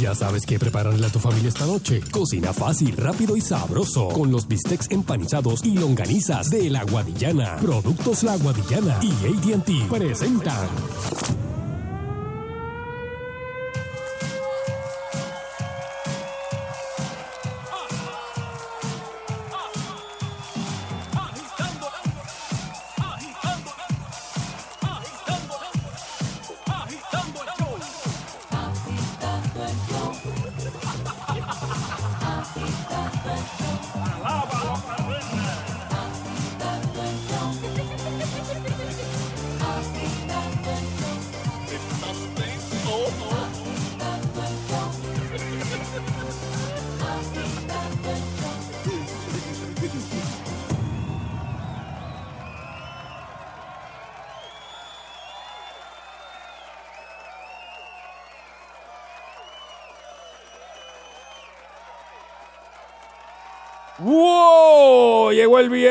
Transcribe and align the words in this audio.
Ya 0.00 0.14
sabes 0.14 0.44
qué 0.46 0.58
prepararle 0.58 1.06
a 1.06 1.10
tu 1.10 1.18
familia 1.18 1.48
esta 1.48 1.66
noche. 1.66 2.00
Cocina 2.10 2.52
fácil, 2.52 2.96
rápido 2.96 3.36
y 3.36 3.40
sabroso. 3.40 4.08
Con 4.08 4.30
los 4.30 4.46
bistecs 4.48 4.90
empanizados 4.90 5.64
y 5.64 5.76
longanizas 5.76 6.50
de 6.50 6.70
La 6.70 6.84
Guadillana. 6.84 7.56
Productos 7.56 8.22
La 8.22 8.36
Guadillana 8.36 8.98
y 9.02 9.10
ATT 9.10 9.88
presentan. 9.90 11.43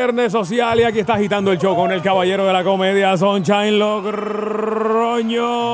Viernes 0.04 0.34
social 0.34 0.78
y 0.82 0.84
aquí 0.84 1.00
está 1.00 1.14
agitando 1.14 1.50
el 1.54 1.58
show 1.58 1.74
con 1.78 1.90
el 1.90 2.02
caballero 2.02 2.46
de 2.46 2.52
la 2.52 2.62
comedia, 2.62 3.16
Sunshine 3.16 3.80
Logroño. 3.80 5.74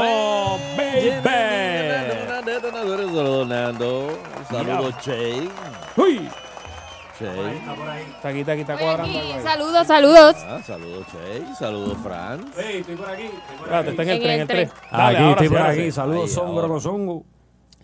Baby. 0.77 1.13
Saludos, 2.71 3.47
Nando. 3.47 4.19
Saludos, 4.47 4.94
Che. 5.02 5.49
Uy. 5.97 6.30
Che. 7.17 7.25
Está 7.25 8.30
aquí, 8.30 8.39
está 8.41 8.52
aquí, 8.52 8.61
está 8.61 8.73
Estoy 8.73 8.77
cuadrando. 8.86 9.17
aquí. 9.17 9.19
algo 9.19 9.33
ahí. 9.33 9.41
Saludos, 9.44 9.88
saludos. 9.88 10.36
Ah, 10.47 10.59
saludos, 10.64 11.08
Che. 11.11 11.55
Saludos, 11.58 11.97
Fran. 12.03 12.45
estoy 12.55 12.95
por 12.95 13.09
aquí. 13.09 13.30
Espérate, 13.55 13.89
está 13.89 14.03
en 14.03 14.09
el 14.09 14.16
En 14.17 14.21
tren, 14.21 14.33
el 14.36 14.41
el 14.41 14.47
tren. 14.47 14.69
tren. 14.69 14.80
Dale, 14.91 15.17
aquí 15.17 15.23
ahora 15.23 15.31
estoy 15.31 15.47
sí, 15.47 15.49
por 15.49 15.58
ahora 15.59 15.71
aquí. 15.73 15.91
Saludos, 15.91 16.21
Ahí, 16.30 16.36
Songo, 16.36 16.61
ahora. 16.61 16.67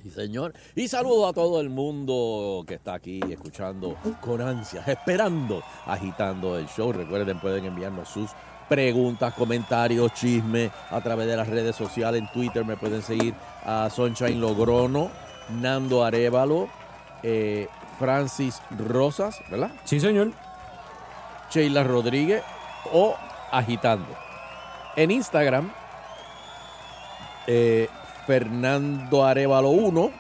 Sí, 0.06 0.12
señor. 0.12 0.54
Y 0.76 0.88
saludos 0.88 1.32
a 1.32 1.34
todo 1.34 1.60
el 1.60 1.72
mundo 1.72 2.64
que 2.68 2.76
está 2.76 2.94
aquí 2.94 3.20
escuchando 3.28 3.98
con 4.22 4.40
ansias, 4.40 4.88
esperando, 4.88 5.64
agitando 5.84 6.60
el 6.60 6.68
show. 6.68 6.92
Recuerden, 6.94 7.40
pueden 7.40 7.66
enviarnos 7.66 8.08
sus 8.08 8.30
preguntas, 8.70 9.34
comentarios, 9.34 10.14
chisme 10.14 10.70
a 10.92 11.02
través 11.02 11.26
de 11.26 11.36
las 11.36 11.48
redes 11.48 11.76
sociales. 11.76 12.22
En 12.22 12.32
Twitter 12.32 12.64
me 12.64 12.78
pueden 12.78 13.02
seguir 13.02 13.34
a 13.64 13.90
Sunshine 13.90 14.40
Logrono, 14.40 15.10
Nando 15.50 16.04
Arevalo, 16.04 16.70
eh, 17.24 17.68
Francis 17.98 18.62
Rosas, 18.78 19.40
¿verdad? 19.50 19.72
Sí, 19.86 20.00
señor. 20.00 20.34
Sheila 21.50 21.84
Rodríguez 21.84 22.44
o 22.94 23.16
Agitando. 23.52 24.16
En 24.96 25.10
Instagram, 25.10 25.72
eh, 27.48 27.90
Fernando 28.26 29.24
Arevalo 29.26 29.70
1, 29.70 30.12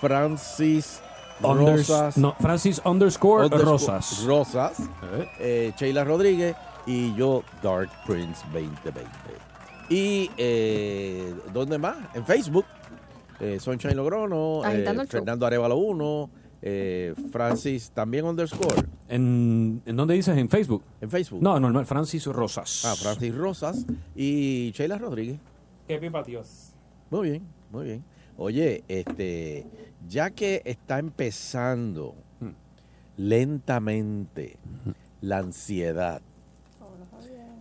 Francis 0.00 1.00
Unders- 1.40 1.76
Rosas, 1.88 2.16
no, 2.18 2.34
Francis 2.40 2.80
underscore, 2.84 3.44
underscore 3.44 3.70
Rosas. 3.72 4.24
Rosas, 4.24 4.80
Eh. 4.80 5.28
eh, 5.40 5.72
Sheila 5.76 6.04
Rodríguez 6.04 6.54
y 6.86 7.14
yo, 7.16 7.42
Dark 7.62 7.90
Prince 8.06 8.42
2020. 8.52 9.00
Y, 9.88 10.30
eh, 10.36 11.34
¿dónde 11.52 11.78
más? 11.78 11.96
En 12.14 12.24
Facebook, 12.24 12.64
eh, 13.40 13.58
Sunshine 13.60 13.96
Logrono, 13.96 14.62
eh. 14.64 14.84
Fernando 15.08 15.44
Arevalo 15.46 15.76
1, 15.76 16.30
eh, 16.62 17.14
Francis 17.32 17.90
también 17.90 18.24
underscore 18.24 18.82
¿En, 19.08 19.82
¿En 19.84 19.96
dónde 19.96 20.14
dices? 20.14 20.36
¿En 20.38 20.48
Facebook? 20.48 20.82
en 21.00 21.10
Facebook. 21.10 21.42
No, 21.42 21.58
normal. 21.60 21.84
Francis 21.86 22.24
Rosas. 22.26 22.84
Ah, 22.86 22.94
Francis 22.96 23.34
Rosas 23.34 23.84
y 24.14 24.70
Sheila 24.74 24.96
Rodríguez. 24.96 25.38
Qué 25.88 25.98
pipa, 25.98 26.22
Dios. 26.22 26.71
Muy 27.12 27.28
bien, 27.28 27.42
muy 27.70 27.84
bien. 27.84 28.04
Oye, 28.38 28.84
este, 28.88 29.66
ya 30.08 30.30
que 30.30 30.62
está 30.64 30.98
empezando 30.98 32.14
lentamente 33.18 34.56
la 35.20 35.36
ansiedad, 35.40 36.22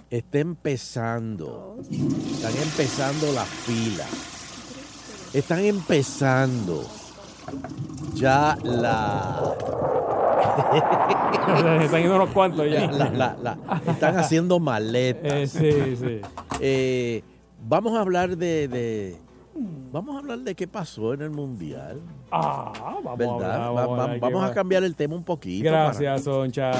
está 0.09 0.39
empezando, 0.39 1.75
están 1.81 2.53
empezando 2.63 3.33
las 3.33 3.49
filas, 3.49 4.09
están 5.33 5.59
empezando 5.59 6.85
ya 8.13 8.57
la, 8.63 9.53
están 11.83 11.99
yendo 12.01 12.15
unos 12.15 12.29
cuantos 12.29 12.71
ya. 12.71 12.89
la- 12.89 13.09
la- 13.11 13.37
la- 13.43 13.81
están 13.85 14.17
haciendo 14.17 14.61
maletas. 14.61 15.33
Eh, 15.33 15.47
sí, 15.47 15.95
sí. 15.97 16.21
Eh, 16.61 17.21
vamos 17.67 17.97
a 17.97 17.99
hablar 17.99 18.37
de, 18.37 18.69
de- 18.69 19.17
vamos 19.91 20.15
a 20.15 20.19
hablar 20.19 20.39
de 20.39 20.55
qué 20.55 20.67
pasó 20.67 21.13
en 21.13 21.21
el 21.21 21.29
mundial, 21.31 21.99
Ah, 22.31 22.71
vamos 23.03 23.17
¿verdad? 23.17 23.31
a 23.31 23.35
hablar, 23.35 23.59
Va- 23.59 23.71
vamos, 23.81 23.97
va- 23.97 24.01
a 24.01 24.03
hablar, 24.05 24.19
vamos 24.19 24.39
¿qué 24.39 24.43
a 24.43 24.47
más? 24.47 24.51
cambiar 24.51 24.83
el 24.83 24.95
tema 24.95 25.15
un 25.15 25.23
poquito. 25.23 25.69
Gracias, 25.69 26.23
Soncha. 26.23 26.71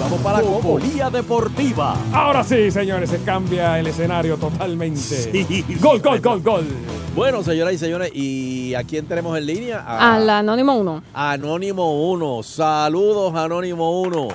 vamos 0.00 0.20
para 0.22 0.38
la 0.38 0.44
Copo. 0.44 0.56
Copoliía 0.60 1.10
Deportiva. 1.10 1.96
Ahora 2.12 2.42
sí, 2.44 2.70
señores, 2.70 3.10
se 3.10 3.22
cambia 3.22 3.78
el 3.78 3.86
escenario 3.88 4.36
totalmente. 4.36 4.98
Sí, 5.00 5.64
Gol, 5.80 5.98
sí, 5.98 6.02
gol, 6.02 6.20
gol, 6.20 6.42
gol. 6.42 6.66
Bueno, 7.14 7.42
señoras 7.42 7.74
y 7.74 7.78
señores, 7.78 8.10
¿y 8.14 8.74
a 8.74 8.84
quién 8.84 9.06
tenemos 9.06 9.36
en 9.36 9.46
línea? 9.46 9.80
A- 9.80 10.14
Al 10.16 10.30
Anónimo 10.30 10.74
1. 10.76 11.02
Anónimo 11.12 12.10
1. 12.12 12.42
Saludos, 12.44 13.34
Anónimo 13.34 14.00
1. 14.02 14.28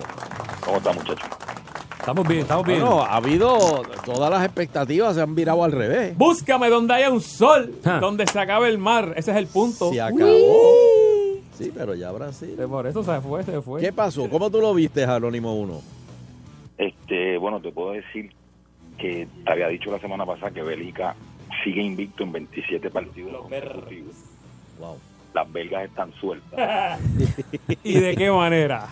¿Cómo 0.66 0.78
está, 0.78 0.92
muchachos? 0.94 1.30
Estamos 2.03 2.28
bien, 2.28 2.41
estamos 2.41 2.68
bien. 2.68 2.81
Bueno, 2.81 3.02
ha 3.02 3.16
habido, 3.16 3.81
todas 4.03 4.30
las 4.30 4.44
expectativas 4.44 5.16
se 5.16 5.22
han 5.22 5.34
virado 5.36 5.64
al 5.64 5.72
revés. 5.72 6.18
Búscame 6.18 6.68
donde 6.69 6.94
haya 6.96 7.09
un 7.09 7.22
sol, 7.22 7.74
Ja. 7.81 8.00
donde 8.02 8.28
se 8.28 8.38
acabe 8.41 8.68
el 8.68 8.78
mar. 8.78 9.14
Ese 9.16 9.31
es 9.31 9.38
el 9.38 9.47
punto. 9.47 9.90
Se 9.90 10.02
acabó. 10.02 10.28
Sí, 11.58 11.72
pero 11.74 11.96
ya 11.96 12.12
Brasil. 12.12 12.58
Eh, 12.59 12.68
Por 12.68 12.88
eso 12.88 13.06
se 13.06 13.22
fue, 13.22 13.44
se 13.44 13.62
fue. 13.62 13.80
¿Qué 13.80 13.94
pasó? 13.94 14.30
¿Cómo 14.30 14.50
tú 14.52 14.59
lo 14.59 14.74
viste, 14.74 15.06
Anónimo 15.06 15.56
1? 15.56 15.81
Este, 16.78 17.38
bueno, 17.38 17.62
te 17.62 17.72
puedo 17.72 17.94
decir 17.94 18.34
que 18.97 19.25
te 19.46 19.52
había 19.53 19.69
dicho 19.69 19.90
la 19.90 20.00
semana 20.00 20.25
pasada 20.25 20.52
que 20.52 20.62
Bélgica 20.62 21.16
sigue 21.63 21.81
invicto 21.84 22.24
en 22.25 22.34
27 22.34 22.90
partidos 22.90 23.31
Los 23.31 23.42
consecutivos. 23.44 24.16
Wow. 24.78 24.97
Las 25.34 25.50
belgas 25.53 25.86
están 25.86 26.12
sueltas. 26.19 27.00
¿Y 27.86 27.94
de 27.94 28.13
qué 28.18 28.30
manera? 28.30 28.90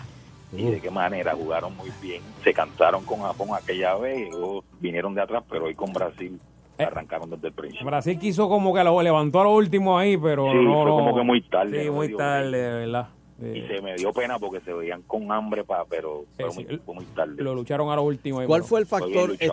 ¿Y 0.52 0.64
de 0.70 0.80
qué 0.80 0.90
manera? 0.90 1.34
Jugaron 1.34 1.76
muy 1.76 1.90
bien. 2.02 2.22
Se 2.44 2.52
cansaron 2.52 3.04
con 3.04 3.20
Japón 3.20 3.48
aquella 3.52 3.94
vez, 3.96 4.28
y 4.28 4.30
luego 4.30 4.64
vinieron 4.80 5.14
de 5.14 5.22
atrás, 5.22 5.42
pero 5.50 5.64
hoy 5.66 5.74
con 5.74 5.92
Brasil 5.92 6.38
Eh. 6.78 6.84
arrancaron 6.84 7.30
desde 7.30 7.48
el 7.48 7.54
principio. 7.54 7.86
Brasil 7.86 8.18
quiso 8.18 8.48
como 8.48 8.74
que 8.74 8.82
lo 8.84 9.00
levantó 9.02 9.40
a 9.40 9.44
lo 9.44 9.54
último 9.54 9.96
ahí, 9.98 10.16
pero 10.16 10.50
Sí, 10.52 10.58
no, 10.58 10.74
fue 10.74 10.84
no. 10.84 10.90
como 10.96 11.14
que 11.16 11.22
muy 11.22 11.42
tarde, 11.42 11.84
Sí, 11.84 11.90
muy 11.90 12.14
tarde, 12.16 12.58
de 12.58 12.72
verdad. 12.86 13.08
Y 13.40 13.60
se 13.66 13.82
me 13.82 13.96
dio 13.96 14.12
pena 14.12 14.38
porque 14.38 14.60
se 14.60 14.72
veían 14.72 15.02
con 15.02 15.32
hambre, 15.32 15.64
pa, 15.64 15.84
pero 15.88 16.24
Sí, 16.36 16.42
fue, 16.44 16.50
sí. 16.52 16.64
muy, 16.68 16.78
fue 16.78 16.94
muy 16.94 17.04
tarde. 17.06 17.42
lo 17.42 17.54
lucharon 17.54 17.90
a 17.90 17.96
lo 17.96 18.02
último. 18.04 18.38
ahí, 18.40 18.46
¿Cuál 18.46 18.62
fue 18.62 18.78
el 18.80 18.86
factor, 18.86 19.32
eh, 19.40 19.50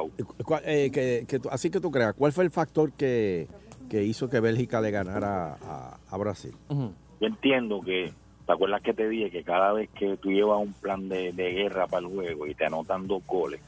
eh, 0.65 0.91
que, 0.91 1.25
que 1.27 1.39
así 1.49 1.69
que 1.71 1.79
tú 1.79 1.89
creas, 1.89 2.13
cuál 2.13 2.31
fue 2.31 2.43
el 2.43 2.51
factor 2.51 2.91
que, 2.93 3.47
que 3.89 4.03
hizo 4.03 4.29
que 4.29 4.39
Bélgica 4.41 4.79
le 4.79 4.91
ganara 4.91 5.57
a, 5.63 5.97
a 6.09 6.17
Brasil? 6.17 6.53
Yo 6.69 7.27
entiendo 7.27 7.81
que, 7.81 8.13
¿te 8.49 8.53
acuerdas 8.53 8.81
que 8.81 8.95
te 8.95 9.07
dije 9.07 9.29
que 9.29 9.43
cada 9.43 9.73
vez 9.73 9.91
que 9.91 10.17
tú 10.17 10.31
llevas 10.31 10.59
un 10.59 10.73
plan 10.73 11.07
de, 11.07 11.31
de 11.33 11.51
guerra 11.51 11.85
para 11.85 12.07
el 12.07 12.11
juego 12.11 12.47
y 12.47 12.55
te 12.55 12.65
anotan 12.65 13.05
dos 13.05 13.21
goles, 13.27 13.61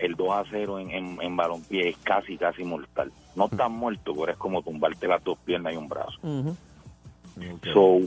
el 0.00 0.16
2 0.16 0.28
a 0.32 0.42
0 0.50 0.80
en, 0.80 0.90
en, 0.90 1.22
en 1.22 1.36
balompié 1.36 1.90
es 1.90 1.96
casi, 1.98 2.36
casi 2.36 2.64
mortal. 2.64 3.12
No 3.36 3.44
estás 3.44 3.70
muerto, 3.70 4.14
pero 4.18 4.32
es 4.32 4.36
como 4.36 4.62
tumbarte 4.62 5.06
las 5.06 5.22
dos 5.22 5.38
piernas 5.44 5.74
y 5.74 5.76
un 5.76 5.88
brazo. 5.88 6.18
So, 7.72 8.00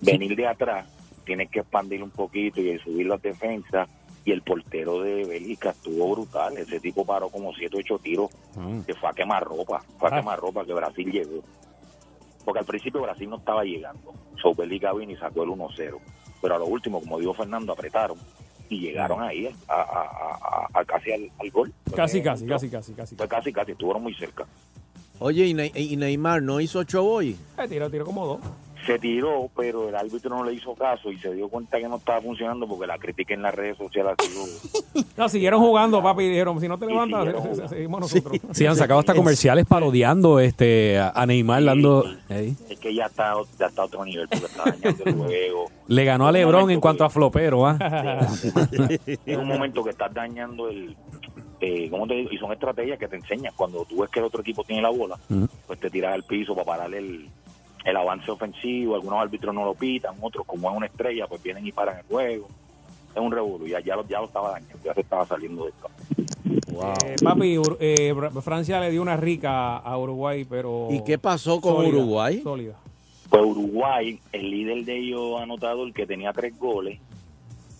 venir 0.00 0.34
de 0.36 0.46
atrás, 0.46 0.86
tienes 1.26 1.50
que 1.50 1.60
expandir 1.60 2.02
un 2.02 2.08
poquito 2.10 2.62
y 2.62 2.78
subir 2.78 3.06
las 3.06 3.20
defensas. 3.20 3.90
Y 4.24 4.32
el 4.32 4.40
portero 4.40 5.02
de 5.02 5.24
Bélgica 5.26 5.70
estuvo 5.70 6.12
brutal. 6.14 6.56
Ese 6.56 6.80
tipo 6.80 7.04
paró 7.04 7.28
como 7.28 7.52
7 7.54 7.76
8 7.78 7.98
tiros. 8.02 8.30
Mm. 8.56 8.80
Que 8.82 8.94
fue 8.94 9.10
a 9.10 9.12
quemar 9.12 9.44
ropa. 9.44 9.82
Fue 9.98 10.08
a 10.08 10.14
Ah. 10.14 10.20
quemar 10.20 10.38
ropa 10.40 10.64
que 10.64 10.72
Brasil 10.74 11.10
llegó. 11.12 11.42
Porque 12.44 12.60
al 12.60 12.64
principio 12.66 13.02
Brasil 13.02 13.28
no 13.28 13.36
estaba 13.36 13.64
llegando. 13.64 14.14
So, 14.40 14.54
Bélgica 14.54 14.92
vino 14.92 15.12
y 15.12 15.16
sacó 15.16 15.42
el 15.42 15.50
1-0. 15.50 15.98
Pero 16.40 16.54
a 16.54 16.58
lo 16.58 16.66
último, 16.66 17.00
como 17.00 17.18
dijo 17.18 17.34
Fernando, 17.34 17.72
apretaron 17.72 18.16
y 18.68 18.80
llegaron 18.80 19.20
ahí 19.22 19.46
a, 19.68 19.74
a- 19.74 19.82
a- 19.82 20.38
a- 20.74 20.80
a 20.80 20.84
casi 20.84 21.12
al, 21.12 21.30
al 21.38 21.50
gol. 21.50 21.72
Casi, 21.94 22.22
casi, 22.22 22.46
casi, 22.46 22.70
casi, 22.70 22.94
casi. 22.94 23.16
Fue 23.16 23.28
casi, 23.28 23.52
casi, 23.52 23.72
estuvieron 23.72 24.02
muy 24.02 24.14
cerca. 24.14 24.46
Oye, 25.18 25.46
¿y, 25.46 25.54
Ne- 25.54 25.72
y 25.74 25.96
Neymar 25.96 26.40
no 26.42 26.60
hizo 26.60 26.82
show 26.84 27.06
hoy? 27.06 27.36
Eh, 27.58 27.68
tiró, 27.68 27.90
tiró 27.90 28.04
como 28.06 28.26
dos. 28.26 28.40
Se 28.86 28.98
tiró, 28.98 29.50
pero 29.56 29.88
el 29.88 29.94
árbitro 29.94 30.30
no 30.30 30.42
le 30.42 30.54
hizo 30.54 30.74
caso 30.74 31.12
y 31.12 31.18
se 31.18 31.34
dio 31.34 31.48
cuenta 31.48 31.78
que 31.78 31.86
no 31.88 31.96
estaba 31.96 32.20
funcionando 32.22 32.66
porque 32.66 32.86
la 32.86 32.98
crítica 32.98 33.34
en 33.34 33.42
las 33.42 33.54
redes 33.54 33.76
sociales 33.76 34.14
ha 34.18 34.22
sido... 34.22 35.04
No, 35.16 35.28
siguieron 35.28 35.60
jugando, 35.60 36.02
papi, 36.02 36.24
dijeron, 36.28 36.58
si 36.60 36.66
no 36.66 36.78
te 36.78 36.86
levantas, 36.86 37.42
se- 37.42 37.54
se- 37.56 37.68
seguimos 37.76 38.00
nosotros. 38.00 38.38
Sí, 38.52 38.64
han 38.64 38.76
sacado 38.76 39.00
hasta 39.00 39.14
comerciales 39.14 39.66
parodiando 39.66 40.40
este 40.40 40.98
a 40.98 41.26
Neymar 41.26 41.62
dando... 41.64 42.04
Es 42.28 42.78
que 42.80 42.94
ya 42.94 43.04
está, 43.06 43.34
ya 43.58 43.66
está 43.66 43.82
a 43.82 43.84
otro 43.84 44.04
nivel 44.04 44.26
porque 44.28 44.46
está 44.46 44.64
dañando 44.64 45.04
el 45.04 45.14
juego. 45.14 45.66
Le 45.88 46.04
ganó 46.04 46.26
a 46.26 46.32
LeBron 46.32 46.70
en 46.70 46.80
cuanto 46.80 47.04
a 47.04 47.10
flopero, 47.10 47.66
¿ah? 47.66 47.76
Es 49.26 49.36
un 49.36 49.46
momento 49.48 49.82
que 49.84 49.90
estás 49.90 50.12
dañando 50.14 50.68
el... 50.68 50.96
Eh, 51.62 51.88
¿Cómo 51.90 52.06
te 52.06 52.14
digo? 52.14 52.30
Y 52.32 52.38
son 52.38 52.52
estrategias 52.52 52.98
que 52.98 53.06
te 53.06 53.16
enseñan. 53.16 53.52
Cuando 53.54 53.84
tú 53.84 54.00
ves 54.00 54.10
que 54.10 54.20
el 54.20 54.24
otro 54.24 54.40
equipo 54.40 54.64
tiene 54.64 54.80
la 54.80 54.88
bola, 54.88 55.18
pues 55.66 55.78
te 55.78 55.90
tiras 55.90 56.14
al 56.14 56.22
piso 56.22 56.54
para 56.54 56.64
parar 56.64 56.94
el, 56.94 57.28
el 57.84 57.96
avance 57.96 58.30
ofensivo. 58.30 58.94
Algunos 58.94 59.20
árbitros 59.20 59.54
no 59.54 59.64
lo 59.64 59.74
pitan, 59.74 60.14
otros, 60.20 60.46
como 60.46 60.70
es 60.70 60.76
una 60.76 60.86
estrella, 60.86 61.26
pues 61.26 61.42
vienen 61.42 61.66
y 61.66 61.72
paran 61.72 61.98
el 61.98 62.04
juego. 62.04 62.48
Es 63.14 63.20
un 63.20 63.32
revuelo. 63.32 63.66
Ya, 63.66 63.80
ya, 63.80 63.96
lo, 63.96 64.06
ya 64.06 64.20
lo 64.20 64.26
estaba 64.26 64.50
dañando, 64.52 64.78
ya 64.84 64.94
se 64.94 65.00
estaba 65.00 65.26
saliendo 65.26 65.64
de 65.64 65.70
esto. 65.70 65.88
Eh, 67.04 67.16
papi, 67.22 67.58
eh, 67.80 68.14
Francia 68.42 68.80
le 68.80 68.90
dio 68.90 69.02
una 69.02 69.16
rica 69.16 69.76
a 69.76 69.98
Uruguay, 69.98 70.46
pero... 70.48 70.88
¿Y 70.90 71.02
qué 71.04 71.18
pasó 71.18 71.60
con 71.60 71.76
sólida, 71.76 71.96
Uruguay? 71.96 72.40
Sólida. 72.42 72.74
Pues 73.28 73.42
Uruguay, 73.42 74.18
el 74.32 74.50
líder 74.50 74.84
de 74.84 74.98
ellos 74.98 75.40
anotado, 75.40 75.84
el 75.84 75.92
que 75.92 76.06
tenía 76.06 76.32
tres 76.32 76.58
goles. 76.58 76.98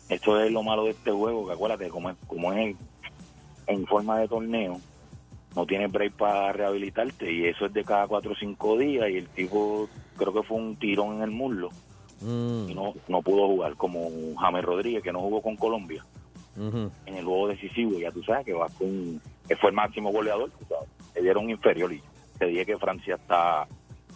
Esto 0.09 0.41
es 0.41 0.51
lo 0.51 0.63
malo 0.63 0.85
de 0.85 0.91
este 0.91 1.13
juego, 1.13 1.47
que 1.47 1.53
acuérdate, 1.53 1.89
como 1.89 2.11
es, 2.11 2.17
como 2.27 2.53
es 2.53 2.77
en 3.67 3.87
forma 3.87 4.19
de 4.19 4.29
torneo, 4.29 4.81
no 5.57 5.67
tienes 5.67 5.91
break 5.91 6.13
para 6.15 6.53
rehabilitarte 6.53 7.33
y 7.33 7.47
eso 7.47 7.67
es 7.67 7.73
de 7.73 7.85
cada 7.85 8.07
cuatro 8.07 8.33
o 8.33 8.37
cinco 8.37 8.79
días 8.79 9.09
y 9.11 9.17
el 9.17 9.29
tipo 9.29 9.89
creo 10.17 10.33
que 10.33 10.43
fue 10.43 10.57
un 10.59 10.77
tirón 10.77 11.17
en 11.17 11.23
el 11.23 11.31
muslo 11.31 11.71
Mm, 12.23 12.69
y 12.69 12.75
no, 12.75 12.93
no 13.09 13.23
pudo 13.23 13.47
jugar 13.47 13.77
como 13.77 14.11
James 14.39 14.63
Rodríguez 14.63 15.03
que 15.03 15.11
no 15.11 15.21
jugó 15.21 15.41
con 15.41 15.57
Colombia 15.57 16.05
en 17.07 17.15
el 17.15 17.25
juego 17.25 17.49
decisivo, 17.49 17.99
ya 17.99 18.13
tú 18.13 18.23
sabes 18.23 18.45
que 18.45 18.53
va 18.53 18.67
con, 18.77 19.23
que 19.49 19.57
fue 19.57 19.71
el 19.71 19.75
máximo 19.77 20.13
goleador, 20.13 20.51
tú 20.51 20.67
sabes, 20.69 20.87
le 21.15 21.23
dieron 21.23 21.49
inferior 21.49 21.91
y 21.91 22.03
te 22.39 22.45
dije 22.45 22.67
que 22.67 22.77
Francia 22.77 23.15
está 23.15 23.67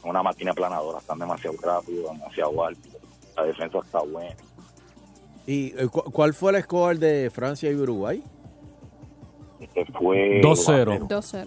una 0.02 0.22
máquina 0.22 0.52
planadora, 0.52 0.98
están 0.98 1.18
demasiado 1.18 1.56
rápido, 1.62 2.12
demasiado 2.12 2.62
alto, 2.66 2.88
la 3.36 3.44
defensa 3.44 3.78
está 3.78 4.00
buena. 4.00 4.36
¿Y 5.46 5.68
eh, 5.68 5.86
cu- 5.90 6.10
cuál 6.12 6.34
fue 6.34 6.54
el 6.54 6.62
score 6.62 6.98
de 6.98 7.30
Francia 7.30 7.70
y 7.70 7.74
Uruguay? 7.74 8.22
Este 9.60 9.84
fue 9.92 10.40
2-0. 10.42 11.08
2-0. 11.08 11.46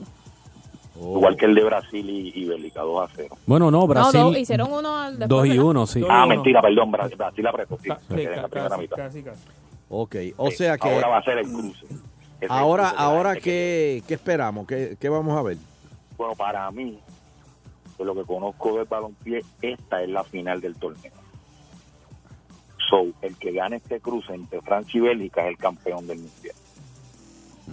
Oh. 0.99 1.17
Igual 1.17 1.37
que 1.37 1.45
el 1.45 1.53
de 1.55 1.63
Brasil 1.63 2.09
y, 2.09 2.31
y 2.33 2.45
Bélgica, 2.45 2.81
2 2.81 3.09
a 3.09 3.13
0. 3.15 3.37
Bueno, 3.45 3.69
no, 3.69 3.81
No, 3.81 3.87
Brasil... 3.87 4.19
dos, 4.21 4.37
hicieron 4.37 4.71
uno 4.71 4.97
al 4.97 5.19
después, 5.19 5.29
2 5.29 5.45
y 5.45 5.49
¿verdad? 5.49 5.63
1, 5.65 5.87
sí. 5.87 6.03
Ah, 6.09 6.25
mentira, 6.25 6.61
perdón, 6.61 6.91
Brasil, 6.91 7.15
Brasil 7.17 7.47
apretó, 7.47 7.77
sí, 7.77 7.89
sí, 8.09 8.15
queda 8.15 8.35
en 8.35 8.41
la 8.41 8.47
primera 8.47 8.69
casi, 8.69 8.81
mitad. 8.81 8.97
casi, 8.97 9.23
casi. 9.23 9.41
Ok, 9.89 10.15
o 10.37 10.49
sea 10.51 10.77
que 10.77 10.89
Ahora 10.89 11.07
va 11.07 11.17
a 11.19 11.23
ser 11.23 11.37
el 11.37 11.45
cruce. 11.47 11.85
Ese 11.85 11.95
es 11.95 12.41
el 12.41 12.51
ahora, 12.51 12.83
cruce 12.89 12.95
de 12.97 13.03
ahora 13.03 13.29
gente 13.33 13.43
que- 13.43 13.99
¿qué, 14.01 14.07
¿qué 14.07 14.13
esperamos? 14.15 14.67
¿Qué, 14.67 14.97
¿Qué 14.99 15.09
vamos 15.09 15.37
a 15.37 15.41
ver? 15.43 15.57
Bueno, 16.17 16.33
para 16.35 16.69
mí, 16.71 16.97
de 17.99 18.03
lo 18.05 18.15
que 18.15 18.23
conozco 18.23 18.77
del 18.77 18.85
balompié, 18.85 19.43
esta 19.61 20.01
es 20.01 20.09
la 20.09 20.23
final 20.23 20.59
del 20.61 20.75
torneo. 20.77 21.11
So, 22.89 23.05
el 23.21 23.35
que 23.37 23.51
gane 23.51 23.75
este 23.77 23.99
cruce 23.99 24.33
entre 24.33 24.61
Francia 24.61 24.97
y 24.97 25.01
Bélgica 25.01 25.41
es 25.43 25.49
el 25.49 25.57
campeón 25.57 26.07
del 26.07 26.19
mundial. 26.19 26.55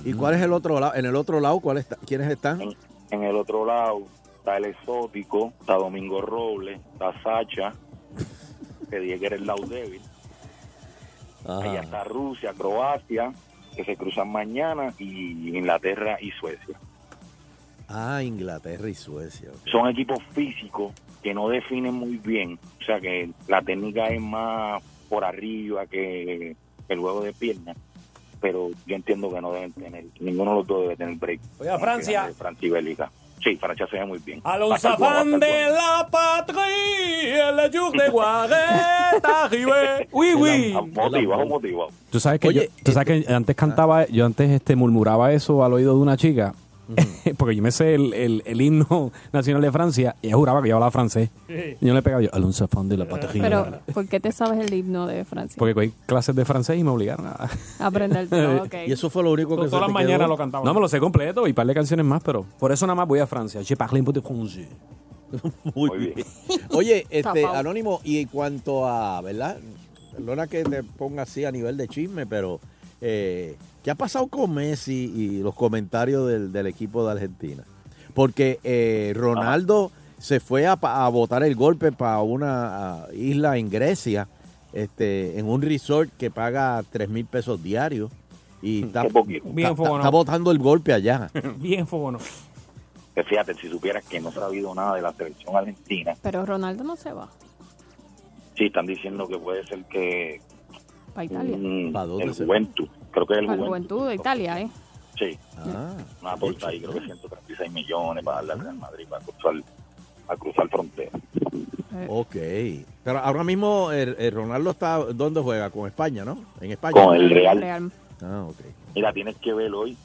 ¿Y 0.04 0.12
cuál 0.12 0.34
es 0.34 0.42
el 0.42 0.52
otro 0.52 0.80
lado? 0.80 0.94
En 0.94 1.04
el 1.06 1.16
otro 1.16 1.40
lado, 1.40 1.60
¿cuál 1.60 1.78
está? 1.78 1.96
¿quiénes 2.06 2.30
están? 2.30 2.60
En, 2.60 2.76
en 3.10 3.22
el 3.24 3.36
otro 3.36 3.64
lado 3.64 4.02
está 4.38 4.56
el 4.56 4.66
exótico, 4.66 5.52
está 5.60 5.74
Domingo 5.74 6.20
Robles, 6.20 6.80
está 6.92 7.12
Sacha, 7.22 7.72
que 8.90 8.98
dije 8.98 9.18
que 9.18 9.26
era 9.26 9.36
el 9.36 9.46
lado 9.46 9.66
débil. 9.66 10.02
Allá 11.46 11.80
está 11.80 12.04
Rusia, 12.04 12.52
Croacia, 12.56 13.32
que 13.74 13.84
se 13.84 13.96
cruzan 13.96 14.30
mañana, 14.30 14.92
y 14.98 15.48
Inglaterra 15.48 16.18
y 16.20 16.30
Suecia. 16.32 16.78
Ah, 17.88 18.22
Inglaterra 18.22 18.88
y 18.88 18.94
Suecia. 18.94 19.50
Son 19.70 19.88
equipos 19.88 20.18
físicos 20.32 20.92
que 21.22 21.34
no 21.34 21.48
definen 21.48 21.94
muy 21.94 22.18
bien, 22.18 22.58
o 22.80 22.84
sea 22.84 23.00
que 23.00 23.30
la 23.48 23.62
técnica 23.62 24.08
es 24.08 24.20
más 24.20 24.82
por 25.08 25.24
arriba 25.24 25.86
que 25.86 26.56
el 26.88 26.98
juego 26.98 27.22
de 27.22 27.32
piernas, 27.32 27.76
pero 28.44 28.68
yo 28.86 28.94
entiendo 28.94 29.32
que 29.32 29.40
no 29.40 29.52
deben 29.54 29.72
tener, 29.72 30.04
ninguno 30.20 30.50
de 30.50 30.56
los 30.58 30.66
dos 30.66 30.82
debe 30.82 30.96
tener 30.96 31.16
break. 31.16 31.40
Oye, 31.60 31.70
a 31.70 31.78
Francia. 31.78 32.30
Francia 32.36 32.66
y 32.68 32.70
Bélgica. 32.70 33.10
Sí, 33.42 33.56
Francia 33.56 33.86
se 33.90 33.96
ve 33.96 34.04
muy 34.04 34.18
bien. 34.18 34.42
A 34.44 34.50
Va 34.50 34.54
a 34.56 34.58
los 34.58 34.76
estar 34.76 34.98
bueno, 34.98 35.14
va 35.14 35.16
a 35.16 35.20
afán 35.22 35.34
estar 35.34 35.48
de 35.48 35.70
la 35.70 36.08
patria, 36.10 37.48
el 37.48 37.70
de 37.70 38.08
Guareta, 38.10 39.48
oui. 40.12 40.74
Ah, 40.76 40.82
Motivado, 40.82 41.46
motivado. 41.46 41.88
Tú 42.10 42.20
sabes 42.20 42.38
que, 42.38 42.48
Oye, 42.48 42.66
yo, 42.66 42.82
tú 42.84 42.92
sabes 42.92 43.24
que 43.24 43.32
antes 43.32 43.56
cantaba, 43.56 44.06
yo 44.08 44.26
antes 44.26 44.50
este 44.50 44.76
murmuraba 44.76 45.32
eso 45.32 45.64
al 45.64 45.72
oído 45.72 45.94
de 45.94 46.00
una 46.02 46.18
chica, 46.18 46.54
porque 47.38 47.56
yo 47.56 47.62
me 47.62 47.70
sé 47.70 47.94
el, 47.94 48.12
el, 48.14 48.42
el 48.44 48.60
himno 48.60 49.12
nacional 49.32 49.62
de 49.62 49.72
Francia 49.72 50.16
y 50.22 50.28
ella 50.28 50.36
juraba 50.36 50.62
que 50.62 50.68
yo 50.68 50.76
hablaba 50.76 50.90
francés. 50.90 51.30
Y 51.80 51.86
yo 51.86 51.94
le 51.94 52.02
pegaba 52.02 52.22
yo, 52.22 52.30
a 52.32 52.38
los 52.38 52.60
afán 52.60 52.88
de 52.88 52.96
la 52.96 53.08
patria. 53.08 53.42
Pero, 53.42 53.78
¿por 53.92 54.06
qué 54.06 54.20
te 54.20 54.32
sabes 54.32 54.58
el 54.66 54.74
himno 54.74 55.06
de 55.06 55.24
Francia? 55.24 55.56
porque 55.58 55.74
cogí 55.74 55.92
clases 56.06 56.34
de 56.34 56.44
francés 56.44 56.78
y 56.78 56.84
me 56.84 56.90
obligaron 56.90 57.26
a... 57.26 57.48
Aprender 57.78 58.28
todo, 58.28 58.62
ok. 58.64 58.74
Y 58.86 58.92
eso 58.92 59.10
fue 59.10 59.22
lo 59.22 59.32
único 59.32 59.56
que 59.56 59.68
Todas 59.68 59.82
las 59.82 59.92
mañanas 59.92 60.28
lo 60.28 60.36
cantaba. 60.36 60.64
No, 60.64 60.74
me 60.74 60.80
lo 60.80 60.88
sé 60.88 61.00
completo 61.00 61.46
y 61.46 61.50
un 61.50 61.54
par 61.54 61.66
de 61.66 61.74
canciones 61.74 62.04
más, 62.04 62.22
pero 62.22 62.44
por 62.58 62.72
eso 62.72 62.86
nada 62.86 62.94
más 62.94 63.08
voy 63.08 63.20
a 63.20 63.26
Francia. 63.26 63.62
Je 63.62 63.76
parle 63.76 64.00
un 64.00 64.06
peu 64.06 64.12
de 64.12 64.22
français. 64.22 64.66
Muy 65.74 65.88
Muy 65.88 65.98
bien. 65.98 66.14
bien. 66.14 66.26
Oye, 66.70 67.06
este. 67.10 67.44
Anónimo, 67.44 68.00
y 68.04 68.20
en 68.20 68.28
cuanto 68.28 68.86
a, 68.86 69.20
¿verdad? 69.20 69.58
Perdona 70.12 70.46
que 70.46 70.62
te 70.64 70.82
ponga 70.82 71.22
así 71.22 71.44
a 71.44 71.50
nivel 71.50 71.76
de 71.76 71.88
chisme, 71.88 72.26
pero 72.26 72.60
eh, 73.00 73.56
¿qué 73.84 73.92
ha 73.92 73.94
pasado 73.94 74.26
con 74.26 74.52
Messi 74.52 75.12
y 75.14 75.38
los 75.40 75.54
comentarios 75.54 76.26
del, 76.26 76.50
del 76.50 76.66
equipo 76.66 77.06
de 77.06 77.12
Argentina? 77.12 77.62
Porque 78.14 78.58
eh, 78.64 79.12
Ronaldo 79.14 79.92
se 80.18 80.40
fue 80.40 80.66
a, 80.66 80.72
a 80.72 81.08
botar 81.10 81.44
el 81.44 81.54
golpe 81.54 81.92
para 81.92 82.20
una 82.22 83.04
ah, 83.04 83.06
isla 83.12 83.56
en 83.58 83.70
Grecia, 83.70 84.26
este, 84.72 85.38
en 85.38 85.48
un 85.48 85.62
resort 85.62 86.10
que 86.18 86.30
paga 86.30 86.82
3 86.90 87.08
mil 87.08 87.26
pesos 87.26 87.62
diarios. 87.62 88.10
Y 88.62 88.84
está, 88.84 89.02
Qué 89.02 89.10
poquito. 89.10 89.48
Bien 89.50 89.72
está- 89.72 89.96
está 89.96 90.08
botando 90.10 90.50
el 90.50 90.58
golpe 90.58 90.92
allá. 90.92 91.30
Bien 91.58 91.86
fogono. 91.86 92.18
Que 93.14 93.22
fíjate, 93.22 93.54
si 93.54 93.68
supieras 93.68 94.04
que 94.06 94.20
no 94.20 94.32
se 94.32 94.38
ha 94.38 94.42
sabido 94.42 94.74
nada 94.74 94.96
de 94.96 95.02
la 95.02 95.12
selección 95.12 95.54
argentina, 95.54 96.14
Pero 96.22 96.44
Ronaldo 96.44 96.82
no 96.82 96.96
se 96.96 97.12
va 97.12 97.28
sí 98.56 98.66
están 98.66 98.86
diciendo 98.86 99.26
que 99.26 99.38
puede 99.38 99.64
ser 99.66 99.84
que 99.84 100.40
para 101.12 101.24
Italia. 101.24 101.56
mm, 101.58 101.92
¿Pa' 101.92 102.06
dónde 102.06 102.24
el 102.24 102.34
se 102.34 102.44
va? 102.44 102.54
Creo 103.14 103.26
que 103.26 103.32
es 103.34 103.38
el 103.40 103.46
Juventus. 103.46 103.68
Juventud 103.68 104.08
de 104.08 104.14
Italia, 104.16 104.60
¿eh? 104.60 104.68
Sí, 105.18 105.38
Ah, 105.56 105.94
una 106.20 106.36
torta 106.36 106.68
ahí, 106.68 106.80
creo 106.80 106.92
que 106.92 107.00
136 107.00 107.72
millones 107.72 108.24
para 108.24 108.38
darle 108.38 108.52
al 108.54 108.60
Real 108.60 108.74
Madrid 108.76 109.06
para 109.08 109.24
cruzar, 109.24 109.54
para 110.26 110.38
cruzar 110.40 110.68
frontera. 110.68 111.10
Eh, 111.94 112.06
ok. 112.08 112.36
Pero 113.04 113.18
ahora 113.20 113.44
mismo 113.44 113.92
el, 113.92 114.16
el 114.18 114.32
Ronaldo 114.32 114.70
está, 114.70 114.96
¿dónde 114.98 115.40
juega? 115.40 115.70
Con 115.70 115.86
España, 115.86 116.24
¿no? 116.24 116.38
En 116.60 116.72
España. 116.72 116.92
Con 117.04 117.14
el 117.16 117.30
Real. 117.30 117.60
Real. 117.60 117.92
Ah, 118.20 118.44
ok. 118.48 118.56
Mira, 118.96 119.12
tienes 119.12 119.36
que 119.36 119.52
ver 119.54 119.72
hoy 119.72 119.96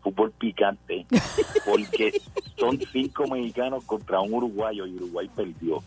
fútbol 0.00 0.30
picante, 0.32 1.06
porque 1.64 2.20
son 2.56 2.78
cinco 2.92 3.26
mexicanos 3.26 3.82
contra 3.84 4.20
un 4.20 4.32
uruguayo 4.34 4.86
y 4.86 4.94
Uruguay 4.96 5.28
perdió. 5.34 5.82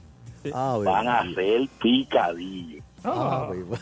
Ah, 0.53 0.77
Van 0.83 1.07
a 1.07 1.19
hacer 1.19 1.67
picadillo. 1.81 2.83
Ah, 3.03 3.47
verdad. 3.49 3.79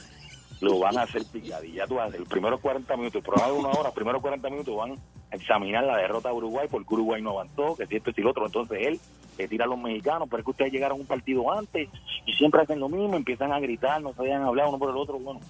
Lo 0.63 0.79
van 0.79 0.97
a 0.97 1.01
hacer 1.01 1.25
picadillo. 1.25 1.75
Ya 1.75 1.87
tú 1.87 1.99
hacer 1.99 2.21
los 2.21 2.29
primeros 2.29 2.61
40 2.61 2.95
minutos, 2.95 3.15
el 3.15 3.23
programa 3.23 3.51
de 3.51 3.59
una 3.59 3.69
hora, 3.69 3.83
los 3.83 3.93
primeros 3.93 4.21
40 4.21 4.49
minutos 4.49 4.77
van 4.77 4.91
a 4.93 5.35
examinar 5.35 5.83
la 5.83 5.97
derrota 5.97 6.29
de 6.29 6.35
Uruguay 6.35 6.67
porque 6.71 6.93
Uruguay 6.93 7.21
no 7.21 7.31
avanzó, 7.31 7.75
que 7.75 7.85
si 7.85 7.97
esto 7.97 8.11
y 8.11 8.13
si 8.13 8.21
lo 8.21 8.29
otro. 8.29 8.45
Entonces 8.45 8.77
él 8.81 8.99
le 9.37 9.47
tira 9.49 9.65
a 9.65 9.67
los 9.67 9.77
mexicanos, 9.77 10.29
pero 10.31 10.39
es 10.39 10.45
que 10.45 10.51
ustedes 10.51 10.71
llegaron 10.71 10.99
a 10.99 11.01
un 11.01 11.05
partido 11.05 11.51
antes 11.51 11.89
y 12.25 12.33
siempre 12.33 12.61
hacen 12.61 12.79
lo 12.79 12.87
mismo, 12.87 13.17
empiezan 13.17 13.51
a 13.51 13.59
gritar, 13.59 14.01
no 14.01 14.13
se 14.13 14.23
dejan 14.23 14.43
hablar 14.43 14.67
uno 14.69 14.79
por 14.79 14.89
el 14.89 14.95
otro. 14.95 15.19
Bueno, 15.19 15.41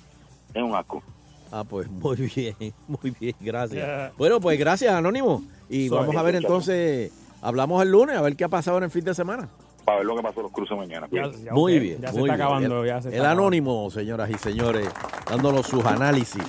es 0.51 0.63
un 0.63 0.73
asco. 0.73 1.03
Ah, 1.51 1.63
pues 1.63 1.87
muy 1.91 2.15
bien, 2.15 2.55
muy 2.87 3.13
bien, 3.19 3.35
gracias. 3.39 4.17
Bueno, 4.17 4.41
pues 4.41 4.57
gracias, 4.57 4.95
Anónimo. 4.95 5.43
Y 5.69 5.89
vamos 5.89 6.15
a 6.15 6.23
ver 6.23 6.33
entonces, 6.33 7.11
hablamos 7.39 7.83
el 7.83 7.91
lunes, 7.91 8.17
a 8.17 8.21
ver 8.21 8.35
qué 8.35 8.45
ha 8.45 8.49
pasado 8.49 8.79
en 8.79 8.85
el 8.85 8.89
fin 8.89 9.05
de 9.05 9.13
semana. 9.13 9.47
Para 9.85 9.97
ver 9.97 10.05
lo 10.07 10.15
que 10.15 10.21
pasó 10.23 10.39
en 10.39 10.43
los 10.43 10.51
cruces 10.51 10.77
mañana. 10.77 11.07
Ya- 11.07 11.23
Cuídate. 11.23 11.43
ya, 11.43 11.53
muy 11.53 11.79
bien. 11.79 12.01
Ya 12.01 12.07
se 12.11 12.15
está 12.15 12.21
bien. 12.23 12.31
acabando. 12.33 12.81
El, 12.83 12.87
ya 12.87 13.01
se 13.01 13.07
el 13.09 13.13
está 13.15 13.25
acabando. 13.25 13.41
Anónimo, 13.43 13.91
señoras 13.91 14.29
y 14.29 14.37
señores, 14.37 14.87
dándonos 15.29 15.67
sus 15.67 15.83
análisis 15.85 16.43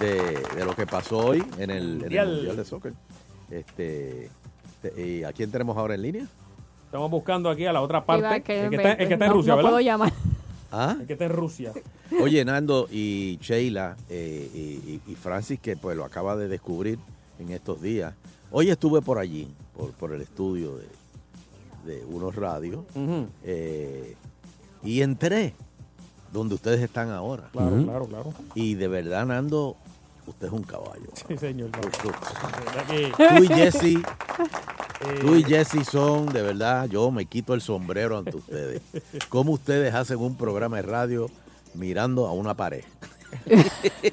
de, 0.00 0.38
de 0.56 0.64
lo 0.64 0.74
que 0.74 0.86
pasó 0.86 1.18
hoy 1.18 1.44
en 1.58 1.70
el, 1.70 2.04
en 2.04 2.12
el 2.12 2.28
Mundial. 2.28 2.56
De 2.56 2.64
Soccer. 2.64 2.92
Este, 3.50 4.30
te- 4.82 5.06
¿Y 5.06 5.24
a 5.24 5.32
quién 5.32 5.50
tenemos 5.50 5.76
ahora 5.76 5.94
en 5.94 6.02
línea? 6.02 6.26
Estamos 6.86 7.10
buscando 7.10 7.50
aquí 7.50 7.66
a 7.66 7.72
la 7.72 7.80
otra 7.82 7.98
Iba 7.98 8.06
parte. 8.06 8.36
El 8.64 8.70
que 8.70 8.76
está, 8.76 8.92
el 8.92 9.08
que 9.08 9.14
está 9.14 9.26
en 9.26 9.32
Rusia, 9.32 9.50
no 9.52 9.56
¿verdad? 9.56 9.70
puedo 9.70 9.80
llamar. 9.80 10.12
¿Ah? 10.70 10.96
El 11.00 11.06
que 11.06 11.12
está 11.14 11.24
en 11.26 11.32
Rusia. 11.32 11.72
Oye, 12.20 12.44
Nando 12.44 12.88
y 12.90 13.38
Sheila 13.40 13.96
eh, 14.08 14.48
y, 14.54 14.58
y- 14.58 15.00
y 15.08 15.14
Francis, 15.16 15.58
que 15.60 15.76
pues 15.76 15.96
lo 15.96 16.04
acaba 16.04 16.36
de 16.36 16.48
descubrir 16.48 16.98
en 17.38 17.50
estos 17.50 17.80
días. 17.82 18.14
Hoy 18.50 18.70
estuve 18.70 19.02
por 19.02 19.18
allí, 19.18 19.48
por, 19.76 19.90
por 19.92 20.12
el 20.12 20.20
estudio 20.22 20.76
de, 20.76 20.84
de 21.84 22.04
unos 22.04 22.34
radios, 22.34 22.84
eh, 23.44 24.16
y 24.82 25.02
entré 25.02 25.54
donde 26.32 26.56
ustedes 26.56 26.80
están 26.80 27.10
ahora. 27.10 27.48
Claro, 27.52 27.82
claro, 27.84 28.06
claro. 28.06 28.34
Y 28.54 28.74
de 28.74 28.88
verdad, 28.88 29.24
Nando, 29.26 29.76
usted 30.26 30.48
es 30.48 30.52
un 30.52 30.64
caballo. 30.64 31.08
Sí, 31.28 31.36
señor. 31.36 31.70
Tú, 31.70 32.10
tú 33.16 33.44
y 33.44 33.46
Jesse, 33.48 33.84
eh, 33.84 34.02
tú 35.20 35.36
y 35.36 35.44
Jesse 35.44 35.86
son, 35.88 36.26
de 36.26 36.42
verdad, 36.42 36.88
yo 36.88 37.10
me 37.10 37.26
quito 37.26 37.54
el 37.54 37.60
sombrero 37.60 38.18
ante 38.18 38.36
ustedes. 38.36 38.82
¿Cómo 39.28 39.52
ustedes 39.52 39.94
hacen 39.94 40.18
un 40.18 40.36
programa 40.36 40.76
de 40.76 40.82
radio 40.82 41.30
mirando 41.74 42.26
a 42.26 42.32
una 42.32 42.54
pared? 42.54 42.84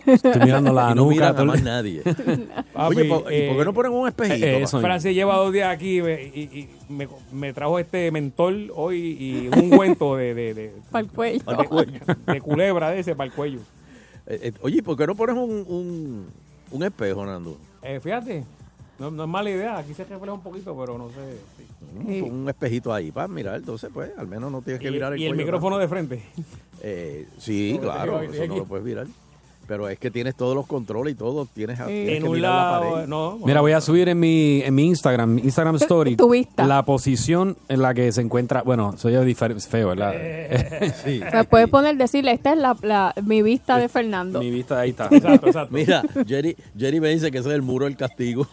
Estoy 0.08 0.42
mirando 0.44 0.74
la 0.74 0.84
y 0.92 0.96
no 0.96 1.06
nuca. 1.10 1.30
el- 1.30 1.46
más 1.46 1.62
nadie. 1.64 2.02
papi, 2.74 2.96
Oye, 2.98 3.06
po- 3.06 3.30
¿y 3.30 3.34
eh, 3.34 3.48
por 3.50 3.58
qué 3.58 3.66
no 3.66 3.74
ponen 3.74 3.92
un 3.94 4.08
espejito? 4.08 4.46
eh, 4.46 4.54
pa? 4.54 4.64
eso. 4.64 4.80
Francia 4.82 5.12
lleva 5.12 5.36
dos 5.36 5.52
días 5.54 5.70
aquí 5.74 6.00
y, 6.00 6.02
me- 6.02 6.24
y- 6.24 6.70
y 6.90 6.94
me, 6.94 7.08
me 7.32 7.54
trajo 7.54 7.80
este 7.80 8.12
mentol 8.12 8.72
hoy 8.76 9.18
y 9.20 9.48
un 9.48 9.60
ungüento 9.72 10.16
de, 10.16 10.34
de, 10.34 10.54
de, 10.54 10.74
Para 10.92 11.04
el 11.04 11.10
cuello. 11.12 11.42
de- 12.26 12.34
de 12.34 12.42
culebra 12.42 12.92
de 12.92 13.00
ese 13.00 13.16
para 13.16 13.30
el 13.30 13.34
cuello. 13.36 13.60
Eh, 14.28 14.40
eh, 14.44 14.52
oye, 14.62 14.84
¿por 14.84 14.98
qué 14.98 15.08
no 15.08 15.16
pones 15.16 15.36
un, 15.36 15.66
un, 15.68 16.26
un 16.72 16.84
espejo, 16.84 17.26
Nando? 17.26 17.58
Eh, 17.82 18.00
fíjate, 18.00 18.44
no, 19.00 19.10
no 19.12 19.24
es 19.24 19.30
mala 19.30 19.50
idea. 19.50 19.78
Aquí 19.80 19.94
se 19.94 20.04
refleja 20.04 20.34
un 20.34 20.42
poquito, 20.42 20.78
pero 20.80 20.98
no 20.98 21.10
sé. 21.10 21.38
sí. 22.08 22.22
Un 22.22 22.48
espejito 22.48 22.94
ahí 22.94 23.12
para 23.12 23.28
mirar, 23.28 23.56
entonces 23.56 23.90
pues 23.94 24.12
al 24.18 24.28
menos 24.28 24.52
no 24.52 24.62
tienes 24.62 24.80
que 24.82 24.88
Y, 24.88 24.92
virar 24.92 25.14
el 25.14 25.20
y 25.20 25.26
el 25.26 25.32
cuello 25.32 25.44
micrófono 25.44 25.78
de 25.80 25.88
frente. 25.88 26.24
Eh, 26.84 27.28
sí, 27.38 27.78
claro, 27.80 28.22
eso 28.22 28.48
no 28.48 28.58
lo 28.58 28.66
puedes 28.66 28.86
virar. 28.86 29.08
Pero 29.72 29.88
es 29.88 29.98
que 30.00 30.12
tienes 30.12 30.36
todos 30.36 30.54
los 30.54 30.68
controles 30.68 31.14
y 31.14 31.16
todo, 31.16 31.46
tienes, 31.46 31.80
a- 31.80 31.86
tienes 31.86 32.18
en 32.18 32.24
que 32.24 32.28
un 32.28 32.36
mirar 32.36 32.52
la 32.52 32.72
lado, 32.82 32.92
pared. 32.92 33.08
no. 33.08 33.40
Mira, 33.46 33.62
voy 33.62 33.72
a 33.72 33.80
subir 33.80 34.10
en 34.10 34.20
mi, 34.20 34.62
en 34.66 34.76
mi 34.76 34.84
Instagram, 34.88 35.38
Instagram 35.38 35.78
Story, 35.78 36.18
tu 36.18 36.30
vista. 36.30 36.68
la 36.68 36.84
posición 36.84 37.56
en 37.70 37.82
la 37.82 37.94
que 37.94 38.12
se 38.12 38.20
encuentra. 38.20 38.64
Bueno, 38.64 38.96
soy 38.98 39.16
feo, 39.34 39.88
¿verdad? 39.88 40.14
Sí. 41.06 41.22
O 41.26 41.30
sea, 41.32 41.46
puedes 41.46 41.70
poner, 41.70 41.96
decirle, 41.96 42.34
esta 42.34 42.52
es 42.52 42.58
la, 42.60 42.76
la- 42.82 43.14
mi 43.24 43.42
vista 43.42 43.78
de 43.78 43.88
Fernando. 43.88 44.40
mi 44.40 44.52
vista 44.52 44.78
ahí 44.82 44.90
está. 44.90 45.08
Exacto, 45.10 45.48
exacto. 45.48 45.74
Mira, 45.74 46.04
Jerry, 46.28 46.58
Jerry 46.78 47.00
me 47.00 47.08
dice 47.08 47.32
que 47.32 47.38
ese 47.38 47.48
es 47.48 47.56
el 47.56 47.62
muro 47.62 47.86
del 47.86 47.96
castigo. 47.96 48.46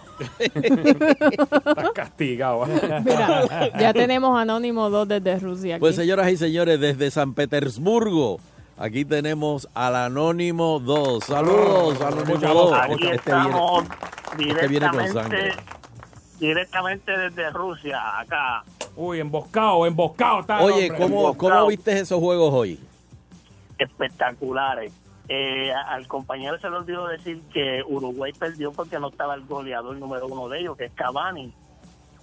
Estás 0.48 1.90
castigado. 1.94 2.64
Mira, 3.04 3.72
ya 3.80 3.92
tenemos 3.92 4.38
Anónimo 4.38 4.88
2 4.88 5.08
desde 5.08 5.38
Rusia. 5.40 5.74
Aquí. 5.76 5.80
Pues 5.80 5.96
señoras 5.96 6.30
y 6.30 6.36
señores, 6.36 6.78
desde 6.78 7.10
San 7.10 7.34
Petersburgo, 7.34 8.38
aquí 8.78 9.04
tenemos 9.04 9.68
al 9.74 9.96
Anónimo 9.96 10.78
2. 10.80 11.24
Saludos, 11.24 12.00
Anónimo 12.00 12.38
2. 12.38 12.72
Aquí 12.72 12.92
Este 12.92 13.04
viene- 13.04 13.14
estamos 13.16 13.84
este 14.38 14.68
viene 14.68 14.88
con 14.90 15.08
sangre. 15.08 15.38
directamente, 15.42 15.62
directamente 16.38 17.18
desde 17.18 17.50
Rusia, 17.50 18.18
acá. 18.20 18.64
Uy, 18.96 19.20
emboscado, 19.20 19.86
emboscado 19.86 20.40
está. 20.40 20.60
Oye. 20.60 20.90
¿cómo, 20.96 21.36
¿cómo 21.36 21.66
viste 21.66 21.98
esos 21.98 22.18
juegos 22.20 22.52
hoy? 22.52 22.80
espectaculares. 23.78 24.92
Eh, 25.28 25.70
al 25.72 26.06
compañero 26.08 26.58
se 26.58 26.68
le 26.70 26.76
olvidó 26.78 27.06
decir 27.06 27.40
que 27.52 27.82
Uruguay 27.86 28.32
perdió 28.32 28.72
porque 28.72 28.98
no 28.98 29.08
estaba 29.08 29.34
el 29.34 29.44
goleador 29.44 29.96
número 29.96 30.26
uno 30.26 30.48
de 30.48 30.60
ellos, 30.60 30.76
que 30.76 30.86
es 30.86 30.92
Cavani, 30.94 31.52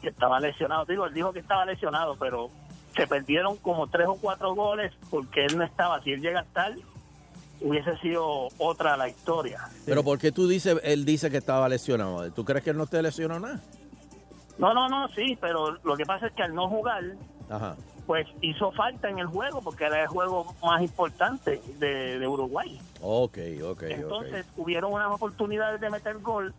que 0.02 0.10
estaba 0.10 0.40
lesionado. 0.40 0.86
Digo, 0.86 1.06
él 1.06 1.14
dijo 1.14 1.32
que 1.32 1.40
estaba 1.40 1.66
lesionado, 1.66 2.18
pero 2.20 2.50
se 2.96 3.08
perdieron 3.08 3.58
como 3.58 3.88
tres 3.88 4.08
o 4.08 4.16
cuatro 4.16 4.54
goles 4.56 4.92
porque 5.10 5.46
él 5.46 5.58
no 5.58 5.64
estaba. 5.64 6.02
Si 6.02 6.12
él 6.12 6.22
llega 6.22 6.40
a 6.40 6.44
estar, 6.44 6.74
hubiese 7.62 7.98
sido 7.98 8.48
otra 8.58 8.98
la 8.98 9.08
historia. 9.10 9.70
Pero 9.86 10.04
¿por 10.04 10.20
qué 10.20 10.32
tú 10.32 10.48
dices, 10.48 10.80
él 10.84 11.06
dice 11.06 11.30
que 11.30 11.38
estaba 11.38 11.68
lesionado? 11.70 12.32
¿Tú 12.32 12.46
crees 12.46 12.64
que 12.64 12.72
él 12.72 12.78
no 12.78 12.88
te 12.88 13.02
lesionó 13.02 13.40
nada? 13.40 13.60
No, 14.58 14.74
no, 14.74 14.88
no, 14.88 15.08
sí, 15.10 15.38
pero 15.42 15.78
lo 15.84 15.98
que 15.98 16.06
pasa 16.06 16.28
es 16.28 16.34
que 16.34 16.44
al 16.44 16.56
no 16.56 16.70
jugar, 16.70 17.04
Ajá. 17.50 17.76
pues 18.08 18.26
hizo 18.42 18.72
falta 18.72 19.10
en 19.10 19.20
el 19.20 19.28
juego 19.28 19.62
porque 19.62 19.86
era 19.86 20.02
el 20.02 20.08
juego 20.08 20.56
más 20.64 20.82
importante 20.82 21.62
de, 21.78 22.20
de 22.20 22.28
Uruguay. 22.28 22.80
Ok, 23.02 23.38
ok, 23.64 23.84
Entonces 23.84 24.46
hubieron 24.56 24.94
unas 24.94 25.12
oportunidades 25.12 25.82
de 25.82 25.90
meter 25.90 26.20
gol 26.20 26.54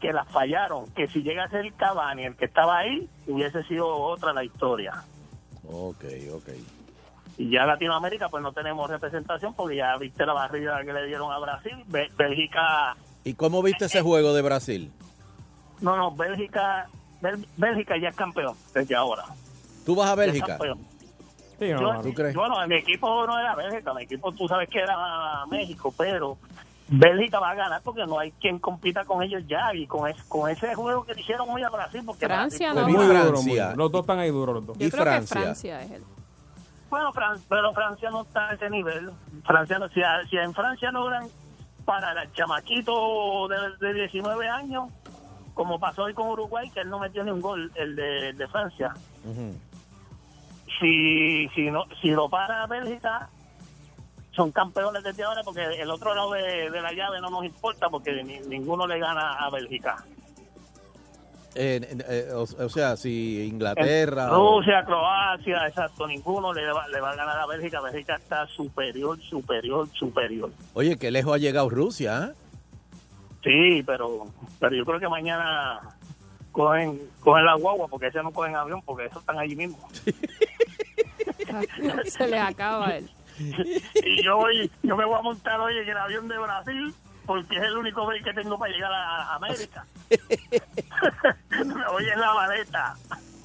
que 0.00 0.12
las 0.12 0.28
fallaron, 0.28 0.86
que 0.92 1.08
si 1.08 1.22
llega 1.22 1.44
a 1.44 1.50
ser 1.50 1.66
el 1.66 1.74
Cavani 1.74 2.24
el 2.24 2.36
que 2.36 2.46
estaba 2.46 2.78
ahí, 2.78 3.08
hubiese 3.26 3.62
sido 3.64 3.88
otra 3.88 4.32
la 4.32 4.44
historia. 4.44 5.04
Ok. 5.72 6.04
Ok. 6.34 6.48
Y 7.38 7.50
ya 7.50 7.64
Latinoamérica 7.64 8.28
pues 8.28 8.42
no 8.42 8.52
tenemos 8.52 8.90
representación 8.90 9.54
porque 9.54 9.76
ya 9.76 9.96
viste 9.96 10.26
la 10.26 10.32
barrida 10.34 10.82
que 10.84 10.92
le 10.92 11.06
dieron 11.06 11.32
a 11.32 11.38
Brasil, 11.38 11.72
Bé- 11.86 12.10
Bélgica, 12.16 12.96
¿Y 13.24 13.34
cómo 13.34 13.62
viste 13.62 13.84
ese 13.86 14.02
juego 14.02 14.32
de 14.34 14.42
Brasil? 14.42 14.90
no, 15.80 15.96
no, 15.96 16.10
Bélgica, 16.14 16.86
Bel- 17.22 17.46
Bélgica 17.56 17.96
ya 17.98 18.08
es 18.10 18.14
campeón 18.16 18.54
desde 18.74 18.94
ahora. 18.94 19.24
¿Tú 19.86 19.94
vas 19.94 20.10
a 20.10 20.14
Bélgica? 20.14 20.58
Sí, 21.58 21.68
no, 21.70 21.80
Yo- 21.80 21.92
no, 21.94 22.02
¿Tú 22.02 22.12
crees? 22.14 22.34
Bueno, 22.34 22.54
mi 22.66 22.74
equipo 22.76 23.26
no 23.26 23.38
era 23.38 23.54
Bélgica, 23.54 23.94
mi 23.94 24.02
equipo 24.02 24.32
tú 24.32 24.46
sabes 24.48 24.68
que 24.68 24.80
era 24.80 25.46
México, 25.50 25.94
pero 25.96 26.36
Bélgica 26.92 27.38
va 27.38 27.50
a 27.50 27.54
ganar 27.54 27.80
porque 27.82 28.04
no 28.04 28.18
hay 28.18 28.32
quien 28.32 28.58
compita 28.58 29.04
con 29.04 29.22
ellos 29.22 29.42
ya 29.46 29.72
y 29.74 29.86
con, 29.86 30.08
es- 30.10 30.22
con 30.24 30.50
ese 30.50 30.74
juego 30.74 31.04
que 31.04 31.14
le 31.14 31.20
hicieron 31.20 31.48
hoy 31.48 31.62
a 31.62 31.68
Brasil. 31.70 32.02
Porque 32.04 32.26
Francia 32.26 32.72
Brasil- 32.74 32.92
no. 32.92 32.98
Muy 32.98 33.06
Francia. 33.06 33.24
duro, 33.30 33.42
muy 33.42 33.56
duro. 33.58 33.76
Los 33.76 33.92
dos 33.92 34.00
están 34.00 34.18
ahí 34.18 34.30
duros, 34.30 34.54
los 34.56 34.66
dos. 34.66 34.78
Yo 34.78 34.86
y 34.86 34.90
creo 34.90 35.02
Francia. 35.04 35.36
que 35.36 35.42
Francia 35.44 35.82
es 35.82 35.90
el. 35.92 36.02
Bueno, 36.90 37.12
Fran- 37.12 37.40
pero 37.48 37.72
Francia 37.72 38.10
no 38.10 38.22
está 38.22 38.48
a 38.50 38.54
ese 38.54 38.68
nivel. 38.68 39.10
Francia 39.46 39.78
no, 39.78 39.88
si, 39.90 40.00
si 40.28 40.36
en 40.36 40.52
Francia 40.52 40.90
logran 40.90 41.28
para 41.84 42.20
el 42.22 42.32
chamaquito 42.32 43.46
de, 43.46 43.86
de 43.86 43.94
19 43.94 44.48
años, 44.48 44.90
como 45.54 45.78
pasó 45.78 46.02
hoy 46.02 46.14
con 46.14 46.28
Uruguay, 46.28 46.68
que 46.70 46.80
él 46.80 46.90
no 46.90 46.98
metió 46.98 47.22
ni 47.22 47.30
un 47.30 47.40
gol, 47.40 47.70
el 47.76 47.94
de, 47.94 48.30
el 48.30 48.36
de 48.38 48.48
Francia. 48.48 48.92
Si, 50.80 51.48
si, 51.54 51.70
no, 51.70 51.84
si 52.00 52.10
lo 52.10 52.28
para 52.28 52.66
Bélgica, 52.66 53.28
son 54.32 54.52
campeones 54.52 55.02
desde 55.02 55.24
ahora 55.24 55.42
porque 55.44 55.64
el 55.64 55.90
otro 55.90 56.14
lado 56.14 56.32
de, 56.32 56.70
de 56.70 56.80
la 56.80 56.92
llave 56.92 57.20
no 57.20 57.30
nos 57.30 57.44
importa 57.44 57.88
porque 57.88 58.22
ni- 58.22 58.40
ninguno 58.40 58.86
le 58.86 58.98
gana 58.98 59.32
a 59.34 59.50
Bélgica. 59.50 60.04
Eh, 61.56 61.80
eh, 62.08 62.28
o, 62.32 62.42
o 62.42 62.68
sea, 62.68 62.96
si 62.96 63.44
Inglaterra... 63.48 64.26
En 64.26 64.30
o- 64.34 64.58
Rusia, 64.60 64.84
Croacia, 64.84 65.66
exacto, 65.66 66.06
ninguno 66.06 66.52
le 66.54 66.70
va, 66.72 66.86
le 66.88 67.00
va 67.00 67.10
a 67.10 67.16
ganar 67.16 67.38
a 67.38 67.46
Bélgica. 67.46 67.80
Bélgica 67.80 68.14
está 68.16 68.46
superior, 68.46 69.20
superior, 69.20 69.88
superior. 69.92 70.50
Oye, 70.74 70.96
qué 70.96 71.10
lejos 71.10 71.34
ha 71.34 71.38
llegado 71.38 71.68
Rusia, 71.68 72.30
¿eh? 72.30 72.34
Sí, 73.42 73.82
pero, 73.84 74.26
pero 74.60 74.76
yo 74.76 74.84
creo 74.84 75.00
que 75.00 75.08
mañana 75.08 75.80
cogen, 76.52 77.00
cogen 77.20 77.44
la 77.46 77.56
guagua 77.56 77.88
porque 77.88 78.08
ese 78.08 78.22
no 78.22 78.30
cogen 78.30 78.54
avión 78.54 78.80
porque 78.82 79.06
esos 79.06 79.20
están 79.22 79.38
allí 79.38 79.56
mismo. 79.56 79.78
Se 82.06 82.28
les 82.28 82.40
acaba 82.40 82.96
el. 82.96 83.10
Y 84.04 84.22
yo 84.24 84.36
voy, 84.36 84.70
yo 84.82 84.96
me 84.96 85.04
voy 85.04 85.18
a 85.18 85.22
montar 85.22 85.60
hoy 85.60 85.76
en 85.78 85.88
el 85.88 85.96
avión 85.96 86.28
de 86.28 86.38
Brasil 86.38 86.94
porque 87.26 87.56
es 87.56 87.62
el 87.62 87.76
único 87.76 88.04
break 88.06 88.24
que 88.24 88.32
tengo 88.34 88.58
para 88.58 88.72
llegar 88.72 88.92
a 88.92 89.34
América. 89.36 89.86
me 91.50 91.88
voy 91.90 92.08
en 92.08 92.20
la 92.20 92.34
maleta. 92.34 92.94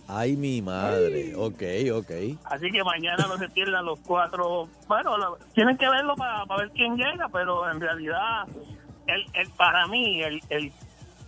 Ay, 0.08 0.36
mi 0.36 0.62
madre. 0.62 1.34
Ok, 1.36 1.62
ok. 1.94 2.12
Así 2.46 2.72
que 2.72 2.84
mañana 2.84 3.26
no 3.28 3.38
se 3.38 3.50
pierdan 3.50 3.86
los 3.86 4.00
cuatro. 4.00 4.68
Bueno, 4.88 5.18
lo- 5.18 5.38
tienen 5.54 5.78
que 5.78 5.88
verlo 5.90 6.16
para, 6.16 6.46
ver 6.58 6.70
quién 6.72 6.96
llega, 6.96 7.28
pero 7.30 7.70
en 7.70 7.80
realidad, 7.82 8.46
el, 9.08 9.26
el, 9.34 9.50
para 9.52 9.88
mí, 9.88 10.22
el, 10.22 10.42
el, 10.50 10.72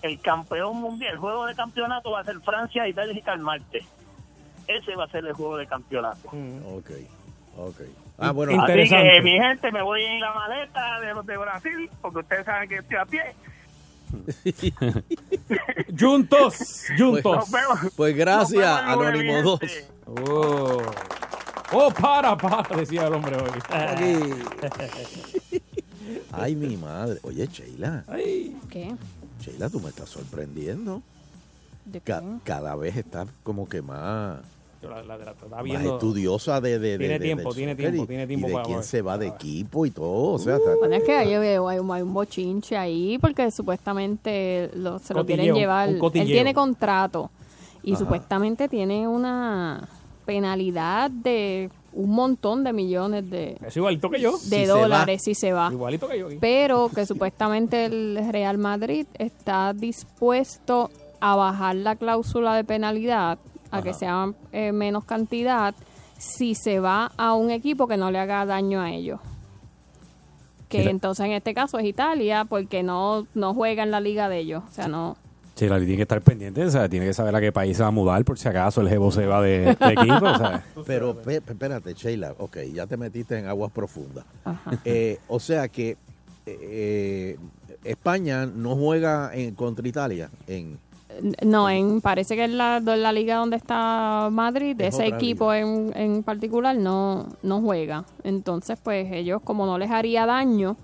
el 0.04 0.20
campeón 0.22 0.78
mundial, 0.78 1.14
el 1.14 1.20
juego 1.20 1.46
de 1.48 1.56
campeonato 1.56 2.12
va 2.12 2.20
a 2.22 2.24
ser 2.24 2.40
Francia 2.42 2.88
y 2.88 2.94
Bélgica 2.94 3.34
el 3.34 3.40
martes. 3.40 3.84
Ese 4.68 4.96
va 4.96 5.06
a 5.06 5.10
ser 5.10 5.26
el 5.26 5.34
juego 5.34 5.58
de 5.58 5.66
campeonato. 5.66 6.30
Ok, 6.66 6.92
ok. 7.58 7.82
Ah, 8.20 8.32
bueno, 8.32 8.52
Inter- 8.54 8.80
Así 8.80 8.82
Interesante. 8.82 9.12
que, 9.18 9.22
mi 9.22 9.32
gente, 9.40 9.72
me 9.72 9.82
voy 9.84 10.04
en 10.04 10.20
la 10.20 10.34
maleta 10.34 11.00
de 11.02 11.14
los 11.14 11.26
de 11.26 11.38
Brasil, 11.38 11.90
porque 12.02 12.20
ustedes 12.20 12.46
saben 12.46 12.68
que 12.70 12.76
estoy 12.78 12.98
a 12.98 13.06
pie. 13.06 13.22
Juntos, 16.00 16.86
juntos. 16.98 17.24
Nos 17.38 17.52
vemos. 17.52 17.80
pues 17.96 18.16
gracias, 18.16 18.66
Anónimo 18.66 19.34
lunes, 19.34 19.44
2. 19.44 19.62
mi 19.62 19.68
gente. 19.68 19.88
Oh. 20.32 20.82
Oh, 21.74 21.92
para, 21.92 22.38
para, 22.38 22.76
decía 22.78 23.08
el 23.08 23.14
hombre 23.14 23.36
hoy. 23.36 23.60
Ay, 26.32 26.56
mi 26.56 26.78
madre. 26.78 27.20
Oye, 27.24 27.46
Sheila, 27.48 28.06
Ay. 28.08 28.56
¿Qué? 28.70 28.96
Sheila, 29.42 29.70
tú 29.70 29.80
me 29.82 29.90
estás 29.90 30.08
sorprendiendo. 30.10 31.02
¿De 31.86 32.00
qué? 32.00 32.06
Ca- 32.14 32.24
cada 32.46 32.76
vez 32.76 32.96
estás 32.96 33.28
como 33.44 33.68
que 33.68 33.82
más, 33.82 34.40
Yo 34.82 34.90
la, 34.90 35.02
la- 35.04 35.18
la 35.18 35.32
estaba 35.32 35.58
más 35.58 35.64
viendo. 35.64 35.96
estudiosa 35.96 36.62
de, 36.62 36.78
de, 36.78 36.92
de- 36.92 36.98
Tiene 37.00 37.14
de- 37.20 37.26
tiempo, 37.26 37.54
tiene 37.54 37.76
tiempo, 37.76 38.04
y- 38.04 38.08
tiene 38.08 38.28
tiempo 38.28 38.46
y 38.48 38.50
de 38.50 38.54
para 38.54 38.66
quién 38.66 38.78
ver. 38.78 38.86
se 38.86 39.02
va 39.02 39.18
de 39.18 39.28
equipo 39.28 39.86
y 39.86 39.92
todo. 39.92 40.34
O 40.34 40.40
sea, 40.40 40.58
está- 40.58 40.76
Bueno, 40.78 40.96
es 40.96 41.04
que 41.04 41.16
hay, 41.18 41.34
hay- 41.34 41.48
hay 41.56 41.80
un 41.80 41.92
hay 41.92 42.02
un 42.02 42.14
bochinche 42.14 42.78
ahí 42.78 43.18
porque 43.20 43.50
supuestamente 43.52 44.70
lo, 44.76 45.00
se 45.00 45.14
lo 45.14 45.26
quieren 45.26 45.56
llevar. 45.56 45.90
Él 45.90 46.00
tiene 46.26 46.54
contrato 46.54 47.32
y 47.84 47.92
Ajá. 47.94 48.00
supuestamente 48.00 48.68
tiene 48.70 49.08
una 49.08 49.88
penalidad 50.26 51.10
de 51.10 51.70
un 51.94 52.12
montón 52.12 52.64
de 52.64 52.74
millones 52.74 53.28
de, 53.30 53.58
Es 53.66 53.76
igualito 53.78 54.10
que 54.12 54.20
yo. 54.22 54.34
de 54.34 54.38
Si 54.60 54.66
dólares 54.66 55.24
si 55.24 55.34
se 55.34 55.52
va. 55.54 55.70
Igualito 55.72 56.08
que 56.08 56.20
yo. 56.20 56.28
Pero 56.40 56.90
que 56.94 57.06
supuestamente 57.08 57.86
el 57.86 58.20
Real 58.32 58.58
Madrid 58.60 59.08
está 59.18 59.74
dispuesto 59.74 60.92
a 61.20 61.36
bajar 61.36 61.76
la 61.78 61.96
cláusula 61.96 62.56
de 62.56 62.64
penalidad, 62.64 63.40
a 63.72 63.82
que 63.82 63.94
sea 63.94 64.32
eh, 64.52 64.72
menos 64.72 65.04
cantidad, 65.06 65.74
si 66.18 66.56
se 66.56 66.80
va 66.80 67.12
a 67.18 67.34
un 67.34 67.52
equipo 67.52 67.88
que 67.88 67.98
no 67.98 68.10
le 68.12 68.20
haga 68.20 68.46
daño 68.46 68.82
a 68.82 68.92
ellos. 68.92 69.20
Que 70.70 70.80
Mira. 70.80 70.92
entonces 70.92 71.26
en 71.26 71.32
este 71.32 71.54
caso 71.54 71.80
es 71.80 71.86
Italia, 71.86 72.46
porque 72.46 72.84
no, 72.84 73.26
no 73.34 73.54
juega 73.54 73.84
en 73.84 73.92
la 73.92 74.00
liga 74.02 74.28
de 74.28 74.40
ellos. 74.40 74.64
O 74.70 74.74
sea, 74.74 74.88
no. 74.88 75.16
Sí, 75.56 75.68
la 75.68 75.78
tiene 75.80 75.96
que 75.96 76.02
estar 76.04 76.22
pendiente, 76.22 76.64
o 76.64 76.70
sea, 76.70 76.88
tiene 76.88 77.06
que 77.08 77.14
saber 77.14 77.36
a 77.36 77.40
qué 77.42 77.52
país 77.52 77.76
se 77.78 77.82
va 77.84 77.90
a 77.90 77.92
mudar 77.92 78.24
por 78.26 78.38
si 78.38 78.48
acaso 78.48 78.82
el 78.82 78.90
jevo 78.90 79.12
se 79.12 79.26
va 79.26 79.42
de, 79.42 79.60
de 79.60 79.72
equipo, 79.94 80.26
o 80.26 80.38
sea. 80.38 80.64
Pero 80.86 81.16
pe- 81.16 81.42
pe- 81.42 81.54
espérate, 81.54 81.94
Sheila, 81.96 82.36
ok, 82.38 82.58
ya 82.74 82.86
te 82.86 82.96
metiste 82.98 83.40
en 83.40 83.48
aguas 83.48 83.72
profundas. 83.72 84.24
Eh, 84.86 85.20
o 85.28 85.40
sea 85.40 85.68
que 85.70 85.98
eh, 86.46 87.38
España 87.84 88.46
no 88.46 88.76
juega 88.76 89.32
en, 89.34 89.56
contra 89.56 89.88
Italia 89.88 90.30
en 90.48 90.78
No, 91.46 91.70
en, 91.70 92.02
parece 92.02 92.36
que 92.36 92.44
en 92.44 92.58
la, 92.58 92.78
en 92.78 93.04
la 93.04 93.12
liga 93.12 93.36
donde 93.38 93.58
está 93.58 94.30
Madrid, 94.32 94.80
Es 94.82 94.96
ese 94.96 95.08
equipo 95.08 95.54
en, 95.54 95.92
en 95.96 96.24
particular 96.24 96.76
no, 96.78 97.28
no 97.44 97.62
juega. 97.62 98.06
Entonces, 98.24 98.78
pues 98.82 99.12
ellos, 99.12 99.42
como 99.44 99.66
no 99.66 99.78
les 99.78 99.90
haría 99.92 100.26
daño, 100.26 100.76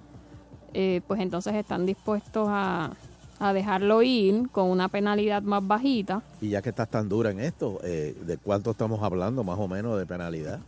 eh, 0.74 1.02
pues 1.08 1.20
entonces 1.22 1.54
están 1.56 1.86
dispuestos 1.86 2.48
a, 2.50 2.92
a 3.40 3.54
dejarlo 3.54 4.02
ir 4.02 4.50
con 4.52 4.70
una 4.70 4.88
penalidad 4.90 5.42
más 5.44 5.66
bajita. 5.68 6.22
y 6.42 6.50
ya 6.50 6.62
que 6.62 6.70
estás 6.70 6.90
tan 6.90 7.10
dura 7.10 7.30
en 7.32 7.40
esto, 7.40 7.80
eh, 7.84 8.16
¿de 8.26 8.38
cuánto 8.38 8.72
estamos 8.72 9.02
hablando 9.04 9.44
más 9.44 9.60
o 9.60 9.68
menos 9.68 9.98
de 10.00 10.06
penalidad? 10.06 10.60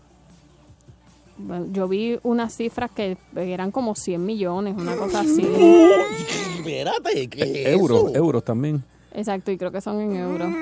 Bueno, 1.38 1.65
Yo 1.72 1.88
vi 1.88 2.17
unas 2.24 2.53
cifras 2.55 2.91
que 2.91 3.17
eran 3.36 3.72
como 3.72 3.93
100 3.95 4.24
millones, 4.25 4.75
una 4.77 4.95
cosa 4.95 5.19
así. 5.22 5.45
Espérate, 6.57 7.27
¿qué 7.27 7.63
es 7.63 7.67
Euros, 7.79 8.05
eso? 8.12 8.15
euros 8.15 8.43
también. 8.43 8.84
Exacto, 9.15 9.51
y 9.51 9.57
creo 9.57 9.72
que 9.72 9.81
son 9.81 10.00
en 10.01 10.15
euros, 10.15 10.53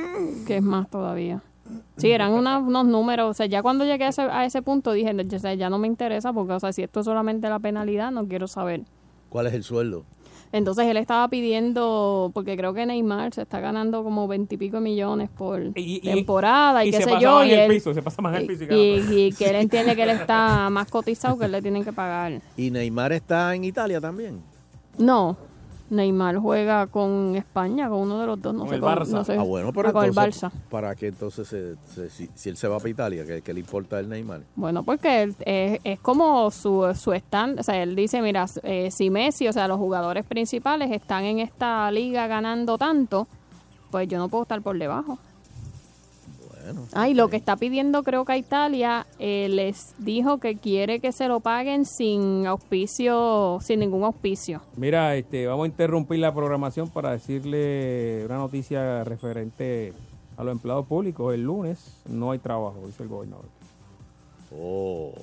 que 0.45 0.57
es 0.57 0.63
más 0.63 0.89
todavía. 0.89 1.41
Sí, 1.97 2.11
eran 2.11 2.31
una- 2.33 2.59
unos 2.59 2.85
números, 2.85 3.29
o 3.31 3.33
sea, 3.33 3.45
ya 3.47 3.61
cuando 3.63 3.83
llegué 3.85 4.03
a 4.05 4.09
ese, 4.09 4.21
a 4.23 4.45
ese 4.45 4.61
punto 4.61 4.91
dije, 4.91 5.11
o 5.35 5.39
sea, 5.39 5.53
ya 5.55 5.69
no 5.69 5.79
me 5.79 5.87
interesa 5.87 6.31
porque, 6.33 6.53
o 6.53 6.59
sea, 6.59 6.71
si 6.73 6.83
esto 6.83 6.99
es 6.99 7.05
solamente 7.05 7.49
la 7.49 7.59
penalidad, 7.59 8.11
no 8.11 8.27
quiero 8.27 8.47
saber. 8.47 8.81
¿Cuál 9.29 9.47
es 9.47 9.53
el 9.53 9.63
sueldo? 9.63 10.03
Entonces 10.51 10.85
él 10.85 10.97
estaba 10.97 11.27
pidiendo, 11.29 12.29
porque 12.35 12.55
creo 12.55 12.75
que 12.75 12.85
Neymar 12.85 13.33
se 13.33 13.41
está 13.41 13.59
ganando 13.59 14.03
como 14.03 14.27
veintipico 14.27 14.79
millones 14.81 15.29
por 15.35 15.63
Y- 15.63 15.71
y- 15.97 16.01
temporada 16.01 16.85
y, 16.85 16.89
y 16.89 16.91
qué 16.91 16.97
se 16.97 17.03
sé 17.05 17.09
pasa 17.09 17.21
yo. 17.21 17.43
Y, 17.43 17.51
él- 17.53 17.71
piso, 17.71 17.91
se 17.91 18.03
pasa 18.03 18.21
más 18.21 18.35
en 18.35 18.41
el 18.41 18.47
piso 18.47 18.63
y 18.63 18.65
y- 18.65 18.67
cada 18.67 18.77
y- 19.15 19.23
y 19.27 19.31
que 19.31 19.49
él 19.49 19.55
entiende 19.55 19.95
que 19.95 20.03
él 20.03 20.09
está 20.11 20.69
más 20.69 20.87
cotizado, 20.91 21.39
que 21.39 21.45
él 21.45 21.51
le 21.53 21.61
tienen 21.63 21.83
que 21.83 21.91
pagar. 21.93 22.39
¿Y 22.55 22.69
Neymar 22.69 23.13
está 23.13 23.55
en 23.55 23.63
Italia 23.63 23.99
también? 23.99 24.41
No, 24.99 25.37
Neymar 25.93 26.37
juega 26.37 26.87
con 26.87 27.35
España, 27.35 27.87
con 27.89 27.99
uno 27.99 28.19
de 28.19 28.27
los 28.27 28.41
dos, 28.41 28.53
no 28.53 28.61
Con 28.61 28.69
sé 28.69 28.75
el 28.75 28.81
Barça. 28.81 29.07
no 29.11 29.23
sé. 29.23 29.35
Ah, 29.37 29.43
bueno, 29.43 29.71
pero 29.73 29.89
Ah, 29.89 29.93
con 29.93 30.03
el 30.03 30.09
entonces, 30.09 30.43
Barça. 30.43 30.51
¿para 30.69 30.95
qué 30.95 31.07
entonces 31.07 31.47
se- 31.47 31.75
se- 31.85 32.09
si, 32.09 32.29
si 32.35 32.49
él 32.49 32.57
se 32.57 32.67
va 32.67 32.77
para 32.77 32.89
Italia? 32.89 33.25
¿Qué, 33.25 33.41
qué 33.41 33.53
le 33.53 33.59
importa 33.61 33.99
el 33.99 34.09
Neymar? 34.09 34.41
Bueno, 34.55 34.83
porque 34.83 35.23
él- 35.23 35.35
es, 35.45 35.79
es 35.83 35.99
como 35.99 36.49
su, 36.51 36.91
su 36.95 37.13
stand, 37.13 37.59
o 37.59 37.63
sea, 37.63 37.81
él 37.81 37.95
dice, 37.95 38.21
mira, 38.21 38.45
eh, 38.63 38.89
si 38.91 39.09
Messi, 39.09 39.47
o 39.47 39.53
sea, 39.53 39.67
los 39.67 39.77
jugadores 39.77 40.25
principales 40.25 40.91
están 40.91 41.23
en 41.23 41.39
esta 41.39 41.89
liga 41.91 42.27
ganando 42.27 42.77
tanto, 42.77 43.27
pues 43.91 44.07
yo 44.07 44.17
no 44.17 44.27
puedo 44.29 44.43
estar 44.43 44.61
por 44.61 44.77
debajo. 44.77 45.19
Bueno. 46.63 46.87
Ah, 46.93 47.09
y 47.09 47.13
lo 47.13 47.29
que 47.29 47.37
está 47.37 47.55
pidiendo 47.57 48.03
creo 48.03 48.25
que 48.25 48.33
a 48.33 48.37
Italia, 48.37 49.05
eh, 49.19 49.47
les 49.49 49.93
dijo 49.97 50.37
que 50.37 50.55
quiere 50.55 50.99
que 50.99 51.11
se 51.11 51.27
lo 51.27 51.39
paguen 51.39 51.85
sin 51.85 52.47
auspicio, 52.47 53.59
sin 53.61 53.79
ningún 53.79 54.03
auspicio. 54.03 54.61
Mira, 54.77 55.15
este, 55.15 55.47
vamos 55.47 55.65
a 55.65 55.67
interrumpir 55.67 56.19
la 56.19 56.33
programación 56.33 56.89
para 56.89 57.11
decirle 57.11 58.23
una 58.25 58.37
noticia 58.37 59.03
referente 59.03 59.93
a 60.37 60.43
los 60.43 60.51
empleados 60.53 60.85
públicos. 60.85 61.33
El 61.33 61.43
lunes 61.43 62.01
no 62.07 62.31
hay 62.31 62.39
trabajo, 62.39 62.81
dice 62.85 63.03
el 63.03 63.09
gobernador. 63.09 63.45
Oh. 64.55 65.13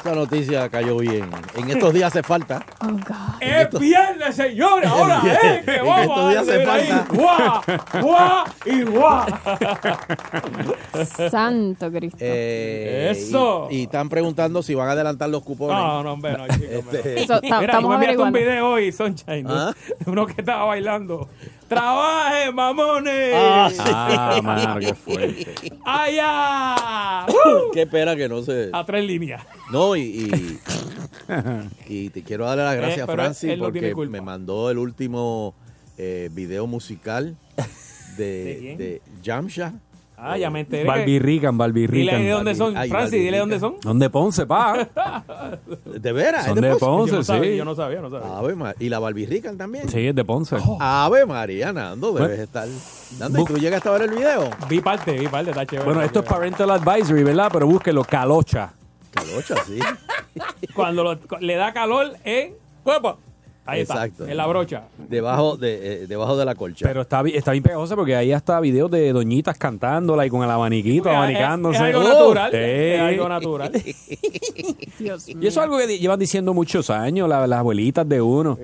Esa 0.00 0.14
noticia 0.14 0.68
cayó 0.68 0.96
bien. 0.98 1.30
En 1.54 1.70
estos 1.70 1.92
días 1.94 2.08
hace 2.08 2.22
falta. 2.22 2.64
Oh, 2.80 2.86
God. 2.88 3.40
¡Es 3.40 3.78
viernes, 3.78 4.34
señores! 4.34 4.88
¡Ahora, 4.90 5.22
eh! 5.24 5.62
¡Que 5.64 5.76
en 5.76 5.86
estos 5.86 6.30
días 6.30 6.42
hace 6.42 6.64
falta. 6.66 7.06
¡Guau! 7.12 7.62
¡Guau! 8.02 8.44
¡Y 8.66 8.82
guau! 8.82 9.26
Santo 11.30 11.90
Cristo. 11.92 12.18
Eh, 12.20 13.08
Eso. 13.12 13.68
Y, 13.70 13.76
y 13.78 13.82
están 13.84 14.08
preguntando 14.08 14.62
si 14.62 14.74
van 14.74 14.88
a 14.88 14.92
adelantar 14.92 15.28
los 15.28 15.42
cupones. 15.42 15.76
No, 15.76 16.02
no, 16.02 16.12
hombre, 16.14 16.36
no, 16.36 16.48
chicos. 16.48 16.68
Este, 16.92 17.26
Mira, 17.42 17.60
estamos 17.60 17.82
tú 17.82 17.88
me 17.88 17.94
enviaste 17.96 18.22
un 18.22 18.32
video 18.32 18.68
hoy, 18.70 18.92
Sunshine, 18.92 19.44
¿no? 19.44 19.54
¿Ah? 19.54 19.74
de 19.98 20.10
uno 20.10 20.26
que 20.26 20.40
estaba 20.40 20.64
bailando. 20.64 21.28
¡Trabaje, 21.68 22.50
mamones! 22.52 23.32
Ah, 23.34 23.68
sí. 23.70 23.78
Ah, 23.84 24.40
mano, 24.42 24.80
qué 24.80 24.94
fuerte. 24.94 25.54
¡Allá! 25.84 27.26
Qué 27.72 27.86
pena 27.86 28.16
que 28.16 28.28
no 28.28 28.42
se. 28.42 28.70
A 28.72 28.84
tres 28.84 29.04
líneas. 29.04 29.42
No, 29.70 29.94
y, 29.94 30.00
y, 30.02 30.58
y 31.86 32.10
te 32.10 32.22
quiero 32.22 32.46
darle 32.46 32.64
las 32.64 32.76
gracias 32.76 32.98
Eh, 32.98 33.02
a 33.10 33.14
Francis 33.14 33.50
él 33.50 33.58
porque 33.58 33.94
me 34.08 34.20
mandó 34.20 34.70
el 34.70 34.78
último 34.78 35.54
eh, 35.98 36.30
video 36.32 36.66
musical 36.66 37.36
¿De 38.16 38.24
de, 38.44 38.56
quién? 38.60 38.78
de 38.78 39.02
Jamsha. 39.24 39.74
Ah, 40.20 40.36
ya 40.36 40.50
me 40.50 40.60
enteré. 40.60 40.82
que- 40.82 40.88
Balbirrican, 40.88 41.52
Dile 41.54 41.58
Balbirrican. 41.58 42.22
de 42.24 42.30
dónde 42.30 42.54
son. 42.56 42.76
Ay, 42.76 42.90
Francis, 42.90 43.20
dile 43.22 43.38
dónde 43.38 43.60
son. 43.60 43.76
Son 43.80 43.98
de 43.98 44.10
Ponce, 44.10 44.46
pa. 44.46 44.88
De 45.84 46.12
veras, 46.12 46.44
Son 46.46 46.56
es 46.58 46.62
de 46.62 46.70
Ponce? 46.76 46.84
Ponce, 46.84 47.10
yo, 47.12 47.16
no 47.18 47.24
sabía, 47.24 47.50
sí. 47.50 47.56
yo 47.56 47.64
no 47.64 47.74
sabía, 47.74 48.00
no 48.00 48.10
sabía. 48.10 48.36
Ave 48.36 48.54
María. 48.54 48.76
Y 48.80 48.88
la 48.88 48.98
Barbirrican 48.98 49.56
también. 49.56 49.88
Sí, 49.88 50.06
es 50.08 50.14
de 50.14 50.24
Ponce. 50.24 50.56
Ave 50.80 51.24
María, 51.26 51.72
Nando, 51.72 52.12
debes 52.12 52.40
estar. 52.40 52.66
Nando, 53.18 53.40
¿y 53.40 53.44
tú 53.44 53.56
llegaste 53.58 53.88
a 53.88 53.92
ver 53.92 54.02
el 54.02 54.10
video? 54.10 54.50
Vi 54.68 54.80
parte, 54.80 55.12
vi 55.12 55.28
parte, 55.28 55.50
está 55.50 55.64
chévere. 55.64 55.84
Bueno, 55.84 56.02
esto 56.02 56.20
es. 56.20 56.26
Parental 56.26 56.70
Advisory, 56.72 57.22
¿verdad? 57.22 57.48
Pero 57.52 57.66
búsquelo, 57.66 58.02
calocha. 58.04 58.72
Calocha, 59.12 59.54
sí. 59.66 59.78
Cuando 60.74 61.04
lo- 61.04 61.18
le 61.40 61.54
da 61.54 61.72
calor 61.72 62.12
en 62.24 62.54
cuerpo. 62.82 63.18
Ahí 63.70 63.80
Exacto. 63.82 64.22
está, 64.22 64.30
en 64.30 64.36
la 64.36 64.46
brocha. 64.46 64.84
Debajo 65.10 65.56
de, 65.58 66.04
eh, 66.04 66.06
debajo 66.06 66.36
de 66.38 66.44
la 66.46 66.54
colcha. 66.54 66.86
Pero 66.88 67.02
está, 67.02 67.20
bi- 67.22 67.36
está 67.36 67.52
bien 67.52 67.62
pegajosa 67.62 67.96
porque 67.96 68.16
ahí 68.16 68.32
hasta 68.32 68.58
videos 68.60 68.90
de 68.90 69.12
doñitas 69.12 69.58
cantándola 69.58 70.24
y 70.24 70.30
con 70.30 70.42
el 70.42 70.50
abaniquito, 70.50 71.10
Es- 71.10 71.14
abanicándose. 71.16 71.76
Es, 71.76 71.82
algo 71.94 72.00
Oh, 72.00 72.34
natural. 72.34 72.50
sí. 72.52 72.98
Algo 72.98 73.28
natural. 73.28 73.72
Dios 74.98 75.28
Y 75.28 75.32
eso 75.32 75.46
es 75.48 75.58
algo 75.58 75.76
que 75.78 75.86
di- 75.86 75.98
llevan 75.98 76.18
diciendo 76.18 76.54
muchos 76.54 76.88
años 76.90 77.28
la- 77.28 77.46
las 77.46 77.58
abuelitas 77.58 78.08
de 78.08 78.20
uno. 78.22 78.58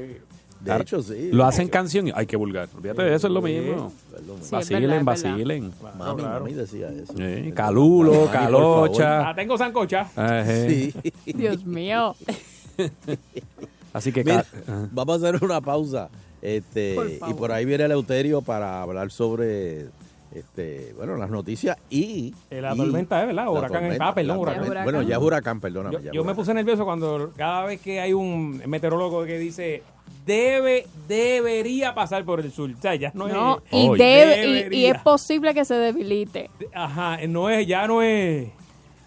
de 0.61 0.77
hecho, 0.81 1.03
sí. 1.03 1.29
Lo 1.33 1.45
hacen 1.45 1.69
canción. 1.69 2.11
Ay, 2.15 2.25
qué 2.27 2.37
vulgar. 2.37 2.69
Olvídate 2.75 3.03
de 3.03 3.15
eso, 3.15 3.27
es 3.27 3.33
lo 3.35 3.43
mismo. 3.43 3.93
Sí, 4.17 4.33
es 4.43 4.51
Vacilen, 4.51 4.89
verdad, 4.91 5.05
vacilen. 5.05 5.73
Mami, 5.99 6.23
mami 6.23 6.53
decía 6.55 6.89
eso. 6.89 7.13
Sí, 7.15 7.53
Calulo, 7.53 8.11
Mami, 8.13 8.23
por 8.25 8.31
calocha. 8.33 9.23
La 9.23 9.35
tengo 9.35 9.59
sancocha. 9.59 10.09
Ajá. 10.17 10.45
Sí. 10.47 10.95
Dios 11.27 11.63
mío. 11.67 12.15
Así 13.95 14.13
que... 14.13 14.23
Mira, 14.25 14.45
vamos 14.93 15.23
a 15.23 15.29
hacer 15.29 15.43
una 15.43 15.63
pausa. 15.63 16.11
Este, 16.43 16.95
Por 16.95 17.31
y 17.31 17.35
por 17.35 17.53
ahí 17.53 17.65
viene 17.65 17.85
Eleuterio 17.85 18.43
para 18.43 18.83
hablar 18.83 19.11
sobre 19.11 19.87
este, 20.35 20.93
bueno, 20.97 21.17
las 21.17 21.31
noticias 21.31 21.79
y. 21.89 22.35
La 22.51 22.75
y 22.75 22.77
tormenta, 22.77 23.23
¿eh? 23.23 23.27
¿verdad? 23.27 23.49
Huracán, 23.49 23.81
tormenta, 23.81 24.09
ah, 24.09 24.15
perdón, 24.15 24.39
huracán. 24.39 24.85
Bueno, 24.85 25.03
ya 25.03 25.17
es 25.17 25.23
huracán, 25.23 25.61
perdóname. 25.61 25.95
Yo, 25.95 26.01
ya 26.01 26.13
yo 26.13 26.25
me 26.25 26.35
puse 26.35 26.53
nervioso 26.53 26.85
cuando 26.85 27.33
cada 27.37 27.65
vez 27.65 27.81
que 27.81 28.01
hay 28.01 28.13
un 28.13 28.61
meteorólogo 28.67 29.25
que 29.25 29.39
dice 29.39 29.83
debe, 30.27 30.87
debería 31.07 31.95
pasar 31.95 32.25
por 32.25 32.41
el 32.41 32.51
sur. 32.51 32.71
O 32.77 32.83
sea, 32.83 32.95
ya 32.97 33.13
no, 33.15 33.29
No, 33.29 33.63
es. 33.71 33.73
y, 33.73 33.97
debe, 33.97 34.69
y, 34.71 34.81
y 34.81 34.87
es 34.87 34.99
posible 35.03 35.55
que 35.55 35.65
se 35.65 35.75
debilite. 35.75 36.51
Ajá, 36.75 37.19
no 37.29 37.49
es, 37.49 37.67
ya 37.67 37.87
no 37.87 38.03
es. 38.03 38.49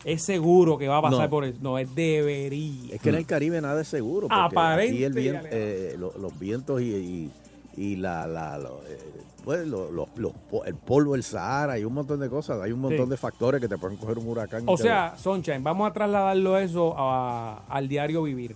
Es 0.08 0.22
seguro 0.24 0.78
que 0.78 0.88
va 0.88 1.00
a 1.00 1.02
pasar 1.02 1.26
No. 1.26 1.30
por 1.30 1.44
el. 1.44 1.62
No, 1.62 1.78
es 1.78 1.94
debería. 1.94 2.96
Es 2.96 3.02
que 3.02 3.10
en 3.10 3.16
el 3.16 3.26
Caribe 3.26 3.60
nada 3.60 3.82
es 3.82 3.90
seguro. 3.90 4.30
Porque 4.30 4.42
Aparente 4.58 4.94
aquí 4.96 5.04
el 5.04 5.12
y 5.18 5.22
vien- 5.22 5.36
alejado. 5.36 5.62
eh, 5.62 5.96
lo- 6.00 6.14
los 6.18 6.40
vientos 6.40 6.82
y, 6.82 6.86
y, 6.96 7.32
y 7.76 7.96
la, 7.98 8.26
la- 8.26 8.58
lo- 8.58 8.82
eh, 8.88 8.98
pues, 9.44 9.68
lo- 9.68 9.92
lo- 9.92 10.08
los 10.16 10.32
po- 10.50 10.64
el 10.64 10.76
polvo 10.76 11.12
del 11.12 11.24
Sahara 11.24 11.78
y 11.78 11.84
un 11.84 11.94
montón 11.94 12.22
de 12.22 12.30
cosas. 12.30 12.62
Hay 12.62 12.72
un 12.72 12.80
montón 12.80 13.06
Sí. 13.08 13.10
de 13.12 13.18
factores 13.18 13.60
que 13.60 13.68
te 13.68 13.78
pueden 13.78 13.98
coger 13.98 14.18
un 14.18 14.28
huracán. 14.30 14.64
O 14.66 14.78
sea, 14.78 15.16
Sunshine, 15.18 15.62
vamos 15.62 15.90
a 15.90 15.94
trasladarlo 15.94 16.58
eso 16.58 16.94
a- 16.98 17.64
al 17.68 17.88
diario 17.90 18.24
vivir. 18.24 18.56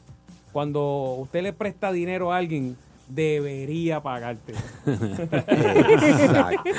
Cuando 0.54 1.16
usted 1.20 1.44
le 1.44 1.52
presta 1.54 1.92
dinero 1.92 2.32
a 2.32 2.38
alguien, 2.38 2.78
debería 3.14 4.02
pagarte. 4.02 4.54
Exacto. 5.48 6.70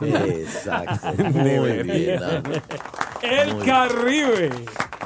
Exacto. 0.00 1.22
Muy 1.32 1.82
bien. 1.82 2.20
Nando. 2.20 2.50
El 3.22 3.54
Muy- 3.54 3.66
Caribe. 3.66 4.50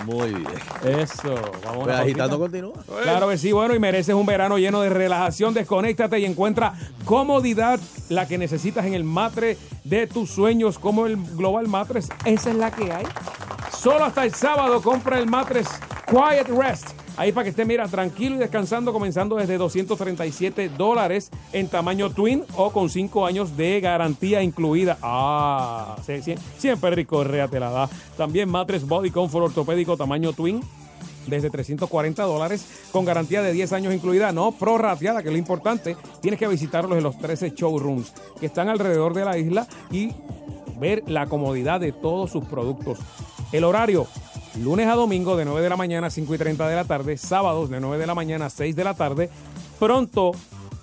Muy 0.04 0.30
bien. 0.34 0.98
Eso. 1.00 1.34
Vamos 1.64 1.84
Pues 1.84 1.96
a 1.96 2.00
agitando 2.00 2.38
continúa. 2.38 2.74
Claro 3.02 3.28
que 3.28 3.38
sí, 3.38 3.52
bueno, 3.52 3.74
y 3.74 3.78
mereces 3.78 4.14
un 4.14 4.26
verano 4.26 4.58
lleno 4.58 4.80
de 4.80 4.88
relajación. 4.90 5.54
Desconéctate 5.54 6.18
y 6.18 6.24
encuentra 6.24 6.74
comodidad, 7.04 7.78
la 8.08 8.26
que 8.26 8.36
necesitas 8.38 8.84
en 8.86 8.94
el 8.94 9.04
matre 9.04 9.56
de 9.84 10.06
tus 10.08 10.30
sueños, 10.30 10.78
como 10.78 11.06
el 11.06 11.16
Global 11.16 11.68
Matres. 11.68 12.08
Esa 12.24 12.50
es 12.50 12.56
la 12.56 12.70
que 12.72 12.92
hay. 12.92 13.04
Solo 13.76 14.04
hasta 14.04 14.24
el 14.24 14.34
sábado 14.34 14.80
compra 14.82 15.18
el 15.18 15.26
matres 15.26 15.66
Quiet 16.06 16.48
Rest 16.48 16.90
Ahí 17.16 17.32
para 17.32 17.44
que 17.44 17.50
esté, 17.50 17.64
mira, 17.64 17.86
tranquilo 17.88 18.36
y 18.36 18.38
descansando, 18.38 18.92
comenzando 18.92 19.36
desde 19.36 19.58
237 19.58 20.70
dólares 20.70 21.30
en 21.52 21.68
tamaño 21.68 22.10
twin 22.10 22.44
o 22.56 22.70
con 22.70 22.88
5 22.88 23.26
años 23.26 23.56
de 23.56 23.80
garantía 23.80 24.42
incluida. 24.42 24.98
Ah, 25.02 25.96
siempre 26.58 26.90
rico, 26.92 27.22
rea 27.22 27.48
te 27.48 27.60
la 27.60 27.70
da. 27.70 27.88
También 28.16 28.48
Matres 28.48 28.86
Body 28.86 29.10
Comfort 29.10 29.46
ortopédico 29.46 29.96
tamaño 29.96 30.32
twin 30.32 30.62
desde 31.26 31.50
340 31.50 32.22
dólares 32.24 32.66
con 32.90 33.04
garantía 33.04 33.42
de 33.42 33.52
10 33.52 33.72
años 33.72 33.94
incluida, 33.94 34.32
no 34.32 34.52
prorrateada, 34.52 35.22
que 35.22 35.28
es 35.28 35.32
lo 35.32 35.38
importante. 35.38 35.96
Tienes 36.20 36.40
que 36.40 36.48
visitarlos 36.48 36.96
en 36.96 37.04
los 37.04 37.18
13 37.18 37.50
showrooms 37.50 38.12
que 38.40 38.46
están 38.46 38.68
alrededor 38.68 39.14
de 39.14 39.24
la 39.24 39.38
isla 39.38 39.66
y 39.90 40.12
ver 40.78 41.04
la 41.06 41.26
comodidad 41.26 41.80
de 41.80 41.92
todos 41.92 42.30
sus 42.30 42.44
productos. 42.44 42.98
El 43.52 43.64
horario, 43.64 44.06
lunes 44.60 44.86
a 44.86 44.94
domingo 44.94 45.36
de 45.36 45.44
9 45.44 45.62
de 45.62 45.68
la 45.68 45.76
mañana 45.76 46.08
a 46.08 46.10
5 46.10 46.34
y 46.34 46.38
30 46.38 46.68
de 46.68 46.76
la 46.76 46.84
tarde, 46.84 47.16
sábados 47.16 47.70
de 47.70 47.80
9 47.80 47.98
de 47.98 48.06
la 48.06 48.14
mañana 48.14 48.46
a 48.46 48.50
6 48.50 48.76
de 48.76 48.84
la 48.84 48.94
tarde. 48.94 49.30
Pronto, 49.78 50.32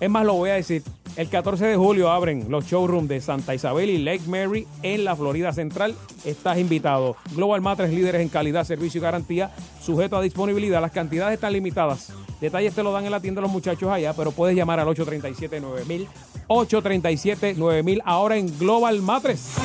es 0.00 0.10
más, 0.10 0.24
lo 0.24 0.34
voy 0.34 0.50
a 0.50 0.54
decir, 0.54 0.82
el 1.16 1.28
14 1.28 1.66
de 1.66 1.76
julio 1.76 2.10
abren 2.10 2.46
los 2.50 2.66
showrooms 2.66 3.08
de 3.08 3.20
Santa 3.20 3.54
Isabel 3.54 3.90
y 3.90 3.98
Lake 3.98 4.22
Mary 4.26 4.66
en 4.82 5.04
la 5.04 5.16
Florida 5.16 5.52
Central. 5.52 5.94
Estás 6.24 6.58
invitado. 6.58 7.16
Global 7.34 7.60
Matres, 7.60 7.92
líderes 7.92 8.22
en 8.22 8.28
calidad, 8.28 8.64
servicio 8.64 8.98
y 8.98 9.02
garantía, 9.02 9.50
sujeto 9.82 10.16
a 10.16 10.22
disponibilidad. 10.22 10.80
Las 10.80 10.92
cantidades 10.92 11.34
están 11.34 11.52
limitadas. 11.52 12.12
Detalles 12.40 12.74
te 12.74 12.82
lo 12.82 12.92
dan 12.92 13.04
en 13.04 13.10
la 13.10 13.20
tienda 13.20 13.42
los 13.42 13.50
muchachos 13.50 13.90
allá, 13.90 14.14
pero 14.14 14.32
puedes 14.32 14.56
llamar 14.56 14.80
al 14.80 14.88
837-9000. 14.88 16.06
837-9000 16.48 18.02
ahora 18.04 18.36
en 18.36 18.58
Global 18.58 19.02
Matres. 19.02 19.56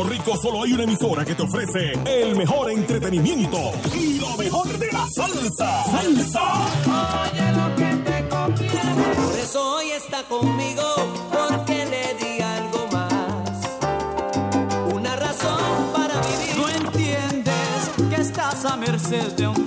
Puerto 0.00 0.14
Rico 0.14 0.34
solo 0.40 0.62
hay 0.62 0.72
una 0.72 0.84
emisora 0.84 1.26
que 1.26 1.34
te 1.34 1.42
ofrece 1.42 1.92
el 2.06 2.34
mejor 2.34 2.70
entretenimiento 2.70 3.58
y 3.94 4.18
lo 4.18 4.34
mejor 4.38 4.66
de 4.78 4.90
la 4.92 5.06
salsa. 5.14 5.84
Salsa. 5.84 6.40
Por 8.46 9.38
eso 9.38 9.76
hoy 9.76 9.90
está 9.90 10.22
conmigo, 10.22 10.82
porque 11.30 11.84
le 11.84 12.14
di 12.14 12.40
algo 12.40 12.88
más. 12.92 13.12
Una 14.94 15.16
razón 15.16 15.92
para 15.92 16.18
vivir. 16.22 16.56
No 16.56 16.66
entiendes 16.68 17.90
que 18.08 18.22
estás 18.22 18.64
a 18.64 18.78
merced 18.78 19.32
de 19.32 19.48
un 19.48 19.66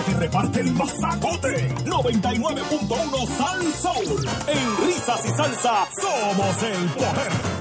Emisora 0.00 0.04
que 0.04 0.14
reparte 0.14 0.60
el 0.60 0.72
mazacote. 0.72 1.74
99.1 1.84 3.26
Sal 3.36 3.72
Soul. 3.74 4.28
En 4.46 4.86
risas 4.86 5.24
y 5.24 5.28
salsa 5.28 5.88
somos 6.00 6.62
el 6.62 6.88
poder. 6.90 7.60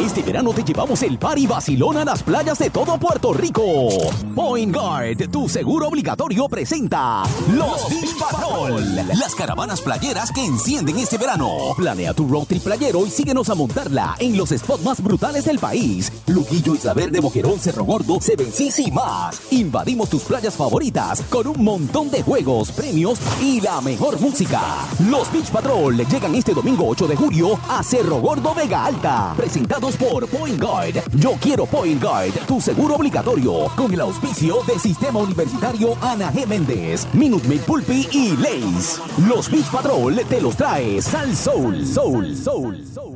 Este 0.00 0.22
verano 0.22 0.52
te 0.52 0.64
llevamos 0.64 1.00
el 1.02 1.18
party 1.18 1.46
vacilón 1.46 1.96
a 1.96 2.04
las 2.04 2.24
playas 2.24 2.58
de 2.58 2.68
todo 2.68 2.98
Puerto 2.98 3.32
Rico. 3.32 3.88
Point 4.34 4.74
Guard, 4.74 5.30
tu 5.30 5.48
seguro 5.48 5.86
obligatorio, 5.86 6.48
presenta 6.48 7.22
Los 7.52 7.88
Beach 7.88 8.18
Patrol. 8.18 8.96
Las 8.96 9.36
caravanas 9.36 9.80
playeras 9.80 10.32
que 10.32 10.44
encienden 10.44 10.98
este 10.98 11.16
verano. 11.16 11.48
Planea 11.76 12.12
tu 12.12 12.26
road 12.26 12.46
trip 12.46 12.64
playero 12.64 13.06
y 13.06 13.10
síguenos 13.10 13.48
a 13.50 13.54
montarla 13.54 14.16
en 14.18 14.36
los 14.36 14.50
spots 14.50 14.82
más 14.82 15.00
brutales 15.00 15.44
del 15.44 15.60
país. 15.60 16.10
Luquillo, 16.26 16.74
Isla 16.74 16.94
Verde, 16.94 17.20
Boquerón, 17.20 17.58
Cerro 17.58 17.84
Gordo, 17.84 18.20
Seven 18.20 18.50
Seas 18.52 18.78
y 18.78 18.90
más. 18.90 19.40
Invadimos 19.50 20.08
tus 20.08 20.22
playas 20.22 20.54
favoritas 20.54 21.22
con 21.28 21.46
un 21.46 21.62
montón 21.62 22.10
de 22.10 22.22
juegos, 22.22 22.70
premios 22.72 23.18
y 23.40 23.60
la 23.60 23.80
mejor 23.80 24.20
música. 24.20 24.60
Los 25.08 25.30
Beach 25.32 25.50
Patrol 25.50 25.96
llegan 25.96 26.34
este 26.34 26.54
domingo 26.54 26.86
8 26.88 27.06
de 27.08 27.16
julio 27.16 27.58
a 27.68 27.82
Cerro 27.82 28.20
Gordo 28.20 28.54
Vega 28.54 28.86
Alta. 28.86 29.34
Presentados 29.36 29.96
por 29.96 30.26
Point 30.28 30.60
Guard. 30.60 31.02
Yo 31.14 31.32
quiero 31.40 31.66
Point 31.66 32.02
Guard, 32.02 32.32
tu 32.46 32.60
seguro 32.60 32.96
obligatorio. 32.96 33.70
Con 33.76 33.92
el 33.92 34.00
auspicio 34.00 34.58
de 34.66 34.78
Sistema 34.78 35.20
Universitario 35.20 35.96
Ana 36.00 36.32
G. 36.32 36.46
Méndez, 36.46 37.06
Minute 37.12 37.48
Pulpi 37.66 38.08
y 38.12 38.36
Lace. 38.36 39.00
Los 39.28 39.50
Beach 39.50 39.70
Patrol 39.70 40.20
te 40.28 40.40
los 40.40 40.56
trae 40.56 41.00
Sal 41.02 41.36
Soul, 41.36 41.86
Soul, 41.86 42.36
Soul. 42.36 43.13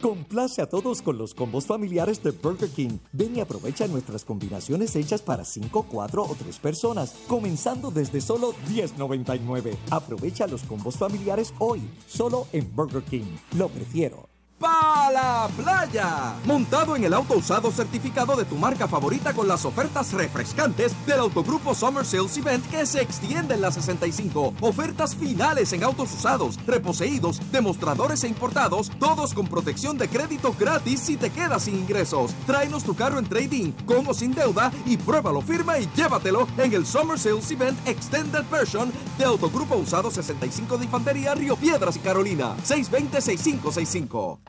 Complace 0.00 0.60
a 0.60 0.66
todos 0.66 1.02
con 1.02 1.18
los 1.18 1.34
combos 1.34 1.66
familiares 1.66 2.22
de 2.22 2.30
Burger 2.30 2.68
King. 2.70 2.98
Ven 3.12 3.36
y 3.36 3.40
aprovecha 3.40 3.86
nuestras 3.88 4.24
combinaciones 4.24 4.94
hechas 4.94 5.22
para 5.22 5.44
5, 5.44 5.86
4 5.90 6.22
o 6.22 6.34
3 6.34 6.58
personas, 6.58 7.14
comenzando 7.26 7.90
desde 7.90 8.20
solo 8.20 8.52
$10.99. 8.68 9.76
Aprovecha 9.90 10.46
los 10.46 10.62
combos 10.62 10.96
familiares 10.96 11.54
hoy, 11.58 11.82
solo 12.06 12.46
en 12.52 12.74
Burger 12.74 13.02
King. 13.02 13.36
Lo 13.56 13.68
prefiero. 13.68 14.35
¡Pa 14.58 15.10
la 15.12 15.50
playa! 15.54 16.34
Montado 16.46 16.96
en 16.96 17.04
el 17.04 17.12
auto 17.12 17.34
usado 17.34 17.70
certificado 17.70 18.36
de 18.36 18.46
tu 18.46 18.56
marca 18.56 18.88
favorita 18.88 19.34
con 19.34 19.46
las 19.46 19.66
ofertas 19.66 20.14
refrescantes 20.14 20.94
del 21.04 21.20
Autogrupo 21.20 21.74
Summer 21.74 22.06
Sales 22.06 22.38
Event 22.38 22.64
que 22.70 22.86
se 22.86 23.02
extiende 23.02 23.54
en 23.54 23.60
la 23.60 23.70
65. 23.70 24.54
Ofertas 24.62 25.14
finales 25.14 25.74
en 25.74 25.84
autos 25.84 26.14
usados, 26.14 26.58
reposeídos, 26.66 27.40
demostradores 27.52 28.24
e 28.24 28.28
importados, 28.28 28.90
todos 28.98 29.34
con 29.34 29.46
protección 29.46 29.98
de 29.98 30.08
crédito 30.08 30.56
gratis 30.58 31.00
si 31.00 31.18
te 31.18 31.28
quedas 31.28 31.64
sin 31.64 31.76
ingresos. 31.76 32.32
Tráenos 32.46 32.82
tu 32.82 32.94
carro 32.94 33.18
en 33.18 33.26
trading, 33.26 33.72
con 33.84 34.06
o 34.08 34.14
sin 34.14 34.34
deuda 34.34 34.72
y 34.86 34.96
pruébalo, 34.96 35.42
firma 35.42 35.78
y 35.78 35.86
llévatelo 35.94 36.48
en 36.56 36.72
el 36.72 36.86
Summer 36.86 37.18
Sales 37.18 37.50
Event 37.50 37.78
Extended 37.86 38.44
Version 38.50 38.90
de 39.18 39.26
Autogrupo 39.26 39.76
Usado 39.76 40.10
65 40.10 40.78
de 40.78 40.84
Infantería, 40.86 41.34
Río 41.34 41.56
Piedras 41.56 41.96
y 41.96 42.00
Carolina. 42.00 42.56
620-6565. 42.66 44.45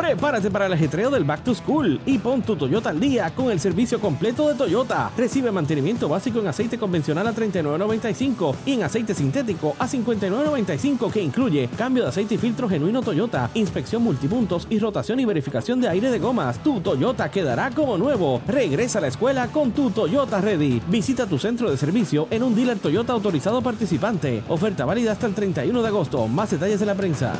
Prepárate 0.00 0.50
para 0.50 0.66
el 0.66 0.72
ajetreo 0.72 1.10
del 1.10 1.24
Back 1.24 1.44
to 1.44 1.54
School 1.54 2.00
y 2.06 2.18
pon 2.18 2.42
tu 2.42 2.56
Toyota 2.56 2.90
al 2.90 3.00
día 3.00 3.34
con 3.34 3.50
el 3.50 3.60
servicio 3.60 4.00
completo 4.00 4.48
de 4.48 4.54
Toyota. 4.54 5.10
Recibe 5.16 5.50
mantenimiento 5.50 6.08
básico 6.08 6.38
en 6.38 6.46
aceite 6.46 6.78
convencional 6.78 7.26
a 7.26 7.34
$39.95 7.34 8.54
y 8.66 8.72
en 8.72 8.82
aceite 8.84 9.14
sintético 9.14 9.74
a 9.78 9.86
$59.95 9.86 11.12
que 11.12 11.22
incluye 11.22 11.68
cambio 11.76 12.04
de 12.04 12.08
aceite 12.08 12.36
y 12.36 12.38
filtro 12.38 12.68
genuino 12.68 13.02
Toyota, 13.02 13.50
inspección 13.54 14.02
multipuntos 14.02 14.66
y 14.70 14.78
rotación 14.78 15.20
y 15.20 15.26
verificación 15.26 15.80
de 15.80 15.88
aire 15.88 16.10
de 16.10 16.18
gomas. 16.18 16.62
Tu 16.62 16.80
Toyota 16.80 17.30
quedará 17.30 17.70
como 17.70 17.98
nuevo. 17.98 18.40
Regresa 18.46 19.00
a 19.00 19.02
la 19.02 19.08
escuela 19.08 19.48
con 19.48 19.72
tu 19.72 19.90
Toyota 19.90 20.40
Ready. 20.40 20.80
Visita 20.88 21.26
tu 21.26 21.38
centro 21.38 21.70
de 21.70 21.76
servicio 21.76 22.26
en 22.30 22.42
un 22.42 22.54
dealer 22.54 22.78
Toyota 22.78 23.12
autorizado 23.12 23.60
participante. 23.60 24.42
Oferta 24.48 24.84
válida 24.84 25.12
hasta 25.12 25.26
el 25.26 25.34
31 25.34 25.82
de 25.82 25.88
agosto. 25.88 26.26
Más 26.26 26.50
detalles 26.50 26.80
en 26.80 26.86
la 26.86 26.94
prensa. 26.94 27.34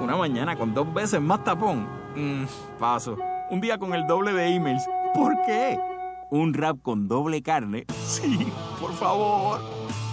Una 0.00 0.16
mañana 0.16 0.56
con 0.56 0.74
dos 0.74 0.92
veces 0.94 1.20
más 1.20 1.42
tapón. 1.42 1.86
Mm, 2.14 2.44
paso. 2.78 3.16
Un 3.50 3.60
día 3.60 3.78
con 3.78 3.94
el 3.94 4.06
doble 4.06 4.32
de 4.32 4.54
emails. 4.54 4.86
¿Por 5.14 5.34
qué? 5.44 5.78
Un 6.30 6.54
rap 6.54 6.78
con 6.82 7.08
doble 7.08 7.42
carne. 7.42 7.84
Sí, 8.04 8.52
por 8.80 8.92
favor. 8.92 9.60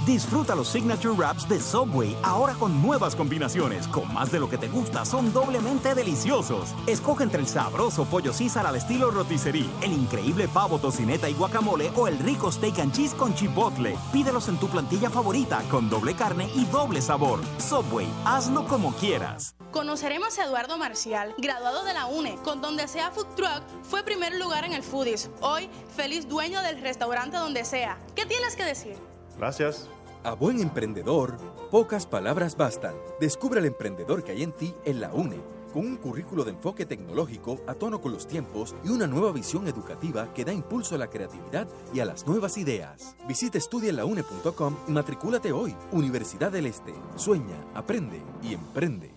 Disfruta 0.06 0.54
los 0.54 0.68
Signature 0.68 1.16
Wraps 1.16 1.50
de 1.50 1.60
Subway 1.60 2.16
ahora 2.22 2.54
con 2.54 2.80
nuevas 2.80 3.16
combinaciones. 3.16 3.88
Con 3.88 4.14
más 4.14 4.32
de 4.32 4.40
lo 4.40 4.48
que 4.48 4.60
te 4.60 4.68
gusta, 4.68 5.04
son 5.04 5.34
doblemente 5.34 5.96
deliciosos. 5.96 6.76
Escoge 6.86 7.24
entre 7.24 7.40
el 7.40 7.48
sabroso 7.48 8.06
pollo 8.06 8.32
César 8.32 8.68
al 8.68 8.76
estilo 8.76 9.10
rotisserie, 9.10 9.68
el 9.82 9.94
increíble 9.94 10.48
pavo 10.48 10.78
tocineta 10.78 11.28
y 11.28 11.34
guacamole 11.34 11.92
o 11.96 12.08
el 12.08 12.20
rico 12.20 12.52
steak 12.52 12.78
and 12.80 12.94
cheese 12.94 13.16
con 13.16 13.34
chipotle. 13.34 13.98
Pídelos 14.14 14.48
en 14.48 14.58
tu 14.58 14.68
plantilla 14.68 15.10
favorita 15.10 15.64
con 15.72 15.90
doble 15.90 16.14
carne 16.14 16.52
y 16.54 16.66
doble 16.66 17.02
sabor. 17.02 17.40
Subway, 17.58 18.08
hazlo 18.26 18.68
como 18.68 18.94
quieras. 18.94 19.56
Conoceremos 19.72 20.38
a 20.38 20.44
Eduardo 20.44 20.78
Marcial, 20.78 21.34
graduado 21.40 21.84
de 21.84 21.94
la 21.96 22.06
UNE, 22.06 22.36
con 22.44 22.62
donde 22.62 22.88
sea 22.88 23.10
Food 23.10 23.36
Truck, 23.36 23.64
fue 23.82 24.04
primer 24.04 24.36
lugar 24.36 24.66
en 24.66 24.74
el 24.74 24.84
Foodies. 24.84 25.32
Hoy, 25.42 25.68
feliz 25.96 26.30
dueño 26.30 26.62
del 26.62 26.80
restaurante 26.80 27.38
donde 27.38 27.66
sea. 27.66 27.98
¿Qué 28.14 28.28
tienes 28.28 28.56
que 28.56 28.66
decir? 28.66 28.96
Gracias. 29.38 29.90
A 30.26 30.34
buen 30.34 30.60
emprendedor, 30.60 31.38
pocas 31.70 32.08
palabras 32.08 32.58
bastan. 32.58 32.96
Descubre 33.20 33.60
el 33.60 33.68
emprendedor 33.68 34.24
que 34.24 34.32
hay 34.32 34.42
en 34.42 34.54
ti 34.54 34.74
en 34.84 35.00
la 35.00 35.14
UNE, 35.14 35.40
con 35.72 35.86
un 35.86 35.98
currículo 35.98 36.44
de 36.44 36.50
enfoque 36.50 36.88
tecnológico 36.88 37.60
a 37.68 37.76
tono 37.76 38.02
con 38.02 38.12
los 38.12 38.26
tiempos 38.26 38.76
y 38.84 38.90
una 38.90 39.06
nueva 39.06 39.32
visión 39.32 39.68
educativa 39.68 40.34
que 40.34 40.44
da 40.44 40.52
impulso 40.52 40.96
a 40.96 40.98
la 40.98 41.12
creatividad 41.12 41.68
y 41.94 42.00
a 42.00 42.06
las 42.06 42.26
nuevas 42.26 42.58
ideas. 42.58 43.16
Visita 43.28 43.60
estudienlaune.com 43.60 44.76
y 44.88 44.92
matricúlate 44.92 45.52
hoy. 45.52 45.76
Universidad 45.92 46.52
del 46.52 46.66
Este. 46.66 46.96
Sueña, 47.18 47.64
aprende 47.76 48.20
y 48.42 48.56
emprende. 48.56 49.15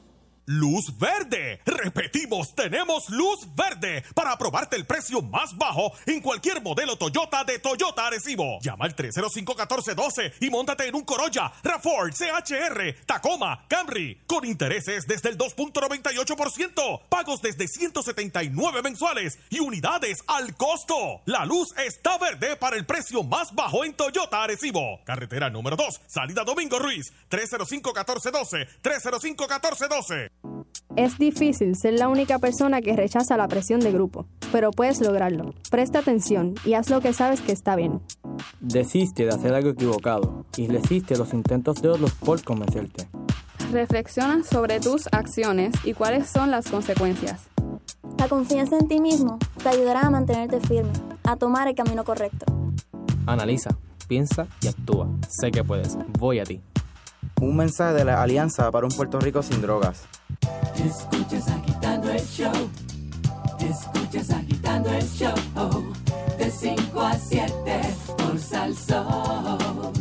Luz 0.48 0.98
verde. 0.98 1.60
Repetimos, 1.66 2.54
tenemos 2.54 3.10
luz 3.10 3.54
verde 3.54 4.02
para 4.14 4.32
aprobarte 4.32 4.76
el 4.76 4.86
precio 4.86 5.20
más 5.20 5.54
bajo 5.58 5.92
en 6.06 6.22
cualquier 6.22 6.62
modelo 6.62 6.96
Toyota 6.96 7.44
de 7.44 7.58
Toyota 7.58 8.06
Arecibo. 8.06 8.58
Llama 8.62 8.86
al 8.86 8.96
305-1412 8.96 10.32
y 10.40 10.48
móntate 10.48 10.88
en 10.88 10.94
un 10.94 11.04
Corolla, 11.04 11.52
Rafford, 11.62 12.14
CHR, 12.14 13.04
Tacoma, 13.04 13.66
Camry, 13.68 14.22
con 14.26 14.46
intereses 14.46 15.06
desde 15.06 15.28
el 15.28 15.36
2.98%, 15.36 17.02
pagos 17.10 17.42
desde 17.42 17.68
179 17.68 18.80
mensuales 18.80 19.38
y 19.50 19.58
unidades 19.60 20.24
al 20.26 20.56
costo. 20.56 21.20
La 21.26 21.44
luz 21.44 21.74
está 21.76 22.16
verde 22.16 22.56
para 22.56 22.76
el 22.76 22.86
precio 22.86 23.22
más 23.22 23.54
bajo 23.54 23.84
en 23.84 23.92
Toyota 23.92 24.44
Arecibo. 24.44 25.00
Carretera 25.04 25.50
número 25.50 25.76
2, 25.76 26.00
salida 26.06 26.42
Domingo 26.42 26.78
Ruiz, 26.78 27.12
305-1412, 27.28 28.66
305-1412. 28.82 30.37
Es 30.96 31.18
difícil 31.18 31.76
ser 31.76 31.94
la 31.94 32.08
única 32.08 32.38
persona 32.38 32.80
que 32.80 32.96
rechaza 32.96 33.36
la 33.36 33.48
presión 33.48 33.80
de 33.80 33.92
grupo, 33.92 34.26
pero 34.52 34.70
puedes 34.70 35.00
lograrlo. 35.00 35.54
Presta 35.70 36.00
atención 36.00 36.54
y 36.64 36.74
haz 36.74 36.90
lo 36.90 37.00
que 37.00 37.12
sabes 37.12 37.40
que 37.40 37.52
está 37.52 37.76
bien. 37.76 38.00
Desiste 38.60 39.24
de 39.24 39.30
hacer 39.30 39.54
algo 39.54 39.70
equivocado 39.70 40.44
y 40.56 40.68
resiste 40.68 41.16
los 41.16 41.32
intentos 41.34 41.80
de 41.82 41.88
otros 41.90 42.12
por 42.14 42.42
convencerte. 42.42 43.08
Reflexiona 43.72 44.42
sobre 44.44 44.80
tus 44.80 45.08
acciones 45.12 45.74
y 45.84 45.92
cuáles 45.92 46.28
son 46.28 46.50
las 46.50 46.68
consecuencias. 46.68 47.48
La 48.18 48.28
confianza 48.28 48.78
en 48.78 48.88
ti 48.88 49.00
mismo 49.00 49.38
te 49.62 49.68
ayudará 49.68 50.00
a 50.00 50.10
mantenerte 50.10 50.60
firme, 50.60 50.92
a 51.24 51.36
tomar 51.36 51.68
el 51.68 51.74
camino 51.74 52.02
correcto. 52.02 52.46
Analiza, 53.26 53.76
piensa 54.08 54.46
y 54.62 54.68
actúa. 54.68 55.08
Sé 55.28 55.50
que 55.50 55.62
puedes. 55.62 55.96
Voy 56.18 56.40
a 56.40 56.44
ti. 56.44 56.60
Un 57.40 57.56
mensaje 57.56 57.94
de 57.94 58.04
la 58.04 58.22
Alianza 58.22 58.70
para 58.72 58.86
un 58.86 58.92
Puerto 58.92 59.20
Rico 59.20 59.42
sin 59.42 59.60
drogas. 59.60 60.02
Escuchas 60.84 61.48
agitando 61.48 62.10
el 62.10 62.20
show. 62.20 62.70
Escuchas 63.58 64.30
agitando 64.30 64.90
el 64.90 65.04
show. 65.08 65.34
De 66.38 66.50
5 66.50 67.00
a 67.00 67.14
7 67.14 67.80
por 68.16 68.38
Salsón. 68.38 69.92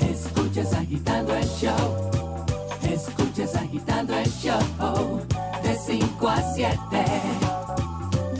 Escuchas 0.00 0.72
agitando 0.74 1.34
el 1.34 1.44
show. 1.44 2.10
Escuchas 2.82 3.54
agitando 3.56 4.16
el 4.18 4.30
show. 4.30 5.20
De 5.62 5.74
5 5.76 6.28
a 6.28 6.42
7. 6.54 6.76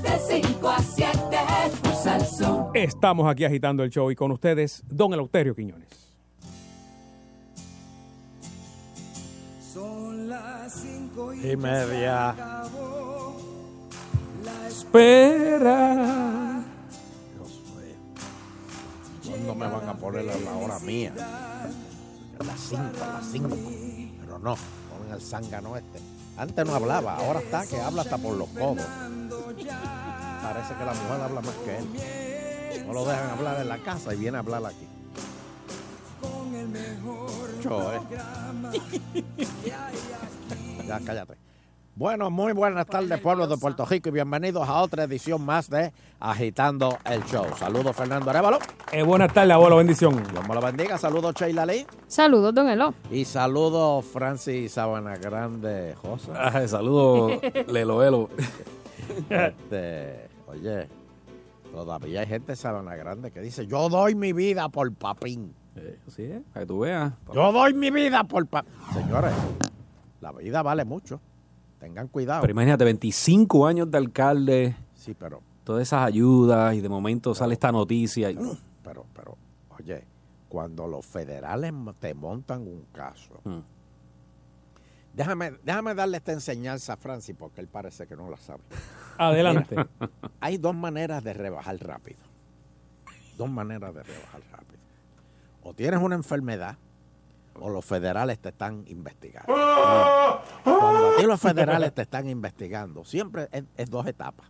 De 0.03 0.43
5 0.43 0.69
a 0.69 0.79
7 0.79 1.19
por 1.83 1.95
Salsón. 1.95 2.67
Estamos 2.75 3.31
aquí 3.31 3.45
agitando 3.45 3.83
el 3.85 3.91
show 3.91 4.11
y 4.11 4.17
con 4.17 4.33
ustedes, 4.33 4.83
Don 4.87 5.13
Eleuterio 5.13 5.55
Quiñones. 5.55 6.12
Y 11.43 11.57
media. 11.57 12.35
Espera. 14.67 16.63
¿Cuándo 19.27 19.55
me 19.55 19.67
van 19.67 19.89
a 19.89 19.95
poner 19.95 20.29
a 20.29 20.39
la 20.39 20.57
hora 20.57 20.79
mía? 20.81 21.13
A 22.39 22.45
las 22.45 22.61
5, 22.61 22.83
a 23.03 23.07
las 23.07 23.27
5. 23.31 23.49
Pero 24.21 24.39
no, 24.39 24.57
ponen 24.91 25.13
al 25.13 25.21
zángano 25.21 25.77
este. 25.77 26.01
Antes 26.37 26.67
no 26.67 26.75
hablaba, 26.75 27.17
ahora 27.17 27.41
está 27.41 27.67
que 27.67 27.81
habla 27.81 28.03
hasta 28.03 28.19
por 28.19 28.37
los 28.37 28.49
codos. 28.49 28.87
Parece 30.43 30.75
que 30.75 30.85
la 30.85 30.95
mujer 30.95 31.21
habla 31.23 31.41
más 31.41 31.55
que 31.65 31.79
él. 31.79 32.87
No 32.87 32.93
lo 32.93 33.05
dejan 33.05 33.31
hablar 33.31 33.61
en 33.61 33.69
la 33.69 33.79
casa 33.79 34.15
y 34.15 34.19
viene 34.19 34.39
a 34.39 34.41
hablar 34.41 34.67
aquí. 34.67 34.87
Mucho, 37.03 37.93
¿eh? 37.95 38.01
Ya, 40.93 41.01
cállate. 41.07 41.39
Bueno, 41.95 42.31
muy 42.31 42.53
buenas 42.53 42.87
tardes, 42.87 43.19
pueblo 43.19 43.47
de 43.47 43.57
Puerto 43.57 43.87
Rico, 43.87 44.11
y 44.11 44.13
bienvenidos 44.13 44.69
a 44.69 44.83
otra 44.83 45.05
edición 45.05 45.43
más 45.43 45.71
de 45.71 45.91
Agitando 46.21 46.99
el 47.07 47.25
Show. 47.25 47.47
Saludos, 47.57 47.97
Fernando 47.97 48.29
Arevalo. 48.29 48.59
Eh, 48.93 49.03
buenas 49.03 49.33
tardes, 49.33 49.55
abuelo, 49.55 49.79
bendición. 49.79 50.23
Dios 50.31 50.47
me 50.47 50.55
lo 50.55 50.61
bendiga. 50.61 50.99
Saludos, 50.99 51.35
Sheila 51.35 51.65
Lee. 51.65 51.87
Saludos, 52.09 52.55
don 52.55 52.69
Elo. 52.69 52.93
Y 53.11 53.25
saludos, 53.25 54.05
Francis 54.05 54.73
Sabana 54.73 55.17
Grande 55.17 55.95
Josa. 55.95 56.33
Ay, 56.53 56.69
saludos, 56.69 57.41
Lelo 57.69 58.03
Elo. 58.03 58.29
Este, 59.31 60.29
oye, 60.47 60.89
todavía 61.73 62.21
hay 62.21 62.27
gente 62.27 62.53
de 62.53 62.57
Sabana 62.57 62.97
Grande 62.97 63.31
que 63.31 63.41
dice, 63.41 63.67
yo 63.67 63.89
doy 63.89 64.15
mi 64.15 64.35
vida 64.35 64.69
por 64.69 64.93
papín. 64.93 65.55
sí, 66.09 66.29
para 66.53 66.65
que 66.65 66.67
tú 66.67 66.81
veas. 66.81 67.15
Yo 67.33 67.51
doy 67.51 67.73
mi 67.73 67.91
vida 67.91 68.25
por 68.25 68.47
papín. 68.47 68.71
Señores, 68.93 69.33
la 70.23 70.33
vida 70.33 70.63
vale 70.63 70.85
mucho. 70.85 71.21
Tengan 71.79 72.09
cuidado. 72.09 72.41
Pero 72.43 72.53
imagínate, 72.53 72.85
25 72.85 73.67
años 73.67 73.91
de 73.91 73.99
alcalde. 73.99 74.77
Sí, 74.95 75.15
pero. 75.19 75.43
Todas 75.65 75.83
esas 75.83 76.05
ayudas 76.07 76.75
y 76.75 76.81
de 76.81 76.89
momento 76.89 77.35
sale 77.35 77.55
esta 77.55 77.71
noticia. 77.71 78.31
y- 78.31 78.37
Pero, 78.83 79.05
pero, 79.15 79.37
oye, 79.79 80.05
cuando 80.49 80.87
los 80.87 81.05
federales 81.05 81.73
te 82.01 82.15
montan 82.15 82.63
un 82.63 82.85
caso, 82.93 83.41
Hmm. 83.45 83.61
déjame, 85.15 85.53
déjame 85.65 85.95
darle 85.95 86.17
esta 86.19 86.33
enseñanza 86.33 86.95
a 86.95 86.97
Francis 86.97 87.35
porque 87.39 87.61
él 87.61 87.69
parece 87.69 88.07
que 88.07 88.17
no 88.17 88.29
la 88.31 88.37
sabe. 88.39 88.63
Adelante. 89.19 89.77
Mira, 89.77 89.89
hay 90.41 90.59
dos 90.59 90.75
maneras 90.75 91.23
de 91.25 91.33
rebajar 91.33 91.77
rápido. 91.81 92.19
Dos 93.37 93.51
maneras 93.51 93.95
de 93.95 94.03
rebajar 94.03 94.41
rápido. 94.51 94.81
O 95.63 95.75
tienes 95.75 96.01
una 96.01 96.15
enfermedad 96.17 96.77
o 97.61 97.69
los 97.71 97.85
federales 97.85 98.39
te 98.39 98.49
están 98.51 98.85
investigando. 98.87 99.53
Cuando 100.65 101.13
a 101.13 101.17
ti 101.19 101.25
los 101.27 101.41
federales 101.41 101.93
te 101.95 102.03
están 102.03 102.29
investigando, 102.29 103.05
siempre 103.05 103.49
es, 103.53 103.65
es 103.77 103.91
dos 103.91 104.07
etapas. 104.07 104.47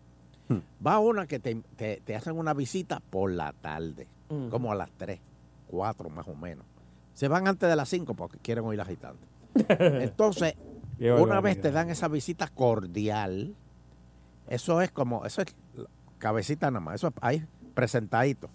Va 0.86 0.98
una 0.98 1.26
que 1.26 1.38
te, 1.38 1.54
te- 1.76 2.02
te 2.04 2.14
hacen 2.14 2.36
una 2.36 2.52
visita 2.52 3.00
por 3.10 3.30
la 3.32 3.52
tarde, 3.54 4.06
Mm. 4.28 4.48
como 4.48 4.70
a 4.72 4.74
las 4.74 4.90
3, 4.98 5.20
4 5.68 6.08
más 6.10 6.26
o 6.28 6.34
menos. 6.34 6.64
Se 7.14 7.28
van 7.28 7.46
antes 7.48 7.68
de 7.68 7.76
las 7.76 7.88
5 7.88 8.14
porque 8.14 8.38
quieren 8.38 8.64
oír 8.64 8.80
agitando. 8.80 9.20
Entonces, 9.68 10.54
una 10.98 11.40
vez 11.40 11.60
te 11.60 11.70
dan 11.70 11.88
esa 11.90 12.08
visita 12.08 12.48
cordial, 12.48 13.54
eso 14.48 14.80
es 14.82 14.90
como, 14.90 15.24
eso 15.26 15.42
es 15.42 15.54
cabecita 16.18 16.70
nada 16.70 16.80
más, 16.80 16.94
eso 16.96 17.08
es 17.08 17.14
ahí 17.20 17.44
presentadito. 17.74 18.50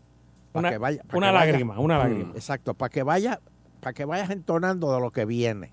Una- 0.54 0.70
que 0.72 0.78
vaya- 0.78 1.04
pa' 1.04 1.18
una 1.18 1.28
que 1.30 1.34
vaya- 1.34 1.46
lágrima, 1.52 1.80
una 1.80 1.98
lágrima. 2.00 2.32
Exacto, 2.36 2.74
para 2.74 2.90
que 2.90 3.04
vaya, 3.04 3.40
para 3.80 3.94
que 3.94 4.06
vayas 4.06 4.30
entonando 4.30 4.94
de 4.94 5.00
lo 5.02 5.12
que 5.12 5.26
viene. 5.26 5.72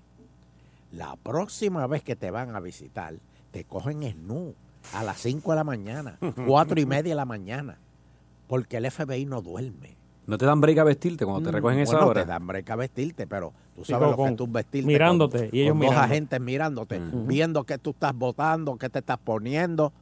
La 0.91 1.15
próxima 1.17 1.85
vez 1.87 2.03
que 2.03 2.15
te 2.15 2.31
van 2.31 2.55
a 2.55 2.59
visitar, 2.59 3.15
te 3.51 3.63
cogen 3.63 4.03
snú 4.03 4.53
a 4.93 5.03
las 5.03 5.17
5 5.19 5.51
de 5.51 5.55
la 5.55 5.63
mañana, 5.63 6.17
cuatro 6.47 6.79
y 6.79 6.85
media 6.85 7.11
de 7.11 7.15
la 7.15 7.25
mañana, 7.25 7.77
porque 8.47 8.77
el 8.77 8.89
FBI 8.89 9.25
no 9.25 9.41
duerme. 9.41 9.95
No 10.27 10.37
te 10.39 10.45
dan 10.45 10.59
break 10.59 10.79
a 10.79 10.83
vestirte 10.83 11.23
cuando 11.25 11.49
te 11.49 11.55
recogen 11.55 11.79
esa 11.79 11.93
Mm, 11.93 11.95
Bueno, 11.97 12.07
hora. 12.11 12.23
te 12.23 12.27
dan 12.29 12.47
break 12.47 12.69
a 12.71 12.75
vestirte, 12.75 13.27
pero 13.27 13.53
tú 13.75 13.85
sabes 13.85 14.09
lo 14.09 14.15
que 14.15 14.21
con- 14.23 14.35
tú 14.35 14.47
vestirte. 14.47 14.87
mirándote, 14.87 15.49
con- 15.49 15.55
y 15.55 15.61
ellos 15.61 15.71
con 15.73 15.79
dos 15.81 15.89
mirando. 15.89 16.05
agentes 16.13 16.41
mirándote, 16.41 17.01
viendo 17.13 17.63
que 17.63 17.77
tú 17.77 17.91
estás 17.91 18.15
votando, 18.15 18.75
que 18.77 18.89
te 18.89 18.99
estás 18.99 19.19
poniendo. 19.19 19.93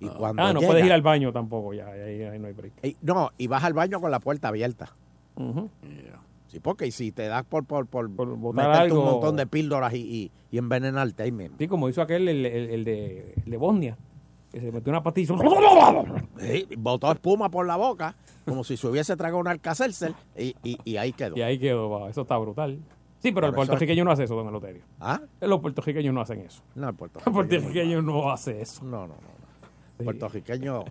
Y 0.00 0.06
cuando 0.10 0.42
Ah, 0.42 0.52
no 0.52 0.60
llega- 0.60 0.70
puedes 0.70 0.86
ir 0.86 0.92
al 0.92 1.02
baño 1.02 1.32
tampoco, 1.32 1.74
ya, 1.74 1.88
ahí, 1.88 2.22
ahí 2.22 2.38
no 2.38 2.46
hay 2.46 2.52
break. 2.52 2.72
y- 2.84 2.96
no, 3.02 3.30
y 3.36 3.48
vas 3.48 3.64
al 3.64 3.72
baño 3.72 4.00
con 4.00 4.12
la 4.12 4.20
puerta 4.20 4.46
abierta. 4.48 4.92
Ujú. 5.34 5.68
Sí, 6.48 6.60
porque 6.60 6.90
si 6.90 7.12
te 7.12 7.26
das 7.28 7.44
por, 7.44 7.64
por, 7.64 7.86
por, 7.86 8.08
botar 8.08 8.68
meterte 8.68 8.78
algo. 8.84 9.00
un 9.04 9.10
montón 9.12 9.36
de 9.36 9.46
píldoras 9.46 9.92
y, 9.94 9.98
y, 9.98 10.32
y 10.50 10.58
envenenarte 10.58 11.22
ahí 11.22 11.30
mismo. 11.32 11.56
Sí, 11.58 11.68
como 11.68 11.88
hizo 11.88 12.02
aquel, 12.02 12.26
el, 12.28 12.44
el- 12.46 12.70
el 12.70 12.84
de, 12.84 13.34
el 13.44 13.50
de 13.50 13.56
Bosnia, 13.58 13.96
que 14.50 14.60
se 14.60 14.72
metió 14.72 14.90
una 14.90 15.02
pastilla. 15.02 15.34
Sí, 16.40 16.66
botó 16.78 17.12
espuma 17.12 17.50
por 17.50 17.66
la 17.66 17.76
boca, 17.76 18.14
como 18.46 18.64
si 18.64 18.76
se 18.78 18.86
hubiese 18.86 19.14
tragado 19.16 19.38
un 19.40 19.48
alcacelser, 19.48 20.14
y, 20.36 20.54
y, 20.64 20.78
y 20.84 20.96
ahí 20.96 21.12
quedó. 21.12 21.36
Y 21.36 21.42
ahí 21.42 21.58
quedó, 21.58 22.08
eso 22.08 22.22
está 22.22 22.38
brutal. 22.38 22.78
Sí, 23.20 23.32
pero 23.32 23.48
el 23.48 23.52
puertorriqueño 23.54 24.04
no 24.04 24.12
hace 24.12 24.24
eso, 24.24 24.36
don 24.36 24.46
Eloterio. 24.48 24.82
¿Ah? 25.00 25.20
Los 25.40 25.60
puertorriqueños 25.60 26.14
no 26.14 26.20
hacen 26.20 26.40
eso. 26.40 26.62
No, 26.76 26.84
el 26.84 26.90
El 26.90 26.96
puertorriqueño. 26.96 27.34
puertorriqueño 27.34 28.02
no 28.02 28.30
hace 28.30 28.62
eso. 28.62 28.84
No, 28.84 29.06
no, 29.08 29.14
no. 29.14 30.04
Puertorriqueño, 30.04 30.84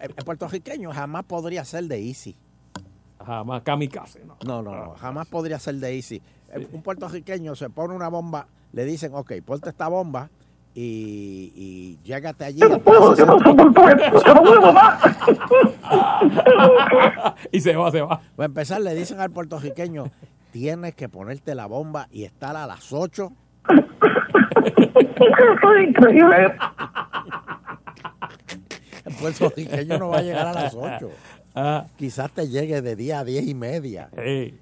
el 0.00 0.24
puertorriqueño 0.24 0.90
jamás 0.92 1.24
podría 1.24 1.64
ser 1.64 1.84
de 1.84 2.00
easy. 2.06 2.36
Jamás 3.24 3.62
kamikaze, 3.62 4.24
¿no? 4.24 4.36
No, 4.46 4.62
no, 4.62 4.74
no, 4.74 4.94
jamás 4.94 5.26
podría 5.26 5.58
ser 5.58 5.74
de 5.76 5.94
easy. 5.94 6.22
Eh, 6.52 6.66
Un 6.72 6.82
puertorriqueño 6.82 7.54
se 7.54 7.68
pone 7.70 7.94
una 7.94 8.08
bomba, 8.08 8.46
le 8.72 8.84
dicen, 8.84 9.14
ok, 9.14 9.32
ponte 9.44 9.68
esta 9.68 9.88
bomba 9.88 10.30
y, 10.74 11.52
y 11.54 11.98
llégate 12.02 12.44
allí. 12.46 12.60
Yo 12.60 12.68
no 12.68 12.78
puedo, 12.78 13.14
yo 13.16 13.26
no 13.26 13.38
soporto 13.38 13.88
esto, 13.88 14.22
yo 14.24 14.34
no 14.34 14.42
puedo 14.42 14.72
más. 14.72 15.02
y 17.52 17.60
se 17.60 17.76
va, 17.76 17.90
se 17.90 18.00
va. 18.00 18.20
Para 18.36 18.46
empezar, 18.46 18.80
le 18.80 18.94
dicen 18.94 19.20
al 19.20 19.30
puertorriqueño, 19.30 20.10
tienes 20.52 20.94
que 20.94 21.08
ponerte 21.08 21.54
la 21.54 21.66
bomba 21.66 22.08
y 22.10 22.24
estar 22.24 22.56
a 22.56 22.66
las 22.66 22.92
8. 22.92 23.32
Esto 24.70 25.74
es 25.76 25.88
increíble. 25.88 26.54
El 29.04 29.14
puertorriqueño 29.14 29.98
no 29.98 30.08
va 30.08 30.18
a 30.18 30.22
llegar 30.22 30.46
a 30.46 30.52
las 30.52 30.74
8. 30.74 31.10
Ah. 31.54 31.86
Quizás 31.96 32.30
te 32.32 32.48
llegue 32.48 32.80
de 32.82 32.94
día 32.96 33.20
a 33.20 33.24
10 33.24 33.46
y 33.48 33.54
media. 33.54 34.08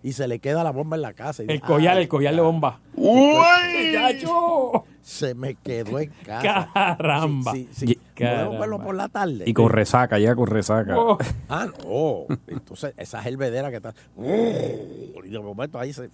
Y 0.02 0.12
se 0.12 0.26
le 0.28 0.38
queda 0.38 0.64
la 0.64 0.70
bomba 0.70 0.96
en 0.96 1.02
la 1.02 1.12
casa. 1.12 1.42
y 1.42 1.46
El 1.46 1.54
dice, 1.54 1.66
collar, 1.66 1.96
"Ay, 1.96 2.02
el 2.04 2.08
collar 2.08 2.34
de 2.34 2.40
bomba. 2.40 2.80
¡Uy! 2.94 3.16
Se 5.02 5.34
me 5.34 5.54
quedó 5.54 5.98
en 6.00 6.10
casa. 6.24 6.70
Caramba. 6.74 7.52
Sí, 7.52 7.68
sí, 7.72 7.86
sí. 7.86 7.98
Caramba. 8.14 8.36
¿Podemos 8.44 8.60
verlo 8.60 8.84
por 8.84 8.94
la 8.94 9.08
tarde? 9.08 9.44
Y 9.46 9.54
con 9.54 9.70
resaca, 9.70 10.18
llega 10.18 10.36
con 10.36 10.46
resaca. 10.48 10.98
Oh. 10.98 11.16
Ah, 11.48 11.66
no. 11.82 12.26
Entonces, 12.46 12.92
esa 12.98 13.22
gelvedera 13.22 13.70
que 13.70 13.76
está. 13.76 13.94
Y 14.18 15.28
de 15.30 15.38
momento 15.40 15.78
ahí 15.78 15.92
se, 15.94 16.10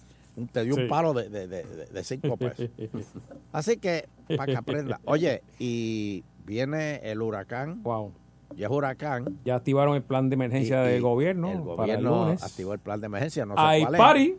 te 0.53 0.63
dio 0.63 0.75
Sí. 0.75 0.81
un 0.83 0.87
palo 0.87 1.13
de, 1.13 1.27
de, 1.29 1.47
de, 1.47 1.63
de- 1.63 1.85
de 1.87 2.03
cinco 2.05 2.37
pesos. 2.37 2.69
Así 3.51 3.77
que, 3.77 4.07
para 4.37 4.45
que 4.45 4.57
aprenda. 4.57 4.99
Oye, 5.05 5.41
y 5.59 6.23
viene 6.45 7.01
el 7.03 7.21
huracán. 7.21 7.83
Wow. 7.83 8.13
Ya 8.55 8.67
es 8.67 8.71
huracán. 8.71 9.37
Ya 9.45 9.55
activaron 9.55 9.95
el 9.95 10.03
plan 10.03 10.29
de 10.29 10.35
emergencia 10.35 10.83
Y- 10.85 10.87
y 10.87 10.91
del 10.93 11.01
gobierno 11.01 11.47
El 11.51 11.57
para 11.59 11.69
el 11.69 11.75
gobierno 11.77 12.25
lunes. 12.25 12.43
activó 12.43 12.73
el 12.73 12.79
plan 12.79 12.99
de 13.01 13.05
emergencia. 13.07 13.45
No 13.45 13.55
sé 13.55 13.61
Hay 13.61 13.81
cuál 13.85 13.97
party. 13.97 14.25
es. 14.31 14.37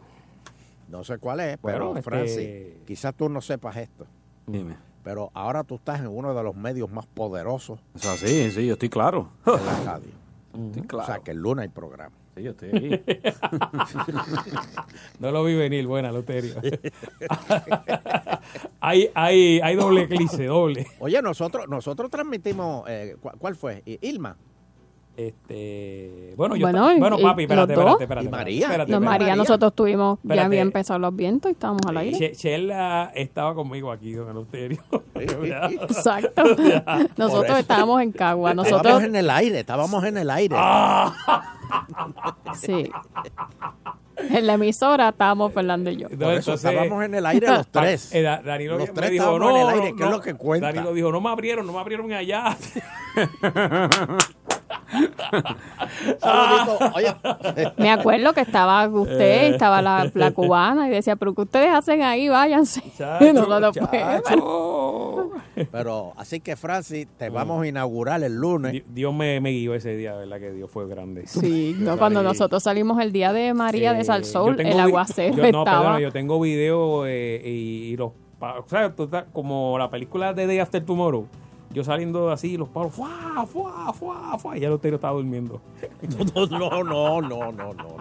No 0.89 1.05
sé 1.05 1.19
cuál 1.19 1.41
es, 1.41 1.59
pero 1.63 1.87
Bueno, 1.87 1.99
este- 1.99 2.03
Francis, 2.03 2.59
quizás 2.87 3.15
tú 3.15 3.29
no 3.29 3.41
sepas 3.41 3.77
esto. 3.77 4.07
Dime. 4.47 4.77
Pero 5.03 5.31
ahora 5.35 5.63
tú 5.65 5.77
estás 5.77 6.01
en 6.01 6.09
uno 6.09 6.35
de 6.35 6.43
los 6.43 6.57
medios 6.57 6.91
más 6.91 7.07
poderosos 7.07 7.79
O 7.95 7.99
sea, 7.99 8.17
sí, 8.17 8.51
sí, 8.51 8.67
yo 8.67 8.73
estoy 8.75 8.89
claro. 8.89 9.29
de 9.45 9.53
la 9.53 9.81
radio. 9.85 10.11
Estoy 10.67 10.83
claro. 10.83 11.05
O 11.05 11.07
sea, 11.07 11.19
que 11.21 11.31
el 11.33 11.39
lunes 11.39 11.63
hay 11.65 11.69
programa. 11.69 12.15
Sí, 12.37 12.43
yo 12.43 12.51
estoy. 12.51 13.03
No 15.19 15.31
lo 15.31 15.43
vi 15.45 15.55
venir, 15.55 15.87
buena 15.87 16.13
lotería. 16.13 16.55
hay, 18.81 19.09
hay, 19.15 19.61
hay 19.61 19.77
doble 19.77 20.03
eclipse, 20.03 20.45
doble. 20.45 20.87
Oye, 20.99 21.21
nosotros 21.23 21.67
nosotros 21.69 22.11
transmitimos, 22.11 22.85
eh, 22.89 23.17
¿cu- 23.21 23.31
¿cuál 23.39 23.57
fue? 23.57 23.83
Ilma. 24.03 24.37
Este, 25.17 26.35
bueno, 26.37 26.57
yo 26.57 26.67
Bueno, 26.67 26.93
y- 26.93 26.99
bueno, 27.01 27.19
y 27.19 27.23
papi, 27.23 27.43
espérate, 27.45 27.75
los 27.75 27.85
dos. 27.85 28.01
espérate, 28.03 28.05
espérate. 28.05 28.27
Y 28.27 28.31
María. 28.31 28.67
espérate, 28.67 28.93
No. 28.93 29.01
María, 29.01 29.35
nosotros 29.35 29.75
tuvimos, 29.75 30.19
ya 30.23 30.45
había 30.45 30.61
empezado 30.61 30.99
los 30.99 31.17
vientos 31.17 31.51
y 31.51 31.53
estábamos 31.53 31.81
al 31.87 31.97
aire. 31.97 32.19
Che- 32.19 32.33
Chela 32.33 33.13
estaba 33.15 33.55
conmigo 33.55 33.91
aquí, 33.91 34.13
don 34.13 34.29
Eleuterio. 34.29 34.79
Exacto. 35.15 36.43
Nosotros 37.17 37.59
estábamos 37.59 38.03
en 38.03 38.13
Cagua. 38.13 38.53
Nosotros, 38.53 38.81
Estábamos 38.83 39.05
en 39.09 39.17
el 39.17 39.31
aire, 39.31 39.61
estábamos 39.61 40.05
en 40.05 40.19
el 40.19 40.31
aire. 40.31 40.57
sí. 42.55 42.91
En 44.31 44.47
la 44.47 44.55
emisora 44.55 45.11
estábamos 45.11 45.53
Fernando 45.53 45.91
y 45.91 45.97
yo. 45.99 46.09
Por 46.09 46.33
eso 46.35 46.55
estábamos 46.55 47.05
en 47.05 47.15
el 47.15 47.27
aire 47.27 47.49
los 47.49 47.67
tres. 47.71 48.15
Eh, 48.15 48.23
Da- 48.23 48.41
Danilo 48.43 48.79
Los 48.79 48.89
me 48.89 48.95
tres 48.95 49.11
dijo, 49.11 49.25
estábamos 49.25 49.49
no, 49.53 49.57
en 49.57 49.63
el 49.63 49.75
aire, 49.75 49.91
no, 49.93 49.97
que 49.97 50.05
es 50.05 50.11
lo 50.11 50.21
que 50.23 50.35
cuenta. 50.35 50.67
Danilo 50.73 50.93
dijo, 50.95 51.13
no 51.13 51.21
me 51.21 51.29
abrieron, 51.31 51.67
no 51.67 51.73
me 51.73 51.79
abrieron 51.81 52.13
allá. 52.13 52.57
Oye, 56.95 57.15
Me 57.77 57.91
acuerdo 57.91 58.33
que 58.33 58.41
estaba 58.41 58.87
usted, 58.89 59.53
estaba 59.55 59.83
la, 59.83 60.11
la 60.15 60.31
cubana 60.33 60.89
y 60.89 60.91
decía, 60.91 61.17
pero 61.17 61.35
¿qué 61.35 61.43
ustedes 61.43 61.71
hacen 61.75 62.03
ahí? 62.03 62.29
Váyanse. 62.29 62.83
Y 63.21 63.33
nosotros, 63.33 63.77
pues, 63.91 64.23
bueno. 64.29 65.31
pero 65.71 66.13
así 66.17 66.41
que 66.41 66.57
Francis, 66.57 67.07
te 67.17 67.29
vamos 67.31 67.63
a 67.63 67.67
inaugurar 67.67 68.23
el 68.23 68.35
lunes. 68.37 68.73
Di- 68.73 68.85
Dios 68.89 69.15
me, 69.15 69.41
me 69.41 69.51
guió 69.51 69.75
ese 69.75 69.97
día, 69.97 70.15
¿verdad? 70.15 70.39
Que 70.39 70.53
Dios 70.53 70.71
fue 70.71 70.87
grande. 70.89 71.27
Sí, 71.27 71.75
no, 71.79 71.97
cuando 71.99 72.23
nosotros 72.23 72.63
salimos 72.63 73.01
el 73.01 73.13
día 73.13 73.33
de 73.33 73.55
María 73.55 73.93
de 73.93 74.01
Eh, 74.01 74.05
Salsol, 74.05 74.61
el 74.61 74.79
aguacero 74.81 75.37
yo- 75.37 75.43
no, 75.53 75.59
estaba. 75.61 75.81
perdona, 75.81 76.01
yo 76.01 76.13
tengo 76.13 76.41
video 76.41 77.07
eh, 77.07 77.41
y, 77.45 77.93
y 77.93 77.97
los 77.97 78.13
o 78.39 78.65
sea, 78.69 78.93
como 79.33 79.79
la 79.79 79.89
película 79.91 80.35
de 80.35 80.47
Day 80.47 80.59
After 80.59 80.85
Tomorrow. 80.85 81.27
Yo 81.77 81.85
saliendo 81.85 82.31
así, 82.31 82.57
los 82.57 82.71
palos, 82.71 82.95
¡fua, 82.95 83.45
fua, 83.47 83.93
fua, 83.93 84.39
fua! 84.39 84.57
Y 84.57 84.61
ya 84.61 84.69
el 84.69 84.73
hotel 84.73 84.95
estaba 84.95 85.13
durmiendo. 85.13 85.61
No, 86.33 86.47
no, 86.47 86.83
no, 86.83 87.21
no, 87.21 87.53
no, 87.53 87.75
no. 87.75 87.97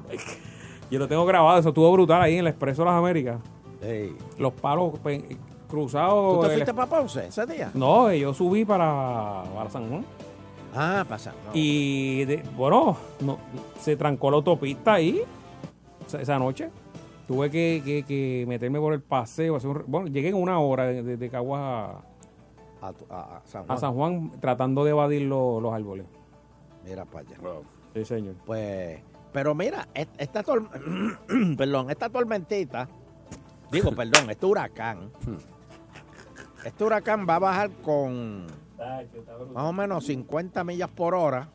Yo 0.90 0.98
lo 0.98 1.10
tengo 1.10 1.26
grabado, 1.26 1.60
eso 1.60 1.68
estuvo 1.70 1.92
brutal 1.92 2.22
ahí 2.22 2.36
en 2.36 2.40
el 2.40 2.48
Expreso 2.48 2.84
de 2.84 2.86
las 2.90 2.98
Américas. 2.98 3.40
Ey. 3.82 4.16
Los 4.38 4.54
palos 4.54 4.98
pe- 5.00 5.36
cruzados. 5.68 6.36
¿Tú 6.36 6.42
te 6.44 6.48
el- 6.48 6.54
fuiste 6.54 6.74
para 6.74 6.88
Ponce 6.88 7.28
ese 7.28 7.46
día? 7.48 7.70
No, 7.74 8.14
yo 8.14 8.34
subí 8.34 8.64
para, 8.64 9.44
para 9.54 9.70
San 9.70 9.90
Juan. 9.90 10.06
Ah, 10.74 11.04
pasa. 11.10 11.32
no. 11.46 11.52
Y 11.54 12.24
de- 12.24 12.44
bueno, 12.56 12.96
no, 13.20 13.38
se 13.82 13.98
trancó 13.98 14.32
la 14.32 14.38
autopista 14.38 14.94
ahí 14.94 15.20
esa, 16.18 16.40
noche. 16.40 16.70
Tuve 17.28 17.52
que, 17.52 17.82
que- 17.84 18.04
que 18.04 18.46
meterme 18.48 18.80
por 18.80 18.94
el 18.94 19.02
paseo. 19.02 19.58
hacer 19.58 19.70
un 19.70 19.76
re- 19.76 19.84
bueno, 19.86 20.08
llegué 20.08 20.30
en 20.30 20.36
una 20.36 20.60
hora 20.60 20.86
de, 20.86 21.04
de- 21.04 21.18
de 21.18 21.30
Caguas 21.30 21.62
a, 21.62 22.02
A, 22.88 22.94
tu- 22.94 23.06
a- 23.10 23.38
a 23.38 23.42
San 23.46 23.64
a 23.64 23.66
Juan. 23.66 23.80
San 23.80 23.94
Juan 23.96 24.32
tratando 24.40 24.84
de 24.84 24.92
evadir 24.92 25.24
lo- 25.24 25.60
los 25.60 25.74
árboles. 25.74 26.06
Mira 26.84 27.06
para 27.06 27.28
allá. 27.28 27.38
Sí, 27.94 28.06
señor. 28.06 28.36
Pues, 28.46 29.02
pero 29.34 29.56
mira, 29.56 29.88
esta, 29.94 30.44
tor- 30.44 30.70
perdón, 31.58 31.90
esta 31.90 32.10
tormentita, 32.10 32.88
digo, 33.72 33.92
perdón, 33.96 34.30
este 34.30 34.46
huracán, 34.46 35.10
este 36.64 36.84
huracán 36.84 37.26
va 37.28 37.36
a 37.36 37.40
bajar 37.40 37.70
con 37.84 38.46
más 39.54 39.64
o 39.66 39.74
menos 39.74 40.06
50 40.06 40.64
millas 40.64 40.90
por 40.90 41.16
hora. 41.16 41.50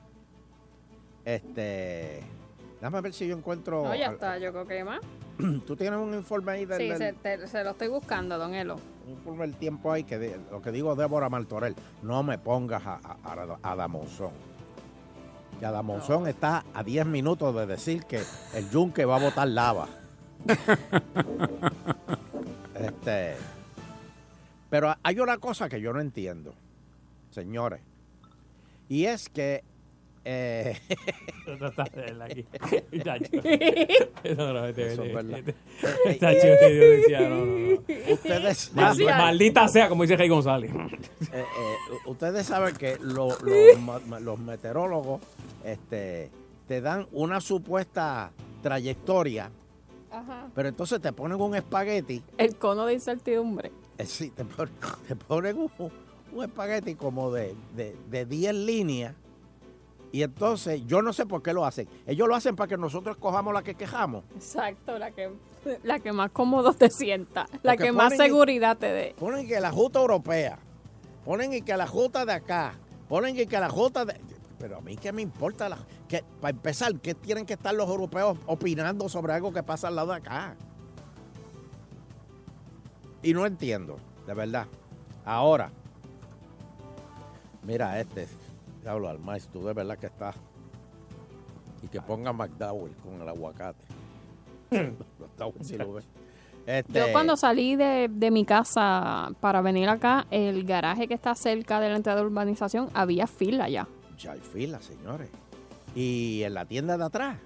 Este, 1.24 2.22
déjame 2.80 3.00
ver 3.02 3.12
si 3.12 3.28
yo 3.28 3.36
encuentro. 3.36 3.84
No, 3.84 3.94
ya 3.94 4.06
está, 4.06 4.38
yo 4.38 4.50
creo 4.52 4.66
que 4.66 4.82
más. 4.84 5.00
Tú 5.66 5.76
tienes 5.76 5.98
un 5.98 6.14
informe 6.14 6.52
ahí 6.52 6.64
del, 6.66 6.78
Sí, 6.78 6.88
del- 6.88 6.98
se, 6.98 7.12
te- 7.14 7.46
se 7.48 7.64
lo 7.64 7.70
estoy 7.70 7.88
buscando, 7.88 8.38
don 8.38 8.54
Elo. 8.54 8.76
un 9.06 9.12
informe 9.12 9.46
del 9.46 9.56
tiempo 9.56 9.92
ahí 9.92 10.04
que 10.04 10.18
de- 10.18 10.38
lo 10.50 10.60
que 10.62 10.70
digo 10.72 10.94
Débora 10.96 11.28
Martorell, 11.28 11.74
no 12.02 12.22
me 12.22 12.38
pongas 12.38 12.84
a, 12.86 13.00
a, 13.02 13.16
a 13.62 13.72
Adamonzón. 13.72 14.30
Que 15.58 15.66
Adamonzón 15.66 16.26
está 16.26 16.64
a 16.72 16.82
10 16.82 17.06
minutos 17.06 17.54
de 17.54 17.66
decir 17.66 18.04
que 18.04 18.22
el 18.54 18.70
yunque 18.70 19.04
va 19.04 19.16
a 19.16 19.20
botar 19.20 19.46
lava. 19.48 19.88
este, 22.74 23.36
pero 24.70 24.94
hay 25.02 25.18
una 25.20 25.38
cosa 25.38 25.68
que 25.68 25.80
yo 25.80 25.92
no 25.92 26.00
entiendo, 26.00 26.54
señores, 27.30 27.80
y 28.88 29.04
es 29.06 29.28
que 29.28 29.62
eh, 30.24 30.76
ustedes, 38.12 38.72
Mal- 38.74 38.98
maldita 38.98 39.68
sea, 39.68 39.88
como 39.88 40.02
dice 40.02 40.16
Rey 40.16 40.28
González. 40.28 40.70
Eh, 40.72 40.76
eh, 41.32 41.44
ustedes 42.06 42.46
saben 42.46 42.76
que 42.76 42.96
lo- 43.00 43.28
lo- 43.42 43.78
ma- 43.80 44.00
ma- 44.06 44.20
los 44.20 44.38
meteorólogos 44.38 45.20
este, 45.64 46.30
te 46.68 46.80
dan 46.80 47.06
una 47.12 47.40
supuesta 47.40 48.32
trayectoria, 48.62 49.50
Ajá. 50.10 50.48
pero 50.54 50.68
entonces 50.68 51.00
te 51.00 51.12
ponen 51.12 51.40
un 51.40 51.54
espagueti, 51.54 52.22
El 52.36 52.56
cono 52.56 52.86
de 52.86 52.94
incertidumbre. 52.94 53.72
eh, 53.98 54.06
sí, 54.06 54.30
te, 54.30 54.44
pon- 54.44 54.70
te 55.08 55.16
ponen 55.16 55.56
un, 55.58 55.70
un 56.32 56.44
espagueti 56.44 56.94
como 56.94 57.32
de, 57.32 57.54
de, 57.74 57.96
de 58.10 58.26
10 58.26 58.54
líneas, 58.54 59.14
y 60.12 60.22
entonces 60.22 60.84
yo 60.86 61.02
no 61.02 61.12
sé 61.12 61.26
por 61.26 61.42
qué 61.42 61.52
lo 61.52 61.64
hacen. 61.64 61.88
Ellos 62.06 62.28
lo 62.28 62.34
hacen 62.34 62.56
para 62.56 62.68
que 62.68 62.76
nosotros 62.76 63.16
cojamos 63.16 63.54
la 63.54 63.62
que 63.62 63.74
quejamos. 63.74 64.24
Exacto, 64.34 64.98
la 64.98 65.12
que, 65.12 65.30
la 65.84 66.00
que 66.00 66.12
más 66.12 66.30
cómodo 66.30 66.72
te 66.72 66.90
sienta, 66.90 67.46
la 67.62 67.72
Porque 67.72 67.84
que 67.84 67.92
más 67.92 68.16
seguridad 68.16 68.76
te 68.76 68.86
dé. 68.86 69.14
Ponen 69.18 69.46
que 69.46 69.60
la 69.60 69.70
Junta 69.70 70.00
Europea, 70.00 70.58
ponen 71.24 71.52
y 71.52 71.62
que 71.62 71.76
la 71.76 71.86
Junta 71.86 72.24
de 72.24 72.32
acá, 72.32 72.74
ponen 73.08 73.38
y 73.38 73.46
que 73.46 73.60
la 73.60 73.68
Junta 73.68 74.04
de... 74.04 74.20
Pero 74.58 74.78
a 74.78 74.80
mí 74.80 74.96
qué 74.96 75.10
me 75.12 75.22
importa, 75.22 75.68
la, 75.68 75.78
que, 76.06 76.22
para 76.40 76.50
empezar, 76.50 76.94
¿qué 76.96 77.14
tienen 77.14 77.46
que 77.46 77.54
estar 77.54 77.72
los 77.72 77.88
europeos 77.88 78.36
opinando 78.46 79.08
sobre 79.08 79.32
algo 79.32 79.52
que 79.52 79.62
pasa 79.62 79.88
al 79.88 79.96
lado 79.96 80.10
de 80.10 80.18
acá? 80.18 80.54
Y 83.22 83.32
no 83.32 83.46
entiendo, 83.46 83.98
de 84.26 84.34
verdad. 84.34 84.66
Ahora, 85.24 85.70
mira 87.62 87.98
este, 88.00 88.26
diablo 88.82 89.08
al 89.08 89.18
maestro, 89.18 89.60
tú 89.60 89.66
de 89.66 89.72
verdad 89.74 89.98
que 89.98 90.06
está. 90.06 90.34
Y 91.82 91.88
que 91.88 92.00
ponga 92.00 92.32
McDowell 92.32 92.92
con 92.96 93.20
el 93.20 93.28
aguacate. 93.28 93.84
McDowell 94.70 95.78
lo. 95.78 95.98
Este, 96.66 96.98
Yo 97.00 97.12
cuando 97.12 97.36
salí 97.36 97.74
de, 97.74 98.08
de 98.10 98.30
mi 98.30 98.44
casa 98.44 99.30
para 99.40 99.62
venir 99.62 99.88
acá, 99.88 100.26
el 100.30 100.64
garaje 100.64 101.08
que 101.08 101.14
está 101.14 101.34
cerca 101.34 101.80
de 101.80 101.88
la 101.88 101.96
entrada 101.96 102.20
de 102.20 102.26
urbanización, 102.26 102.90
había 102.92 103.26
fila 103.26 103.68
ya. 103.68 103.88
Ya 104.18 104.32
hay 104.32 104.40
fila, 104.40 104.80
señores. 104.80 105.30
Y 105.94 106.42
en 106.44 106.54
la 106.54 106.66
tienda 106.66 106.96
de 106.98 107.04
atrás 107.04 107.38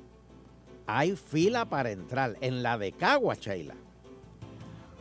hay 0.87 1.15
fila 1.17 1.65
para 1.65 1.93
entrar. 1.93 2.37
En 2.41 2.63
la 2.63 2.77
de 2.77 2.93
Cagua, 2.93 3.35
Sheila. 3.37 3.75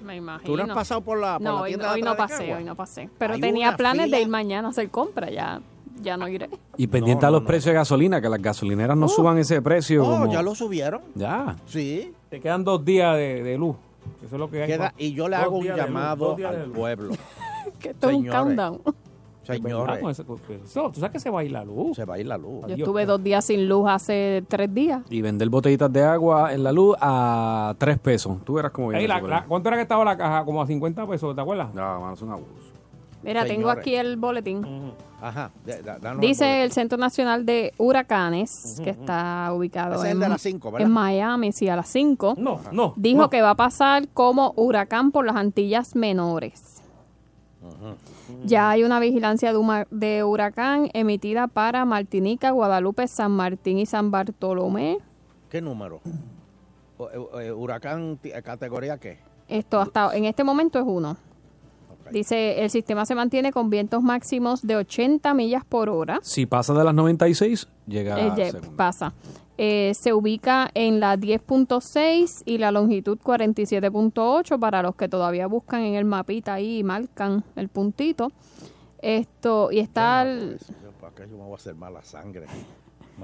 Me 0.02 0.18
imagino. 0.18 0.50
¿Tú 0.52 0.58
no 0.58 0.64
has 0.64 0.70
pasado 0.70 1.02
por 1.02 1.20
la, 1.20 1.34
por 1.34 1.42
no, 1.42 1.56
la 1.56 1.62
hoy, 1.62 1.70
tienda 1.72 1.88
de 1.88 1.94
hoy 1.96 2.02
no 2.04 2.12
atrás 2.12 2.30
de 2.30 2.34
pasé, 2.36 2.44
Cagua? 2.46 2.58
hoy 2.60 2.64
no 2.64 2.76
pasé. 2.76 3.10
Pero 3.18 3.34
Hay 3.34 3.42
tenía 3.42 3.76
planes 3.76 4.06
fila. 4.06 4.18
de 4.18 4.24
ir 4.24 4.30
mañana 4.30 4.68
a 4.68 4.72
hacer 4.72 4.90
compra, 4.92 5.30
ya, 5.32 5.60
ya 6.02 6.18
no 6.18 6.28
iré. 6.28 6.50
Y 6.78 6.88
pendiente 6.88 7.26
a 7.26 7.32
los 7.32 7.44
precios 7.44 7.66
de 7.72 7.74
gasolina, 7.74 8.22
que 8.22 8.30
las 8.30 8.42
gasolineras 8.42 8.98
no 8.98 9.08
suban 9.08 9.38
ese 9.38 9.62
precio. 9.62 10.04
Oh, 10.04 10.10
como- 10.20 10.32
ya 10.32 10.42
lo 10.42 10.56
subieron. 10.56 11.02
Ya. 11.16 11.56
Sí. 11.66 12.14
Te 12.30 12.40
quedan 12.40 12.64
dos 12.64 12.84
días 12.84 13.16
de, 13.16 13.44
de 13.44 13.58
luz. 13.58 13.76
Eso 14.26 14.36
es 14.36 14.40
lo 14.40 14.50
que 14.50 14.64
hay. 14.64 14.68
Queda- 14.70 14.94
y 14.98 15.14
yo 15.14 15.30
le 15.30 15.36
hago 15.36 15.58
un 15.58 15.68
luz, 15.68 15.76
llamado 15.78 16.36
al 16.46 16.72
pueblo. 16.72 17.14
que 17.80 17.90
esto 17.90 18.10
es 18.10 18.16
un 18.16 18.28
countdown. 18.28 18.82
Señores. 19.44 20.00
Pues, 20.00 20.20
eso, 20.20 20.90
tú 20.94 21.00
sabes 21.02 21.12
que 21.12 21.20
se 21.20 21.30
va 21.30 21.42
a 21.42 21.44
ir 21.44 21.52
la 21.52 21.66
luz. 21.66 21.96
Se 21.98 22.06
va 22.06 22.16
a 22.16 22.20
ir 22.20 22.26
la 22.28 22.38
luz. 22.38 22.66
Yo 22.68 22.76
estuve 22.76 23.06
dos 23.06 23.22
días 23.22 23.44
sin 23.44 23.68
luz 23.68 23.90
hace 23.90 24.44
tres 24.48 24.74
días. 24.74 25.02
Y 25.10 25.22
vender 25.22 25.50
botellitas 25.50 25.92
de 25.92 26.02
agua 26.02 26.54
en 26.54 26.64
la 26.64 26.72
luz 26.72 26.96
a 27.02 27.76
3 27.78 28.00
pesos. 28.00 28.38
Tú 28.46 28.54
verás 28.54 28.72
cómo 28.72 28.94
Ey, 28.94 29.06
la-. 29.06 29.44
¿Cuánto 29.48 29.68
era 29.68 29.78
que 29.78 29.82
estaba 29.84 30.06
la 30.06 30.16
caja? 30.18 30.46
Como 30.46 30.62
a 30.62 30.68
50 30.68 31.06
pesos, 31.08 31.36
¿te 31.36 31.42
acuerdas? 31.42 31.74
No, 31.74 31.82
mano, 32.00 32.14
es 32.14 32.22
un 32.22 32.32
abuso. 32.32 32.73
Mira, 33.24 33.46
tengo 33.46 33.70
aquí 33.70 33.96
el 33.96 34.18
boletín. 34.18 34.94
Ajá. 35.22 35.52
de- 35.66 35.82
da- 35.82 35.98
danos 36.00 36.22
el 36.22 36.30
Dice 36.30 36.64
el 36.64 36.72
Centro 36.74 36.98
Nacional 36.98 37.46
de 37.46 37.74
Huracanes, 37.78 38.82
que 38.84 38.90
está 38.90 39.52
ubicado 39.56 40.04
es 40.04 40.12
en, 40.12 40.20
de 40.20 40.28
las 40.28 40.42
cinco, 40.42 40.78
en 40.78 40.92
Miami, 40.92 41.54
sí, 41.54 41.70
a 41.70 41.78
las 41.78 41.88
5. 41.88 42.36
No, 42.38 42.60
no. 42.74 42.94
Dijo 42.98 43.22
no. 43.22 43.30
que 43.30 43.42
va 43.42 43.52
a 43.52 43.56
pasar 43.56 44.10
como 44.10 44.54
huracán 44.58 45.12
por 45.12 45.26
las 45.26 45.38
Antillas 45.38 45.96
Menores. 45.96 46.82
Ya 48.46 48.70
hay 48.72 48.84
una 48.84 49.00
vigilancia 49.00 49.54
de, 49.54 49.58
huma- 49.58 49.88
de 49.90 50.24
huracán 50.26 50.90
emitida 50.94 51.48
para 51.48 51.86
Martinica, 51.86 52.52
Guadalupe, 52.52 53.08
San 53.08 53.32
Martín 53.32 53.80
y 53.80 53.86
San 53.86 54.12
Bartolomé. 54.12 54.98
¿Qué 55.50 55.62
número? 55.62 56.02
O- 56.98 57.10
eh, 57.40 57.46
eh, 57.48 57.52
¿Huracán 57.54 58.20
categoría 58.44 58.98
qué? 58.98 59.20
Esto 59.48 59.80
hasta 59.80 60.16
en 60.16 60.26
este 60.26 60.44
momento 60.44 60.78
es 60.80 60.86
uno. 60.86 61.16
Dice, 62.12 62.64
el 62.64 62.70
sistema 62.70 63.06
se 63.06 63.16
mantiene 63.16 63.52
con 63.52 63.70
vientos 63.70 64.04
máximos 64.04 64.62
de 64.66 64.76
80 64.76 65.34
millas 65.34 65.64
por 65.66 65.90
hora. 65.90 66.20
Si 66.22 66.46
pasa 66.46 66.74
de 66.74 66.84
las 66.84 66.94
96, 66.94 67.68
llega 67.88 68.20
Eh, 68.20 68.30
a 68.30 68.36
ye- 68.36 68.52
segunda. 68.52 68.76
pasa. 68.78 69.14
Eh, 69.58 69.94
se 69.96 70.14
ubica 70.14 70.70
en 70.74 71.00
la 71.00 71.16
10.6 71.16 72.42
y 72.46 72.58
la 72.58 72.72
longitud 72.72 73.18
47.8 73.24 74.60
para 74.60 74.82
los 74.82 74.96
que 74.96 75.08
todavía 75.08 75.48
buscan 75.48 75.82
en 75.82 75.96
el 75.96 76.06
mapita 76.06 76.56
ahí 76.56 76.80
y 76.80 76.84
marcan 76.84 77.44
el 77.56 77.70
puntito. 77.70 78.32
Esto, 79.02 79.72
y 79.72 79.80
está 79.80 80.22
al- 80.22 80.58
¿Para 81.02 81.14
qué 81.14 81.24
yo 81.30 81.38
me 81.38 81.44
voy 81.44 81.54
a 81.54 81.56
hacer 81.56 81.76
mala 81.76 82.02
sangre? 82.04 82.46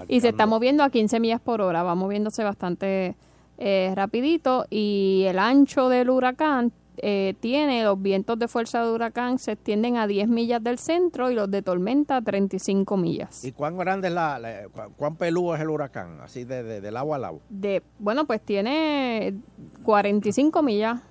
y 0.07 0.21
se 0.21 0.30
está 0.30 0.45
moviendo 0.45 0.84
a 0.84 0.89
15 0.91 1.19
millas 1.19 1.41
por 1.41 1.61
hora, 1.61 1.82
va 1.84 1.95
moviéndose 1.95 2.43
bastante 2.43 3.15
eh, 3.57 3.91
rapidito 3.95 4.65
y 4.69 5.25
el 5.27 5.38
ancho 5.39 5.89
del 5.89 6.09
huracán 6.11 6.71
eh, 7.03 7.33
tiene 7.39 7.83
los 7.83 8.01
vientos 8.01 8.37
de 8.39 8.47
fuerza 8.47 8.83
de 8.83 8.91
huracán 8.91 9.39
se 9.39 9.53
extienden 9.53 9.97
a 9.97 10.07
10 10.07 10.27
millas 10.27 10.63
del 10.63 10.77
centro 10.79 11.29
y 11.31 11.35
los 11.35 11.49
de 11.51 11.61
tormenta 11.61 12.17
a 12.17 12.21
35 12.21 12.97
millas. 12.97 13.43
¿Y 13.43 13.51
cuán 13.51 13.77
grande 13.77 14.07
es 14.09 14.13
la, 14.13 14.39
la- 14.39 14.67
cu- 14.69 14.93
cuán 14.97 15.15
peludo 15.15 15.55
es 15.55 15.61
el 15.61 15.69
huracán? 15.69 16.19
Así 16.21 16.43
de, 16.43 16.63
de- 16.63 16.81
del 16.81 16.97
agua 16.97 17.17
al 17.17 17.25
agua. 17.25 17.41
De, 17.49 17.81
bueno, 17.99 18.25
pues 18.25 18.41
tiene 18.41 19.35
45 19.83 20.61
millas 20.63 21.01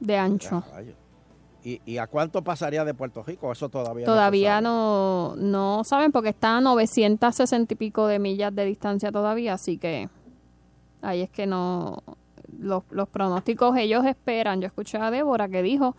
de 0.00 0.16
ancho. 0.16 0.62
¿Y, 1.64 1.80
y 1.84 1.98
a 1.98 2.06
cuánto 2.06 2.42
pasaría 2.42 2.84
de 2.84 2.94
Puerto 2.94 3.22
Rico? 3.22 3.50
Eso 3.52 3.68
todavía, 3.68 4.06
no 4.06 4.12
Todavía 4.12 4.50
sabe. 4.52 4.62
no, 4.62 5.34
no 5.36 5.84
saben 5.84 6.12
porque 6.12 6.28
está 6.30 6.56
a 6.56 6.60
960 6.60 7.74
y 7.74 7.76
pico 7.76 8.06
de 8.06 8.18
millas 8.18 8.54
de 8.54 8.64
distancia 8.64 9.10
todavía, 9.10 9.54
así 9.54 9.76
que 9.76 10.08
ahí 11.02 11.22
es 11.22 11.30
que 11.30 11.46
no, 11.46 12.02
los, 12.58 12.82
los 12.90 13.08
pronósticos 13.08 13.76
ellos 13.76 14.04
esperan. 14.06 14.60
Yo 14.60 14.66
escuché 14.68 14.98
a 14.98 15.10
Débora 15.10 15.48
que 15.48 15.62
dijo 15.62 15.94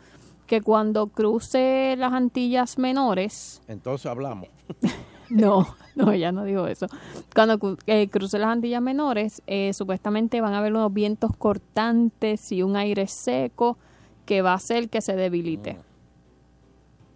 que 0.47 0.61
cuando 0.61 1.07
cruce 1.07 1.95
las 1.97 2.13
Antillas 2.13 2.77
Menores, 2.77 3.61
Entonces 3.67 4.05
hablamos. 4.07 4.47
no, 5.29 5.67
no, 5.95 6.11
ella 6.11 6.31
no 6.31 6.43
dijo 6.43 6.65
eso. 6.67 6.87
Cuando 7.35 7.59
cu- 7.59 7.77
eh, 7.85 8.07
cruce 8.09 8.39
las 8.39 8.49
Antillas 8.49 8.81
Menores, 8.81 9.43
eh, 9.47 9.73
supuestamente 9.73 10.41
van 10.41 10.53
a 10.53 10.59
haber 10.59 10.73
unos 10.73 10.91
vientos 10.93 11.35
cortantes 11.37 12.51
y 12.51 12.63
un 12.63 12.75
aire 12.77 13.05
seco 13.07 13.77
que 14.25 14.41
va 14.41 14.51
a 14.53 14.55
hacer 14.55 14.89
que 14.89 15.01
se 15.01 15.15
debilite. 15.15 15.77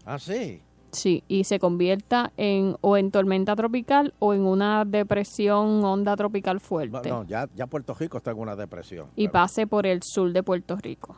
Ah, 0.05 0.19
sí. 0.19 0.61
Sí, 0.93 1.23
y 1.27 1.43
se 1.43 1.59
convierta 1.59 2.31
en 2.37 2.77
o 2.81 2.95
en 2.97 3.11
tormenta 3.11 3.55
tropical 3.55 4.13
o 4.19 4.33
en 4.33 4.41
una 4.45 4.85
depresión 4.85 5.83
onda 5.83 6.15
tropical 6.15 6.59
fuerte 6.59 7.09
no, 7.09 7.23
ya, 7.25 7.49
ya 7.55 7.67
Puerto 7.67 7.93
Rico 7.93 8.17
está 8.17 8.31
en 8.31 8.39
una 8.39 8.55
depresión. 8.55 9.07
y 9.15 9.27
pase 9.27 9.67
por 9.67 9.85
el 9.85 10.01
sur 10.03 10.31
de 10.31 10.41
Puerto 10.43 10.75
Rico. 10.77 11.15